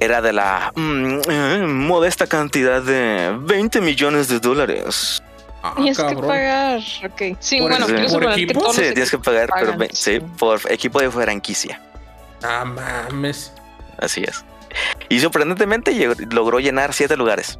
era 0.00 0.20
de 0.20 0.32
la 0.32 0.72
mm, 0.74 1.18
eh, 1.28 1.66
modesta 1.66 2.26
cantidad 2.26 2.82
de 2.82 3.36
20 3.40 3.80
millones 3.80 4.28
de 4.28 4.40
dólares. 4.40 5.22
Ah, 5.62 5.72
Tienes 5.76 5.98
que 5.98 6.14
pagar. 6.16 6.80
Ok. 7.04 7.36
Sí, 7.40 7.58
¿Por 7.60 7.70
bueno, 7.70 7.86
quiero 7.86 8.08
por 8.08 8.26
que 8.34 8.42
equipo? 8.42 8.60
todos 8.60 8.76
Sí, 8.76 8.82
tienes 8.82 9.10
que 9.10 9.18
pagar, 9.18 9.48
pero 9.58 9.72
pagan, 9.72 9.88
sí, 9.92 10.18
sí. 10.18 10.20
por 10.38 10.60
equipo 10.70 11.00
de 11.00 11.10
franquicia. 11.10 11.80
Ah, 12.42 12.64
mames. 12.64 13.52
Así 13.98 14.22
es. 14.26 14.44
Y 15.08 15.18
sorprendentemente 15.20 15.94
llegó- 15.94 16.14
logró 16.30 16.60
llenar 16.60 16.92
siete 16.92 17.16
lugares 17.16 17.58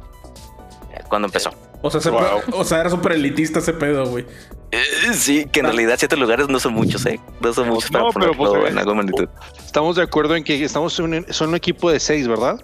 eh, 0.93 1.01
cuando 1.09 1.27
empezó. 1.27 1.51
O 1.87 1.91
sea, 1.91 2.01
se- 2.01 2.09
Wow. 2.09 2.21
o 2.53 2.63
sea, 2.63 2.81
era 2.81 2.89
súper 2.89 3.13
elitista 3.13 3.59
ese 3.59 3.73
pedo, 3.73 4.05
güey. 4.07 4.25
Eh, 4.71 4.83
sí, 5.13 5.45
que 5.51 5.61
en 5.61 5.67
realidad 5.67 5.95
siete 5.97 6.17
lugares 6.17 6.47
no 6.49 6.59
son 6.59 6.73
muchos, 6.73 7.05
¿eh? 7.05 7.19
No 7.39 7.53
son 7.53 7.69
muchos 7.69 7.89
para 7.89 8.03
No, 8.05 8.09
pero, 8.11 8.31
ponerlo 8.33 8.59
pues, 8.61 8.71
en 8.71 8.77
alguna 8.77 8.97
magnitud. 8.97 9.27
Estamos 9.65 9.95
de 9.95 10.03
acuerdo 10.03 10.35
en 10.35 10.43
que 10.43 10.63
estamos 10.63 10.97
en 10.99 11.13
un, 11.13 11.25
son 11.33 11.49
un 11.49 11.55
equipo 11.55 11.89
de 11.91 11.99
seis, 11.99 12.27
¿verdad? 12.27 12.59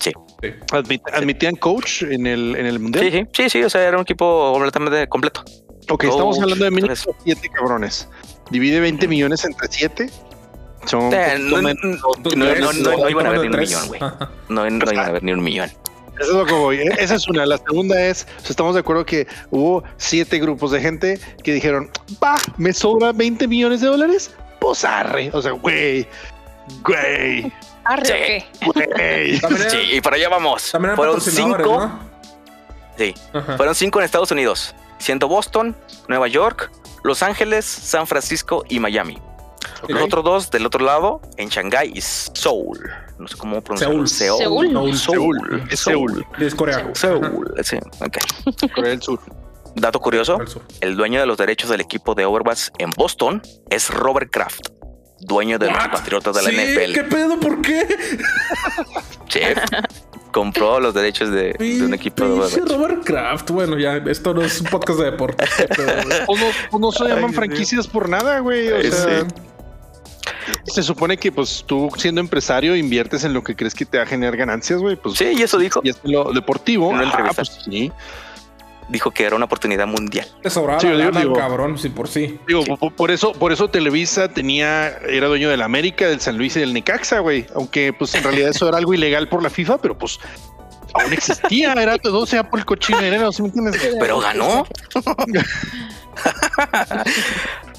Sí. 0.00 0.12
Sí. 0.42 0.48
Admit- 0.72 1.02
admitían 1.12 1.56
coach 1.56 2.02
en 2.02 2.26
el, 2.26 2.54
en 2.56 2.66
el 2.66 2.78
mundial. 2.78 3.04
Sí, 3.04 3.10
sí, 3.10 3.26
sí, 3.32 3.50
sí, 3.50 3.62
o 3.64 3.70
sea, 3.70 3.82
era 3.82 3.96
un 3.96 4.02
equipo 4.02 4.52
completamente 4.52 5.08
completo. 5.08 5.42
Ok, 5.90 6.04
estamos 6.04 6.38
hablando 6.40 6.64
de 6.64 6.70
mínimo 6.70 6.94
siete 7.24 7.48
cabrones. 7.50 8.08
Divide 8.50 8.80
20 8.80 9.06
millones 9.08 9.44
entre 9.44 9.68
siete. 9.70 10.10
Son 10.86 11.12
Eh, 11.14 11.36
no, 11.40 11.56
no, 11.56 11.62
menos. 11.62 11.82
no, 11.82 12.36
no, 12.36 12.72
no, 12.72 12.72
no 12.72 13.08
iban 13.10 13.26
a 13.26 13.28
haber 13.30 13.40
ni 13.40 13.46
un 13.48 13.58
millón, 13.58 13.88
güey. 13.88 14.00
No, 14.00 14.16
no 14.48 14.66
iban 14.68 14.98
a 14.98 15.06
haber 15.06 15.22
ni 15.22 15.32
un 15.32 15.42
millón. 15.42 15.70
Eso 16.20 16.30
es 16.30 16.36
lo 16.36 16.46
que 16.46 16.52
voy. 16.52 16.76
E- 16.78 16.94
Esa 16.98 17.14
es 17.16 17.26
una. 17.28 17.44
La 17.46 17.58
segunda 17.58 18.00
es, 18.00 18.26
o 18.38 18.40
sea, 18.40 18.50
estamos 18.50 18.74
de 18.74 18.80
acuerdo 18.80 19.04
que 19.04 19.26
hubo 19.50 19.82
siete 19.96 20.38
grupos 20.38 20.70
de 20.70 20.80
gente 20.80 21.18
que 21.42 21.52
dijeron, 21.52 21.90
va, 22.22 22.36
me 22.56 22.72
sobra 22.72 23.12
20 23.12 23.46
millones 23.48 23.80
de 23.80 23.88
dólares. 23.88 24.30
Pues 24.60 24.84
arre. 24.84 25.30
O 25.32 25.42
sea, 25.42 25.52
güey, 25.52 26.06
güey, 26.82 27.52
Arre, 27.84 28.46
güey. 28.64 29.38
Sí, 29.68 29.78
y 29.92 30.00
para 30.00 30.16
allá 30.16 30.28
vamos. 30.28 30.70
también 30.70 30.96
Fueron 30.96 31.20
cinco. 31.20 31.58
¿no? 31.58 32.00
Sí, 32.96 33.12
Ajá. 33.32 33.56
fueron 33.56 33.74
cinco 33.74 33.98
en 33.98 34.04
Estados 34.04 34.30
Unidos, 34.30 34.74
siendo 34.98 35.26
Boston, 35.28 35.76
Nueva 36.08 36.28
York, 36.28 36.70
Los 37.02 37.22
Ángeles, 37.22 37.64
San 37.64 38.06
Francisco 38.06 38.64
y 38.68 38.78
Miami. 38.78 39.18
Los 39.88 40.00
otros 40.02 40.24
dos 40.24 40.50
del 40.50 40.64
otro 40.64 40.84
lado 40.84 41.20
en 41.36 41.48
Shanghái 41.48 41.92
y 41.94 42.00
Seoul. 42.00 42.78
No 43.18 43.28
sé 43.28 43.36
cómo 43.36 43.60
pronunciarlo. 43.62 44.06
Seúl. 44.06 44.38
Seúl. 44.38 44.96
Seúl. 44.96 44.96
Seúl. 44.96 45.62
Es 45.70 45.80
Seúl. 45.80 46.26
Es 46.40 46.54
Corea. 46.54 46.90
Seúl. 46.94 47.54
Sí, 47.62 47.76
ok. 48.00 48.18
Corea 48.74 48.90
del 48.90 49.02
Sur. 49.02 49.20
Dato 49.76 49.98
curioso, 50.00 50.38
el 50.80 50.96
dueño 50.96 51.18
de 51.20 51.26
los 51.26 51.36
derechos 51.36 51.68
del 51.68 51.80
equipo 51.80 52.14
de 52.14 52.24
Overwatch 52.24 52.68
en 52.78 52.90
Boston 52.90 53.42
es 53.70 53.90
Robert 53.90 54.30
Kraft, 54.30 54.68
dueño 55.20 55.58
de 55.58 55.66
los? 55.68 55.76
Patriotas 55.88 56.36
de 56.36 56.42
la 56.42 56.50
Sí, 56.50 56.56
NFL. 56.56 56.92
¿Qué 56.92 57.02
pedo? 57.04 57.40
¿Por 57.40 57.60
qué? 57.60 57.86
Sí. 59.28 59.40
Compró 60.30 60.78
los 60.78 60.94
derechos 60.94 61.30
de, 61.30 61.54
de 61.58 61.82
un 61.84 61.94
equipo 61.94 62.24
de 62.24 62.30
Overwatch. 62.32 62.70
Robert 62.70 63.04
Kraft. 63.04 63.50
Bueno, 63.50 63.78
ya, 63.78 63.96
esto 63.96 64.32
no 64.34 64.42
es 64.42 64.60
un 64.60 64.66
podcast 64.68 64.98
de 65.00 65.04
deporte. 65.06 65.44
Güey. 65.76 66.26
Pues 66.26 66.40
no, 66.40 66.46
pues 66.70 66.80
no 66.80 66.92
se 66.92 67.04
llaman 67.04 67.30
Ay, 67.30 67.32
franquicias 67.34 67.86
por 67.88 68.08
nada, 68.08 68.38
güey. 68.40 68.70
O 68.70 68.76
Ay, 68.76 68.90
sea, 68.92 69.20
sí. 69.22 69.26
Se 70.64 70.82
supone 70.82 71.16
que 71.16 71.30
pues 71.32 71.64
tú 71.66 71.90
siendo 71.96 72.20
empresario 72.20 72.76
inviertes 72.76 73.24
en 73.24 73.32
lo 73.34 73.42
que 73.44 73.54
crees 73.56 73.74
que 73.74 73.84
te 73.84 73.98
va 73.98 74.04
a 74.04 74.06
generar 74.06 74.36
ganancias, 74.36 74.80
güey. 74.80 74.96
Pues 74.96 75.16
Sí, 75.18 75.26
y 75.36 75.42
eso 75.42 75.58
dijo. 75.58 75.80
y 75.84 75.90
es 75.90 75.98
lo 76.04 76.32
deportivo. 76.32 76.90
En 76.90 76.96
una 76.96 77.08
ah, 77.10 77.30
pues 77.34 77.58
sí. 77.64 77.90
Dijo 78.88 79.10
que 79.12 79.24
era 79.24 79.34
una 79.34 79.46
oportunidad 79.46 79.86
mundial. 79.86 80.26
Te 80.42 80.50
sobraba 80.50 80.78
Sí, 80.78 80.86
la 80.88 80.92
yo 80.92 80.98
digo, 80.98 81.10
lana, 81.10 81.20
digo. 81.22 81.34
cabrón, 81.34 81.78
sí, 81.78 81.88
por 81.88 82.06
sí. 82.06 82.38
Digo, 82.46 82.64
po- 82.64 82.90
por, 82.90 83.10
eso, 83.10 83.32
por 83.32 83.50
eso 83.50 83.68
Televisa 83.68 84.28
tenía, 84.28 84.88
era 85.08 85.26
dueño 85.28 85.48
del 85.48 85.62
América, 85.62 86.06
del 86.06 86.20
San 86.20 86.36
Luis 86.36 86.54
y 86.56 86.60
del 86.60 86.74
Necaxa, 86.74 87.20
güey. 87.20 87.46
Aunque 87.54 87.94
pues 87.94 88.14
en 88.14 88.22
realidad 88.24 88.50
eso 88.50 88.68
era 88.68 88.76
algo 88.76 88.92
ilegal 88.92 89.26
por 89.28 89.42
la 89.42 89.48
FIFA, 89.48 89.78
pero 89.78 89.96
pues 89.96 90.18
aún 90.92 91.14
existía, 91.14 91.72
era 91.72 91.96
todo 91.96 92.26
sea 92.26 92.48
por 92.50 92.58
el 92.58 92.66
cochinero, 92.66 93.32
¿sí 93.32 93.40
me 93.40 93.48
entiendes? 93.48 93.80
Pero 93.98 94.20
ganó. 94.20 94.66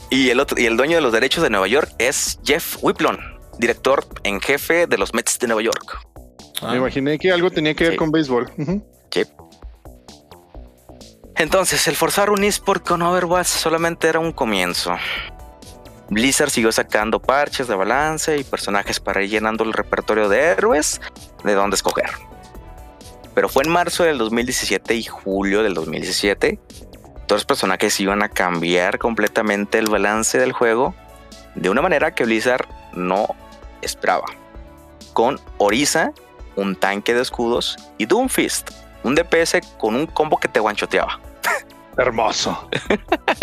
y 0.09 0.29
el 0.29 0.39
otro, 0.39 0.59
y 0.59 0.65
el 0.65 0.77
dueño 0.77 0.95
de 0.95 1.01
los 1.01 1.11
derechos 1.11 1.43
de 1.43 1.49
Nueva 1.49 1.67
York 1.67 1.91
es 1.97 2.39
Jeff 2.43 2.77
Whiplon, 2.81 3.19
director 3.59 4.05
en 4.23 4.39
jefe 4.41 4.87
de 4.87 4.97
los 4.97 5.13
Mets 5.13 5.39
de 5.39 5.47
Nueva 5.47 5.61
York. 5.61 5.99
Ah, 6.61 6.71
Me 6.71 6.77
imaginé 6.77 7.17
que 7.19 7.31
algo 7.31 7.49
tenía 7.51 7.73
que 7.73 7.89
ver 7.89 7.95
con 7.97 8.11
béisbol. 8.11 8.51
Ujú. 8.57 8.83
Entonces, 11.37 11.85
el 11.87 11.95
forzar 11.95 12.29
un 12.29 12.43
eSport 12.43 12.87
con 12.87 13.01
Overwatch 13.01 13.47
solamente 13.47 14.07
era 14.07 14.19
un 14.19 14.31
comienzo. 14.31 14.95
Blizzard 16.09 16.49
siguió 16.49 16.71
sacando 16.71 17.21
parches 17.21 17.67
de 17.67 17.75
balance 17.75 18.37
y 18.37 18.43
personajes 18.43 18.99
para 18.99 19.21
ir 19.23 19.29
llenando 19.29 19.63
el 19.63 19.73
repertorio 19.73 20.29
de 20.29 20.39
héroes 20.39 21.01
de 21.43 21.53
dónde 21.53 21.75
escoger. 21.75 22.09
Pero 23.33 23.49
fue 23.49 23.63
en 23.65 23.69
marzo 23.71 24.03
del 24.03 24.17
2017 24.17 24.95
y 24.95 25.03
julio 25.03 25.61
del 25.61 25.73
2017, 25.73 26.57
todos 27.25 27.41
los 27.41 27.45
personajes 27.45 27.99
iban 27.99 28.23
a 28.23 28.29
cambiar 28.29 28.97
completamente 28.99 29.77
el 29.77 29.89
balance 29.89 30.37
del 30.37 30.51
juego 30.53 30.93
de 31.55 31.69
una 31.69 31.81
manera 31.81 32.13
que 32.13 32.23
Blizzard 32.25 32.67
no 32.93 33.27
esperaba. 33.81 34.25
Con 35.13 35.39
Orisa, 35.57 36.11
un 36.55 36.75
tanque 36.75 37.13
de 37.13 37.21
escudos, 37.21 37.77
y 37.97 38.05
Doomfist, 38.05 38.71
un 39.03 39.15
DPS 39.15 39.61
con 39.77 39.95
un 39.95 40.05
combo 40.07 40.37
que 40.37 40.47
te 40.47 40.59
guanchoteaba. 40.59 41.19
Hermoso. 41.97 42.69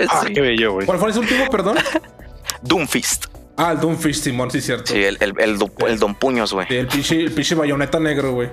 Ah, 0.09 0.23
Sí. 0.27 0.33
qué 0.33 0.41
bello, 0.41 0.73
güey. 0.73 0.87
¿Cuál 0.87 0.99
fue 0.99 1.11
ese 1.11 1.19
último, 1.21 1.49
perdón? 1.51 1.77
Doomfist. 2.63 3.27
Ah, 3.57 3.73
el 3.73 3.81
Doomfish, 3.81 4.21
Simón, 4.23 4.51
sí, 4.51 4.61
cierto. 4.61 4.93
Sí, 4.93 5.05
el, 5.05 5.19
el, 5.21 5.35
el, 5.39 5.59
do- 5.59 5.71
el 5.87 5.99
Don 5.99 6.15
Puños, 6.15 6.53
güey. 6.55 6.67
Sí, 6.67 6.77
el 6.77 6.89
pinche, 6.89 7.21
el 7.21 7.33
pinche 7.33 7.55
bayoneta 7.55 8.01
negro, 8.01 8.33
güey. 8.33 8.49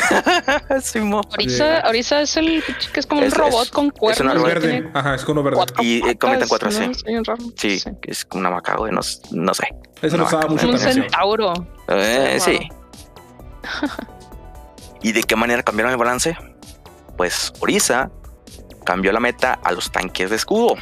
Simón. 0.82 1.22
Ahorita, 1.30 1.80
ahorita 1.80 2.20
es 2.22 2.36
el 2.36 2.62
que 2.92 3.00
es 3.00 3.06
como 3.06 3.22
un 3.22 3.30
robot 3.30 3.64
es- 3.64 3.70
con 3.70 3.90
cuernos. 3.90 4.36
Es 4.36 4.42
verde. 4.42 4.90
Ajá, 4.94 5.14
es 5.14 5.26
verde. 5.26 5.50
cuatro 5.54 5.82
Y, 5.82 6.06
eh, 6.08 6.16
comentan 6.18 6.48
cuatro, 6.48 6.70
patas, 6.70 6.96
sí. 7.04 7.12
¿no? 7.12 7.22
Raro. 7.24 7.44
Sí, 7.56 7.82
es 8.02 8.26
una 8.32 8.50
maca, 8.50 8.76
güey. 8.76 8.92
No, 8.92 9.00
no 9.30 9.54
sé. 9.54 9.68
Ese 10.02 10.16
no, 10.16 10.24
usaba 10.24 10.44
es 10.44 10.50
mucho 10.50 10.68
un 10.68 10.78
centauro. 10.78 11.52
Eh, 11.88 12.34
Está 12.36 12.50
sí. 12.50 12.68
¿Y 15.02 15.12
de 15.12 15.22
qué 15.22 15.36
manera 15.36 15.62
cambiaron 15.62 15.92
el 15.92 15.98
balance? 15.98 16.36
Pues 17.16 17.52
Orisa 17.60 18.10
cambió 18.84 19.12
la 19.12 19.20
meta 19.20 19.58
a 19.62 19.72
los 19.72 19.90
tanques 19.92 20.30
de 20.30 20.36
escudo. 20.36 20.74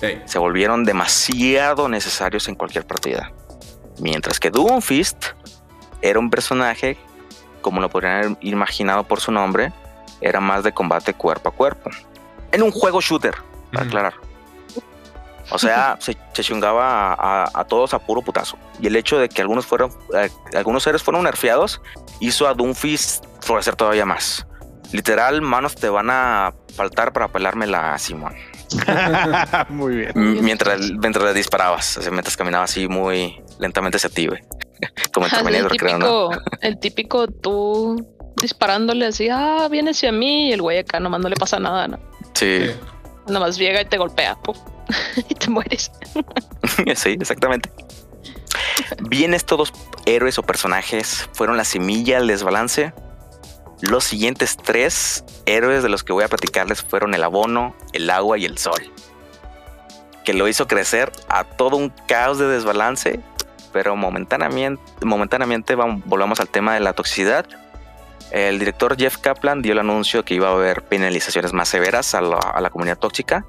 Sí. 0.00 0.18
Se 0.24 0.38
volvieron 0.38 0.84
demasiado 0.84 1.88
necesarios 1.88 2.48
en 2.48 2.54
cualquier 2.54 2.86
partida. 2.86 3.32
Mientras 4.00 4.40
que 4.40 4.50
Doomfist 4.50 5.26
era 6.00 6.18
un 6.18 6.28
personaje, 6.30 6.96
como 7.62 7.80
lo 7.80 7.88
podrían 7.88 8.16
haber 8.24 8.36
imaginado 8.42 9.04
por 9.04 9.20
su 9.20 9.32
nombre, 9.32 9.72
era 10.20 10.40
más 10.40 10.62
de 10.64 10.72
combate 10.72 11.14
cuerpo 11.14 11.48
a 11.48 11.52
cuerpo. 11.52 11.90
En 12.52 12.62
un 12.62 12.70
juego 12.70 13.00
shooter, 13.00 13.34
para 13.72 13.86
aclarar. 13.86 14.14
O 15.50 15.58
sea, 15.58 15.96
se, 16.00 16.16
se 16.32 16.42
chungaba 16.44 17.12
a, 17.12 17.44
a- 17.44 17.50
a 17.54 17.64
todos 17.64 17.94
a 17.94 17.98
puro 17.98 18.22
putazo. 18.22 18.58
Y 18.80 18.86
el 18.88 18.96
hecho 18.96 19.18
de 19.18 19.28
que 19.28 19.40
algunos 19.42 19.64
fueron, 19.66 19.90
eh, 20.14 20.28
algunos 20.54 20.82
seres 20.82 21.02
fueron 21.02 21.24
nerfeados, 21.24 21.80
hizo 22.20 22.46
a 22.46 22.54
Doomfist 22.54 23.24
florecer 23.40 23.74
todavía 23.76 24.04
más. 24.04 24.46
Literal, 24.92 25.40
manos 25.40 25.74
te 25.74 25.88
van 25.88 26.10
a 26.10 26.52
faltar 26.76 27.12
para 27.12 27.28
pelármela 27.28 27.94
a 27.94 27.98
Simón. 27.98 28.34
Muy 29.70 29.96
bien. 29.96 30.12
M- 30.14 30.42
Mientras, 30.42 30.80
mientras 30.80 31.24
le 31.24 31.34
disparabas, 31.34 31.96
o 31.96 32.02
sea, 32.02 32.10
mientras 32.12 32.36
caminaba 32.36 32.64
así 32.64 32.88
muy 32.88 33.42
lentamente 33.58 33.96
hacia 33.96 34.10
ti, 34.10 34.26
güey. 34.26 34.40
Como 35.12 35.26
en 35.26 35.32
el 35.32 35.38
Terminator, 35.38 35.76
creo, 35.76 35.98
¿no? 35.98 36.28
típico, 36.30 36.42
el 36.60 36.78
típico 36.78 37.26
tú 37.28 38.06
disparándole 38.40 39.06
así, 39.06 39.28
ah, 39.30 39.68
viene 39.70 39.90
hacia 39.90 40.12
mí 40.12 40.48
y 40.48 40.52
el 40.52 40.62
güey 40.62 40.78
acá 40.78 41.00
nomás 41.00 41.20
no 41.20 41.28
le 41.28 41.36
pasa 41.36 41.58
nada, 41.58 41.88
¿no? 41.88 41.98
Sí, 42.34 42.66
Sí. 42.66 42.70
Nomás 43.28 43.56
llega 43.56 43.80
y 43.80 43.84
te 43.84 43.98
golpea 43.98 44.34
pum, 44.34 44.56
y 45.28 45.34
te 45.34 45.48
mueres. 45.48 45.92
sí, 46.96 47.10
exactamente. 47.10 47.70
Bien, 49.08 49.34
estos 49.34 49.58
dos 49.58 49.72
héroes 50.06 50.38
o 50.38 50.42
personajes 50.42 51.28
fueron 51.32 51.56
la 51.56 51.64
semilla 51.64 52.18
del 52.18 52.28
desbalance. 52.28 52.92
Los 53.80 54.04
siguientes 54.04 54.56
tres 54.56 55.24
héroes 55.46 55.82
de 55.82 55.88
los 55.88 56.04
que 56.04 56.12
voy 56.12 56.24
a 56.24 56.28
platicarles 56.28 56.82
fueron 56.82 57.14
el 57.14 57.22
abono, 57.24 57.74
el 57.92 58.10
agua 58.10 58.38
y 58.38 58.44
el 58.44 58.58
sol. 58.58 58.92
Que 60.24 60.34
lo 60.34 60.46
hizo 60.46 60.68
crecer 60.68 61.10
a 61.28 61.44
todo 61.44 61.76
un 61.76 61.90
caos 62.06 62.38
de 62.38 62.46
desbalance, 62.46 63.20
pero 63.72 63.96
momentáneamente, 63.96 64.82
momentáneamente 65.04 65.74
vamos- 65.74 66.02
volvamos 66.06 66.40
al 66.40 66.48
tema 66.48 66.74
de 66.74 66.80
la 66.80 66.92
toxicidad. 66.92 67.46
El 68.30 68.58
director 68.58 68.96
Jeff 68.96 69.18
Kaplan 69.18 69.60
dio 69.60 69.72
el 69.72 69.78
anuncio 69.78 70.24
que 70.24 70.34
iba 70.34 70.48
a 70.48 70.52
haber 70.52 70.82
penalizaciones 70.84 71.52
más 71.52 71.68
severas 71.68 72.14
a 72.14 72.20
la, 72.22 72.36
a 72.38 72.60
la 72.60 72.70
comunidad 72.70 72.98
tóxica 72.98 73.44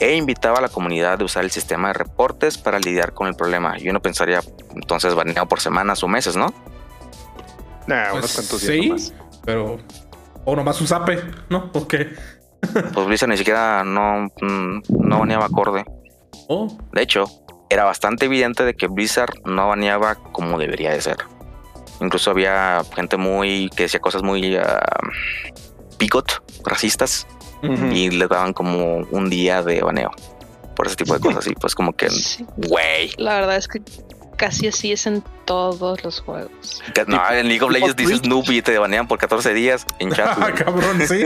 e 0.00 0.16
invitaba 0.16 0.58
a 0.58 0.60
la 0.62 0.68
comunidad 0.70 1.18
de 1.18 1.24
usar 1.24 1.44
el 1.44 1.50
sistema 1.50 1.88
de 1.88 1.94
reportes 1.94 2.56
para 2.56 2.78
lidiar 2.78 3.12
con 3.12 3.26
el 3.28 3.34
problema. 3.34 3.78
Y 3.78 3.88
uno 3.90 4.00
pensaría 4.00 4.40
entonces 4.74 5.14
baneado 5.14 5.46
por 5.46 5.60
semanas 5.60 6.02
o 6.02 6.08
meses, 6.08 6.34
¿no? 6.36 6.46
Nah, 7.86 8.10
Pues, 8.10 8.14
unos 8.18 8.32
cuantos 8.34 8.60
días 8.62 8.72
sí, 8.82 8.88
nomás. 8.88 9.14
pero. 9.44 9.78
O 10.44 10.56
nomás 10.56 10.80
un 10.80 10.86
zape, 10.88 11.20
¿no? 11.50 11.70
Ok. 11.74 11.94
Pues 12.94 13.06
Blizzard 13.06 13.28
ni 13.28 13.36
siquiera 13.36 13.84
no, 13.84 14.28
mm, 14.40 14.82
no 14.88 15.18
baneaba 15.20 15.46
acorde. 15.46 15.84
Oh, 16.48 16.68
De 16.92 17.02
hecho, 17.02 17.26
era 17.72 17.84
bastante 17.84 18.26
evidente 18.26 18.64
de 18.64 18.74
que 18.74 18.86
Blizzard 18.86 19.32
no 19.44 19.68
baneaba 19.68 20.16
como 20.16 20.58
debería 20.58 20.90
de 20.92 21.00
ser. 21.00 21.16
Incluso 22.00 22.30
había 22.30 22.82
gente 22.94 23.16
muy 23.16 23.70
que 23.76 23.84
decía 23.84 24.00
cosas 24.00 24.22
muy 24.22 24.58
picot, 25.98 26.42
racistas, 26.64 27.26
y 27.92 28.10
le 28.10 28.26
daban 28.26 28.52
como 28.52 28.96
un 29.12 29.30
día 29.30 29.62
de 29.62 29.80
baneo 29.82 30.10
por 30.74 30.86
ese 30.88 30.96
tipo 30.96 31.14
de 31.14 31.20
cosas. 31.20 31.46
Y 31.46 31.54
pues 31.54 31.74
como 31.74 31.92
que, 31.92 32.10
Sí, 32.10 32.44
güey, 32.56 33.12
la 33.18 33.34
verdad 33.36 33.56
es 33.56 33.68
que 33.68 33.80
casi 34.36 34.66
así 34.66 34.90
es 34.90 35.06
en 35.06 35.22
todos 35.44 36.02
los 36.02 36.20
juegos. 36.20 36.82
Que- 36.94 37.04
No, 37.06 37.22
en 37.30 37.46
League 37.46 37.62
of 37.62 37.70
Legends 37.70 37.94
dices 37.94 38.24
noob 38.24 38.50
y 38.50 38.62
te 38.62 38.76
banean 38.78 39.06
por 39.06 39.18
14 39.18 39.54
días 39.54 39.86
en 40.00 40.10
chat. 40.10 40.36
Ah, 40.42 40.52
cabrón, 40.52 41.00
sí. 41.06 41.22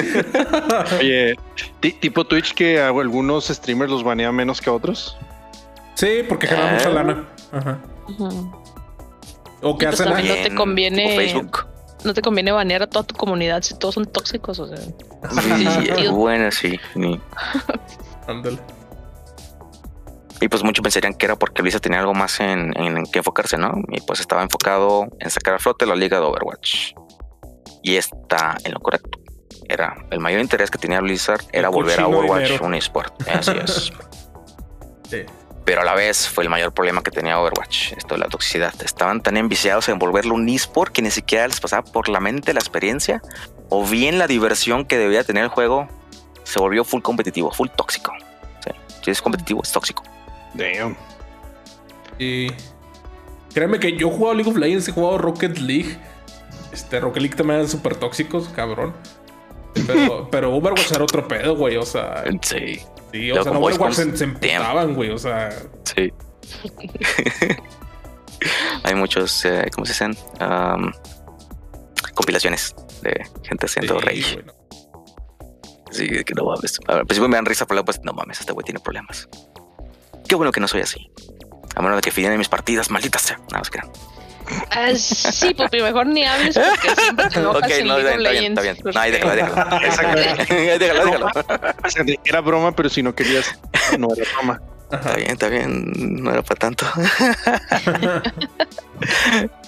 Oye, 1.01 1.35
ti- 1.81 1.93
tipo 1.93 2.25
Twitch 2.27 2.53
que 2.53 2.81
a 2.81 2.89
algunos 2.89 3.47
streamers 3.47 3.91
los 3.91 4.05
banean 4.05 4.35
menos 4.35 4.61
que 4.61 4.69
otros. 4.69 5.17
Sí, 5.97 6.23
porque 6.29 6.47
genera 6.47 6.71
Ah. 6.71 6.73
mucha 6.75 6.89
lana. 6.91 7.29
Ajá. 7.53 7.79
O 9.63 9.77
que 9.79 9.87
pues 9.87 10.01
hacen 10.01 10.13
ahí. 10.13 10.29
no 10.29 10.35
te 10.35 10.55
conviene- 10.55 11.17
Facebook. 11.17 11.67
No 12.05 12.15
te 12.15 12.23
conviene 12.23 12.53
banear 12.53 12.83
a 12.83 12.87
toda 12.87 13.05
tu 13.05 13.15
comunidad 13.17 13.63
si 13.63 13.77
todos 13.79 13.95
son 13.95 14.07
tóxicos, 14.07 14.59
o 14.61 14.69
sea. 14.69 14.77
Sí, 14.77 15.67
Sí. 15.97 16.07
bueno, 16.09 16.51
sí. 16.53 16.79
Ándale. 18.29 18.59
Y 20.41 20.49
pues 20.49 20.63
muchos 20.63 20.83
pensarían 20.83 21.15
que 21.15 21.25
era 21.27 21.37
porque 21.37 21.63
Blizzard 21.63 21.81
tenía 21.81 21.99
algo 21.99 22.13
más 22.13 22.39
en, 22.41 22.77
en 22.79 23.05
que 23.07 23.19
enfocarse, 23.21 23.57
¿no? 23.57 23.73
Y 23.89 24.03
pues 24.03 24.21
estaba 24.21 24.43
enfocado 24.43 25.07
en 25.19 25.31
sacar 25.31 25.55
a 25.55 25.59
flote 25.59 25.87
la 25.87 25.97
liga 25.97 26.21
de 26.21 26.27
Overwatch. 26.27 26.93
Y 27.83 27.97
está 27.97 28.57
en 28.65 28.75
lo 28.75 28.81
correcto. 28.81 29.19
Era 29.69 29.97
el 30.11 30.21
mayor 30.21 30.41
interés 30.43 30.71
que 30.71 30.79
tenía 30.79 31.01
Blizzard 31.01 31.41
era 31.53 31.69
El 31.69 31.75
volver 31.75 31.99
a 32.01 32.07
Overwatch 32.07 32.43
dinero. 32.45 32.67
un 32.67 32.75
esport. 32.75 33.15
Así 33.29 33.53
es. 33.65 33.93
Sí. 35.09 35.23
Pero 35.67 35.81
a 35.81 35.85
la 35.85 35.95
vez 35.95 36.29
fue 36.29 36.45
el 36.45 36.49
mayor 36.49 36.73
problema 36.73 37.03
que 37.03 37.11
tenía 37.11 37.41
Overwatch, 37.41 37.93
esto 37.95 38.15
de 38.15 38.21
la 38.21 38.29
toxicidad. 38.29 38.73
Estaban 38.85 39.21
tan 39.21 39.37
enviciados 39.37 39.89
en 39.89 39.99
volverlo 39.99 40.35
un 40.35 40.49
esport 40.49 40.93
que 40.93 41.03
ni 41.03 41.11
siquiera 41.11 41.49
les 41.49 41.59
pasaba 41.59 41.83
por 41.83 42.09
la 42.09 42.21
mente 42.21 42.55
la 42.55 42.61
experiencia 42.61 43.21
o 43.69 43.85
bien 43.85 44.17
la 44.21 44.29
diversión 44.29 44.85
que 44.85 44.97
debía 44.97 45.25
tener 45.25 45.43
el 45.43 45.51
juego 45.51 45.89
se 46.45 46.61
volvió 46.61 46.85
full 46.85 47.03
competitivo, 47.03 47.51
full 47.51 47.67
tóxico. 47.77 48.13
Sí. 48.65 48.71
Si 49.03 49.11
es 49.11 49.21
competitivo, 49.21 49.61
es 49.65 49.73
tóxico. 49.73 50.05
Damn. 50.55 50.97
Y 52.21 52.47
créeme 53.53 53.81
que 53.81 53.97
yo 53.97 54.07
he 54.07 54.11
jugado 54.13 54.35
League 54.35 54.51
of 54.51 54.57
Legends, 54.57 54.87
he 54.87 54.93
jugado 54.93 55.19
Rocket 55.19 55.59
League. 55.59 55.99
Este 56.73 57.01
Rocket 57.01 57.23
League 57.23 57.37
también 57.37 57.59
eran 57.59 57.69
súper 57.69 57.97
tóxicos, 57.97 58.49
cabrón. 58.51 58.95
Pero, 59.85 60.29
pero 60.31 60.55
Overwatch 60.55 60.93
era 60.93 61.03
otro 61.03 61.27
pedo, 61.27 61.57
güey. 61.57 61.77
O 61.77 61.83
sea, 61.85 62.23
Sí. 62.43 62.81
Sí, 63.17 63.33
o 63.33 63.43
sea, 63.43 63.53
voice 63.53 63.79
Overwatch 63.79 63.95
se, 63.95 64.17
se 64.17 64.25
emputaban, 64.25 64.95
güey. 64.95 65.11
O 65.11 65.19
sea, 65.19 65.51
Sí. 65.85 66.13
Hay 68.85 68.95
muchos, 68.95 69.45
eh, 69.45 69.69
¿cómo 69.75 69.85
se 69.87 69.93
dicen? 69.93 70.17
Compilaciones 72.15 72.75
de 73.03 73.27
gente 73.43 73.67
haciendo 73.67 73.99
sí, 73.99 74.05
rage. 74.07 74.43
no. 74.45 74.53
Sí, 75.91 76.09
que 76.25 76.35
no 76.35 76.45
mames. 76.45 76.79
A 76.87 76.93
ver, 76.93 77.01
Al 77.01 77.07
principio 77.07 77.29
me 77.29 77.37
dan 77.37 77.47
risa, 77.47 77.65
pero 77.67 77.77
luego 77.77 77.87
pues 77.87 78.01
no 78.03 78.13
mames, 78.13 78.41
este 78.41 78.53
güey 78.53 78.65
tiene 78.65 78.81
problemas. 78.81 79.29
Qué 80.29 80.35
bueno 80.35 80.53
que 80.53 80.61
no 80.61 80.69
soy 80.69 80.83
así. 80.83 81.11
A 81.75 81.83
menos 81.83 81.97
de 81.97 82.03
que 82.03 82.11
fiden 82.11 82.33
en 82.33 82.39
mis 82.39 82.49
partidas, 82.49 82.91
malditas 82.91 83.23
sea. 83.23 83.39
Nada 83.39 83.59
más 83.59 83.71
que 83.71 83.79
no. 83.79 83.93
Ah, 84.71 84.91
sí, 84.95 85.55
Pupi, 85.55 85.81
mejor 85.83 86.07
ni 86.07 86.25
hables 86.25 86.57
porque 86.59 87.01
siempre 87.01 87.29
te 87.29 87.39
enojas 87.41 87.63
Ok, 87.65 87.71
en 87.71 87.87
no, 87.87 87.99
League 87.99 88.11
está 88.11 88.29
of 88.29 88.33
bien, 88.33 88.45
está 88.53 88.63
bien. 88.63 88.77
No, 88.85 89.01
ahí 89.01 89.11
déjalo, 89.11 89.35
déjalo. 89.35 90.79
déjalo, 90.79 91.05
déjalo. 91.05 91.27
O 91.85 91.91
sea, 91.91 92.05
era 92.25 92.41
broma, 92.41 92.73
pero 92.73 92.89
si 92.89 93.03
no 93.03 93.15
querías, 93.15 93.59
no 93.99 94.09
era 94.15 94.25
broma. 94.35 94.61
Está 94.91 95.17
bien, 95.17 95.31
está 95.31 95.49
bien. 95.49 96.23
No 96.23 96.31
era 96.31 96.43
para 96.43 96.59
tanto. 96.59 96.87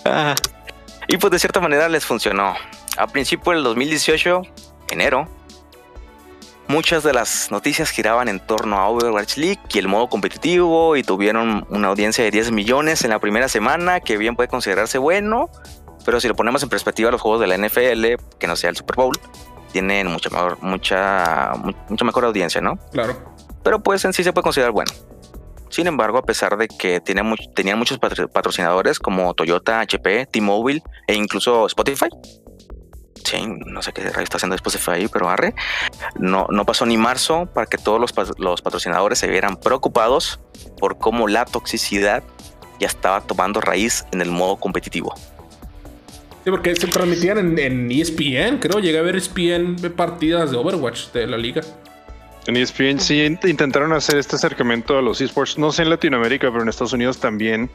Ah. 0.05 0.34
Y 1.06 1.18
pues 1.18 1.30
de 1.30 1.38
cierta 1.38 1.60
manera 1.60 1.86
les 1.88 2.05
funcionó. 2.05 2.55
A 2.96 3.06
principio 3.06 3.52
del 3.52 3.62
2018, 3.62 4.42
enero, 4.90 5.28
muchas 6.69 7.03
de 7.03 7.12
las 7.12 7.51
noticias 7.51 7.90
giraban 7.90 8.28
en 8.28 8.40
torno 8.40 8.77
a 8.78 8.89
Overwatch 8.89 9.36
League 9.36 9.61
y 9.73 9.78
el 9.78 9.89
modo 9.89 10.09
competitivo 10.09 10.97
y 10.97 11.03
tuvieron 11.03 11.66
una 11.70 11.89
audiencia 11.89 12.24
de 12.24 12.31
10 12.31 12.51
millones 12.53 13.03
en 13.05 13.11
la 13.11 13.19
primera 13.19 13.49
semana, 13.49 14.01
que 14.01 14.16
bien 14.16 14.36
puede 14.36 14.49
considerarse 14.49 14.99
bueno, 14.99 15.49
pero 16.05 16.20
si 16.20 16.28
lo 16.28 16.35
ponemos 16.35 16.62
en 16.62 16.69
perspectiva 16.69 17.11
los 17.11 17.20
juegos 17.20 17.40
de 17.40 17.47
la 17.47 17.57
NFL, 17.57 18.23
que 18.39 18.47
no 18.47 18.57
sea 18.57 18.70
el 18.70 18.77
Super 18.77 18.97
Bowl, 18.97 19.19
tienen 19.73 20.07
mucha 20.07 20.31
mejor, 20.31 20.59
mucha, 20.62 21.53
mu- 21.57 21.73
mucha 21.89 22.05
mejor 22.05 22.24
audiencia, 22.24 22.61
¿no? 22.61 22.78
Claro. 22.93 23.16
pero 23.62 23.81
pues 23.82 24.05
en 24.07 24.12
sí 24.15 24.24
se 24.24 24.32
puede 24.32 24.45
considerar 24.45 24.73
bueno. 24.73 24.90
Sin 25.70 25.86
embargo, 25.86 26.16
a 26.16 26.23
pesar 26.23 26.57
de 26.57 26.66
que 26.69 27.01
tiene 27.01 27.23
much- 27.23 27.53
tenían 27.55 27.78
muchos 27.78 27.99
patro- 27.99 28.28
patrocinadores 28.28 28.99
como 28.99 29.35
Toyota, 29.35 29.81
HP, 29.81 30.24
T-Mobile 30.27 30.82
e 31.07 31.15
incluso 31.15 31.66
Spotify. 31.66 32.09
Sí, 33.24 33.45
no 33.47 33.82
sé 33.82 33.93
qué 33.93 34.03
rayo 34.05 34.23
está 34.23 34.36
haciendo 34.36 34.57
Spotify 34.57 34.90
ahí, 34.93 35.09
pero 35.09 35.28
arre. 35.28 35.55
No, 36.19 36.47
no 36.51 36.65
pasó 36.65 36.86
ni 36.86 36.97
marzo 36.97 37.47
para 37.53 37.66
que 37.66 37.77
todos 37.77 38.01
los, 38.01 38.12
los 38.39 38.62
patrocinadores 38.62 39.19
se 39.19 39.27
vieran 39.28 39.57
preocupados 39.57 40.40
por 40.78 40.99
cómo 40.99 41.28
la 41.28 41.45
toxicidad 41.45 42.23
ya 42.81 42.86
estaba 42.86 43.20
tomando 43.20 43.61
raíz 43.61 44.05
en 44.12 44.20
el 44.23 44.31
modo 44.31 44.57
competitivo. 44.57 45.15
Sí, 46.45 46.51
porque 46.51 46.74
se 46.77 46.86
transmitían 46.86 47.39
en, 47.39 47.59
en 47.59 47.90
E 47.90 48.01
ESPN, 48.01 48.59
creo. 48.61 48.78
Llegué 48.81 48.99
a 48.99 49.03
ver 49.03 49.16
ESPN 49.16 49.77
partidas 49.97 50.51
de 50.51 50.57
Overwatch 50.57 51.11
de 51.12 51.27
la 51.27 51.36
liga. 51.36 51.61
En 52.47 52.57
ESPN 52.57 52.99
sí 53.01 53.16
int- 53.19 53.47
intentaron 53.47 53.93
hacer 53.93 54.16
este 54.16 54.36
acercamiento 54.36 54.97
a 54.97 55.03
los 55.03 55.20
esports, 55.20 55.59
no 55.59 55.70
sé 55.70 55.82
en 55.82 55.90
Latinoamérica, 55.90 56.49
pero 56.51 56.62
en 56.62 56.69
Estados 56.70 56.95
Unidos 56.95 57.19
también 57.19 57.69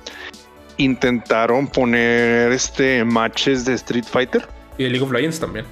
intentaron 0.78 1.68
poner 1.68 2.52
este 2.52 3.04
matches 3.04 3.66
de 3.66 3.74
Street 3.76 4.06
Fighter. 4.06 4.48
Y 4.78 4.84
de 4.84 4.90
League 4.90 5.06
of 5.06 5.12
Legends 5.12 5.40
también. 5.40 5.66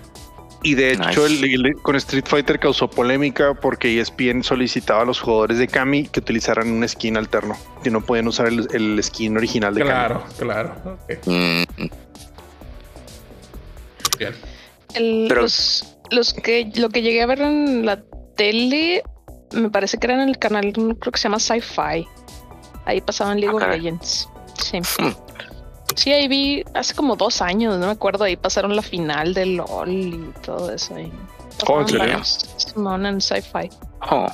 Y 0.63 0.75
de 0.75 0.91
hecho, 0.91 1.27
Nice. 1.27 1.43
el- 1.45 1.65
el- 1.65 1.73
con 1.81 1.95
Street 1.95 2.25
Fighter 2.27 2.59
causó 2.59 2.87
polémica 2.87 3.55
porque 3.55 3.99
ESPN 3.99 4.43
solicitaba 4.43 5.01
a 5.01 5.05
los 5.05 5.19
jugadores 5.19 5.57
de 5.57 5.67
Kami 5.67 6.07
que 6.07 6.19
utilizaran 6.19 6.71
un 6.71 6.87
skin 6.87 7.17
alterno, 7.17 7.57
que 7.83 7.89
no 7.89 8.01
podían 8.01 8.27
usar 8.27 8.47
el, 8.47 8.67
el 8.71 9.01
skin 9.03 9.37
original 9.37 9.73
de 9.73 9.81
Claro, 9.81 10.23
claro. 10.37 10.75
Ok, 10.85 11.17
Mm, 11.25 11.63
bien. 14.19 14.35
El- 14.93 15.25
Pero- 15.29 15.41
los, 15.41 15.97
los 16.11 16.33
que 16.33 16.71
lo 16.75 16.89
que 16.89 17.01
llegué 17.01 17.21
a 17.21 17.25
ver 17.25 17.41
en 17.41 17.85
la 17.85 18.03
tele 18.35 19.03
me 19.53 19.69
parece 19.69 19.97
que 19.97 20.07
era 20.07 20.21
en 20.21 20.29
el 20.29 20.37
canal 20.37 20.71
creo 20.73 21.11
que 21.11 21.17
se 21.17 21.23
llama 21.23 21.39
Sci-Fi 21.39 22.07
ahí 22.85 23.01
pasaban 23.01 23.39
League 23.39 23.57
Ah, 23.59 23.65
of. 23.65 23.71
Legends 23.71 24.29
sí 24.57 24.77
Hmm. 24.79 25.11
Sí 25.95 26.11
ahí 26.11 26.27
vi 26.27 26.63
hace 26.73 26.93
como 26.95 27.15
dos 27.15 27.41
años 27.41 27.77
no 27.77 27.85
me 27.87 27.91
acuerdo 27.91 28.23
ahí 28.23 28.35
pasaron 28.35 28.75
la 28.75 28.81
final 28.81 29.33
del 29.33 29.57
LOL 29.57 29.89
y 29.91 30.33
todo 30.43 30.71
eso 30.71 30.95
ahí 30.95 31.11
Oh, 31.67 31.81
¿en 31.81 31.85
Pasaban 31.85 31.87
serio? 31.87 31.99
varios 31.99 32.49
Simón 32.57 33.05
en 33.05 33.21
Sci-Fi 33.21 33.69
oh, 34.09 34.27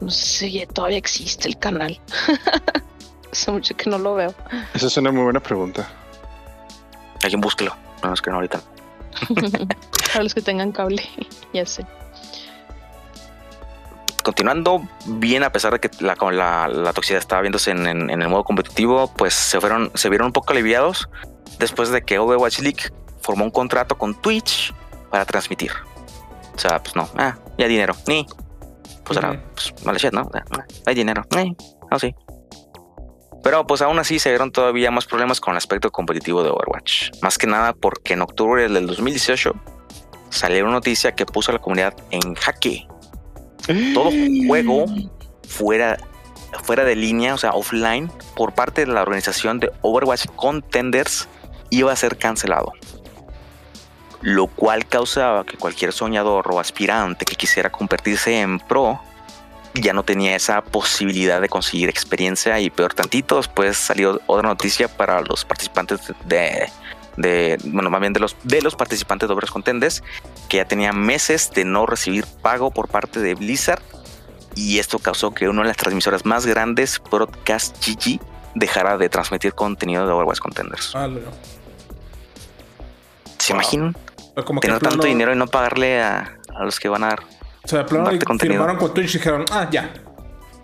no 0.00 0.10
sé 0.10 0.48
si 0.48 0.66
todavía 0.66 0.98
existe 0.98 1.48
el 1.48 1.58
canal 1.58 2.00
hace 3.32 3.50
mucho 3.50 3.76
que 3.76 3.90
no 3.90 3.98
lo 3.98 4.14
veo. 4.14 4.32
Esa 4.74 4.86
es 4.86 4.96
una 4.96 5.10
muy 5.10 5.24
buena 5.24 5.40
pregunta. 5.40 5.88
alguien 7.22 7.40
búsquelo. 7.40 7.76
No, 8.02 8.14
es 8.14 8.22
que 8.22 8.30
no 8.30 8.36
ahorita. 8.36 8.60
para 10.12 10.22
los 10.22 10.34
que 10.34 10.40
tengan 10.40 10.70
cable 10.72 11.02
ya 11.52 11.66
sé 11.66 11.84
continuando 14.24 14.82
bien 15.06 15.44
a 15.44 15.52
pesar 15.52 15.72
de 15.72 15.78
que 15.78 15.88
la, 16.00 16.16
con 16.16 16.36
la, 16.36 16.66
la 16.66 16.92
toxicidad 16.92 17.20
estaba 17.20 17.42
viéndose 17.42 17.70
en, 17.70 17.86
en- 17.86 18.10
en 18.10 18.20
el 18.22 18.28
modo 18.28 18.42
competitivo, 18.42 19.12
pues 19.16 19.34
se 19.34 19.60
fueron, 19.60 19.92
se 19.94 20.08
vieron 20.08 20.26
un 20.26 20.32
poco 20.32 20.52
aliviados 20.52 21.08
después 21.60 21.90
de 21.90 22.02
que 22.02 22.18
Overwatch 22.18 22.58
League 22.60 22.82
formó 23.20 23.44
un 23.44 23.50
contrato 23.52 23.96
con 23.96 24.20
Twitch 24.20 24.74
para 25.10 25.24
transmitir. 25.24 25.70
O 26.54 26.58
sea, 26.58 26.82
pues 26.82 26.96
no, 26.96 27.08
ah, 27.16 27.36
ya 27.58 27.64
hay 27.66 27.70
dinero, 27.70 27.94
ni. 28.08 28.26
Pues 29.04 29.16
ahora, 29.18 29.40
pues 29.54 29.72
vale 29.84 29.98
shit, 29.98 30.12
¿no? 30.12 30.28
Ah, 30.34 30.64
Hay 30.86 30.94
dinero, 30.94 31.24
ni, 31.36 31.56
no 31.90 31.98
sí. 31.98 32.14
Pero 33.42 33.66
pues 33.66 33.82
aún 33.82 33.98
así 33.98 34.18
se 34.18 34.30
vieron 34.30 34.50
todavía 34.50 34.90
más 34.90 35.04
problemas 35.06 35.38
con 35.40 35.52
el 35.52 35.58
aspecto 35.58 35.90
competitivo 35.92 36.42
de 36.42 36.48
Overwatch. 36.50 37.10
Más 37.20 37.36
que 37.36 37.46
nada 37.46 37.74
porque 37.74 38.14
en 38.14 38.22
octubre 38.22 38.66
del 38.68 38.86
2018 38.86 39.52
salió 40.30 40.64
una 40.64 40.72
noticia 40.72 41.12
que 41.14 41.26
puso 41.26 41.50
a 41.50 41.54
la 41.54 41.60
comunidad 41.60 41.94
en 42.10 42.34
jaque 42.34 42.86
todo 43.94 44.10
juego 44.46 44.86
fuera, 45.48 45.98
fuera 46.62 46.84
de 46.84 46.96
línea, 46.96 47.34
o 47.34 47.38
sea, 47.38 47.50
offline, 47.50 48.10
por 48.36 48.52
parte 48.52 48.84
de 48.84 48.92
la 48.92 49.02
organización 49.02 49.60
de 49.60 49.72
Overwatch 49.82 50.26
Contenders, 50.36 51.28
iba 51.70 51.92
a 51.92 51.96
ser 51.96 52.16
cancelado. 52.16 52.72
Lo 54.20 54.46
cual 54.46 54.86
causaba 54.86 55.44
que 55.44 55.56
cualquier 55.56 55.92
soñador 55.92 56.50
o 56.50 56.58
aspirante 56.58 57.24
que 57.24 57.36
quisiera 57.36 57.70
convertirse 57.70 58.40
en 58.40 58.58
pro 58.58 59.00
ya 59.74 59.92
no 59.92 60.04
tenía 60.04 60.36
esa 60.36 60.62
posibilidad 60.62 61.40
de 61.40 61.48
conseguir 61.48 61.88
experiencia 61.88 62.60
y 62.60 62.70
peor 62.70 62.94
tantito, 62.94 63.36
después 63.38 63.76
salió 63.76 64.20
otra 64.26 64.48
noticia 64.48 64.88
para 64.88 65.20
los 65.20 65.44
participantes 65.44 66.00
de, 66.26 66.68
de 67.16 67.58
bueno, 67.66 67.90
más 67.90 68.00
bien 68.00 68.12
de 68.12 68.20
los, 68.20 68.36
de 68.42 68.60
los 68.62 68.74
participantes 68.76 69.28
de 69.28 69.32
Overwatch 69.34 69.52
Contenders 69.52 70.02
que 70.48 70.56
ya 70.58 70.64
tenía 70.64 70.92
meses 70.92 71.50
de 71.52 71.64
no 71.64 71.86
recibir 71.86 72.24
pago 72.42 72.70
por 72.70 72.88
parte 72.88 73.20
de 73.20 73.34
Blizzard 73.34 73.80
y 74.56 74.78
esto 74.78 74.98
causó 74.98 75.32
que 75.32 75.48
una 75.48 75.62
de 75.62 75.68
las 75.68 75.76
transmisoras 75.76 76.24
más 76.24 76.46
grandes, 76.46 77.00
Broadcast 77.10 77.76
GG, 77.84 78.20
dejara 78.54 78.96
de 78.98 79.08
transmitir 79.08 79.52
contenido 79.54 80.06
de 80.06 80.12
Overwatch 80.12 80.38
Contenders. 80.38 80.92
Ah. 80.94 81.08
¿Se 83.38 83.52
Wow. 83.52 83.60
imaginan 83.60 83.96
Como 84.44 84.60
tener 84.60 84.78
plano- 84.78 84.90
tanto 84.92 85.06
dinero 85.06 85.32
y 85.32 85.36
no 85.36 85.46
pagarle 85.46 86.02
a, 86.02 86.38
a 86.54 86.64
los 86.64 86.78
que 86.78 86.88
van 86.88 87.04
a 87.04 87.08
dar? 87.08 87.20
O 87.64 87.68
sea, 87.68 87.78
de 87.80 87.84
plano 87.86 88.04
contenido. 88.24 88.60
firmaron 88.60 88.76
con 88.76 88.92
Twitch 88.94 89.14
y 89.14 89.18
dijeron, 89.18 89.44
ah, 89.50 89.68
ya. 89.70 89.92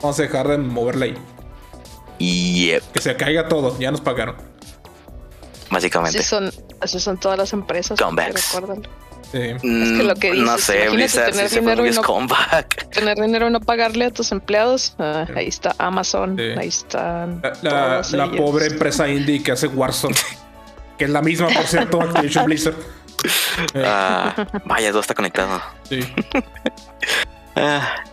Vamos 0.03 0.19
a 0.19 0.23
dejar 0.23 0.49
de 0.49 0.59
moverla 0.59 1.07
ahí. 1.07 1.15
Y 2.19 2.67
yep, 2.67 2.83
Que 2.93 3.01
se 3.01 3.17
caiga 3.17 3.49
todo, 3.49 3.79
ya 3.79 3.91
nos 3.91 4.01
pagaron. 4.01 4.37
Básicamente. 5.71 6.19
Así 6.19 6.29
son, 6.29 6.53
así 6.81 7.01
son 7.01 7.19
todas 7.19 7.39
las 7.39 7.53
empresas. 7.53 7.99
Comebacks. 7.99 8.53
recuérdalo. 8.55 8.83
Sí. 9.33 9.39
Es 9.43 9.61
que 9.63 10.03
lo 10.03 10.15
que 10.17 10.33
Mm, 10.33 10.45
no 10.45 10.57
dices, 10.57 10.65
sé, 10.65 10.73
imagínate 10.87 10.97
Blizzard 10.97 11.31
tener 11.33 11.49
fue 11.49 11.61
dinero 11.61 11.87
y 11.87 11.91
no-. 11.91 12.03
Tener 12.91 13.21
dinero 13.21 13.49
y 13.49 13.51
no 13.53 13.61
pagarle 13.61 14.05
a 14.07 14.11
tus 14.11 14.33
empleados. 14.33 14.95
ah, 14.99 15.25
Sí. 15.27 15.33
Ahí 15.37 15.47
está 15.47 15.75
Amazon. 15.79 16.37
Sí. 16.37 16.43
Ahí 16.59 16.69
están. 16.69 17.41
La, 17.63 18.03
pobre 18.37 18.67
empresa 18.67 19.09
indie 19.09 19.43
que 19.43 19.53
hace 19.53 19.69
Warzone. 19.69 20.17
que 20.99 21.05
es 21.05 21.11
la 21.11 21.23
misma, 21.23 21.49
por 21.49 21.65
cierto, 21.65 22.01
Activision 22.03 22.45
Blizzard. 22.47 22.75
Ah, 23.77 24.35
vaya, 24.65 24.91
todo 24.91 25.01
está 25.01 25.15
conectado. 25.15 25.61
sí. 25.89 26.01
Ah, 27.57 28.05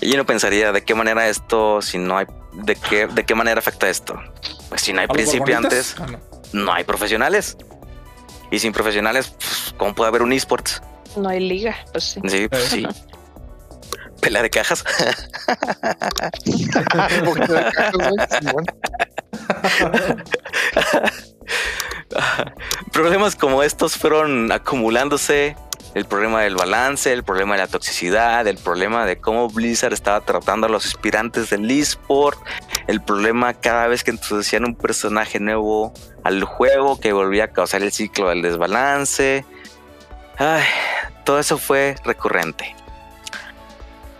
y 0.00 0.10
yo 0.10 0.16
no 0.16 0.24
pensaría 0.24 0.72
de 0.72 0.82
qué 0.84 0.94
manera 0.94 1.28
esto, 1.28 1.82
si 1.82 1.98
no 1.98 2.16
hay, 2.18 2.26
de 2.52 2.76
qué, 2.76 3.06
de 3.08 3.24
qué 3.24 3.34
manera 3.34 3.58
afecta 3.58 3.88
esto. 3.88 4.18
Pues 4.68 4.80
si 4.82 4.92
no 4.92 5.00
hay 5.00 5.04
¿A 5.04 5.08
los 5.08 5.16
principiantes? 5.16 5.96
Ah, 5.98 6.06
no. 6.06 6.18
No 6.56 6.72
hay 6.72 6.84
profesionales. 6.84 7.56
Y 8.50 8.58
sin 8.58 8.72
profesionales, 8.72 9.34
pues, 9.38 9.74
¿cómo 9.76 9.94
puede 9.94 10.08
haber 10.08 10.22
un 10.22 10.32
esports? 10.32 10.82
No 11.16 11.28
hay 11.28 11.40
liga. 11.40 11.76
Pues 11.92 12.04
sí. 12.04 12.20
Sí, 12.26 12.48
pues, 12.48 12.64
sí. 12.64 12.86
Pelea 14.20 14.42
de 14.42 14.50
cajas. 14.50 14.84
Problemas 22.92 23.36
como 23.36 23.62
estos 23.62 23.96
fueron 23.96 24.50
acumulándose. 24.50 25.56
El 25.96 26.04
problema 26.04 26.42
del 26.42 26.56
balance, 26.56 27.10
el 27.10 27.24
problema 27.24 27.54
de 27.54 27.62
la 27.62 27.68
toxicidad, 27.68 28.46
el 28.46 28.58
problema 28.58 29.06
de 29.06 29.16
cómo 29.18 29.48
Blizzard 29.48 29.94
estaba 29.94 30.20
tratando 30.20 30.66
a 30.66 30.68
los 30.68 30.84
aspirantes 30.84 31.48
del 31.48 31.70
eSport, 31.70 32.38
el 32.86 33.00
problema 33.00 33.54
cada 33.54 33.86
vez 33.86 34.04
que 34.04 34.10
introducían 34.10 34.66
un 34.66 34.74
personaje 34.74 35.40
nuevo 35.40 35.94
al 36.22 36.44
juego 36.44 37.00
que 37.00 37.14
volvía 37.14 37.44
a 37.44 37.48
causar 37.48 37.82
el 37.82 37.92
ciclo 37.92 38.28
del 38.28 38.42
desbalance. 38.42 39.46
Ay, 40.36 40.64
todo 41.24 41.38
eso 41.38 41.56
fue 41.56 41.94
recurrente. 42.04 42.76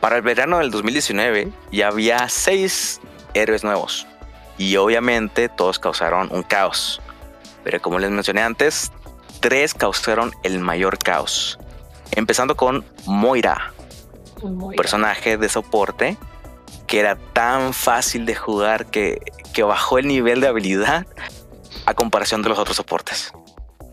Para 0.01 0.17
el 0.17 0.23
verano 0.23 0.61
del 0.61 0.71
2019 0.71 1.53
ya 1.73 1.89
había 1.89 2.27
seis 2.31 3.03
héroes 3.35 3.65
nuevos 3.65 4.07
y 4.57 4.79
obviamente 4.79 5.51
todos 5.51 5.79
causaron 5.79 6.31
un 6.33 6.43
caos. 6.43 7.03
Pero 7.65 7.83
como 7.83 7.99
les 7.99 8.11
mencioné 8.11 8.41
antes, 8.41 8.93
tres 9.41 9.75
causaron 9.75 10.33
el 10.43 10.59
mayor 10.59 10.97
caos. 10.97 11.59
Empezando 12.13 12.57
con 12.57 12.85
Moira, 13.07 13.73
Muy 14.43 14.77
personaje 14.77 15.37
de 15.37 15.49
soporte 15.49 16.17
que 16.87 17.01
era 17.01 17.17
tan 17.17 17.75
fácil 17.75 18.27
de 18.27 18.35
jugar 18.37 18.87
que, 18.87 19.19
que 19.53 19.63
bajó 19.65 19.99
el 19.99 20.07
nivel 20.07 20.41
de 20.41 20.47
habilidad 20.47 21.05
a 21.85 21.95
comparación 21.95 22.43
de 22.43 22.49
los 22.49 22.59
otros 22.59 22.77
soportes. 22.77 23.33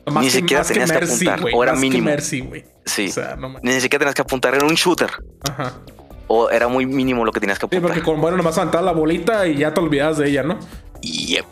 Más 0.05 0.23
Ni 0.23 0.29
siquiera 0.29 0.59
más 0.61 0.67
tenías 0.67 0.91
que 0.91 0.99
Mercy, 0.99 1.27
apuntar, 1.27 1.53
o 1.55 1.63
era 1.63 1.71
más 1.71 1.81
que 1.81 1.89
mínimo. 1.89 2.05
Mercy. 2.05 2.49
Sí, 2.85 3.07
O 3.07 3.11
sea, 3.13 3.35
no 3.35 3.55
ni 3.61 3.71
siquiera 3.79 3.99
tenías 3.99 4.13
que 4.15 4.21
apuntar 4.21 4.53
en 4.55 4.63
un 4.65 4.73
shooter 4.75 5.09
Ajá. 5.49 5.73
o 6.27 6.49
era 6.49 6.67
muy 6.67 6.85
mínimo 6.85 7.23
lo 7.25 7.31
que 7.31 7.39
tenías 7.39 7.57
que 7.57 7.63
Sí, 7.63 7.77
apuntar. 7.77 7.81
porque 7.93 8.03
con 8.03 8.19
bueno 8.21 8.35
nomás 8.37 8.57
aventar 8.57 8.83
la 8.83 8.91
bolita 8.91 9.47
y 9.47 9.57
ya 9.57 9.73
te 9.73 9.79
olvidas 9.79 10.17
de 10.17 10.29
ella, 10.29 10.43
¿no? 10.43 10.59
Y 11.01 11.27
yep, 11.35 11.45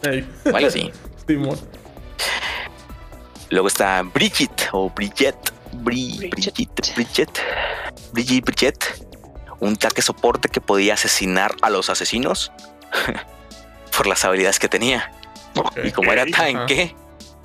vale, 0.52 0.70
sí. 0.70 0.92
Simón. 1.28 1.58
Luego 3.50 3.68
está 3.68 4.02
Bridget 4.04 4.70
o 4.74 4.90
Bridget. 4.90 5.36
Bri- 5.73 6.30
Bridget. 6.30 6.56
Bridget. 6.95 7.39
Bridget. 8.14 8.43
Bridget. 8.45 9.06
Un 9.60 9.76
tanque 9.76 10.02
soporte 10.02 10.49
que 10.49 10.60
podía 10.61 10.95
asesinar 10.95 11.53
a 11.61 11.69
los 11.69 11.89
asesinos 11.89 12.52
por 13.95 14.07
las 14.07 14.26
habilidades 14.26 14.60
que 14.60 14.68
tenía. 14.68 15.11
Y 15.84 15.91
como 15.91 16.11
era 16.11 16.26
tanque, 16.26 16.95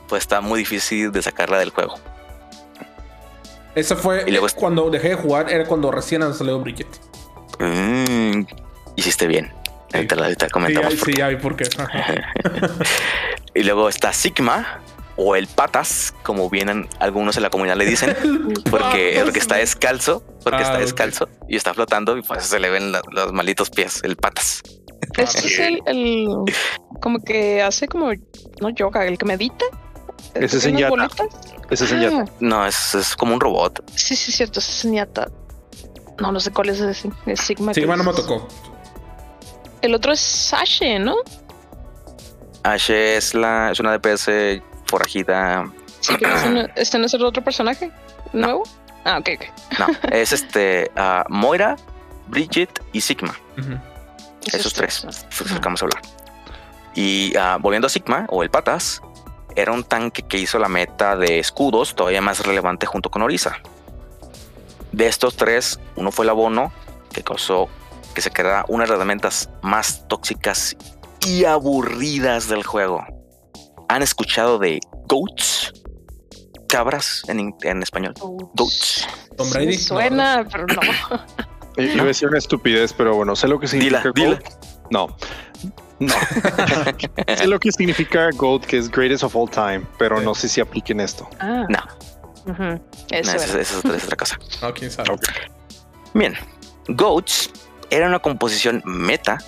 pues 0.09 0.23
está 0.23 0.41
muy 0.41 0.61
difícil 0.61 1.13
de 1.13 1.21
sacarla 1.23 1.59
del 1.59 1.71
juego. 1.71 1.99
Ese 3.75 3.95
fue 3.97 4.25
Y 4.27 4.31
luego 4.31 4.47
está- 4.47 4.61
cuando 4.61 4.89
dejé 4.91 5.11
de 5.11 5.15
jugar, 5.17 5.51
era 5.53 5.65
cuando 5.67 5.91
recién 5.91 6.23
salido 6.35 6.59
Bridget. 6.61 6.87
Mm, 7.59 8.45
hiciste 8.97 9.27
bien. 9.27 9.53
Sí. 9.91 9.97
Ahorita, 9.99 10.15
ahorita 10.17 10.47
Sí, 10.47 10.51
comentamos 10.53 10.93
ya, 10.95 10.99
por 10.99 11.07
sí, 11.07 11.13
qué. 11.13 11.19
ya 11.19 11.29
vi 11.29 11.37
por 11.37 11.57
qué. 11.57 11.69
Ajá. 11.79 12.15
Y 13.55 13.63
luego 13.63 13.89
está 13.89 14.13
Sigma 14.13 14.81
o 15.17 15.35
el 15.37 15.47
Patas, 15.47 16.15
como 16.23 16.49
vienen 16.51 16.89
algunos 16.99 17.37
en 17.37 17.43
la 17.43 17.51
comunidad 17.51 17.77
le 17.77 17.87
dicen, 17.87 18.15
porque, 18.71 19.21
porque 19.25 19.39
está 19.39 19.57
descalzo, 19.57 20.23
porque 20.45 20.59
Ah, 20.59 20.63
está 20.63 20.75
ok. 20.75 20.81
descalzo 20.81 21.29
y 21.49 21.57
está 21.57 21.73
flotando 21.75 22.17
y 22.19 22.23
pues 22.23 22.45
se 22.45 22.61
le 22.61 22.69
ven 22.71 22.93
la- 22.93 23.03
los 23.11 23.33
malitos 23.33 23.71
pies, 23.71 24.01
el 24.05 24.17
Patas. 24.17 24.63
Este 25.17 25.47
es 25.47 25.59
el, 25.59 25.81
el- 25.87 26.29
como 27.01 27.19
que 27.21 27.63
hace 27.63 27.89
como 27.89 28.11
no 28.61 28.69
yoga, 28.71 29.07
el 29.07 29.17
que 29.19 29.25
medita. 29.27 29.65
Ese 30.35 30.59
es. 30.59 30.65
Ese 31.71 31.85
es. 32.07 32.13
Ah, 32.13 32.25
No, 32.41 32.67
es, 32.67 32.95
es 32.95 33.17
como 33.17 33.35
un 33.35 33.41
robot. 33.41 33.83
sí, 33.95 34.15
sí, 34.17 34.33
cierto, 34.33 34.61
ese 34.61 34.73
es. 34.73 34.85
No, 36.19 36.33
no 36.33 36.41
sé 36.41 36.51
cuál 36.51 36.71
es 36.71 36.81
ese. 36.81 37.11
Es 37.27 37.41
Sigma. 37.41 37.73
Que 37.73 37.85
bueno, 37.87 38.03
me 38.05 38.13
tocó. 38.13 38.47
El 39.83 39.95
otro 39.95 40.13
es 40.13 40.21
Sashe, 40.21 40.99
¿no? 40.99 41.17
Ashe 42.63 43.17
es, 43.17 43.35
la, 43.35 43.71
es 43.71 43.81
una 43.81 43.97
DPS 43.97 44.29
forajida. 44.87 45.71
Sí, 46.01 46.15
este 46.21 46.51
no, 46.51 46.61
este 46.77 46.99
no 46.99 47.07
es 47.07 47.15
el 47.15 47.25
otro 47.25 47.43
personaje 47.43 47.91
nuevo. 48.33 48.65
Ah, 49.05 49.19
ok, 49.19 49.31
ok. 49.37 49.79
No, 49.79 49.87
es 50.11 50.33
este 50.33 50.91
ah, 50.97 51.25
Moira, 51.29 51.77
Bridget 52.29 52.83
y 52.93 53.01
Sigma. 53.01 53.35
Ujú. 53.59 53.79
Esos 54.53 54.73
tres. 54.75 55.05
¿no? 55.05 55.13
Fue 55.31 55.47
lo 55.49 55.61
que 55.61 55.65
vamos 55.65 55.83
a 55.83 55.87
hablar. 55.87 56.03
Y 56.95 57.37
ah, 57.37 57.59
volviendo 57.61 57.87
a 57.87 57.91
Sigma 57.91 58.27
o 58.31 58.43
el 58.43 58.51
Patas, 58.51 59.03
era 59.55 59.73
un 59.73 59.85
tanque 59.85 60.23
que 60.23 60.39
hizo 60.39 60.59
la 60.59 60.69
meta 60.69 61.17
de 61.17 61.39
escudos 61.39 61.95
todavía 61.95 62.21
más 62.21 62.45
relevante 62.45 62.87
junto 62.87 63.11
con 63.11 63.23
Orisa. 63.23 63.61
De 64.93 65.07
estos 65.07 65.37
tres, 65.37 65.79
uno 65.97 66.11
fue 66.11 66.25
el 66.25 66.31
abono, 66.31 66.73
que 67.13 67.23
causó 67.23 67.69
que 68.15 68.23
se 68.23 68.31
creara 68.31 68.65
una 68.69 68.85
de 68.85 68.91
las 68.91 68.97
herramientas 68.97 69.51
más 69.61 70.09
tóxicas 70.09 70.75
y 71.27 71.45
aburridas 71.45 72.49
del 72.49 72.63
juego. 72.63 73.05
¿Han 73.89 74.03
escuchado 74.03 74.59
de 74.59 74.81
goats? 75.09 75.73
Cabras 76.69 77.23
en, 77.29 77.55
en 77.63 77.83
español. 77.83 78.15
Goats. 78.55 79.07
Tom 79.37 79.49
Brady. 79.51 79.77
suena, 79.79 80.47
pero 80.51 80.67
no. 80.67 80.81
Eh, 81.77 81.91
Iba 81.95 82.03
a 82.03 82.07
decir 82.07 82.29
una 82.29 82.39
estupidez, 82.39 82.93
pero 82.93 83.15
bueno, 83.15 83.37
sé 83.37 83.47
lo 83.49 83.61
que 83.61 83.69
significa 83.69 84.11
dila. 84.15 84.31
GOAT. 84.35 84.45
No. 84.91 85.17
No. 86.01 86.15
sé 87.37 87.47
lo 87.47 87.61
que 87.61 87.71
significa 87.73 88.29
GOAT, 88.35 88.65
que 88.67 88.79
es 88.79 88.91
greatest 88.91 89.23
of 89.23 89.37
all 89.37 89.49
time, 89.49 89.83
pero 89.99 90.19
Sí. 90.19 90.25
no 90.25 90.35
sé 90.35 90.49
si 90.49 90.61
apliquen 90.61 91.01
esto. 91.01 91.29
Ah, 91.39 91.65
No, 91.69 91.79
no, 92.47 92.81
Eso 93.11 93.37
esa, 93.37 93.61
es 93.61 93.75
otra- 93.77 93.97
es 93.97 94.05
otra 94.05 94.17
cosa. 94.17 94.39
No, 94.63 94.75
quién 94.75 94.91
sabe. 94.91 95.11
Bien, 96.15 96.35
Goats 96.89 97.51
era 97.91 98.09
una 98.09 98.19
composición 98.19 98.83
meta 98.85 99.39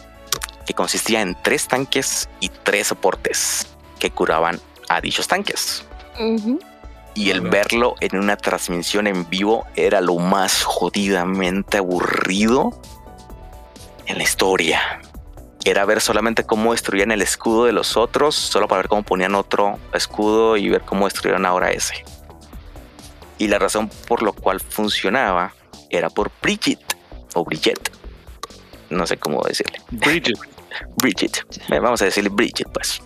que 0.67 0.75
consistía 0.75 1.23
en 1.23 1.37
tres 1.43 1.67
tanques 1.67 2.29
y 2.41 2.49
tres 2.51 2.89
soportes 2.89 3.67
que 3.99 4.11
curaban 4.11 4.61
a 4.89 5.01
dichos 5.01 5.29
tanques. 5.29 5.85
Y 7.15 7.31
el 7.31 7.41
verlo 7.41 7.95
en 8.01 8.17
una 8.17 8.37
transmisión 8.37 9.07
en 9.07 9.29
vivo 9.29 9.67
era 9.77 10.01
lo 10.01 10.17
más 10.17 10.63
jodidamente 10.63 11.79
aburrido 11.79 12.81
en 14.07 14.19
la 14.19 14.23
historia. 14.23 15.01
Era 15.65 15.85
ver 15.85 16.01
solamente 16.01 16.45
cómo 16.45 16.73
destruían 16.73 17.11
el 17.11 17.23
escudo 17.23 17.65
de 17.65 17.73
los 17.73 17.97
otros, 17.97 18.35
solo 18.35 18.69
para 18.69 18.83
ver 18.83 18.89
cómo 18.89 19.03
ponían 19.03 19.35
otro 19.35 19.79
escudo 19.93 20.57
y 20.57 20.69
ver 20.69 20.83
cómo 20.83 21.07
destruyeron 21.07 21.45
ahora 21.45 21.71
ese. 21.71 22.05
Y 23.39 23.49
la 23.49 23.59
razón 23.59 23.91
por 24.07 24.23
lo 24.23 24.33
cual 24.33 24.61
funcionaba 24.61 25.55
era 25.91 26.11
por 26.11 26.31
Bridget 26.43 26.81
o 27.35 27.45
Bridget. 27.45 27.93
No 28.91 29.07
sé 29.07 29.17
cómo 29.17 29.43
decirle. 29.43 29.81
Bridget. 29.91 30.39
Bridget. 30.97 31.45
Vamos 31.69 32.01
a 32.03 32.07
decirle 32.07 32.31
Bridget, 32.31 32.69
pues. 32.73 33.03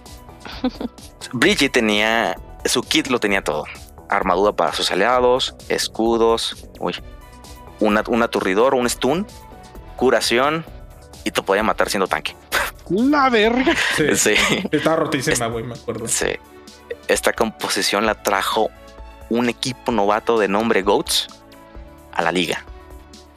Bridget 1.33 1.73
tenía. 1.73 2.37
Su 2.65 2.83
kit 2.83 3.09
lo 3.09 3.19
tenía 3.21 3.43
todo: 3.43 3.65
armadura 4.09 4.53
para 4.53 4.73
sus 4.73 4.91
aliados, 4.91 5.55
escudos, 5.69 6.69
uy, 6.79 6.95
una- 7.81 8.05
un 8.09 8.23
aturdidor, 8.23 8.75
un 8.75 8.89
stun, 8.89 9.27
curación 9.97 10.65
y 11.25 11.31
te 11.31 11.43
podía 11.43 11.63
matar 11.63 11.89
siendo 11.91 12.07
tanque. 12.07 12.37
La 12.89 13.29
verga. 13.31 13.75
Sí. 13.97 14.05
Sí, 14.17 14.35
Estaba 14.71 14.97
rotísima, 14.97 15.47
güey, 15.47 15.65
me 15.65 15.75
acuerdo. 15.75 16.07
sí. 16.09 16.27
Esta 17.09 17.33
composición 17.33 18.07
la 18.07 18.15
trajo 18.23 18.71
un 19.29 19.49
equipo 19.49 19.93
novato 19.93 20.39
de 20.39 20.47
nombre 20.49 20.83
Goats 20.83 21.29
a 22.13 22.23
la 22.23 22.31
liga. 22.33 22.65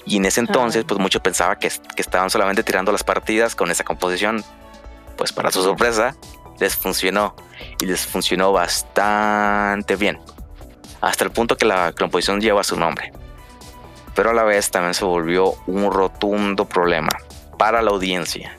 Y 0.06 0.18
en 0.18 0.26
ese 0.26 0.40
entonces, 0.42 0.84
Ah. 0.84 0.88
pues 0.88 1.00
muchos 1.00 1.22
pensaban 1.22 1.58
que, 1.58 1.70
que 1.70 2.02
estaban 2.02 2.30
solamente 2.30 2.64
tirando 2.64 2.92
las 2.92 3.04
partidas 3.04 3.56
con 3.56 3.72
esa 3.72 3.84
composición. 3.84 4.44
Pues 5.18 5.32
para 5.34 5.52
su 5.52 5.64
sorpresa, 5.64 6.16
les 6.60 6.76
funcionó. 6.76 7.36
Y 7.82 7.86
les 7.86 8.06
funcionó 8.06 8.52
bastante 8.52 9.95
bien. 9.95 10.19
Hasta 11.02 11.23
el 11.23 11.32
punto 11.32 11.56
que 11.57 11.65
la 11.65 11.94
composición 11.94 12.41
lleva 12.41 12.64
su 12.64 12.77
nombre. 12.77 13.11
Pero 14.15 14.30
a 14.32 14.34
la 14.34 14.44
vez 14.44 14.72
también 14.72 14.94
se 14.94 15.06
volvió 15.06 15.56
un 15.68 15.91
rotundo 15.91 16.65
problema 16.65 17.10
para 17.57 17.82
la 17.82 17.91
audiencia. 17.91 18.57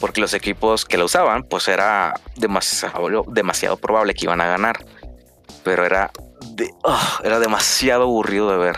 porque 0.00 0.20
los 0.20 0.32
equipos 0.32 0.84
que 0.84 0.96
lo 0.96 1.06
usaban, 1.06 1.42
pues 1.42 1.66
era 1.66 2.14
demasiado, 2.36 3.24
demasiado 3.26 3.76
probable 3.76 4.14
que 4.14 4.26
iban 4.26 4.40
a 4.40 4.46
ganar. 4.46 4.84
Pero 5.64 5.84
era, 5.84 6.12
de, 6.52 6.72
ah, 6.84 7.18
era 7.24 7.40
demasiado 7.40 8.04
aburrido 8.04 8.48
de 8.52 8.58
ver. 8.58 8.76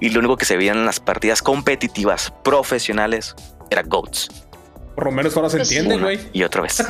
Y 0.00 0.08
lo 0.08 0.20
único 0.20 0.38
que 0.38 0.46
se 0.46 0.56
veía 0.56 0.72
en 0.72 0.86
las 0.86 1.00
partidas 1.00 1.42
competitivas 1.42 2.32
profesionales 2.44 3.34
era 3.68 3.82
GOATs. 3.82 4.28
Por 4.94 5.04
lo 5.04 5.10
menos 5.12 5.36
ahora 5.36 5.50
se 5.50 5.58
Pues 5.58 5.70
entiende, 5.70 5.98
güey. 6.02 6.18
Y 6.32 6.42
otra 6.44 6.62
vez. 6.62 6.82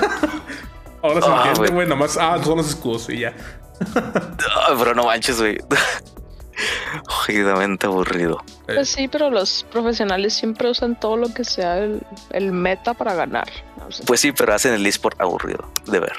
Ahora 1.03 1.21
se 1.23 1.29
Ah, 1.29 1.35
entiende, 1.37 1.59
güey. 1.61 1.71
güey. 1.73 1.87
Nomás, 1.89 2.17
ah, 2.17 2.39
son 2.43 2.59
los 2.59 2.69
escudos 2.69 3.09
y 3.11 3.21
ya. 3.21 3.35
Ah, 3.95 4.75
pero 4.79 4.95
no 4.95 5.05
manches, 5.05 5.39
güey. 5.41 5.59
Jodidamente 7.07 7.87
aburrido. 7.87 8.39
Pues 8.67 8.89
sí, 8.89 9.07
pero 9.09 9.31
los 9.31 9.65
profesionales 9.71 10.35
siempre 10.35 10.69
usan 10.71 10.99
todo 10.99 11.17
lo 11.17 11.33
que 11.33 11.45
sea 11.45 11.79
el, 11.79 12.03
el 12.31 12.53
meta 12.53 12.95
para 12.95 13.15
ganar. 13.15 13.49
Pues 14.07 14.21
sí, 14.21 14.33
pero 14.33 14.55
hacen 14.55 14.75
el 14.75 14.85
eSport 14.85 15.21
aburrido 15.21 15.71
de 15.87 16.01
ver. 16.01 16.13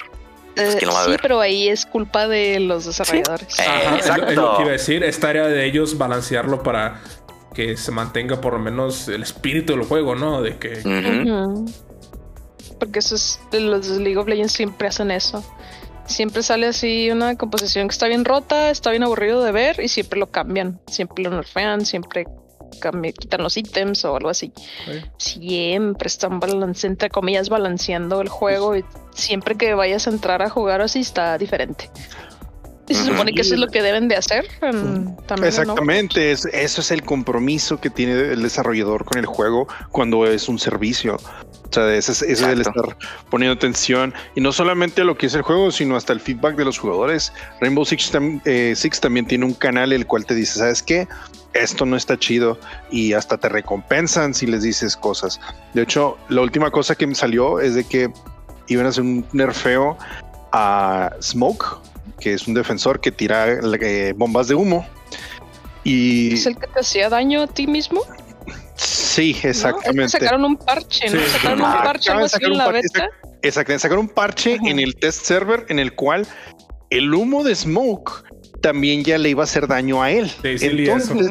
Pues, 0.56 0.76
eh, 0.76 0.78
¿quién 0.80 0.90
lo 0.90 0.96
va 0.96 1.02
a 1.02 1.06
sí, 1.06 1.12
ver? 1.12 1.20
pero 1.22 1.42
ahí 1.42 1.68
es 1.68 1.86
culpa 1.86 2.28
de 2.28 2.60
los 2.62 2.86
desarrolladores. 2.86 3.60
Eh, 3.60 3.64
Ajá, 3.64 3.80
es 3.80 3.90
lo- 3.90 3.96
es, 3.98 4.06
exacto. 4.08 4.42
lo 4.42 4.56
que 4.58 4.62
iba 4.62 4.70
a 4.70 4.74
decir. 4.74 5.04
Es 5.04 5.20
tarea 5.20 5.48
de 5.48 5.66
ellos 5.66 5.98
balancearlo 5.98 6.64
para 6.64 7.02
que 7.54 7.76
se 7.76 7.92
mantenga 7.92 8.40
por 8.40 8.54
lo 8.54 8.60
menos 8.60 9.08
el 9.10 9.24
espíritu 9.24 9.74
del 9.74 9.84
juego, 9.84 10.16
¿no? 10.16 10.42
De 10.42 10.58
que. 10.58 10.82
Porque 12.80 13.00
eso 13.00 13.16
es, 13.16 13.40
los 13.52 13.88
League 13.90 14.18
of 14.18 14.28
Legends 14.28 14.54
siempre 14.54 14.88
hacen 14.88 15.12
eso. 15.12 15.44
Siempre 16.06 16.42
sale 16.42 16.66
así 16.68 17.12
una 17.12 17.36
composición 17.36 17.88
que 17.88 17.92
está 17.94 18.08
bien 18.08 18.26
rota, 18.26 18.72
está 18.72 18.90
bien 18.90 19.04
aburrido 19.04 19.44
de 19.44 19.52
ver 19.52 19.80
y 19.80 19.90
siempre 19.90 20.20
lo 20.20 20.32
cambian. 20.32 20.80
Siempre 20.88 21.24
lo 21.24 21.30
nerfean, 21.30 21.86
siempre 21.86 22.26
cambian- 22.80 23.14
quitan 23.14 23.44
los 23.44 23.58
ítems 23.58 24.06
o 24.06 24.16
algo 24.16 24.30
así. 24.30 24.52
Sí. 25.18 25.40
Siempre 25.42 26.08
están 26.08 26.40
balance, 26.40 26.88
entre 26.88 27.10
comillas 27.10 27.50
balanceando 27.50 28.22
el 28.22 28.30
juego 28.30 28.76
y 28.76 28.84
siempre 29.14 29.56
que 29.56 29.74
vayas 29.76 30.08
a 30.08 30.10
entrar 30.12 30.42
a 30.42 30.50
jugar 30.50 30.82
así 30.82 31.00
está 31.02 31.38
diferente. 31.38 31.92
Y 32.90 32.96
se 32.96 33.06
supone 33.06 33.34
que 33.34 33.42
eso 33.42 33.54
es 33.54 33.60
lo 33.60 33.68
que 33.68 33.82
deben 33.82 34.08
de 34.08 34.16
hacer 34.16 34.46
en- 34.62 35.16
también. 35.28 35.40
¿no? 35.40 35.46
Exactamente, 35.46 36.32
es, 36.32 36.46
eso 36.46 36.82
es 36.82 36.92
el 36.92 37.04
compromiso 37.04 37.80
que 37.80 37.90
tiene 37.90 38.14
el 38.14 38.42
desarrollador 38.42 39.06
con 39.06 39.20
el 39.20 39.26
juego 39.28 39.68
cuando 39.92 40.26
es 40.26 40.50
un 40.50 40.58
servicio. 40.60 41.16
O 41.16 41.72
sea, 41.72 41.94
ese 41.94 42.12
es, 42.14 42.22
ese 42.24 42.32
es 42.34 42.42
el 42.42 42.62
estar 42.62 42.98
poniendo 43.30 43.54
atención 43.56 44.12
y 44.34 44.42
no 44.42 44.52
solamente 44.52 45.02
a 45.02 45.06
lo 45.06 45.16
que 45.20 45.28
es 45.28 45.36
el 45.36 45.44
juego, 45.44 45.72
sino 45.72 45.96
hasta 45.96 46.14
el 46.14 46.20
feedback 46.20 46.56
de 46.56 46.66
los 46.66 46.80
jugadores. 46.80 47.32
Rainbow 47.62 47.86
Six, 47.86 48.12
tam- 48.12 48.42
eh, 48.46 48.74
Six 48.76 49.00
también 49.00 49.28
tiene 49.28 49.46
un 49.46 49.54
canal 49.54 49.94
el 49.94 50.08
cual 50.08 50.26
te 50.26 50.34
dice, 50.34 50.58
¿sabes 50.58 50.82
qué? 50.82 51.08
Esto 51.54 51.86
no 51.86 51.96
está 51.96 52.18
chido 52.18 52.60
y 52.90 53.14
hasta 53.14 53.38
te 53.38 53.50
recompensan 53.50 54.34
si 54.34 54.48
les 54.48 54.64
dices 54.64 54.96
cosas. 54.98 55.40
De 55.76 55.84
hecho, 55.84 56.18
la 56.30 56.42
última 56.42 56.72
cosa 56.72 56.96
que 56.96 57.06
me 57.06 57.14
salió 57.14 57.60
es 57.60 57.76
de 57.76 57.84
que 57.84 58.10
iban 58.68 58.88
a 58.88 58.90
hacer 58.90 59.04
un 59.04 59.24
nerfeo 59.32 59.96
a 60.52 61.12
Smoke, 61.22 61.66
que 62.20 62.34
es 62.34 62.48
un 62.48 62.54
defensor 62.54 63.00
que 63.00 63.12
tira 63.12 63.48
eh, 63.48 64.14
bombas 64.16 64.48
de 64.48 64.56
humo. 64.56 64.86
Y 65.84 66.34
¿Es 66.34 66.46
el 66.46 66.58
que 66.58 66.68
te 66.68 66.80
hacía 66.80 67.10
daño 67.10 67.44
a 67.44 67.48
ti 67.48 67.68
mismo? 67.68 68.02
sí, 68.76 69.32
¿no? 69.32 69.38
Es 69.38 69.42
que 69.42 69.50
exactamente. 69.50 70.10
sacaron 70.10 70.46
un 70.46 70.58
parche, 70.58 71.10
¿no? 71.10 71.20
Sí. 71.20 71.26
Sacaron 71.32 71.62
un 71.62 71.72
parche 71.72 72.12
algo 72.12 72.26
así 72.26 72.38
en 72.42 72.58
la 72.58 72.66
parche, 72.66 72.82
beta. 72.94 73.10
Exactamente, 73.42 73.82
sacaron 73.82 74.06
un 74.06 74.10
parche 74.10 74.56
Ajá. 74.56 74.70
en 74.70 74.80
el 74.80 74.96
test 74.96 75.26
server 75.26 75.66
en 75.70 75.80
el 75.80 75.94
cual 75.96 76.28
el 76.90 77.14
humo 77.14 77.44
de 77.44 77.56
Smoke 77.56 78.24
también 78.62 79.04
ya 79.04 79.18
le 79.18 79.30
iba 79.30 79.44
a 79.44 79.46
hacer 79.46 79.68
daño 79.68 80.02
a 80.02 80.12
él. 80.12 80.30
Sí, 80.42 80.58
sí, 80.58 80.66
entonces, 80.68 81.30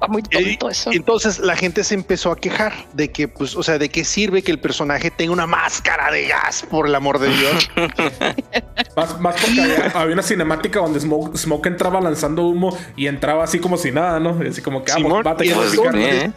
Está 0.00 0.10
muy 0.10 0.22
tonto 0.22 0.70
eso. 0.70 0.90
entonces 0.92 1.38
la 1.40 1.54
gente 1.54 1.84
se 1.84 1.94
empezó 1.94 2.32
a 2.32 2.36
quejar 2.36 2.72
de 2.94 3.10
que, 3.10 3.28
pues, 3.28 3.54
o 3.54 3.62
sea, 3.62 3.76
de 3.76 3.90
qué 3.90 4.02
sirve 4.02 4.42
que 4.42 4.50
el 4.50 4.58
personaje 4.58 5.10
tenga 5.10 5.30
una 5.30 5.46
máscara 5.46 6.10
de 6.10 6.26
gas, 6.26 6.64
por 6.70 6.86
el 6.86 6.94
amor 6.94 7.18
de 7.18 7.28
Dios. 7.28 7.70
Más, 8.96 9.20
más 9.20 9.36
porque 9.40 9.60
había, 9.60 9.86
había 9.94 10.14
una 10.14 10.22
cinemática 10.22 10.80
donde 10.80 11.00
Smoke, 11.00 11.36
Smoke 11.36 11.66
entraba 11.66 12.00
lanzando 12.00 12.46
humo 12.48 12.76
y 12.96 13.06
entraba 13.06 13.44
así 13.44 13.58
como 13.58 13.76
si 13.76 13.92
nada, 13.92 14.18
¿no? 14.18 14.42
Y 14.42 14.48
Así 14.48 14.62
como 14.62 14.82
que, 14.84 14.90
ah, 14.92 14.96
Simón, 14.96 15.22
pues, 15.22 15.26
va 15.26 15.30
a 15.30 15.44
y 15.44 15.48
tener 15.48 15.54
Pues, 15.56 15.94
eh, 15.94 16.32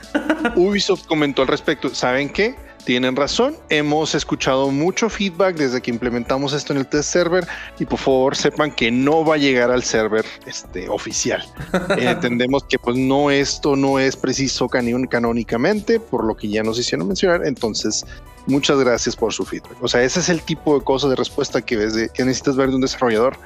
Ubisoft 0.56 1.06
comentó 1.06 1.42
al 1.42 1.48
respecto. 1.48 1.90
¿Saben 1.94 2.30
qué? 2.30 2.56
Tienen 2.86 3.16
razón. 3.16 3.56
Hemos 3.70 4.14
escuchado 4.14 4.70
mucho 4.70 5.10
feedback 5.10 5.56
desde 5.56 5.82
que 5.82 5.90
implementamos 5.90 6.52
esto 6.52 6.74
en 6.74 6.80
el 6.80 6.88
test 6.88 7.10
server 7.12 7.48
y 7.80 7.86
por 7.86 7.98
favor 7.98 8.36
sepan 8.36 8.76
que 8.76 8.92
no 8.92 9.24
va 9.24 9.36
a 9.36 9.38
llegar 9.38 9.72
al 9.72 9.84
server 9.84 10.26
este, 10.46 10.90
oficial. 10.90 11.44
Eh, 11.98 12.10
entendemos 12.10 12.64
que 12.66 12.78
pues 12.80 12.98
no 12.98 13.30
esto 13.32 13.76
no 13.76 14.00
es 14.00 14.16
preciso 14.16 14.68
canónicamente 14.68 16.00
por 16.00 16.24
lo 16.26 16.36
que 16.36 16.50
ya 16.50 16.64
nos 16.64 16.80
hicieron 16.80 17.08
mencionar. 17.08 17.46
Entonces, 17.46 18.06
muchas 18.48 18.78
gracias 18.80 19.16
por 19.16 19.32
su 19.32 19.46
feedback. 19.46 19.82
O 19.82 19.88
sea, 19.88 20.02
ese 20.04 20.20
es 20.20 20.30
el 20.30 20.42
tipo 20.42 20.78
de 20.78 20.84
cosas 20.84 21.10
de 21.12 21.16
respuesta 21.16 21.62
que 21.62 21.76
ves 21.78 21.94
de, 21.94 22.10
que 22.10 22.24
necesitas 22.26 22.56
ver 22.56 22.70
de 22.70 22.76
un 22.76 22.82
desarrollador, 22.82 23.38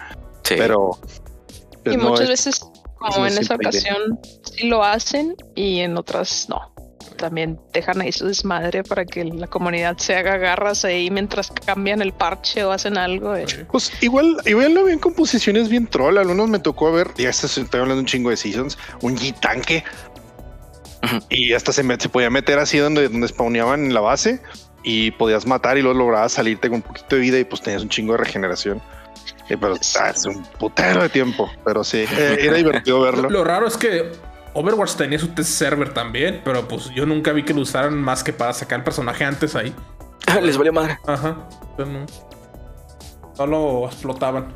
sí. 0.44 0.56
pero 0.58 1.00
pues, 1.84 1.96
y 1.96 1.98
no 1.98 2.10
muchas 2.10 2.22
es- 2.24 2.30
veces, 2.30 2.60
como 2.98 3.26
en 3.28 3.34
esa 3.38 3.56
idea. 3.56 3.70
ocasión, 3.70 4.20
sí 4.44 4.68
lo 4.68 4.84
hacen 4.84 5.36
y 5.56 5.80
en 5.80 5.98
otras 5.98 6.48
no. 6.50 6.74
También 7.16 7.60
dejan 7.74 8.02
ahí 8.02 8.12
su 8.12 8.28
desmadre 8.28 8.84
para 8.84 9.06
que 9.06 9.24
la 9.24 9.48
comunidad 9.48 9.98
se 9.98 10.16
haga 10.16 10.38
garras 10.38 10.86
ahí 10.86 11.10
mientras 11.10 11.50
cambian 11.52 12.02
el 12.02 12.14
parche 12.14 12.64
o 12.64 12.72
hacen 12.72 12.98
algo. 12.98 13.36
eh. 13.36 13.46
Pues 13.72 13.92
igual, 14.02 14.38
igual 14.46 14.74
lo 14.74 14.84
ven 14.84 15.00
con 15.00 15.14
posiciones 15.14 15.70
bien 15.70 15.88
troll. 15.88 16.18
Algunos 16.18 16.50
me 16.50 16.60
tocó 16.60 16.92
ver, 16.92 17.10
ya 17.18 17.32
se 17.34 17.48
estoy 17.48 17.80
hablando 17.80 18.02
un 18.02 18.06
chingo 18.06 18.30
de 18.30 18.38
seasons, 18.38 18.78
un 19.02 19.18
G-tanque. 19.18 19.84
Y 21.30 21.54
hasta 21.54 21.72
se, 21.72 21.84
met- 21.86 22.02
se 22.02 22.10
podía 22.10 22.30
meter 22.30 22.60
así 22.60 22.78
donde, 22.80 23.08
donde 23.08 23.28
spawneaban 23.28 23.86
en 23.86 23.94
la 23.94 24.02
base 24.02 24.42
y 24.84 25.12
podías 25.12 25.46
matar 25.46 25.78
y 25.78 25.82
luego 25.82 25.98
lograbas 26.00 26.34
salirte 26.34 26.68
con 26.70 26.78
un 26.78 26.82
poquito 26.82 27.16
de 27.16 27.22
vida 27.22 27.40
y 27.40 27.44
pues 27.46 27.62
tenías 27.62 27.82
un 27.84 27.90
chingo 27.90 28.14
de 28.14 28.18
regeneración. 28.20 28.82
Eh, 29.50 29.56
pero 29.60 29.76
ah, 30.00 30.10
es 30.14 30.26
un 30.26 30.44
putero 30.60 31.04
de 31.04 31.10
tiempo, 31.10 31.50
pero 31.64 31.84
sí, 31.84 32.00
eh, 32.00 32.38
era 32.42 32.54
divertido 32.58 32.98
Lo, 32.98 33.04
verlo. 33.04 33.30
lo 33.30 33.44
raro 33.44 33.68
es 33.68 33.78
que 33.78 34.12
Overwatch 34.58 34.96
tenía 34.96 35.20
su 35.20 35.28
test 35.28 35.52
server 35.52 35.94
también, 35.94 36.42
pero 36.44 36.68
pues 36.68 36.90
yo 36.90 37.06
nunca 37.06 37.32
vi 37.32 37.44
que 37.44 37.54
lo 37.54 37.62
usaran 37.62 37.96
más 38.02 38.24
que 38.24 38.34
para 38.34 38.54
sacar 38.54 38.80
el 38.80 38.84
personaje 38.84 39.24
antes 39.24 39.56
ahí. 39.56 39.72
Les 40.42 40.58
valió 40.58 40.74
madre. 40.74 40.98
Ajá. 41.06 41.48
Pero 41.78 41.90
no, 41.92 42.06
no 43.38 43.46
lo 43.46 43.86
explotaban. 43.86 44.52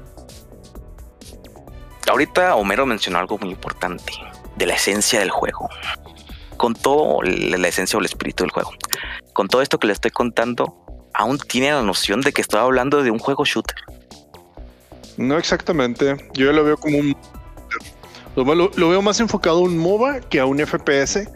Ahorita 2.10 2.56
Homero 2.56 2.88
mencionó 2.88 3.20
algo 3.20 3.38
muy 3.38 3.52
importante 3.52 4.12
de 4.56 4.66
la 4.66 4.74
esencia 4.74 5.20
del 5.20 5.30
juego. 5.30 5.70
Con 6.58 6.74
todo 6.74 7.22
la 7.22 7.60
la 7.60 7.68
esencia 7.68 7.96
o 7.98 8.00
el 8.00 8.06
espíritu 8.06 8.44
del 8.44 8.52
juego. 8.52 8.72
Con 9.34 9.48
todo 9.48 9.62
esto 9.62 9.78
que 9.78 9.86
le 9.86 9.94
estoy 9.94 10.10
contando, 10.10 10.84
aún 11.14 11.38
tiene 11.38 11.72
la 11.72 11.84
noción 11.84 12.22
de 12.22 12.34
que 12.34 12.42
estoy 12.42 12.60
hablando 12.60 13.04
de 13.04 13.12
un 13.12 13.20
juego 13.20 13.46
shooter. 13.46 13.78
No 15.18 15.38
exactamente. 15.38 16.18
Yo 16.34 16.52
lo 16.52 16.64
veo 16.64 16.78
como 16.78 16.98
un. 16.98 17.16
Lo, 18.36 18.90
veo 18.90 19.02
más 19.02 19.20
enfocado 19.20 19.58
a 19.58 19.62
un 19.62 19.78
MOBA 19.78 20.22
que 20.22 20.40
a 20.40 20.46
un 20.46 20.60
FPS. 20.60 21.28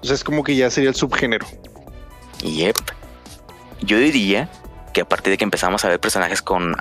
O 0.00 0.06
sea, 0.06 0.14
es 0.14 0.22
como 0.22 0.44
que 0.44 0.54
ya 0.54 0.70
sería 0.70 0.90
el 0.90 0.94
subgénero. 0.96 1.46
Yep. 2.42 2.76
Yo 3.82 3.98
diría 3.98 4.48
que 4.92 5.00
a 5.00 5.08
partir 5.08 5.32
de 5.32 5.38
que 5.38 5.44
empezamos 5.44 5.84
a 5.84 5.88
ver 5.88 6.00
personajes 6.00 6.42
con, 6.42 6.74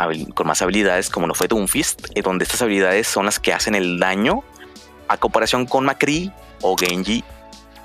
más 0.45 0.61
habilidades, 0.61 1.09
como 1.09 1.27
lo 1.27 1.33
fue 1.33 1.47
Doomfist, 1.47 2.07
eh, 2.15 2.21
donde 2.21 2.43
estas 2.45 2.61
habilidades 2.61 3.07
son 3.07 3.25
las 3.25 3.39
que 3.39 3.53
hacen 3.53 3.75
el 3.75 3.99
daño, 3.99 4.43
a 5.07 5.17
comparación 5.17 5.65
con 5.65 5.85
McCree 5.85 6.31
o 6.61 6.75
Genji 6.77 7.23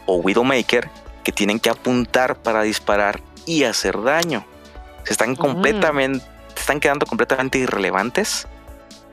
o 0.07 0.17
Widowmaker, 0.17 0.91
que 1.25 1.33
tienen 1.33 1.61
que 1.61 1.71
apuntar 1.71 2.37
para 2.37 2.63
disparar 2.63 3.21
y 3.47 3.65
hacer 3.65 4.03
daño. 4.03 4.45
Se 5.05 5.13
están 5.13 5.37
completamente, 5.37 6.25
se 6.55 6.61
están 6.61 6.81
quedando 6.81 7.07
completamente 7.07 7.59
irrelevantes. 7.59 8.47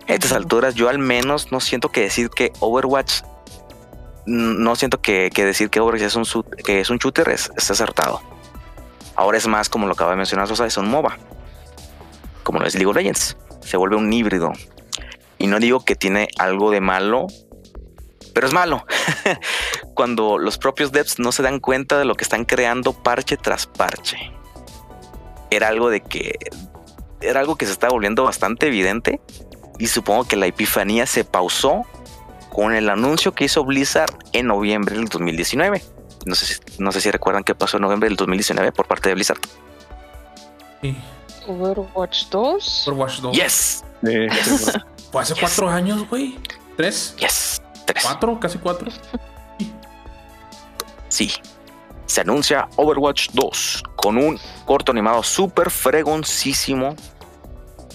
A 0.09 0.13
estas 0.13 0.31
alturas, 0.31 0.73
yo 0.73 0.89
al 0.89 0.97
menos 0.97 1.51
no 1.51 1.59
siento 1.59 1.89
que 1.89 2.01
decir 2.01 2.31
que 2.31 2.51
Overwatch, 2.59 3.21
no 4.25 4.75
siento 4.75 4.99
que, 4.99 5.29
decir 5.29 5.69
que 5.69 5.79
Overwatch 5.79 6.01
es 6.01 6.15
un, 6.15 6.25
que 6.65 6.79
es 6.79 6.89
un 6.89 6.97
shooter 6.97 7.29
es 7.29 7.51
acertado. 7.55 8.19
Ahora 9.15 9.37
es 9.37 9.45
más 9.45 9.69
como 9.69 9.85
lo 9.85 9.93
acaba 9.93 10.09
de 10.11 10.17
mencionar 10.17 10.47
Sosa, 10.47 10.65
es 10.65 10.77
un 10.77 10.89
MOBA. 10.89 11.15
Como 12.41 12.59
lo 12.59 12.65
es 12.65 12.73
League 12.73 12.87
of 12.87 12.95
Legends. 12.95 13.37
Se 13.61 13.77
vuelve 13.77 13.97
un 13.97 14.11
híbrido. 14.11 14.51
Y 15.37 15.45
no 15.45 15.59
digo 15.59 15.85
que 15.85 15.95
tiene 15.95 16.27
algo 16.39 16.71
de 16.71 16.81
malo, 16.81 17.27
pero 18.33 18.47
es 18.47 18.53
malo. 18.53 18.87
Cuando 19.93 20.39
los 20.39 20.57
propios 20.57 20.91
devs 20.91 21.19
no 21.19 21.31
se 21.31 21.43
dan 21.43 21.59
cuenta 21.59 21.99
de 21.99 22.05
lo 22.05 22.15
que 22.15 22.23
están 22.23 22.45
creando 22.45 22.93
parche 22.93 23.37
tras 23.37 23.67
parche. 23.67 24.17
Era 25.51 25.67
algo 25.67 25.91
de 25.91 26.01
que 26.01 26.33
era 27.21 27.41
algo 27.41 27.57
que 27.57 27.65
se 27.67 27.73
está 27.73 27.89
volviendo 27.89 28.23
bastante 28.23 28.67
evidente 28.67 29.19
y 29.79 29.87
supongo 29.87 30.25
que 30.25 30.35
la 30.35 30.45
epifanía 30.45 31.05
se 31.07 31.23
pausó 31.23 31.85
con 32.51 32.73
el 32.75 32.89
anuncio 32.89 33.31
que 33.33 33.45
hizo 33.45 33.63
Blizzard 33.63 34.13
en 34.33 34.47
noviembre 34.47 34.95
del 34.95 35.05
2019. 35.05 35.83
No 36.25 36.35
sé, 36.35 36.45
si, 36.45 36.59
no 36.79 36.91
sé 36.91 36.99
si 37.01 37.09
recuerdan 37.09 37.43
qué 37.43 37.55
pasó 37.55 37.77
en 37.77 37.83
noviembre 37.83 38.09
del 38.09 38.17
2019 38.17 38.71
por 38.73 38.85
parte 38.87 39.09
de 39.09 39.15
Blizzard. 39.15 39.39
Sí. 40.81 40.95
Overwatch 41.47 42.25
2. 42.29 42.87
Overwatch 42.89 43.19
2. 43.21 43.35
Yes, 43.35 43.83
Eh, 44.05 44.27
Fue 45.11 45.21
hace 45.23 45.33
Yes. 45.33 45.41
cuatro 45.41 45.69
años, 45.69 46.07
güey. 46.09 46.37
¿Tres? 46.77 47.15
yes, 47.17 47.61
tres. 47.85 48.03
¿Cuatro? 48.03 48.39
Casi 48.39 48.57
cuatro. 48.59 48.91
Sí. 51.07 51.31
Se 52.05 52.21
anuncia 52.21 52.67
Overwatch 52.75 53.29
2 53.33 53.83
con 53.95 54.17
un 54.17 54.39
corto 54.65 54.91
animado 54.91 55.21
súper 55.23 55.69
fregoncísimo 55.69 56.95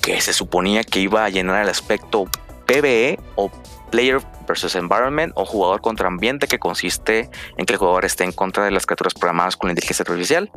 que 0.04 0.20
se 0.20 0.34
suponía 0.34 0.84
que 0.84 1.00
iba 1.00 1.24
a 1.24 1.30
llenar 1.30 1.62
el 1.62 1.70
aspecto 1.70 2.26
PvE 2.66 3.18
o 3.36 3.50
Player 3.90 4.20
versus 4.46 4.74
Environment 4.74 5.32
o 5.34 5.46
jugador 5.46 5.80
contra 5.80 6.08
ambiente 6.08 6.46
que 6.46 6.58
consiste 6.58 7.30
en 7.56 7.64
que 7.64 7.72
el 7.72 7.78
jugador 7.78 8.04
esté 8.04 8.24
en 8.24 8.32
contra 8.32 8.66
de 8.66 8.70
las 8.70 8.84
criaturas 8.84 9.14
programadas 9.14 9.56
con 9.56 9.68
la 9.68 9.72
inteligencia 9.72 10.02
artificial. 10.06 10.50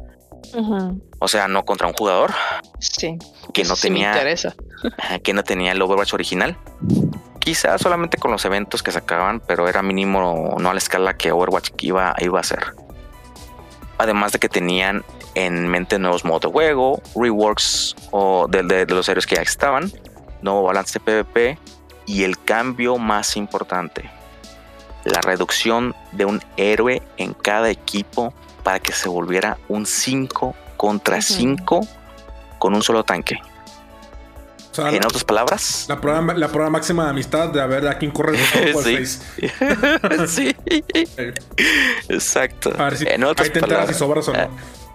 O 1.19 1.29
sea, 1.29 1.47
no 1.47 1.63
contra 1.63 1.87
un 1.87 1.93
jugador. 1.93 2.33
Sí. 2.79 3.17
Que 3.53 3.63
no 3.63 3.77
tenía. 3.77 4.13
Que 5.23 5.33
no 5.33 5.43
tenía 5.45 5.71
el 5.71 5.81
Overwatch 5.81 6.13
original. 6.13 6.57
Quizás 7.39 7.79
solamente 7.79 8.17
con 8.17 8.31
los 8.31 8.43
eventos 8.43 8.83
que 8.83 8.91
sacaban, 8.91 9.39
pero 9.39 9.69
era 9.69 9.81
mínimo, 9.81 10.57
no 10.59 10.69
a 10.69 10.73
la 10.73 10.77
escala 10.77 11.15
que 11.15 11.31
Overwatch 11.31 11.71
iba, 11.83 12.13
iba 12.19 12.37
a 12.37 12.43
ser. 12.43 12.73
Además 13.97 14.33
de 14.33 14.39
que 14.39 14.49
tenían 14.49 15.05
en 15.37 15.67
mente 15.67 15.99
nuevos 15.99 16.25
modos 16.25 16.41
de 16.41 16.47
juego, 16.47 16.99
reworks 17.15 17.95
o 18.09 18.47
de, 18.47 18.87
los 18.87 19.07
héroes 19.07 19.27
que 19.27 19.35
ya 19.35 19.43
estaban, 19.43 19.91
nuevo 20.41 20.63
balance 20.63 20.93
de 20.93 20.99
PvP 20.99 21.59
y 22.07 22.23
el 22.23 22.39
cambio 22.43 22.97
más 22.97 23.37
importante, 23.37 24.09
la 25.05 25.21
reducción 25.21 25.93
de 26.11 26.25
un 26.25 26.41
héroe 26.57 27.03
en 27.17 27.33
cada 27.33 27.69
equipo 27.69 28.33
para 28.63 28.79
que 28.79 28.91
se 28.93 29.09
volviera 29.09 29.59
un 29.67 29.85
5 29.85 30.55
contra 30.75 31.21
5 31.21 31.81
con 32.57 32.73
un 32.73 32.81
solo 32.81 33.03
tanque. 33.03 33.39
en 34.75 35.05
otras 35.05 35.23
palabras, 35.23 35.85
la 35.87 36.01
prueba, 36.01 36.33
la 36.33 36.47
prueba 36.47 36.71
máxima 36.71 37.03
de 37.03 37.09
amistad 37.11 37.49
de 37.49 37.61
a 37.61 37.67
ver 37.67 37.87
a 37.87 37.99
quién 37.99 38.09
corre 38.09 38.39
sí. 38.83 39.05
sí. 40.27 40.55
Exacto. 42.09 42.73
A 42.75 42.85
ver 42.85 42.97
si, 42.97 43.05
en 43.07 43.23
otras 43.23 43.49
ahí 43.49 43.53
te 43.53 43.59
palabras, 43.59 43.89
si 43.89 43.93
sobras 43.93 44.27
o 44.29 44.33
no. 44.33 44.86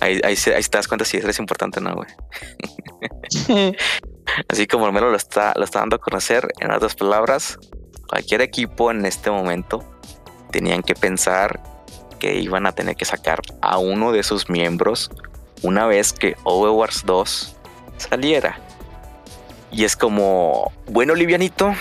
Ahí, 0.00 0.20
ahí, 0.22 0.36
te 0.36 0.76
das 0.78 0.88
cuenta 0.88 1.04
si 1.04 1.16
eres 1.18 1.38
importante 1.38 1.78
o 1.80 1.82
no, 1.82 1.94
güey. 1.94 2.08
Así 4.48 4.66
como 4.66 4.90
Melo 4.90 5.10
lo 5.10 5.16
está, 5.16 5.52
lo 5.56 5.64
está 5.64 5.80
dando 5.80 5.96
a 5.96 5.98
conocer, 5.98 6.48
en 6.60 6.70
otras 6.70 6.94
palabras, 6.94 7.58
cualquier 8.08 8.40
equipo 8.40 8.90
en 8.90 9.04
este 9.06 9.30
momento 9.30 9.84
tenían 10.50 10.82
que 10.82 10.94
pensar 10.94 11.60
que 12.18 12.36
iban 12.36 12.66
a 12.66 12.72
tener 12.72 12.96
que 12.96 13.04
sacar 13.04 13.40
a 13.60 13.78
uno 13.78 14.12
de 14.12 14.22
sus 14.22 14.48
miembros 14.48 15.10
una 15.62 15.86
vez 15.86 16.12
que 16.12 16.36
Overwatch 16.44 17.04
2 17.04 17.56
saliera. 17.96 18.58
Y 19.70 19.84
es 19.84 19.96
como, 19.96 20.72
bueno, 20.86 21.14
Livianito, 21.14 21.74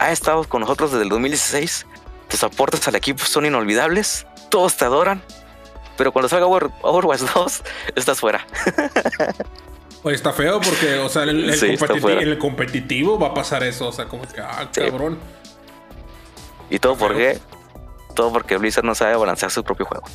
ha 0.00 0.10
estado 0.10 0.44
con 0.44 0.62
nosotros 0.62 0.90
desde 0.90 1.04
el 1.04 1.10
2016 1.10 1.86
tus 2.36 2.44
aportes 2.44 2.86
al 2.86 2.94
equipo 2.94 3.24
son 3.24 3.46
inolvidables, 3.46 4.26
todos 4.50 4.76
te 4.76 4.84
adoran, 4.84 5.22
pero 5.96 6.12
cuando 6.12 6.28
salga 6.28 6.44
Overwatch 6.46 7.22
2, 7.34 7.62
estás 7.96 8.20
fuera. 8.20 8.46
Pues 10.02 10.16
está 10.16 10.32
feo 10.32 10.60
porque, 10.60 10.98
o 10.98 11.08
sea, 11.08 11.24
el, 11.24 12.38
competitivo 12.38 13.18
va 13.18 13.28
a 13.28 13.34
pasar 13.34 13.64
eso, 13.64 13.88
o 13.88 13.92
sea, 13.92 14.04
como 14.04 14.22
que, 14.22 14.40
ah, 14.40 14.70
cabrón. 14.72 15.18
¿Y 16.70 16.78
todo 16.78 16.96
por 16.96 17.16
qué? 17.16 17.40
Todo 18.14 18.32
porque 18.32 18.56
Blizzard 18.56 18.84
no 18.84 18.94
sabe 18.94 19.16
balancear 19.16 19.50
su 19.50 19.64
propio 19.64 19.84
juego. 19.84 20.06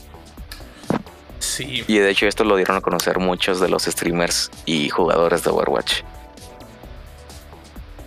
Sí. 1.39 1.83
Y 1.85 1.97
de 1.97 2.09
hecho 2.09 2.25
esto 2.25 2.45
lo 2.45 2.55
dieron 2.55 2.77
a 2.77 2.81
conocer 2.81 3.19
muchos 3.19 3.59
de 3.59 3.67
los 3.67 3.83
streamers 3.83 4.49
y 4.65 4.87
jugadores 4.87 5.43
de 5.43 5.49
Overwatch 5.49 6.03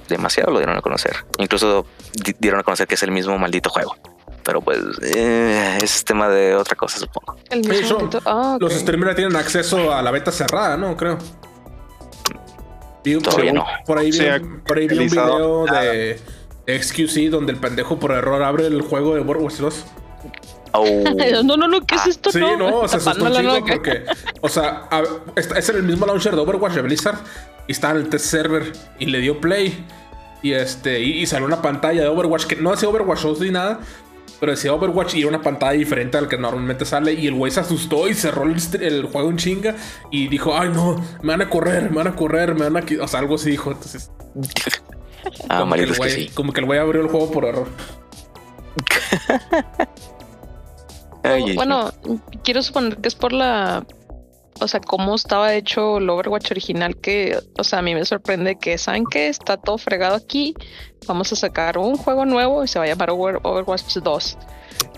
demasiado 0.09 0.52
lo 0.52 0.59
dieron 0.59 0.76
a 0.76 0.81
conocer. 0.81 1.16
Incluso 1.39 1.86
dieron 2.39 2.60
a 2.60 2.62
conocer 2.62 2.86
que 2.86 2.94
es 2.94 3.02
el 3.02 3.10
mismo 3.10 3.39
maldito 3.39 3.70
juego. 3.70 3.97
Pero 4.44 4.60
pues 4.60 4.78
eh, 5.16 5.78
es 5.82 6.05
tema 6.05 6.28
de 6.28 6.55
otra 6.55 6.76
cosa, 6.76 6.98
supongo. 6.98 7.36
Ah, 8.26 8.59
los 8.60 8.72
streamers 8.72 9.16
tienen 9.16 9.36
acceso 9.36 9.93
a 9.93 10.02
la 10.02 10.10
beta 10.10 10.31
cerrada, 10.31 10.76
¿no? 10.76 10.97
Creo. 10.97 11.18
Todavía 13.22 13.52
no. 13.52 13.66
Por 13.86 13.98
ahí 13.98 14.10
vi, 14.10 14.18
por 14.66 14.78
ahí 14.78 14.86
vi 14.86 14.98
un 14.98 15.09
video 15.09 15.66
de, 15.66 16.18
XQC 16.66 17.31
donde 17.31 17.52
el 17.52 17.59
pendejo 17.59 17.98
por 17.98 18.12
error 18.12 18.43
abre 18.43 18.66
el 18.66 18.81
juego 18.81 19.14
de 19.14 19.20
Overwatch 19.20 19.56
2. 19.56 19.85
No, 21.44 21.56
no, 21.56 21.68
no, 21.68 21.86
¿qué 21.86 21.94
es 21.94 22.06
esto? 22.06 22.30
Sí, 22.32 22.40
no, 22.40 22.80
o 22.80 22.88
sea, 22.88 23.01
se 23.01 23.10
porque, 23.20 24.05
o 24.40 24.48
sea, 24.48 24.88
es 25.36 25.68
el 25.68 25.82
mismo 25.82 26.06
launcher 26.06 26.34
de 26.34 26.40
Overwatch 26.40 26.74
de 26.74 26.82
Blizzard 26.82 27.18
y 27.66 27.72
estaba 27.72 27.94
en 27.94 28.05
el 28.05 28.09
test 28.09 28.26
server 28.26 28.72
y 28.98 29.06
le 29.06 29.18
dio 29.18 29.40
play 29.40 29.84
y 30.42 30.52
este 30.52 31.01
y, 31.01 31.26
salió 31.26 31.46
una 31.46 31.62
pantalla 31.62 32.02
de 32.02 32.09
Overwatch 32.09 32.44
que 32.46 32.56
no 32.56 32.72
hacía 32.72 32.88
Overwatch 32.88 33.22
2 33.22 33.40
ni 33.40 33.51
nada, 33.51 33.80
pero 34.40 34.52
decía 34.52 34.72
Overwatch 34.74 35.14
y 35.14 35.20
era 35.20 35.28
una 35.28 35.42
pantalla 35.42 35.78
diferente 35.78 36.18
al 36.18 36.28
que 36.28 36.36
normalmente 36.36 36.84
sale 36.84 37.12
y 37.14 37.26
el 37.26 37.34
güey 37.34 37.52
se 37.52 37.60
asustó 37.60 38.09
y 38.09 38.14
cerró 38.14 38.44
el, 38.44 39.05
juego 39.05 39.30
en 39.30 39.36
chinga 39.36 39.76
y 40.10 40.28
dijo, 40.28 40.56
"Ay, 40.56 40.70
no, 40.70 40.96
me 41.22 41.32
van 41.32 41.42
a 41.42 41.48
correr, 41.48 41.90
me 41.90 41.96
van 41.96 42.09
a 42.09 42.16
correr, 42.16 42.55
me 42.55 42.68
van 42.68 42.76
a 42.76 43.02
o 43.02 43.09
sea, 43.09 43.20
algo 43.20 43.36
así 43.36 43.51
dijo, 43.51 43.70
entonces 43.70 44.10
ah, 45.48 45.60
como, 45.60 45.74
que 45.74 45.82
el 45.82 45.94
güey, 45.94 46.28
como 46.30 46.52
que 46.52 46.60
el 46.60 46.66
güey 46.66 46.78
abrió 46.78 47.01
el 47.01 47.09
juego 47.09 47.30
por 47.30 47.44
error. 47.44 47.68
bueno, 51.55 51.90
quiero 52.42 52.62
suponer 52.62 52.98
que 52.98 53.09
es 53.09 53.14
por 53.14 53.32
la 53.32 53.84
o 54.60 54.68
sea, 54.68 54.80
cómo 54.80 55.14
estaba 55.14 55.55
hecho 55.55 55.98
el 55.98 56.09
Overwatch 56.09 56.51
original, 56.52 56.96
que, 56.96 57.38
o 57.59 57.64
sea, 57.64 57.80
a 57.80 57.82
mí 57.82 57.94
me 57.94 58.05
sorprende 58.05 58.56
que, 58.56 58.78
¿saben 58.78 59.05
que 59.05 59.28
Está 59.28 59.56
todo 59.56 59.78
fregado 59.78 60.14
aquí, 60.14 60.55
vamos 61.06 61.32
a 61.32 61.36
sacar 61.36 61.78
un 61.78 61.96
juego 61.96 62.24
nuevo 62.24 62.62
y 62.62 62.68
se 62.68 62.78
va 62.78 62.84
a 62.84 62.88
llamar 62.88 63.10
Overwatch 63.10 63.96
2. 63.96 64.38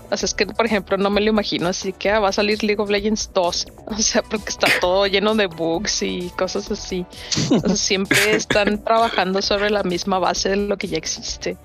O 0.09 0.15
sea, 0.15 0.25
es 0.25 0.33
que, 0.33 0.45
por 0.45 0.65
ejemplo, 0.65 0.97
no 0.97 1.09
me 1.09 1.19
lo 1.19 1.29
imagino 1.29 1.67
así 1.67 1.91
que 1.91 2.09
ah, 2.09 2.19
va 2.19 2.29
a 2.29 2.31
salir 2.31 2.63
League 2.63 2.81
of 2.81 2.89
Legends 2.89 3.31
2. 3.33 3.67
O 3.87 3.97
sea, 3.97 4.21
porque 4.21 4.49
está 4.49 4.67
todo 4.79 5.07
lleno 5.07 5.33
de 5.35 5.47
bugs 5.47 6.01
y 6.03 6.29
cosas 6.37 6.69
así. 6.71 7.05
O 7.51 7.59
sea, 7.59 7.75
siempre 7.75 8.31
están 8.35 8.83
trabajando 8.83 9.41
sobre 9.41 9.69
la 9.69 9.83
misma 9.83 10.19
base 10.19 10.49
de 10.49 10.57
lo 10.57 10.77
que 10.77 10.87
ya 10.87 10.97
existe. 10.97 11.57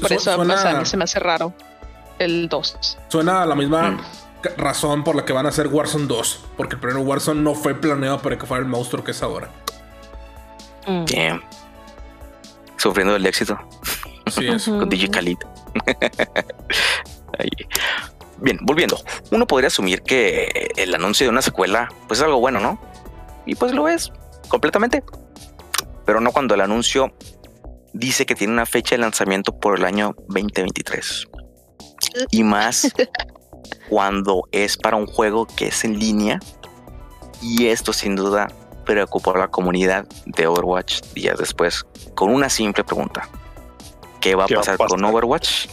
por 0.00 0.12
eso 0.12 0.32
a 0.32 0.44
mí 0.44 0.84
se 0.84 0.96
me 0.96 1.04
hace 1.04 1.18
raro 1.18 1.54
el 2.24 2.48
2. 2.48 2.98
Suena 3.08 3.42
a 3.42 3.46
la 3.46 3.54
misma... 3.54 3.90
Mm 3.92 4.00
razón 4.56 5.04
por 5.04 5.16
la 5.16 5.24
que 5.24 5.32
van 5.32 5.46
a 5.46 5.50
hacer 5.50 5.68
Warzone 5.68 6.06
2. 6.06 6.44
Porque 6.56 6.74
el 6.74 6.80
primer 6.80 7.04
Warzone 7.04 7.40
no 7.40 7.54
fue 7.54 7.74
planeado 7.74 8.20
para 8.20 8.38
que 8.38 8.46
fuera 8.46 8.62
el 8.62 8.68
monstruo 8.68 9.04
que 9.04 9.12
es 9.12 9.22
ahora. 9.22 9.50
Mm. 10.86 11.04
Sufriendo 12.76 13.16
el 13.16 13.24
éxito. 13.26 13.58
Sí, 14.26 14.46
es. 14.48 14.64
Con 14.64 14.88
DJ 14.88 15.36
Bien, 18.38 18.58
volviendo. 18.62 18.98
Uno 19.30 19.46
podría 19.46 19.68
asumir 19.68 20.02
que 20.02 20.72
el 20.76 20.94
anuncio 20.94 21.26
de 21.26 21.30
una 21.30 21.42
secuela 21.42 21.88
pues 22.08 22.18
es 22.18 22.24
algo 22.24 22.40
bueno, 22.40 22.58
¿no? 22.58 22.80
Y 23.46 23.54
pues 23.54 23.72
lo 23.72 23.88
es, 23.88 24.12
completamente. 24.48 25.04
Pero 26.04 26.20
no 26.20 26.32
cuando 26.32 26.54
el 26.54 26.60
anuncio 26.60 27.14
dice 27.92 28.26
que 28.26 28.34
tiene 28.34 28.52
una 28.52 28.66
fecha 28.66 28.96
de 28.96 29.00
lanzamiento 29.02 29.58
por 29.60 29.78
el 29.78 29.84
año 29.84 30.16
2023. 30.28 31.28
Y 32.30 32.44
más 32.44 32.92
cuando 33.88 34.48
es 34.52 34.76
para 34.76 34.96
un 34.96 35.06
juego 35.06 35.46
que 35.46 35.68
es 35.68 35.84
en 35.84 35.98
línea. 35.98 36.40
Y 37.40 37.66
esto 37.66 37.92
sin 37.92 38.16
duda 38.16 38.48
preocupó 38.84 39.34
a 39.34 39.38
la 39.38 39.48
comunidad 39.48 40.06
de 40.26 40.46
Overwatch 40.46 41.02
días 41.14 41.38
después 41.38 41.84
con 42.14 42.30
una 42.30 42.48
simple 42.48 42.84
pregunta. 42.84 43.28
¿Qué 44.20 44.34
va 44.34 44.44
a 44.44 44.48
pasar 44.48 44.76
con 44.76 45.04
Overwatch 45.04 45.66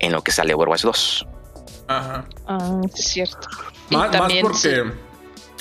en 0.00 0.12
lo 0.12 0.22
que 0.22 0.32
sale 0.32 0.54
Overwatch 0.54 0.82
2? 0.82 1.26
Ajá. 1.88 2.24
Ah, 2.46 2.80
es 2.94 3.04
cierto. 3.04 3.48
Más, 3.90 4.14
porque 4.42 4.84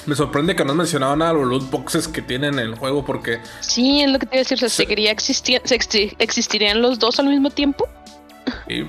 me 0.05 0.15
sorprende 0.15 0.55
que 0.55 0.63
no 0.63 0.71
has 0.71 0.77
mencionado 0.77 1.15
nada 1.15 1.33
de 1.33 1.39
los 1.39 1.47
loot 1.47 1.69
boxes 1.69 2.07
que 2.07 2.21
tienen 2.21 2.55
en 2.55 2.67
el 2.67 2.75
juego 2.75 3.05
porque... 3.05 3.41
Sí, 3.61 4.01
es 4.01 4.11
lo 4.11 4.19
que 4.19 4.25
te 4.25 4.35
iba 4.35 4.41
a 4.41 4.43
decir. 4.43 4.59
¿Se, 4.59 4.69
seguiría 4.69 5.11
existirían 5.11 6.81
los 6.81 6.99
dos 6.99 7.19
al 7.19 7.27
mismo 7.27 7.49
tiempo? 7.49 7.87
Sí. 8.67 8.85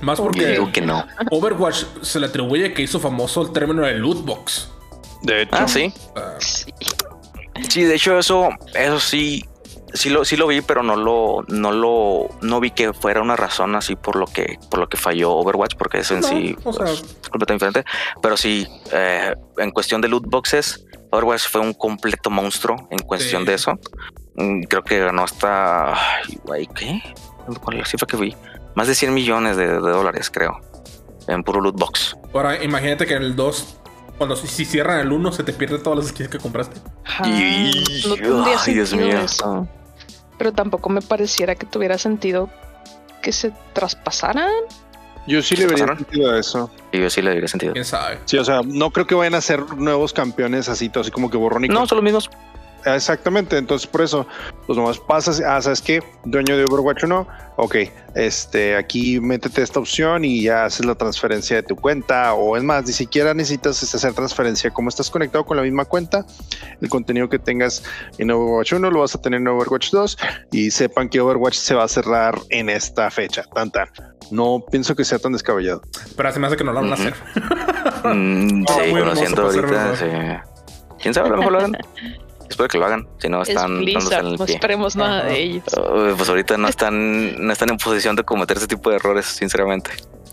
Más 0.00 0.20
porque 0.20 0.60
que 0.72 0.80
no. 0.80 1.06
Overwatch 1.30 1.84
se 2.02 2.20
le 2.20 2.26
atribuye 2.26 2.72
que 2.72 2.82
hizo 2.82 3.00
famoso 3.00 3.42
el 3.42 3.52
término 3.52 3.82
de 3.82 3.94
loot 3.94 4.24
box. 4.24 4.70
De 5.22 5.42
hecho. 5.42 5.56
Ah, 5.56 5.66
sí. 5.66 5.92
sí. 7.68 7.82
de 7.82 7.94
hecho, 7.94 8.18
eso, 8.18 8.50
eso 8.74 9.00
sí, 9.00 9.44
sí 9.92 10.10
lo, 10.10 10.24
sí 10.24 10.36
lo 10.36 10.46
vi, 10.46 10.60
pero 10.60 10.82
no 10.82 10.96
lo, 10.96 11.44
no 11.48 11.72
lo, 11.72 12.28
no 12.42 12.60
vi 12.60 12.70
que 12.70 12.92
fuera 12.92 13.20
una 13.20 13.36
razón 13.36 13.74
así 13.74 13.96
por 13.96 14.16
lo 14.16 14.26
que, 14.26 14.58
por 14.70 14.78
lo 14.78 14.88
que 14.88 14.96
falló 14.96 15.32
Overwatch, 15.32 15.74
porque 15.76 15.98
eso 15.98 16.14
en 16.14 16.22
sí 16.22 16.56
es 16.58 17.28
completamente 17.30 17.54
diferente. 17.54 17.84
Pero 18.22 18.36
sí, 18.36 18.66
eh, 18.92 19.34
en 19.58 19.70
cuestión 19.72 20.00
de 20.00 20.08
loot 20.08 20.26
boxes, 20.26 20.84
Overwatch 21.10 21.48
fue 21.48 21.60
un 21.60 21.74
completo 21.74 22.30
monstruo 22.30 22.88
en 22.90 22.98
cuestión 23.00 23.44
de 23.44 23.54
eso. 23.54 23.78
Mm, 24.36 24.62
creo 24.62 24.84
que 24.84 25.00
ganó 25.00 25.24
hasta, 25.24 25.94
ay, 26.52 26.68
¿qué? 26.74 27.02
¿Cuál 27.60 27.76
es 27.76 27.80
la 27.80 27.86
cifra 27.86 28.06
que 28.06 28.16
vi? 28.16 28.36
Más 28.78 28.86
de 28.86 28.94
100 28.94 29.12
millones 29.12 29.56
de, 29.56 29.66
dólares, 29.66 30.30
creo, 30.30 30.60
en 31.26 31.42
puro 31.42 31.60
loot 31.60 31.76
box. 31.76 32.16
Ahora, 32.32 32.62
imagínate 32.62 33.06
que 33.06 33.14
en 33.14 33.24
el 33.24 33.34
2, 33.34 33.76
cuando 34.16 34.36
si, 34.36 34.64
cierran 34.64 35.00
el 35.00 35.10
1, 35.10 35.32
se 35.32 35.42
te 35.42 35.52
pierden 35.52 35.82
todas 35.82 35.98
las 35.98 36.08
skins 36.10 36.28
que 36.28 36.38
compraste. 36.38 36.80
y, 37.24 37.72
Dios 38.72 38.94
mío. 38.94 39.18
Pero 40.38 40.52
tampoco 40.52 40.90
me 40.90 41.02
pareciera 41.02 41.56
que 41.56 41.66
tuviera 41.66 41.98
sentido 41.98 42.48
que 43.20 43.32
se 43.32 43.52
traspasaran. 43.72 44.52
Yo 45.26 45.42
sí 45.42 45.56
¿Qué 45.56 45.62
le 45.62 45.66
vería 45.66 45.84
pasaron? 45.84 45.98
sentido 46.04 46.30
a 46.30 46.38
eso. 46.38 46.70
Y 46.92 47.00
yo 47.00 47.10
sí 47.10 47.20
le 47.20 47.32
diría 47.32 47.48
sentido. 47.48 47.72
¿Quién 47.72 47.84
sabe? 47.84 48.20
Sí, 48.26 48.38
o 48.38 48.44
sea, 48.44 48.60
no 48.64 48.92
creo 48.92 49.08
que 49.08 49.16
vayan 49.16 49.34
a 49.34 49.40
ser 49.40 49.60
nuevos 49.76 50.12
campeones 50.12 50.68
así, 50.68 50.88
todo 50.88 51.00
así 51.00 51.10
como 51.10 51.30
que 51.30 51.36
borrón 51.36 51.64
y 51.64 51.68
No, 51.68 51.84
son 51.84 51.96
los 51.96 52.04
mismos. 52.04 52.30
Ah, 52.84 52.94
Exactamente, 52.94 53.58
entonces 53.58 53.86
por 53.86 54.02
eso, 54.02 54.26
pues 54.66 54.78
nomás 54.78 54.98
pasas, 54.98 55.40
ah, 55.40 55.60
¿sabes 55.60 55.82
qué? 55.82 56.02
Dueño 56.24 56.56
de 56.56 56.64
Overwatch 56.64 57.04
no, 57.04 57.26
ok, 57.56 57.76
este, 58.14 58.76
aquí 58.76 59.20
métete 59.20 59.62
esta 59.62 59.80
opción 59.80 60.24
y 60.24 60.42
ya 60.42 60.64
haces 60.64 60.86
la 60.86 60.94
transferencia 60.94 61.56
de 61.56 61.62
tu 61.64 61.74
cuenta, 61.76 62.34
o 62.34 62.56
es 62.56 62.62
más, 62.62 62.86
ni 62.86 62.92
siquiera 62.92 63.34
necesitas 63.34 63.82
este, 63.82 63.96
hacer 63.96 64.14
transferencia, 64.14 64.70
como 64.70 64.88
estás 64.88 65.10
conectado 65.10 65.44
con 65.44 65.56
la 65.56 65.64
misma 65.64 65.84
cuenta, 65.84 66.24
el 66.80 66.88
contenido 66.88 67.28
que 67.28 67.38
tengas 67.38 67.82
en 68.18 68.30
Overwatch 68.30 68.72
1 68.74 68.90
lo 68.90 69.00
vas 69.00 69.14
a 69.14 69.20
tener 69.20 69.40
en 69.40 69.48
Overwatch 69.48 69.90
2 69.90 70.18
y 70.52 70.70
sepan 70.70 71.08
que 71.08 71.20
Overwatch 71.20 71.56
se 71.56 71.74
va 71.74 71.84
a 71.84 71.88
cerrar 71.88 72.38
en 72.50 72.68
esta 72.68 73.10
fecha, 73.10 73.42
tan 73.54 73.70
tan. 73.70 73.88
No 74.30 74.62
pienso 74.70 74.94
que 74.94 75.04
sea 75.04 75.18
tan 75.18 75.32
descabellado. 75.32 75.82
Pero 76.16 76.32
se 76.32 76.38
me 76.38 76.46
hace 76.46 76.56
que 76.56 76.64
no 76.64 76.72
lo 76.72 76.80
van 76.80 76.90
a 76.90 76.94
hacer. 76.94 77.14
Mm, 78.04 78.62
No, 78.68 78.74
sí, 78.74 78.90
muy 78.90 79.00
conociendo 79.00 79.50
hermoso 79.50 79.62
para 79.62 79.84
ahorita. 79.88 79.96
Sí. 79.96 80.50
¿Quién 81.00 81.14
sabe? 81.14 81.28
A 81.28 81.30
lo 81.30 81.36
mejor 81.38 81.52
lo 81.52 81.58
hagan. 81.58 81.72
Espero 82.48 82.68
que 82.68 82.78
lo 82.78 82.86
hagan. 82.86 83.06
Si 83.18 83.28
no, 83.28 83.42
Es 83.42 83.50
están 83.50 83.84
dándose 83.84 83.84
Blizzard, 83.84 84.20
en 84.20 84.26
el 84.32 84.36
no 84.38 84.44
pie. 84.46 84.54
esperemos 84.54 84.96
nada 84.96 85.24
de 85.24 85.38
ellos. 85.42 85.64
Uh, 85.76 86.14
pues 86.16 86.28
ahorita 86.28 86.56
no 86.56 86.68
están, 86.68 87.46
no 87.46 87.52
están 87.52 87.70
en 87.70 87.76
posición 87.78 88.16
de 88.16 88.24
cometer 88.24 88.56
ese 88.56 88.66
tipo 88.66 88.90
de 88.90 88.96
errores, 88.96 89.26
sinceramente. 89.26 89.90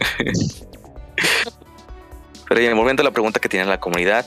Pero 2.47 2.61
ya, 2.61 2.73
volviendo 2.75 3.01
a 3.01 3.03
la 3.05 3.11
pregunta 3.11 3.39
que 3.39 3.49
tiene 3.49 3.65
la 3.65 3.79
comunidad, 3.79 4.25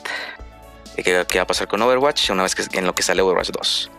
¿qué, 0.95 1.25
qué 1.27 1.37
va 1.39 1.43
a 1.43 1.47
pasar 1.47 1.67
con 1.67 1.81
Overwatch 1.81 2.29
una 2.31 2.43
vez 2.43 2.53
que 2.55 2.77
en 2.77 2.85
lo 2.85 2.93
que 2.93 3.01
sale 3.03 3.21
Overwatch 3.21 3.49
2? 3.51 3.91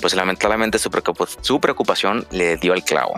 Pues 0.00 0.14
lamentablemente 0.14 0.78
su, 0.78 0.90
preocup- 0.90 1.38
su 1.40 1.60
preocupación 1.60 2.26
le 2.30 2.56
dio 2.58 2.74
el 2.74 2.84
clavo. 2.84 3.14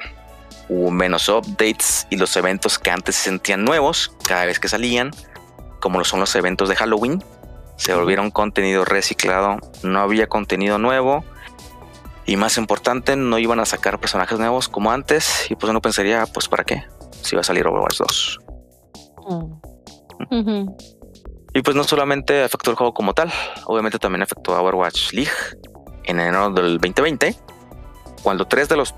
Hubo 0.69 0.91
menos 0.91 1.29
updates 1.29 2.07
y 2.11 2.17
los 2.17 2.37
eventos 2.37 2.79
que 2.79 2.91
antes 2.91 3.17
se 3.17 3.25
sentían 3.25 3.65
nuevos 3.65 4.13
cada 4.27 4.45
vez 4.45 4.61
que 4.61 4.69
salían, 4.69 5.11
como 5.81 5.99
lo 5.99 6.05
son 6.05 6.21
los 6.21 6.35
eventos 6.37 6.69
de 6.69 6.77
Halloween, 6.77 7.23
se 7.77 7.95
volvieron 7.95 8.31
contenido 8.31 8.85
reciclado, 8.85 9.59
no 9.83 10.01
había 10.01 10.27
contenido 10.27 10.79
nuevo 10.79 11.25
y 12.27 12.37
más 12.37 12.59
importante, 12.59 13.17
no 13.17 13.39
iban 13.39 13.61
a 13.61 13.65
sacar 13.65 14.01
personajes 14.01 14.39
nuevos 14.39 14.69
como 14.69 14.91
antes. 14.91 15.49
Y 15.51 15.55
pues 15.55 15.71
uno 15.71 15.81
pensaría, 15.81 16.27
pues 16.27 16.49
¿para 16.49 16.65
qué? 16.65 16.85
Si 17.23 17.37
va 17.37 17.41
a 17.41 17.45
salir 17.45 17.67
Overwatch 17.67 17.99
2. 17.99 18.39
Ujú. 20.31 20.77
Y 21.55 21.63
pues 21.63 21.77
no 21.77 21.85
solamente 21.85 22.43
afectó 22.43 22.71
el 22.71 22.77
juego 22.77 22.93
como 22.93 23.15
tal, 23.15 23.33
obviamente 23.65 23.99
también 23.99 24.23
afectó 24.23 24.55
a 24.55 24.61
Overwatch 24.61 25.13
League 25.13 25.31
en 26.05 26.21
enero 26.21 26.51
del 26.51 26.79
2020, 26.79 27.35
cuando 28.23 28.47
tres 28.47 28.69
de 28.69 28.77
los 28.77 28.95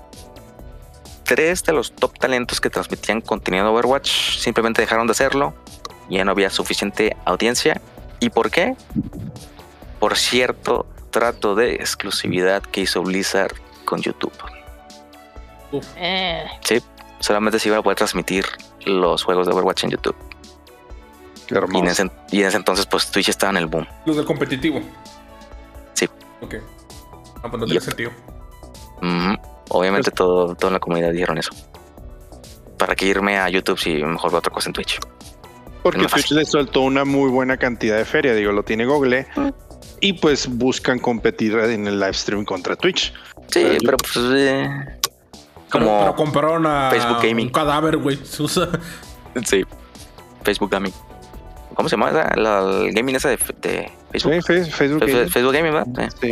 tres 1.23 1.63
de 1.63 1.73
los 1.73 1.93
top 1.93 2.17
talentos 2.17 2.59
que 2.59 2.71
transmitían 2.71 3.21
contenido 3.21 3.65
de 3.65 3.71
Overwatch 3.71 4.39
simplemente 4.39 4.81
dejaron 4.81 5.05
de 5.05 5.11
hacerlo, 5.11 5.53
ya 6.09 6.25
no 6.25 6.31
había 6.31 6.49
suficiente 6.49 7.15
audiencia. 7.23 7.79
¿Y 8.19 8.29
por 8.29 8.51
qué? 8.51 8.75
Por 9.99 10.17
cierto 10.17 10.85
trato 11.11 11.55
de 11.55 11.75
exclusividad 11.75 12.61
que 12.61 12.81
hizo 12.81 13.01
Blizzard 13.01 13.53
con 13.85 14.01
YouTube. 14.01 14.33
Eh, 15.97 16.45
solamente 17.19 17.59
se 17.59 17.69
iba 17.69 17.77
a 17.77 17.81
poder 17.83 17.97
transmitir 17.97 18.45
los 18.85 19.23
juegos 19.23 19.47
de 19.47 19.53
Overwatch 19.53 19.83
en 19.85 19.91
YouTube. 19.91 20.15
Qué 21.47 21.59
Y 21.73 21.77
en, 21.79 21.87
ese, 21.87 22.11
y 22.31 22.41
en 22.41 22.47
ese 22.47 22.57
entonces, 22.57 22.85
pues 22.85 23.09
Twitch 23.09 23.29
estaba 23.29 23.51
en 23.51 23.57
el 23.57 23.65
boom. 23.65 23.87
Los 24.05 24.17
del 24.17 24.25
competitivo. 24.25 24.81
Sí. 25.93 26.07
Ok. 26.41 26.55
Ah, 27.41 27.49
pues 27.49 27.53
no 27.53 27.65
tiene 27.65 27.73
Yep. 27.73 27.81
sentido. 27.83 28.11
Obviamente, 29.69 30.11
todo, 30.11 30.55
toda 30.55 30.73
la 30.73 30.79
comunidad 30.79 31.11
dijeron 31.11 31.37
eso. 31.37 31.51
¿Para 32.77 32.95
qué 32.95 33.05
irme 33.05 33.37
a 33.37 33.49
YouTube 33.49 33.79
si 33.79 34.03
mejor 34.03 34.31
veo 34.31 34.39
otra 34.39 34.51
cosa 34.51 34.69
en 34.69 34.73
Twitch? 34.73 34.99
Porque 35.83 36.05
Twitch 36.05 36.31
le 36.31 36.45
soltó 36.45 36.81
una 36.81 37.05
muy 37.05 37.29
buena 37.29 37.57
cantidad 37.57 37.97
de 37.97 38.05
feria, 38.05 38.33
digo, 38.35 38.51
lo 38.51 38.63
tiene 38.63 38.85
Google. 38.85 39.25
Mm. 39.35 39.49
Y 40.01 40.13
pues 40.13 40.47
buscan 40.47 40.99
competir 40.99 41.53
en 41.57 41.87
el 41.87 41.99
live 41.99 42.13
stream 42.13 42.45
contra 42.45 42.75
Twitch. 42.75 43.13
Sí, 43.47 43.77
Pero 43.83 43.97
pues. 43.97 44.15
eh, 44.33 44.69
Pero, 44.99 44.99
pero 45.71 45.85
como. 45.85 46.15
compraron 46.15 46.65
a 46.65 46.89
Facebook 46.91 47.21
Gaming. 47.21 47.47
un 47.47 47.51
cadáver, 47.53 47.97
güey. 47.97 48.19
Sí. 49.45 49.63
Facebook 50.43 50.71
Gaming. 50.71 50.93
¿Cómo 51.75 51.87
se 51.87 51.95
llama 51.95 52.09
esa? 52.09 52.35
La, 52.35 52.59
el 52.85 52.91
gaming 52.93 53.15
esa 53.15 53.29
de, 53.29 53.37
de 53.61 53.91
Facebook. 54.11 54.33
Sí, 54.43 54.71
Facebook. 54.71 54.99
Gaming. 55.05 55.29
Facebook 55.29 55.53
Gaming, 55.53 55.73
¿verdad? 55.73 56.09
Sí. 56.19 56.27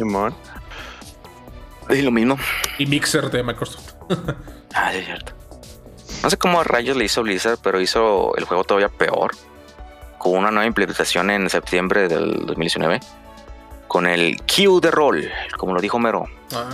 Sí. 1.89 1.95
Y 1.95 2.01
lo 2.01 2.11
mismo. 2.11 2.37
Y 2.79 2.85
Mixer 2.85 3.29
de 3.31 3.43
Microsoft. 3.43 3.93
Ah, 4.73 4.91
sí, 4.91 4.97
es 4.99 5.05
cierto. 5.05 5.31
No 6.23 6.29
sé 6.29 6.37
cómo 6.37 6.59
a 6.59 6.63
rayos 6.63 6.97
le 6.97 7.05
hizo 7.05 7.23
Blizzard, 7.23 7.59
pero 7.61 7.79
hizo 7.79 8.35
el 8.35 8.45
juego 8.45 8.63
todavía 8.63 8.89
peor. 8.89 9.31
Con 10.17 10.33
una 10.33 10.51
nueva 10.51 10.65
implementación 10.65 11.29
en 11.29 11.49
septiembre 11.49 12.07
del 12.07 12.45
2019. 12.45 12.99
Con 13.87 14.07
el 14.07 14.37
Q 14.41 14.81
de 14.81 14.91
rol, 14.91 15.29
como 15.57 15.73
lo 15.73 15.81
dijo 15.81 15.99
Mero. 15.99 16.25
Ah, 16.53 16.69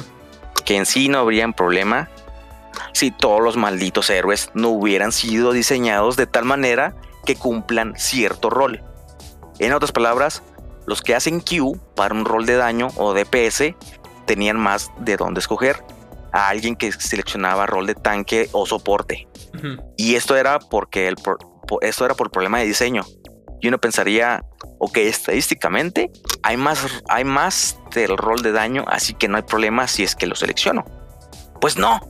Que 0.65 0.77
en 0.77 0.85
sí 0.85 1.09
no 1.09 1.19
habría 1.19 1.47
problema 1.49 2.09
si 2.93 3.11
todos 3.11 3.41
los 3.41 3.57
malditos 3.57 4.09
héroes 4.09 4.49
no 4.53 4.69
hubieran 4.69 5.11
sido 5.11 5.51
diseñados 5.51 6.15
de 6.15 6.25
tal 6.25 6.45
manera 6.45 6.95
que 7.25 7.35
cumplan 7.35 7.93
cierto 7.97 8.49
rol. 8.49 8.81
En 9.59 9.73
otras 9.73 9.91
palabras, 9.91 10.41
los 10.87 11.01
que 11.01 11.15
hacen 11.15 11.41
Q 11.41 11.79
para 11.95 12.15
un 12.15 12.25
rol 12.25 12.45
de 12.45 12.55
daño 12.55 12.89
o 12.95 13.13
DPS 13.13 13.75
tenían 14.25 14.57
más 14.57 14.91
de 14.97 15.17
dónde 15.17 15.41
escoger 15.41 15.83
a 16.33 16.49
alguien 16.49 16.75
que 16.75 16.91
seleccionaba 16.91 17.65
rol 17.67 17.85
de 17.87 17.95
tanque 17.95 18.49
o 18.51 18.65
soporte. 18.65 19.27
Y 19.97 20.15
esto 20.15 20.35
era 20.35 20.59
porque 20.59 21.07
el 21.07 21.15
pro- 21.15 21.37
po- 21.67 21.79
esto 21.81 22.05
era 22.05 22.15
por 22.15 22.31
problema 22.31 22.59
de 22.59 22.65
diseño. 22.65 23.03
Y 23.61 23.67
uno 23.69 23.77
pensaría, 23.77 24.43
ok, 24.79 24.97
estadísticamente 24.97 26.11
hay 26.41 26.57
más, 26.57 26.85
hay 27.07 27.23
más 27.23 27.77
del 27.93 28.17
rol 28.17 28.41
de 28.41 28.51
daño, 28.51 28.83
así 28.87 29.13
que 29.13 29.27
no 29.29 29.37
hay 29.37 29.43
problema 29.43 29.87
si 29.87 30.03
es 30.03 30.15
que 30.15 30.25
lo 30.27 30.35
selecciono. 30.35 30.83
Pues 31.61 31.77
no. 31.77 32.01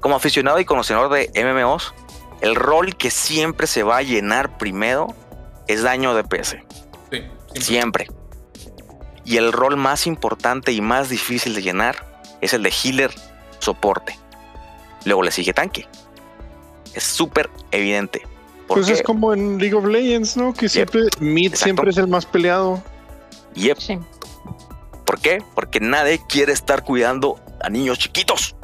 Como 0.00 0.14
aficionado 0.14 0.60
y 0.60 0.64
conocedor 0.64 1.10
de 1.10 1.30
MMOs, 1.34 1.92
el 2.40 2.54
rol 2.54 2.94
que 2.96 3.10
siempre 3.10 3.66
se 3.66 3.82
va 3.82 3.96
a 3.96 4.02
llenar 4.02 4.58
primero 4.58 5.08
es 5.66 5.82
daño 5.82 6.14
DPS. 6.14 6.56
Sí, 7.10 7.22
siempre. 7.54 7.60
Siempre. 7.62 8.06
Y 9.24 9.36
el 9.38 9.52
rol 9.52 9.76
más 9.76 10.06
importante 10.06 10.72
y 10.72 10.80
más 10.80 11.08
difícil 11.08 11.54
de 11.54 11.62
llenar 11.62 12.06
es 12.40 12.54
el 12.54 12.62
de 12.62 12.70
healer 12.70 13.10
soporte. 13.60 14.18
Luego 15.04 15.22
le 15.22 15.30
sigue 15.30 15.52
tanque. 15.52 15.86
Es 16.94 17.04
súper 17.04 17.48
evidente. 17.70 18.22
¿Por 18.66 18.78
Pues 18.78 18.86
qué? 18.88 18.92
es 18.94 19.02
como 19.02 19.32
en 19.32 19.58
League 19.58 19.74
of 19.74 19.84
Legends, 19.86 20.36
¿no? 20.36 20.52
Que 20.52 20.68
siempre 20.68 21.02
mid 21.20 21.46
Exacto. 21.46 21.64
siempre 21.64 21.90
es 21.90 21.96
el 21.96 22.08
más 22.08 22.26
peleado. 22.26 22.82
Yep. 23.54 23.78
sí. 23.78 23.98
¿Por 25.06 25.20
qué? 25.20 25.38
Porque 25.54 25.80
nadie 25.80 26.20
quiere 26.28 26.52
estar 26.52 26.84
cuidando 26.84 27.40
a 27.62 27.68
niños 27.68 27.98
chiquitos. 27.98 28.54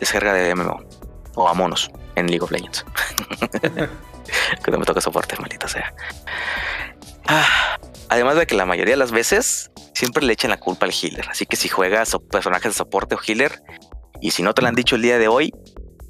Es 0.00 0.10
jerga 0.10 0.32
de 0.34 0.54
MMO. 0.54 0.80
O 1.34 1.48
a 1.48 1.54
monos 1.54 1.90
en 2.14 2.26
League 2.26 2.42
of 2.44 2.50
Legends. 2.50 2.84
que 4.64 4.70
no 4.70 4.78
me 4.78 4.84
toca 4.84 5.00
soporte, 5.00 5.36
maldita 5.40 5.66
sea. 5.68 5.94
Ah, 7.26 7.78
además 8.08 8.36
de 8.36 8.46
que 8.46 8.54
la 8.54 8.66
mayoría 8.66 8.94
de 8.94 8.98
las 8.98 9.12
veces 9.12 9.70
siempre 9.94 10.24
le 10.24 10.32
echan 10.32 10.50
la 10.50 10.58
culpa 10.58 10.86
al 10.86 10.92
healer. 10.92 11.28
Así 11.30 11.46
que 11.46 11.56
si 11.56 11.68
juegas 11.68 12.10
so- 12.10 12.20
personajes 12.20 12.72
de 12.72 12.76
soporte 12.76 13.14
o 13.14 13.18
healer, 13.26 13.62
y 14.20 14.30
si 14.30 14.42
no 14.42 14.54
te 14.54 14.62
lo 14.62 14.68
han 14.68 14.74
dicho 14.74 14.96
el 14.96 15.02
día 15.02 15.18
de 15.18 15.28
hoy, 15.28 15.52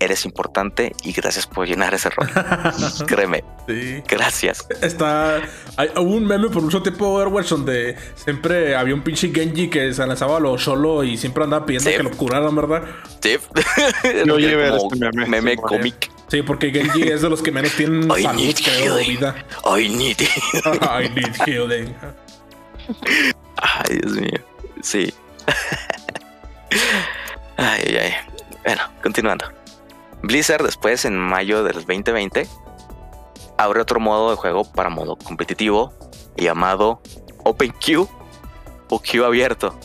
eres 0.00 0.24
importante 0.24 0.92
y 1.02 1.12
gracias 1.12 1.46
por 1.48 1.66
llenar 1.66 1.92
ese 1.92 2.08
rol. 2.10 2.28
Créeme, 3.06 3.42
Sí. 3.66 4.00
gracias. 4.06 4.64
Está. 4.80 5.40
Hay, 5.76 5.88
hubo 5.96 6.14
un 6.14 6.24
meme 6.24 6.48
por 6.50 6.62
mucho 6.62 6.80
tiempo 6.82 7.04
de 7.04 7.10
Overwatch 7.26 7.48
donde 7.48 7.96
siempre 8.14 8.76
había 8.76 8.94
un 8.94 9.02
pinche 9.02 9.30
Genji 9.34 9.68
que 9.68 9.92
se 9.92 10.06
lanzaba 10.06 10.36
a 10.36 10.40
lo 10.40 10.56
solo 10.56 11.02
y 11.02 11.16
siempre 11.16 11.42
andaba 11.44 11.66
pidiendo 11.66 11.90
Sí. 11.90 11.96
que 11.96 12.02
lo 12.04 12.10
curaran, 12.12 12.54
¿verdad? 12.54 12.82
Sí. 13.20 13.36
Yo 14.26 14.38
llegué 14.38 14.54
a 14.54 14.56
ver 14.56 14.70
Como 14.78 14.94
este 14.94 15.10
meme. 15.16 15.26
meme 15.26 15.50
Sí, 15.52 15.56
cómic. 15.62 16.10
Sí, 16.28 16.42
porque 16.42 16.70
Genji 16.70 17.02
es 17.02 17.22
de 17.22 17.28
los 17.30 17.42
que 17.42 17.50
menos 17.50 17.72
tienen 17.72 18.04
I 18.18 18.22
salud, 18.22 18.40
need 18.40 18.56
creo, 18.62 18.94
o 18.94 18.98
healing. 18.98 19.18
vida. 19.18 19.46
I 19.64 19.88
need 19.88 20.20
it. 20.20 20.30
I 20.80 21.08
need 21.08 21.34
healing. 21.44 21.94
Ay, 23.56 23.98
Dios 24.00 24.12
mío. 24.12 24.40
Sí. 24.82 25.12
Ay, 27.58 27.82
ay, 27.86 27.96
ay. 27.96 28.12
Bueno, 28.64 28.82
continuando. 29.02 29.44
Blizzard 30.22 30.64
después, 30.64 31.04
en 31.04 31.16
mayo 31.16 31.62
del 31.62 31.74
2020, 31.74 32.48
abre 33.56 33.80
otro 33.80 34.00
modo 34.00 34.30
de 34.30 34.36
juego 34.36 34.64
para 34.64 34.88
modo 34.88 35.16
competitivo 35.16 35.92
llamado 36.36 37.00
OpenQ 37.44 38.08
o 38.90 39.00
Q 39.00 39.24
abierto, 39.24 39.78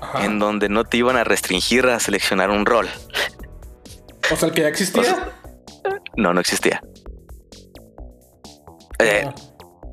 Ajá. 0.00 0.24
en 0.24 0.38
donde 0.38 0.68
no 0.68 0.84
te 0.84 0.96
iban 0.98 1.16
a 1.16 1.24
restringir 1.24 1.86
a 1.86 1.98
seleccionar 2.00 2.50
un 2.50 2.64
rol. 2.64 2.88
O 4.32 4.36
sea, 4.36 4.48
el 4.48 4.54
que 4.54 4.62
ya 4.62 4.68
existía. 4.68 5.32
No, 6.16 6.32
no 6.32 6.40
existía. 6.40 6.82
Eh, 8.98 9.24
Ah, 9.26 9.34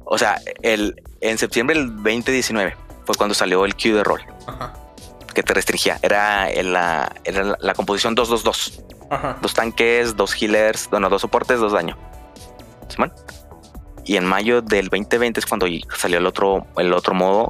o 0.05 0.17
sea, 0.17 0.39
el, 0.61 1.01
en 1.21 1.37
septiembre 1.37 1.77
del 1.77 1.95
2019 1.95 2.75
fue 3.05 3.15
cuando 3.15 3.33
salió 3.35 3.65
el 3.65 3.75
Q 3.75 3.93
de 3.95 4.03
rol. 4.03 4.21
Ajá. 4.45 4.73
Que 5.37 5.43
te 5.43 5.53
restringía. 5.53 5.99
Era, 6.01 6.49
la, 6.63 7.11
era 7.23 7.43
la, 7.43 7.57
la 7.61 7.73
composición 7.75 8.15
222. 8.15 8.81
Ajá. 9.11 9.37
Dos 9.39 9.53
tanques, 9.53 10.15
dos 10.15 10.33
healers, 10.33 10.89
bueno, 10.89 11.09
dos 11.09 11.21
soportes, 11.21 11.59
dos 11.59 11.73
daño. 11.73 11.95
¿Simón? 12.89 13.13
Y 14.03 14.15
en 14.17 14.25
mayo 14.25 14.63
del 14.63 14.87
2020 14.89 15.39
es 15.39 15.45
cuando 15.45 15.67
salió 15.95 16.17
el 16.17 16.25
otro, 16.25 16.65
el 16.77 16.91
otro 16.91 17.13
modo 17.13 17.49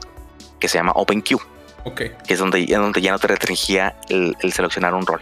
que 0.60 0.68
se 0.68 0.78
llama 0.78 0.92
OpenQ, 0.96 1.40
Ok. 1.86 2.02
que 2.28 2.34
es 2.34 2.40
donde, 2.40 2.60
en 2.64 2.82
donde 2.82 3.00
ya 3.00 3.12
no 3.14 3.20
te 3.20 3.28
restringía 3.28 3.96
el, 4.10 4.36
el 4.42 4.52
seleccionar 4.52 4.94
un 4.94 5.06
rol. 5.06 5.22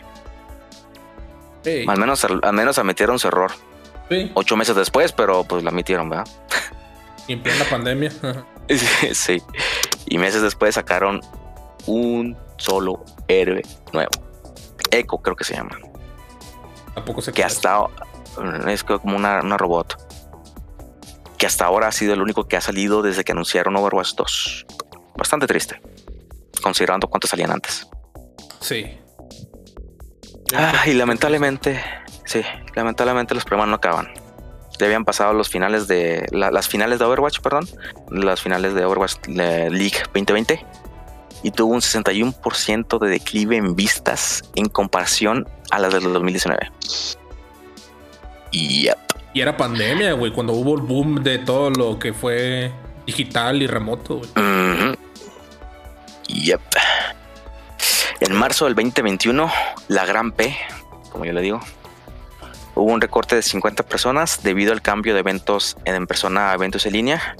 Ey, 1.65 1.85
Al 1.87 1.99
menos, 1.99 2.25
al 2.25 2.53
menos 2.53 2.79
admitieron 2.79 3.19
su 3.19 3.27
error. 3.27 3.51
sí. 4.09 4.31
Ocho 4.33 4.55
meses 4.57 4.75
después, 4.75 5.11
pero 5.11 5.43
pues 5.43 5.63
la 5.63 5.69
admitieron, 5.69 6.09
¿verdad? 6.09 6.27
Y 7.27 7.33
en 7.33 7.43
plena 7.43 7.63
pandemia. 7.69 8.11
Sí. 9.13 9.43
Y 10.07 10.17
meses 10.17 10.41
después 10.41 10.73
sacaron 10.73 11.21
un 11.85 12.35
solo 12.57 13.03
héroe 13.27 13.61
nuevo. 13.94 14.11
Echo, 14.91 15.18
creo 15.18 15.36
que 15.36 15.44
se 15.44 15.56
llama. 15.56 15.77
Tampoco 16.94 17.22
se 17.22 17.32
Que 17.34 17.44
hasta 17.44 17.86
es 18.68 18.84
como 18.84 19.15
una, 19.15 19.41
una 19.41 19.57
robot. 19.57 19.95
Que 21.38 21.45
hasta 21.45 21.65
ahora 21.65 21.88
ha 21.88 21.91
sido 21.91 22.14
el 22.14 22.22
único 22.22 22.48
que 22.48 22.56
ha 22.57 22.61
salido 22.61 23.02
desde 23.02 23.23
que 23.23 23.34
anunciaron 23.34 23.76
Overwatch 23.76 24.14
2. 24.15 24.65
Bastante 25.18 25.48
triste. 25.48 25.82
Considerando 26.64 27.07
cuántos 27.07 27.30
salían 27.30 27.52
antes. 27.52 27.88
Sí. 28.61 28.98
Ah, 30.56 30.84
y 30.86 30.94
lamentablemente, 30.94 31.82
sí, 32.26 32.41
lamentablemente 32.76 33.34
los 33.36 33.44
problemas 33.44 33.69
no 33.69 33.76
acaban. 33.76 34.07
Ya 34.80 34.86
habían 34.86 35.06
pasado 35.06 35.34
los 35.34 35.49
finales 35.49 35.88
de 35.88 36.26
la- 36.32 36.52
las 36.52 36.68
finales 36.68 36.99
de 36.99 37.06
Overwatch, 37.06 37.40
perdón, 37.40 37.68
las 38.10 38.41
finales 38.41 38.73
de 38.73 38.86
Overwatch 38.86 39.15
eh, 39.27 39.69
League 39.72 39.98
2020 40.14 40.65
y 41.45 41.51
tuvo 41.51 41.76
un 41.76 41.81
61% 41.81 42.97
de 42.97 43.07
declive 43.07 43.55
en 43.55 43.76
vistas 43.76 44.49
en 44.55 44.67
comparación 44.67 45.47
a 45.69 45.77
las 45.77 45.93
del 45.93 46.11
2019. 46.11 46.72
Y 48.49 48.81
yep. 48.85 48.97
Y 49.31 49.41
era 49.41 49.55
pandemia, 49.55 50.13
güey, 50.13 50.34
cuando 50.34 50.53
hubo 50.53 50.73
el 50.73 50.81
boom 50.81 51.23
de 51.23 51.38
todo 51.38 51.69
lo 51.69 51.99
que 51.99 52.13
fue 52.13 52.72
digital 53.05 53.61
y 53.61 53.67
remoto, 53.67 54.22
güey. 54.22 54.95
Yep. 56.30 56.61
En 58.22 58.34
marzo 58.34 58.65
del 58.65 58.73
2021, 58.73 59.51
la 59.89 60.05
Gran 60.07 60.31
P, 60.31 60.57
como 61.11 61.26
yo 61.26 61.34
le 61.34 61.41
digo, 61.41 61.59
hubo 62.73 62.91
un 62.91 63.01
recorte 63.01 63.35
de 63.35 63.43
50 63.43 63.84
personas 63.84 64.41
debido 64.41 64.73
al 64.73 64.81
cambio 64.81 65.13
de 65.13 65.19
eventos 65.19 65.77
en 65.85 66.07
persona 66.07 66.49
a 66.49 66.55
eventos 66.55 66.88
en 66.88 66.93
línea. 66.93 67.35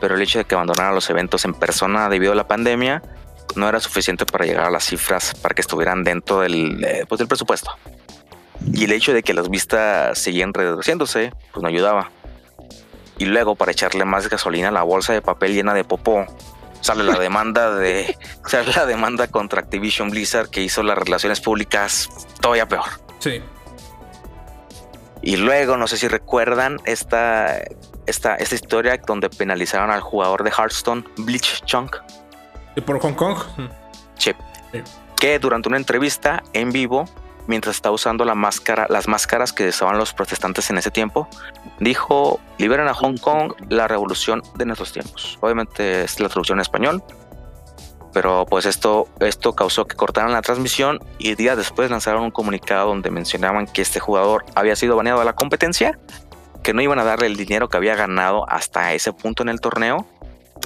Pero 0.00 0.14
el 0.14 0.22
hecho 0.22 0.38
de 0.38 0.44
que 0.44 0.54
abandonaran 0.54 0.94
los 0.94 1.08
eventos 1.10 1.44
en 1.44 1.54
persona 1.54 2.08
debido 2.08 2.32
a 2.32 2.36
la 2.36 2.46
pandemia 2.46 3.02
no 3.56 3.68
era 3.68 3.80
suficiente 3.80 4.24
para 4.26 4.44
llegar 4.44 4.66
a 4.66 4.70
las 4.70 4.84
cifras 4.84 5.34
para 5.34 5.54
que 5.54 5.60
estuvieran 5.60 6.04
dentro 6.04 6.40
del, 6.40 6.84
eh, 6.84 7.04
pues, 7.08 7.18
del 7.18 7.28
presupuesto. 7.28 7.70
Y 8.72 8.84
el 8.84 8.92
hecho 8.92 9.12
de 9.12 9.22
que 9.22 9.34
las 9.34 9.48
vistas 9.48 10.18
seguían 10.18 10.52
reduciéndose, 10.52 11.32
pues 11.52 11.62
no 11.62 11.68
ayudaba. 11.68 12.10
Y 13.18 13.24
luego, 13.24 13.56
para 13.56 13.72
echarle 13.72 14.04
más 14.04 14.28
gasolina 14.28 14.68
a 14.68 14.72
la 14.72 14.82
bolsa 14.82 15.12
de 15.12 15.22
papel 15.22 15.54
llena 15.54 15.74
de 15.74 15.84
popó, 15.84 16.26
sale 16.80 17.04
la 17.04 17.18
demanda 17.18 17.74
de 17.74 18.16
sale 18.46 18.72
la 18.72 18.86
demanda 18.86 19.28
contra 19.28 19.60
Activision 19.60 20.10
Blizzard 20.10 20.48
que 20.48 20.62
hizo 20.62 20.82
las 20.82 20.96
relaciones 20.96 21.40
públicas 21.40 22.08
todavía 22.40 22.66
peor. 22.66 22.84
Sí. 23.18 23.42
Y 25.22 25.36
luego, 25.36 25.76
no 25.76 25.88
sé 25.88 25.96
si 25.96 26.06
recuerdan 26.06 26.78
esta, 26.84 27.60
esta, 28.08 28.34
esta 28.36 28.54
historia 28.54 28.98
donde 29.06 29.28
penalizaron 29.30 29.90
al 29.90 30.00
jugador 30.00 30.42
de 30.42 30.50
Hearthstone, 30.50 31.04
Bleach 31.18 31.62
Chunk, 31.64 31.96
¿Y 32.76 32.80
por 32.80 33.00
Hong 33.00 33.14
Kong? 33.14 33.38
Chip, 34.16 34.36
Sí. 34.72 34.82
que 35.16 35.38
durante 35.38 35.68
una 35.68 35.78
entrevista 35.78 36.42
en 36.52 36.70
vivo, 36.70 37.06
mientras 37.46 37.76
estaba 37.76 37.94
usando 37.94 38.24
la 38.24 38.34
máscara, 38.34 38.86
las 38.88 39.08
máscaras 39.08 39.52
que 39.52 39.68
usaban 39.68 39.98
los 39.98 40.12
protestantes 40.12 40.70
en 40.70 40.78
ese 40.78 40.90
tiempo, 40.90 41.28
dijo: 41.80 42.38
Liberen 42.58 42.86
a 42.88 42.94
Hong 42.94 43.16
Kong 43.16 43.52
la 43.68 43.88
revolución 43.88 44.42
de 44.56 44.66
nuestros 44.66 44.92
tiempos. 44.92 45.38
Obviamente 45.40 46.02
es 46.04 46.20
la 46.20 46.28
traducción 46.28 46.58
en 46.58 46.62
español. 46.62 47.02
Pero 48.12 48.46
pues 48.46 48.64
esto, 48.64 49.06
esto 49.20 49.54
causó 49.54 49.86
que 49.86 49.94
cortaran 49.94 50.32
la 50.32 50.40
transmisión 50.40 50.98
y 51.18 51.34
días 51.34 51.56
después 51.56 51.90
lanzaron 51.90 52.22
un 52.22 52.30
comunicado 52.30 52.88
donde 52.88 53.10
mencionaban 53.10 53.66
que 53.66 53.82
este 53.82 54.00
jugador 54.00 54.44
había 54.54 54.76
sido 54.76 54.96
baneado 54.96 55.18
de 55.18 55.26
la 55.26 55.34
competencia, 55.34 55.98
que 56.62 56.72
no 56.74 56.82
iban 56.82 56.98
a 56.98 57.04
darle 57.04 57.26
el 57.26 57.36
dinero 57.36 57.68
que 57.68 57.76
había 57.76 57.94
ganado 57.94 58.48
hasta 58.48 58.92
ese 58.92 59.12
punto 59.12 59.42
en 59.42 59.48
el 59.48 59.60
torneo, 59.60 60.06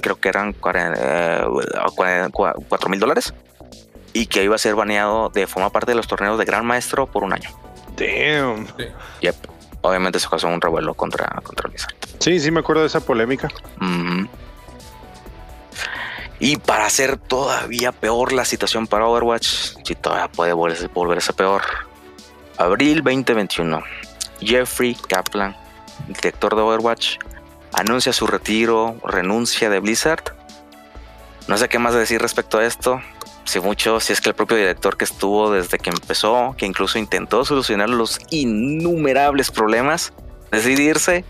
creo 0.01 0.19
que 0.19 0.29
eran 0.29 0.53
4 0.53 1.49
mil 2.89 2.99
dólares, 2.99 3.33
y 4.11 4.27
que 4.27 4.43
iba 4.43 4.55
a 4.55 4.59
ser 4.59 4.75
baneado 4.75 5.29
de 5.29 5.47
formar 5.47 5.71
parte 5.71 5.91
de 5.91 5.95
los 5.95 6.07
torneos 6.07 6.37
de 6.37 6.45
Gran 6.45 6.65
Maestro 6.65 7.07
por 7.07 7.23
un 7.23 7.33
año. 7.33 7.49
Damn. 7.97 8.67
Yep. 9.21 9.35
Obviamente 9.81 10.19
se 10.19 10.29
causó 10.29 10.47
un 10.47 10.61
revuelo 10.61 10.93
contra, 10.93 11.27
contra 11.43 11.69
Blizzard. 11.69 11.93
Sí, 12.19 12.39
sí, 12.39 12.51
me 12.51 12.61
acuerdo 12.61 12.81
de 12.81 12.87
esa 12.87 13.01
polémica. 13.01 13.49
Y 16.39 16.57
para 16.57 16.85
hacer 16.85 17.17
todavía 17.17 17.91
peor 17.91 18.33
la 18.33 18.45
situación 18.45 18.87
para 18.87 19.07
Overwatch, 19.07 19.75
si 19.83 19.95
todavía 19.95 20.29
puede 20.29 20.53
volverse, 20.53 20.87
volverse 20.87 21.33
peor. 21.33 21.63
Abril 22.57 23.03
2021. 23.03 23.81
Jeffrey 24.39 24.95
Kaplan, 24.95 25.55
el 26.07 26.13
director 26.13 26.55
de 26.55 26.61
Overwatch, 26.61 27.17
anuncia 27.73 28.13
su 28.13 28.27
retiro, 28.27 28.97
renuncia 29.03 29.69
de 29.69 29.79
Blizzard. 29.79 30.23
No 31.47 31.57
sé 31.57 31.67
qué 31.69 31.79
más 31.79 31.93
decir 31.93 32.21
respecto 32.21 32.57
a 32.57 32.65
esto. 32.65 33.01
Si 33.45 33.59
mucho, 33.59 33.99
si 33.99 34.13
es 34.13 34.21
que 34.21 34.29
el 34.29 34.35
propio 34.35 34.55
director 34.55 34.95
que 34.95 35.03
estuvo 35.03 35.51
desde 35.51 35.77
que 35.77 35.89
empezó, 35.89 36.55
que 36.57 36.65
incluso 36.65 36.97
intentó 36.97 37.43
solucionar 37.43 37.89
los 37.89 38.19
innumerables 38.29 39.51
problemas, 39.51 40.13
decidirse, 40.51 41.25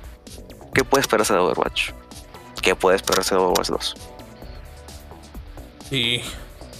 ¿qué 0.73 0.83
puede 0.83 1.01
esperarse 1.01 1.33
de 1.33 1.39
Overwatch? 1.39 1.91
¿Qué 2.61 2.75
puede 2.75 2.97
esperarse 2.97 3.33
de 3.33 3.41
Overwatch 3.41 3.69
2? 3.69 3.95
Sí. 5.89 6.21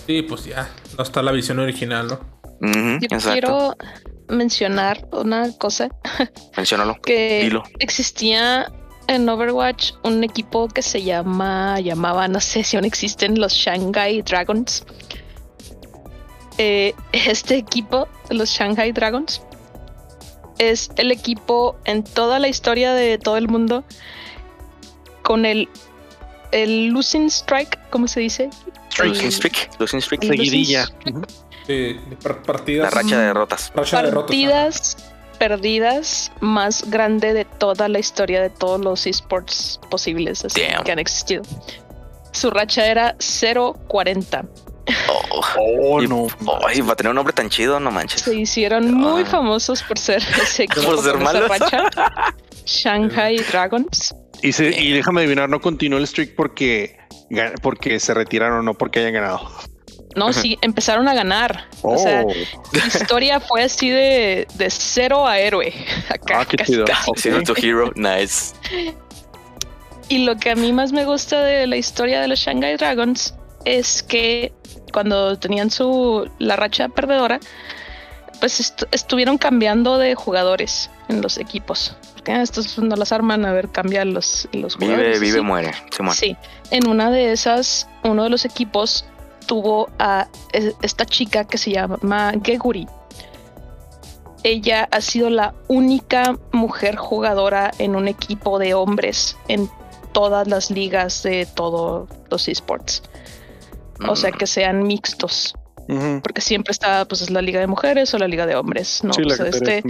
Sí, 0.05 0.21
pues 0.21 0.45
ya. 0.45 0.69
No 0.97 1.03
está 1.03 1.21
la 1.21 1.31
visión 1.31 1.59
original, 1.59 2.07
¿no? 2.07 2.19
Yo 2.61 2.97
exacto. 3.01 3.31
quiero 3.31 3.75
mencionar 4.27 5.07
una 5.11 5.51
cosa 5.57 5.89
Menciónalo. 6.57 6.95
que 7.01 7.43
Dilo. 7.43 7.63
existía 7.79 8.71
en 9.07 9.27
Overwatch 9.27 9.93
un 10.03 10.23
equipo 10.23 10.67
que 10.67 10.81
se 10.81 11.03
llama, 11.03 11.79
llamaba, 11.79 12.27
no 12.27 12.39
sé 12.39 12.63
si 12.63 12.77
aún 12.77 12.85
existen, 12.85 13.39
los 13.39 13.53
Shanghai 13.53 14.21
Dragons. 14.21 14.85
Eh, 16.57 16.93
este 17.11 17.57
equipo, 17.57 18.07
los 18.29 18.49
Shanghai 18.49 18.91
Dragons, 18.91 19.41
es 20.59 20.91
el 20.97 21.11
equipo 21.11 21.77
en 21.85 22.03
toda 22.03 22.39
la 22.39 22.47
historia 22.47 22.93
de 22.93 23.17
todo 23.17 23.37
el 23.37 23.47
mundo 23.47 23.83
con 25.23 25.45
el, 25.45 25.67
el 26.51 26.87
losing 26.87 27.27
strike, 27.27 27.79
¿cómo 27.89 28.07
se 28.07 28.19
dice? 28.19 28.49
Losing 29.03 29.31
streak. 29.31 29.79
Losing 29.79 30.01
streak. 30.01 30.23
losing 30.23 30.37
Seguidilla. 30.37 30.85
Ujú. 31.07 31.23
Sí, 31.65 31.99
de 32.09 32.15
par- 32.21 32.35
La 32.37 32.43
partidas. 32.43 32.93
racha 32.93 33.17
de 33.19 33.25
derrotas. 33.27 33.71
racha 33.75 33.97
de 33.97 34.03
derrotas, 34.03 34.25
partidas 34.27 34.97
perdidas 35.39 36.31
más 36.41 36.89
grande 36.89 37.33
de 37.33 37.45
toda 37.45 37.87
la 37.89 37.99
historia 37.99 38.41
de 38.41 38.49
todos 38.49 38.79
los 38.79 39.05
esports 39.07 39.79
posibles 39.89 40.45
así, 40.45 40.61
que 40.85 40.91
han 40.91 40.99
existido. 40.99 41.43
Su 42.31 42.49
racha 42.49 42.85
era 42.85 43.15
0.40. 43.19 44.45
Oh, 45.09 45.41
Oh, 45.81 46.01
y- 46.03 46.07
no. 46.07 46.27
Ay, 46.67 46.81
va 46.81 46.93
a 46.93 46.95
tener 46.95 47.09
un 47.11 47.15
nombre 47.15 47.33
tan 47.33 47.49
chido, 47.49 47.79
no 47.79 47.91
manches. 47.91 48.21
Se 48.21 48.35
hicieron 48.35 48.93
muy 48.93 49.23
Ah. 49.23 49.25
famosos 49.25 49.81
por 49.83 49.97
ser 49.99 50.17
ese 50.41 50.63
equipo 50.63 50.83
Por 50.85 51.03
ser 51.03 51.17
malos. 51.17 51.47
racha. 51.49 51.89
Shanghai 52.65 53.37
Dragons. 53.51 54.13
Y, 54.41 54.51
se- 54.51 54.69
y 54.79 54.91
déjame 54.93 55.21
adivinar, 55.21 55.49
no 55.49 55.59
continuó 55.61 55.99
el 55.99 56.07
streak 56.07 56.35
porque, 56.35 56.97
porque 57.61 57.99
se 57.99 58.13
retiraron, 58.13 58.65
no 58.65 58.73
porque 58.73 58.99
hayan 58.99 59.13
ganado. 59.13 59.49
No, 60.15 60.31
sí, 60.33 60.57
empezaron 60.61 61.07
a 61.07 61.13
ganar. 61.13 61.65
O 61.81 61.97
sea, 61.97 62.23
Oh. 62.25 62.31
la 62.73 62.85
historia 62.87 63.39
fue 63.39 63.63
así 63.63 63.89
de, 63.89 64.47
de 64.55 64.69
cero 64.69 65.27
a 65.27 65.39
héroe. 65.39 65.73
Acá, 66.09 66.41
Ah, 66.41 66.45
qué 66.45 66.57
casi, 66.57 66.71
chido. 66.73 66.85
casi. 66.85 67.09
Ok. 67.11 67.17
Zero 67.19 67.41
to 67.43 67.53
Hero, 67.57 67.91
nice. 67.95 68.53
Y 70.09 70.19
lo 70.25 70.35
que 70.37 70.51
a 70.51 70.55
mí 70.55 70.71
más 70.73 70.91
me 70.91 71.05
gusta 71.05 71.41
de 71.41 71.65
la 71.67 71.77
historia 71.77 72.21
de 72.21 72.27
los 72.27 72.39
Shanghai 72.39 72.75
Dragons 72.77 73.33
es 73.65 74.03
que 74.03 74.53
cuando 74.91 75.37
tenían 75.39 75.71
su 75.71 76.29
la 76.39 76.55
racha 76.55 76.89
perdedora, 76.89 77.39
pues 78.39 78.59
estu- 78.59 78.87
estuvieron 78.91 79.37
cambiando 79.37 79.97
de 79.97 80.13
jugadores 80.15 80.89
en 81.07 81.21
los 81.21 81.37
equipos. 81.37 81.95
Porque 82.13 82.33
ah, 82.33 82.41
estos 82.41 82.77
no 82.77 82.95
las 82.95 83.11
arman, 83.11 83.45
a 83.45 83.53
ver, 83.53 83.69
cambian 83.69 84.13
los, 84.13 84.47
los 84.51 84.77
Vive, 84.77 84.93
jugadores. 84.93 85.19
vive, 85.19 85.37
así. 85.39 85.45
muere. 85.45 85.71
Sí, 86.13 86.37
en 86.71 86.87
una 86.87 87.09
de 87.09 87.31
esas, 87.31 87.87
uno 88.03 88.23
de 88.23 88.29
los 88.29 88.45
equipos 88.45 89.05
tuvo 89.45 89.89
a 89.99 90.27
esta 90.81 91.05
chica 91.05 91.45
que 91.45 91.57
se 91.57 91.71
llama 91.71 92.33
Geguri. 92.43 92.87
Ella 94.43 94.89
ha 94.91 94.99
sido 94.99 95.29
la 95.29 95.53
única 95.67 96.37
mujer 96.51 96.97
jugadora 96.97 97.71
en 97.77 97.95
un 97.95 98.07
equipo 98.07 98.59
de 98.59 98.73
hombres 98.73 99.37
en 99.47 99.69
todas 100.11 100.47
las 100.47 100.69
ligas 100.69 101.23
de 101.23 101.45
todos 101.45 102.09
los 102.29 102.47
esports. 102.47 103.03
O 104.07 104.15
sea, 104.15 104.31
Mm, 104.31 104.37
que 104.37 104.47
sean 104.47 104.83
mixtos. 104.83 105.55
Porque 106.23 106.41
siempre 106.41 106.71
está, 106.71 107.05
pues 107.05 107.21
es 107.21 107.29
la 107.29 107.41
liga 107.41 107.59
de 107.59 107.67
mujeres 107.67 108.13
o 108.13 108.17
la 108.17 108.27
liga 108.27 108.45
de 108.45 108.55
hombres, 108.55 109.03
¿no? 109.03 109.13
Sí, 109.13 109.23
la 109.23 109.35
Pues, 109.35 109.55
este, 109.55 109.83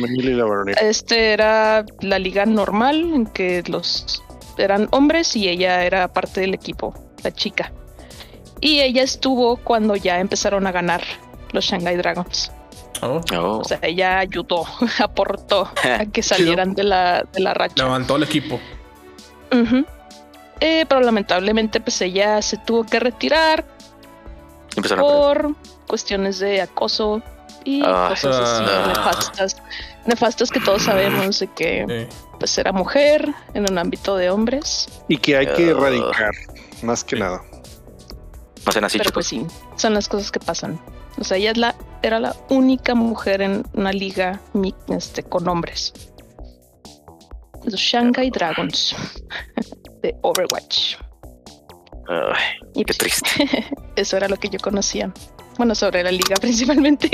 este 0.82 1.34
era 1.34 1.86
la 2.02 2.18
liga 2.18 2.46
normal 2.46 3.14
en 3.14 3.26
que 3.28 3.64
los 3.68 4.24
eran 4.58 4.88
hombres 4.92 5.36
y 5.36 5.50
ella 5.50 5.86
era 5.86 6.12
parte 6.12 6.42
del 6.42 6.54
equipo, 6.54 6.94
la 7.24 7.32
chica. 7.32 7.72
Y 8.66 8.80
ella 8.80 9.04
estuvo 9.04 9.58
cuando 9.58 9.98
ya 9.98 10.20
empezaron 10.20 10.66
a 10.68 10.72
ganar 10.72 11.02
los 11.52 11.66
Shanghai 11.66 11.98
Dragons. 11.98 12.50
Oh, 13.02 13.20
Oh. 13.34 13.58
O 13.60 13.64
sea, 13.66 13.80
ella 13.82 14.20
ayudó, 14.20 14.66
aportó 15.04 15.70
a 15.84 16.06
que 16.06 16.24
salieran 16.24 16.74
de 16.74 16.84
la, 16.84 17.26
de 17.34 17.42
la 17.42 17.54
racha. 17.54 17.84
levantó 17.84 18.16
el 18.16 18.24
equipo. 18.24 18.60
Ujú. 19.52 19.86
Eh, 20.62 20.86
pero 20.88 21.02
lamentablemente, 21.02 21.82
pues 21.82 22.00
ella 22.02 22.42
se 22.42 22.56
tuvo 22.58 22.86
que 22.86 23.00
retirar 23.02 23.66
Empezaron 24.78 25.04
por 25.06 25.56
cuestiones 25.88 26.40
de 26.40 26.62
acoso 26.62 27.22
y 27.66 27.82
Ah. 27.86 28.08
cosas 28.10 28.38
así 28.38 28.64
Ah. 28.66 28.88
nefastas. 28.88 29.58
Nefastas 30.06 30.50
que 30.52 30.62
todos 30.62 30.84
sabemos 30.84 31.40
de 31.40 31.48
que 31.48 31.86
Sí. 32.10 32.18
pues 32.40 32.58
era 32.58 32.72
mujer 32.72 33.28
en 33.54 33.70
un 33.70 33.78
ámbito 33.78 34.16
de 34.16 34.30
hombres. 34.30 34.88
Y 35.10 35.18
que 35.18 35.36
hay 35.36 35.48
que 35.48 35.66
Ah. 35.68 35.72
erradicar, 35.72 36.32
más 36.82 37.04
que 37.04 37.18
Sí. 37.18 37.22
nada. 37.22 37.42
No 38.66 38.72
sean 38.72 38.86
así, 38.86 38.98
pero 38.98 39.12
pues 39.12 39.28
sí, 39.28 39.46
son 39.76 39.94
las 39.94 40.08
cosas 40.08 40.32
que 40.32 40.40
pasan. 40.40 40.80
O 41.20 41.24
sea, 41.24 41.38
ella 41.38 41.52
es 41.52 41.58
la, 41.58 41.76
era 42.02 42.20
la 42.20 42.36
única 42.50 42.96
mujer 42.96 43.42
en 43.42 43.64
una 43.74 43.92
liga 43.92 44.40
este, 44.90 45.24
con 45.24 45.48
hombres. 45.48 45.94
Los 47.64 47.80
Shanghai 47.80 48.30
Dragons 48.30 48.96
de 50.02 50.16
Overwatch. 50.22 50.96
Ay, 52.08 52.58
Y 52.74 52.84
qué 52.84 52.94
pues, 52.94 52.98
triste. 52.98 53.68
Eso 53.96 54.18
era 54.18 54.28
lo 54.28 54.38
que 54.38 54.50
yo 54.50 54.60
conocía. 54.60 55.14
Bueno, 55.58 55.76
sobre 55.76 56.04
la 56.04 56.12
liga 56.12 56.36
principalmente. 56.42 57.10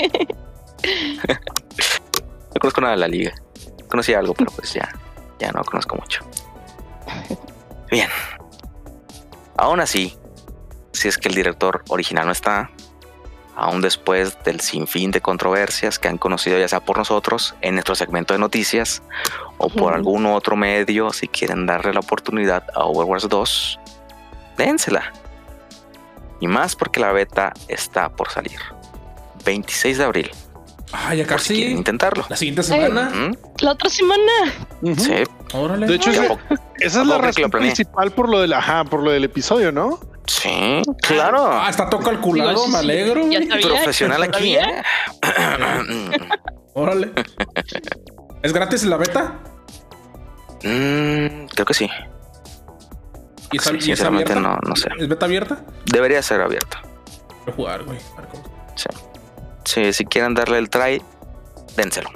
No 2.53 2.59
conozco 2.59 2.81
nada 2.81 2.93
de 2.93 2.99
la 2.99 3.07
liga. 3.07 3.33
Conocí 3.89 4.13
algo, 4.13 4.33
pero 4.33 4.51
pues 4.51 4.73
ya, 4.73 4.87
ya 5.39 5.51
no 5.51 5.63
conozco 5.63 5.95
mucho. 5.95 6.23
Bien. 7.91 8.07
Aún 9.57 9.79
así, 9.79 10.15
si 10.99 11.07
es 11.07 11.17
que 11.17 11.29
el 11.29 11.35
director 11.35 11.85
original 11.87 12.25
no 12.25 12.33
está, 12.33 12.71
aún 13.55 13.79
después 13.79 14.37
del 14.43 14.59
sinfín 14.59 15.11
de 15.11 15.21
controversias 15.21 15.97
que 15.97 16.09
han 16.09 16.17
conocido 16.17 16.59
ya 16.59 16.67
sea 16.67 16.81
por 16.81 16.97
nosotros 16.97 17.55
en 17.61 17.75
nuestro 17.75 17.95
segmento 17.95 18.33
de 18.33 18.39
noticias 18.39 19.01
o 19.57 19.69
por 19.69 19.93
algún 19.93 20.25
otro 20.25 20.57
medio, 20.57 21.13
si 21.13 21.29
quieren 21.29 21.65
darle 21.65 21.93
la 21.93 22.01
oportunidad 22.01 22.65
a 22.75 22.83
Overwatch 22.83 23.27
2, 23.27 23.79
dénsela. 24.57 25.13
Y 26.41 26.47
más 26.47 26.75
porque 26.75 26.99
la 26.99 27.13
beta 27.13 27.53
está 27.69 28.09
por 28.09 28.29
salir. 28.29 28.59
26 29.45 29.99
de 29.99 30.03
abril, 30.03 30.31
Ah, 30.91 31.13
ya 31.13 31.25
por 31.27 31.39
si 31.39 31.53
quieren 31.53 31.71
casi. 31.73 31.77
intentarlo. 31.79 32.25
La 32.29 32.35
siguiente 32.35 32.63
semana. 32.63 33.11
La 33.59 33.71
otra 33.71 33.89
semana. 33.89 34.31
Sí, 34.97 35.13
Órale. 35.53 35.85
De 35.87 35.95
hecho, 35.95 36.09
¿a 36.09 36.13
ese- 36.13 36.27
poco- 36.27 36.41
esa 36.79 36.99
¿A 36.99 37.01
es 37.03 37.07
la 37.07 37.17
razón 37.19 37.51
principal 37.51 38.11
por 38.11 38.29
lo 38.29 38.39
del, 38.41 38.53
ajá, 38.53 38.85
por 38.85 39.03
lo 39.03 39.11
del 39.11 39.23
episodio, 39.23 39.71
¿no? 39.71 39.99
sí, 40.27 40.81
claro. 41.01 41.49
Ah, 41.51 41.67
está 41.69 41.89
todo 41.89 42.01
calculado, 42.01 42.65
sí, 42.65 42.71
me 42.71 42.77
alegro. 42.77 43.21
ya 43.29 43.39
güey. 43.39 43.49
sabía. 43.49 43.67
Profesional 43.67 44.21
¿Ya 44.21 44.27
aquí? 44.27 44.55
¿eh? 44.55 44.83
Órale. 46.73 47.11
¿Es 48.43 48.53
gratis 48.53 48.83
la 48.85 48.97
beta? 48.97 49.39
Mm, 50.63 51.47
creo 51.53 51.65
que 51.65 51.73
sí. 51.73 51.89
¿Y 53.51 53.57
es, 53.57 53.63
Sí, 53.63 53.73
y 53.73 53.77
es 53.77 53.83
sinceramente 53.85 54.35
no- 54.35 54.57
no 54.65 54.75
sé. 54.75 54.89
¿Es 54.99 55.07
beta 55.07 55.25
abierta? 55.25 55.63
Debería 55.85 56.21
ser 56.21 56.41
abierta. 56.41 56.81
Quiero 57.43 57.53
jugar, 57.53 57.83
güey. 57.83 57.97
Sí, 58.75 58.85
si 59.69 60.05
quieren 60.05 60.33
darle 60.33 60.57
el 60.57 60.69
try, 60.69 61.01
dénselo. 61.75 62.09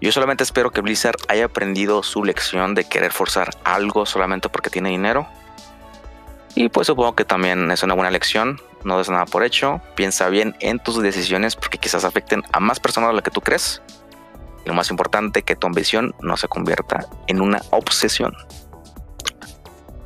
Yo 0.00 0.12
solamente 0.12 0.44
espero 0.44 0.70
que 0.70 0.80
Blizzard 0.80 1.16
haya 1.28 1.46
aprendido 1.46 2.02
su 2.02 2.24
lección 2.24 2.74
de 2.74 2.84
querer 2.84 3.12
forzar 3.12 3.50
algo 3.64 4.06
solamente 4.06 4.48
porque 4.48 4.70
tiene 4.70 4.90
dinero. 4.90 5.26
Y 6.54 6.68
pues 6.68 6.86
supongo 6.86 7.14
que 7.14 7.24
también 7.24 7.70
es 7.70 7.82
una 7.82 7.94
buena 7.94 8.10
lección. 8.10 8.60
No 8.82 8.98
des 8.98 9.10
nada 9.10 9.26
por 9.26 9.44
hecho. 9.44 9.80
Piensa 9.94 10.28
bien 10.30 10.56
en 10.60 10.78
tus 10.78 11.00
decisiones 11.02 11.54
porque 11.54 11.78
quizás 11.78 12.04
afecten 12.04 12.42
a 12.52 12.60
más 12.60 12.80
personas 12.80 13.10
de 13.10 13.16
lo 13.16 13.22
que 13.22 13.30
tú 13.30 13.40
crees. 13.40 13.82
Y 14.64 14.68
lo 14.68 14.74
más 14.74 14.90
importante, 14.90 15.42
que 15.42 15.56
tu 15.56 15.66
ambición 15.66 16.14
no 16.20 16.36
se 16.36 16.48
convierta 16.48 17.06
en 17.26 17.40
una 17.40 17.60
obsesión. 17.70 18.34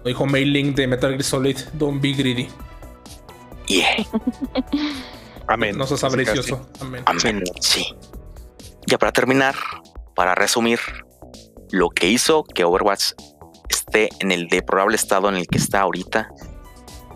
Lo 0.03 0.09
dijo 0.09 0.27
Mailing 0.27 0.75
de 0.75 0.87
Metal 0.89 1.11
Gear 1.11 1.23
Solid. 1.23 1.59
Don't 1.73 2.03
be 2.03 2.13
greedy. 2.13 2.49
Yeah. 3.67 4.05
Amén. 5.49 5.77
No 5.77 5.87
seas 5.87 6.01
Casi, 6.01 6.17
casi. 6.17 6.31
avaricioso. 6.31 6.69
Amén. 6.81 7.03
Amén. 7.07 7.45
Sí. 7.61 7.95
Ya 8.87 8.99
para 8.99 9.13
terminar, 9.13 9.55
para 10.15 10.35
resumir, 10.35 10.81
lo 11.71 11.91
que 11.91 12.09
hizo 12.09 12.45
que 12.45 12.65
Overwatch 12.65 13.13
esté 13.69 14.11
en 14.21 14.33
el 14.33 14.49
deplorable 14.49 14.97
estado 14.97 15.29
en 15.29 15.37
el 15.37 15.47
que 15.47 15.59
está 15.59 15.81
ahorita 15.81 16.31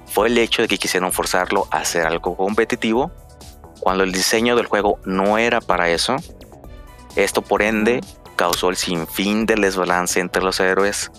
fue 0.07 0.29
el 0.29 0.39
hecho 0.39 0.63
de 0.63 0.69
que 0.69 0.79
quisieron 0.79 1.13
forzarlo 1.13 1.69
a 1.71 1.79
hacer 1.79 2.07
algo 2.07 2.37
competitivo 2.37 3.13
cuando 3.81 4.05
el 4.05 4.13
diseño 4.13 4.57
del 4.57 4.67
juego 4.67 4.99
no 5.05 5.39
era 5.39 5.61
para 5.61 5.91
eso. 5.91 6.17
Esto 7.17 7.43
por 7.43 7.63
ende 7.63 8.01
causó 8.37 8.71
el 8.71 8.77
sinfín 8.77 9.47
del 9.47 9.61
desbalance 9.61 10.21
entre 10.21 10.43
los 10.43 10.61
héroes, 10.61 11.11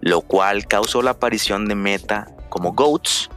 lo 0.00 0.20
cual 0.20 0.66
causó 0.66 1.02
la 1.02 1.12
aparición 1.12 1.66
de 1.66 1.74
meta 1.74 2.26
como 2.48 2.72
GOATs, 2.72 3.30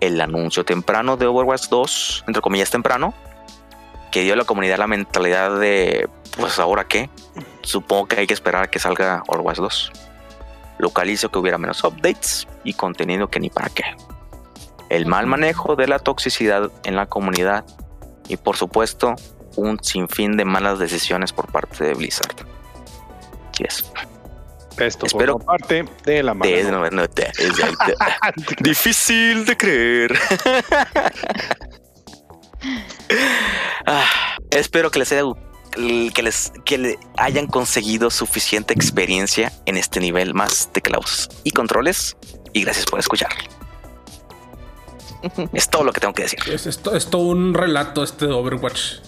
el 0.00 0.20
anuncio 0.20 0.64
temprano 0.64 1.16
de 1.16 1.26
Overwatch 1.26 1.68
2, 1.68 2.24
entre 2.26 2.42
comillas 2.42 2.70
temprano, 2.70 3.14
que 4.10 4.22
dio 4.22 4.34
a 4.34 4.36
la 4.36 4.44
comunidad 4.44 4.78
la 4.78 4.86
mentalidad 4.86 5.58
de, 5.58 6.08
pues 6.38 6.58
ahora 6.58 6.84
qué, 6.84 7.10
supongo 7.62 8.06
que 8.06 8.20
hay 8.20 8.26
que 8.26 8.34
esperar 8.34 8.64
a 8.64 8.70
que 8.70 8.78
salga 8.78 9.22
Overwatch 9.28 9.58
2. 9.58 9.92
Lo 10.78 10.90
cual 10.90 11.10
hizo 11.10 11.30
que 11.30 11.38
hubiera 11.38 11.58
menos 11.58 11.82
updates 11.84 12.46
y 12.64 12.74
contenido 12.74 13.28
que 13.28 13.40
ni 13.40 13.50
para 13.50 13.70
qué. 13.70 13.84
El 14.88 15.06
mal 15.06 15.26
manejo 15.26 15.74
de 15.74 15.88
la 15.88 15.98
toxicidad 15.98 16.70
en 16.84 16.96
la 16.96 17.06
comunidad 17.06 17.64
y 18.28 18.36
por 18.36 18.56
supuesto 18.56 19.14
un 19.56 19.82
sinfín 19.82 20.36
de 20.36 20.44
malas 20.44 20.78
decisiones 20.78 21.32
por 21.32 21.50
parte 21.50 21.84
de 21.84 21.94
Blizzard. 21.94 22.36
Así 23.52 23.64
es. 23.64 23.92
Esto 24.78 25.06
Espero- 25.06 25.34
forma 25.34 25.46
parte 25.46 25.84
de 26.04 26.22
la 26.22 26.34
mano. 26.34 26.50
De- 26.50 26.64
no, 26.64 26.90
no, 26.90 27.06
de- 27.06 27.32
es 27.38 27.56
de- 27.56 28.54
Difícil 28.60 29.44
de 29.46 29.56
creer. 29.56 30.18
Ah, 33.86 34.04
espero 34.50 34.90
que 34.90 34.98
les 34.98 35.12
haya 35.12 35.22
que 36.14 36.22
les 36.22 36.52
que 36.64 36.78
le 36.78 36.98
hayan 37.18 37.46
conseguido 37.46 38.10
suficiente 38.10 38.72
experiencia 38.72 39.52
en 39.66 39.76
este 39.76 40.00
nivel 40.00 40.32
más 40.34 40.70
de 40.72 40.80
clavos 40.82 41.28
y 41.44 41.50
controles 41.52 42.16
y 42.52 42.62
gracias 42.62 42.86
por 42.86 42.98
escuchar. 42.98 43.30
Es 45.52 45.68
todo 45.68 45.84
lo 45.84 45.92
que 45.92 46.00
tengo 46.00 46.14
que 46.14 46.22
decir. 46.22 46.38
Es, 46.50 46.66
esto, 46.66 46.94
es 46.96 47.10
todo 47.10 47.22
un 47.22 47.52
relato 47.52 48.02
este 48.04 48.26
de 48.26 48.32
Overwatch. 48.32 49.00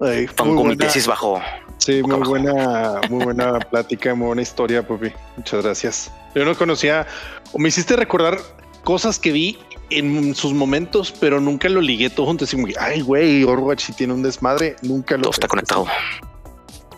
Ay, 0.00 0.26
Pongo 0.28 0.64
mi 0.64 0.76
tesis 0.76 1.06
bajo. 1.06 1.40
Sí, 1.84 2.02
muy 2.02 2.20
buena, 2.26 3.00
muy 3.10 3.24
buena 3.24 3.58
plática, 3.58 4.14
muy 4.14 4.26
buena 4.28 4.42
historia, 4.42 4.86
Pupi. 4.86 5.12
Muchas 5.36 5.62
gracias. 5.64 6.12
Yo 6.34 6.44
no 6.44 6.54
conocía, 6.56 7.06
o 7.52 7.58
me 7.58 7.68
hiciste 7.68 7.96
recordar 7.96 8.38
cosas 8.84 9.18
que 9.18 9.32
vi 9.32 9.58
en 9.90 10.34
sus 10.34 10.52
momentos, 10.54 11.12
pero 11.20 11.40
nunca 11.40 11.68
lo 11.68 11.80
ligué 11.80 12.08
todo 12.08 12.26
junto. 12.26 12.44
Así 12.44 12.56
ay, 12.80 13.00
güey, 13.00 13.44
Overwatch 13.44 13.82
si 13.84 13.92
tiene 13.92 14.12
un 14.14 14.22
desmadre, 14.22 14.76
nunca 14.82 15.16
lo 15.16 15.22
Todo 15.22 15.32
está 15.32 15.48
conectado. 15.48 15.86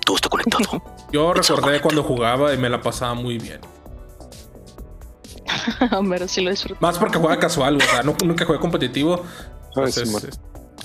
Todo 0.05 0.17
está 0.17 0.29
conectado. 0.29 0.83
Yo 1.11 1.33
It's 1.35 1.49
recordé 1.49 1.81
cuando 1.81 2.03
jugaba 2.03 2.53
y 2.53 2.59
me 2.59 2.69
la 2.69 2.81
pasaba 2.81 3.15
muy 3.15 3.39
bien. 3.39 3.61
Pero 6.11 6.29
sí 6.29 6.41
lo 6.43 6.51
disfruto. 6.51 6.77
Más 6.81 6.99
porque 6.99 7.19
juega 7.19 7.39
casual, 7.39 7.77
o 7.77 7.81
sea, 7.81 8.03
no- 8.03 8.17
nunca 8.25 8.45
jugué 8.45 8.59
competitivo. 8.59 9.23
Ay, 9.25 9.63
Entonces, 9.69 10.09
Simón. 10.09 10.23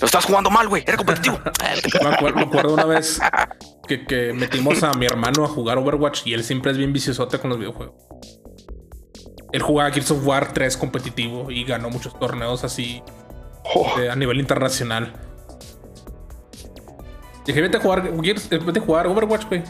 Lo 0.00 0.06
estás 0.06 0.24
jugando 0.24 0.50
mal, 0.50 0.68
güey. 0.68 0.82
Era 0.86 0.96
competitivo. 0.96 1.38
me, 2.02 2.08
acuerdo, 2.08 2.36
me 2.36 2.42
acuerdo 2.42 2.74
una 2.74 2.84
vez 2.84 3.20
que, 3.86 4.06
que 4.06 4.32
metimos 4.32 4.82
a 4.82 4.92
mi 4.94 5.06
hermano 5.06 5.44
a 5.44 5.48
jugar 5.48 5.78
Overwatch 5.78 6.26
y 6.26 6.34
él 6.34 6.42
siempre 6.44 6.72
es 6.72 6.78
bien 6.78 6.92
viciosote 6.92 7.38
con 7.38 7.50
los 7.50 7.58
videojuegos. 7.58 7.94
Él 9.52 9.62
jugaba 9.62 9.90
Gears 9.90 10.10
of 10.12 10.26
War 10.26 10.52
3 10.52 10.76
competitivo 10.76 11.50
y 11.50 11.64
ganó 11.64 11.90
muchos 11.90 12.18
torneos 12.18 12.62
así 12.62 13.02
Oh, 13.64 13.98
eh, 13.98 14.10
a 14.10 14.16
nivel 14.16 14.40
internacional. 14.40 15.12
Dije, 17.46 17.60
vete 17.60 17.76
a 17.76 17.80
jugar 17.80 18.10
Gears, 18.22 18.50
eh, 18.50 18.58
vete 18.58 18.80
a 18.80 18.82
jugar 18.82 19.06
Overwatch, 19.06 19.46
güey. 19.46 19.62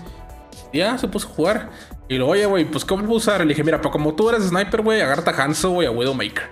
Ya 0.73 0.97
se 0.99 1.09
puso 1.09 1.29
a 1.29 1.31
jugar. 1.31 1.71
Y 2.09 2.17
luego, 2.17 2.33
oye, 2.33 2.47
güey, 2.47 2.65
pues 2.65 2.85
¿cómo 2.85 3.03
lo 3.03 3.09
puedo 3.09 3.19
usar? 3.19 3.41
Le 3.41 3.49
dije, 3.49 3.65
mira, 3.65 3.79
pero 3.79 3.91
como 3.91 4.15
tú 4.15 4.29
eres 4.29 4.45
sniper, 4.45 4.83
güey, 4.83 5.01
agarra 5.01 5.31
a 5.31 5.43
Hanzo, 5.43 5.71
güey, 5.71 5.87
a 5.87 5.91
Widowmaker. 5.91 6.51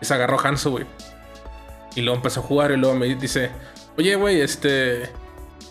Y 0.00 0.04
se 0.04 0.14
agarró 0.14 0.38
a 0.38 0.48
Hanzo, 0.48 0.70
güey. 0.70 0.86
Y 1.96 2.02
luego 2.02 2.16
empezó 2.18 2.38
a 2.40 2.42
jugar 2.44 2.70
y 2.70 2.76
luego 2.76 2.94
me 2.94 3.12
dice, 3.16 3.50
oye, 3.98 4.14
güey, 4.14 4.40
este... 4.40 5.10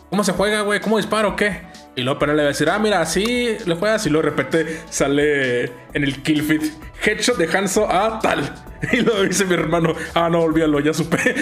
¿Cómo 0.09 0.23
se 0.23 0.33
juega, 0.33 0.61
güey? 0.61 0.79
¿Cómo 0.81 0.97
disparo 0.97 1.29
o 1.29 1.35
qué? 1.35 1.61
Y 1.95 2.01
luego 2.01 2.19
pero 2.19 2.33
le 2.33 2.41
va 2.43 2.49
a 2.49 2.51
decir, 2.51 2.69
ah, 2.69 2.77
mira, 2.79 2.99
así 3.01 3.57
le 3.65 3.75
juegas. 3.75 4.05
Y 4.05 4.09
luego 4.09 4.25
de 4.29 4.35
repente 4.35 4.79
sale 4.89 5.63
en 5.93 6.03
el 6.03 6.21
kill 6.23 6.41
feed, 6.43 6.61
headshot 7.05 7.37
de 7.37 7.47
Hanzo 7.57 7.89
a 7.89 8.19
tal. 8.19 8.53
Y 8.91 8.97
luego 8.97 9.23
dice 9.23 9.45
mi 9.45 9.53
hermano, 9.55 9.95
ah, 10.13 10.29
no, 10.29 10.41
olvídalo, 10.41 10.79
ya 10.79 10.93
supe. 10.93 11.17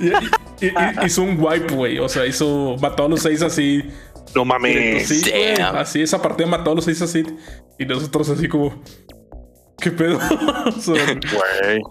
y, 0.00 0.06
y- 0.06 0.68
y- 0.68 1.06
hizo 1.06 1.22
un 1.22 1.36
wipe, 1.40 1.74
güey. 1.74 1.98
O 1.98 2.08
sea, 2.08 2.26
hizo, 2.26 2.76
mató 2.80 3.04
a 3.04 3.08
los 3.08 3.20
seis 3.20 3.42
así. 3.42 3.82
No 4.34 4.44
mames. 4.44 5.06
Sí, 5.06 5.30
güey, 5.30 5.56
Damn. 5.56 5.76
así, 5.76 6.02
esa 6.02 6.20
partida 6.22 6.46
mató 6.46 6.72
a 6.72 6.74
los 6.74 6.84
seis 6.84 7.00
así. 7.02 7.24
Y 7.78 7.84
nosotros 7.84 8.28
así 8.30 8.48
como, 8.48 8.82
¿qué 9.78 9.90
pedo? 9.90 10.18
Güey. 10.86 11.82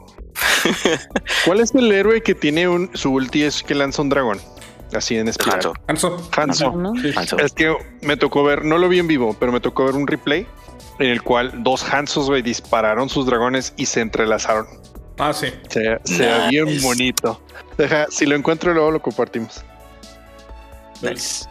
¿Cuál 1.45 1.59
es 1.59 1.73
el 1.75 1.91
héroe 1.91 2.21
que 2.21 2.35
tiene 2.35 2.67
un 2.67 2.89
su 2.95 3.11
ulti 3.11 3.43
es 3.43 3.63
que 3.63 3.75
lanza 3.75 4.01
un 4.01 4.09
dragón? 4.09 4.39
Así 4.93 5.17
en 5.17 5.27
espiral. 5.27 5.55
Hanzo. 5.55 5.73
Hanzo. 5.87 6.29
Hanzo. 6.35 6.71
¿no? 6.71 6.93
Sí. 6.95 7.11
Hanzo. 7.15 7.37
Es 7.39 7.53
que 7.53 7.75
me 8.01 8.17
tocó 8.17 8.43
ver, 8.43 8.63
no 8.63 8.77
lo 8.77 8.89
vi 8.89 8.99
en 8.99 9.07
vivo, 9.07 9.35
pero 9.39 9.51
me 9.51 9.59
tocó 9.59 9.85
ver 9.85 9.95
un 9.95 10.07
replay 10.07 10.47
en 10.99 11.07
el 11.07 11.23
cual 11.23 11.63
dos 11.63 11.83
Hansos, 11.91 12.27
güey, 12.27 12.41
dispararon 12.41 13.09
sus 13.09 13.25
dragones 13.25 13.73
y 13.77 13.85
se 13.85 14.01
entrelazaron. 14.01 14.67
Ah, 15.17 15.33
sí. 15.33 15.47
Se, 15.69 15.99
se 16.03 16.25
ve 16.25 16.47
bien 16.49 16.81
bonito. 16.81 17.41
Deja, 17.77 18.05
si 18.09 18.25
lo 18.25 18.35
encuentro 18.35 18.73
luego 18.73 18.91
lo 18.91 19.01
compartimos. 19.01 19.63
Nice. 21.01 21.45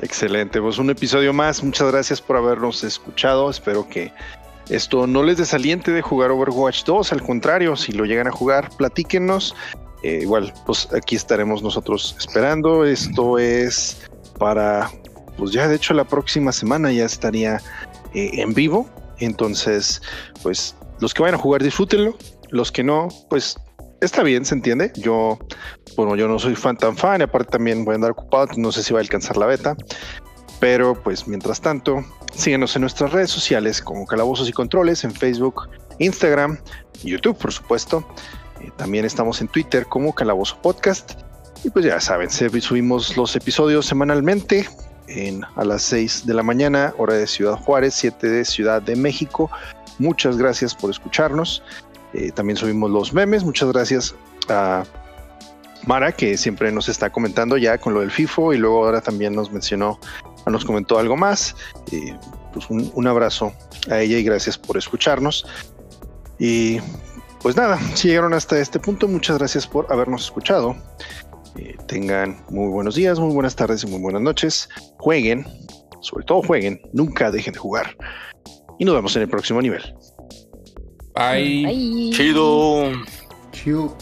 Excelente, 0.00 0.60
pues 0.60 0.78
un 0.78 0.90
episodio 0.90 1.32
más. 1.32 1.62
Muchas 1.62 1.90
gracias 1.90 2.20
por 2.20 2.36
habernos 2.36 2.84
escuchado. 2.84 3.50
Espero 3.50 3.88
que 3.88 4.12
esto 4.68 5.06
no 5.06 5.22
les 5.22 5.38
desaliente 5.38 5.92
de 5.92 6.02
jugar 6.02 6.30
Overwatch 6.30 6.84
2. 6.84 7.12
Al 7.12 7.22
contrario, 7.22 7.76
si 7.76 7.92
lo 7.92 8.04
llegan 8.04 8.26
a 8.26 8.32
jugar, 8.32 8.70
platíquenos. 8.76 9.54
Eh, 10.02 10.20
igual, 10.22 10.52
pues 10.66 10.88
aquí 10.92 11.16
estaremos 11.16 11.62
nosotros 11.62 12.14
esperando. 12.18 12.84
Esto 12.84 13.38
es 13.38 13.98
para, 14.38 14.90
pues 15.36 15.52
ya 15.52 15.68
de 15.68 15.76
hecho 15.76 15.94
la 15.94 16.04
próxima 16.04 16.52
semana 16.52 16.92
ya 16.92 17.06
estaría 17.06 17.60
eh, 18.14 18.30
en 18.34 18.52
vivo. 18.52 18.88
Entonces, 19.18 20.02
pues 20.42 20.76
los 21.00 21.14
que 21.14 21.22
vayan 21.22 21.36
a 21.36 21.42
jugar, 21.42 21.62
disfrútenlo. 21.62 22.16
Los 22.50 22.70
que 22.70 22.84
no, 22.84 23.08
pues 23.30 23.56
está 24.00 24.22
bien, 24.22 24.44
se 24.44 24.54
entiende. 24.54 24.92
Yo, 24.96 25.38
bueno, 25.96 26.14
yo 26.14 26.28
no 26.28 26.38
soy 26.38 26.54
fan 26.54 26.76
tan 26.76 26.96
fan 26.96 27.20
y 27.20 27.24
aparte 27.24 27.52
también 27.52 27.84
voy 27.84 27.92
a 27.92 27.96
andar 27.96 28.10
ocupado, 28.12 28.48
no 28.56 28.70
sé 28.70 28.82
si 28.82 28.92
va 28.92 29.00
a 29.00 29.02
alcanzar 29.02 29.36
la 29.36 29.46
beta. 29.46 29.76
Pero 30.60 31.00
pues 31.02 31.26
mientras 31.28 31.60
tanto, 31.60 32.04
síguenos 32.34 32.74
en 32.76 32.82
nuestras 32.82 33.12
redes 33.12 33.30
sociales 33.30 33.82
como 33.82 34.06
Calabozos 34.06 34.48
y 34.48 34.52
Controles 34.52 35.04
en 35.04 35.12
Facebook, 35.12 35.68
Instagram, 35.98 36.58
YouTube, 37.02 37.36
por 37.36 37.52
supuesto. 37.52 38.06
Eh, 38.60 38.70
también 38.76 39.04
estamos 39.04 39.40
en 39.40 39.48
Twitter 39.48 39.86
como 39.86 40.14
Calabozo 40.14 40.60
Podcast. 40.60 41.12
Y 41.64 41.70
pues 41.70 41.84
ya 41.84 42.00
saben, 42.00 42.30
subimos 42.30 43.16
los 43.16 43.34
episodios 43.34 43.86
semanalmente 43.86 44.68
en, 45.08 45.42
a 45.56 45.64
las 45.64 45.82
6 45.82 46.26
de 46.26 46.34
la 46.34 46.42
mañana, 46.42 46.94
hora 46.98 47.14
de 47.14 47.26
Ciudad 47.26 47.56
Juárez, 47.56 47.94
7 47.94 48.28
de 48.28 48.44
Ciudad 48.44 48.80
de 48.80 48.94
México. 48.94 49.50
Muchas 49.98 50.36
gracias 50.38 50.74
por 50.74 50.90
escucharnos. 50.90 51.62
Eh, 52.14 52.30
también 52.32 52.56
subimos 52.56 52.90
los 52.90 53.12
memes. 53.12 53.42
Muchas 53.42 53.72
gracias 53.72 54.14
a 54.48 54.84
Mara, 55.86 56.12
que 56.12 56.36
siempre 56.36 56.70
nos 56.70 56.88
está 56.88 57.10
comentando 57.10 57.56
ya 57.56 57.78
con 57.78 57.94
lo 57.94 58.00
del 58.00 58.10
FIFO 58.10 58.52
y 58.52 58.58
luego 58.58 58.84
ahora 58.84 59.00
también 59.00 59.34
nos 59.34 59.50
mencionó, 59.50 59.98
nos 60.50 60.64
comentó 60.64 60.98
algo 60.98 61.16
más. 61.16 61.54
Eh, 61.92 62.16
pues 62.52 62.68
un, 62.70 62.90
un 62.94 63.06
abrazo 63.06 63.52
a 63.90 64.00
ella 64.00 64.18
y 64.18 64.22
gracias 64.22 64.58
por 64.58 64.76
escucharnos. 64.76 65.46
Y 66.38 66.78
pues 67.42 67.56
nada, 67.56 67.78
si 67.94 68.08
llegaron 68.08 68.34
hasta 68.34 68.58
este 68.58 68.78
punto, 68.78 69.08
muchas 69.08 69.38
gracias 69.38 69.66
por 69.66 69.90
habernos 69.92 70.24
escuchado. 70.24 70.76
Eh, 71.56 71.76
tengan 71.86 72.44
muy 72.50 72.68
buenos 72.68 72.94
días, 72.94 73.18
muy 73.18 73.32
buenas 73.32 73.56
tardes 73.56 73.84
y 73.84 73.86
muy 73.86 74.00
buenas 74.00 74.22
noches. 74.22 74.68
Jueguen, 74.98 75.46
sobre 76.00 76.24
todo 76.24 76.42
jueguen, 76.42 76.80
nunca 76.92 77.30
dejen 77.30 77.52
de 77.52 77.58
jugar. 77.58 77.96
Y 78.78 78.84
nos 78.84 78.94
vemos 78.94 79.16
en 79.16 79.22
el 79.22 79.28
próximo 79.28 79.60
nivel. 79.60 79.82
Bye. 81.14 81.66
Bye. 81.66 82.10
Chido. 82.12 82.92
Chiu. 83.52 83.92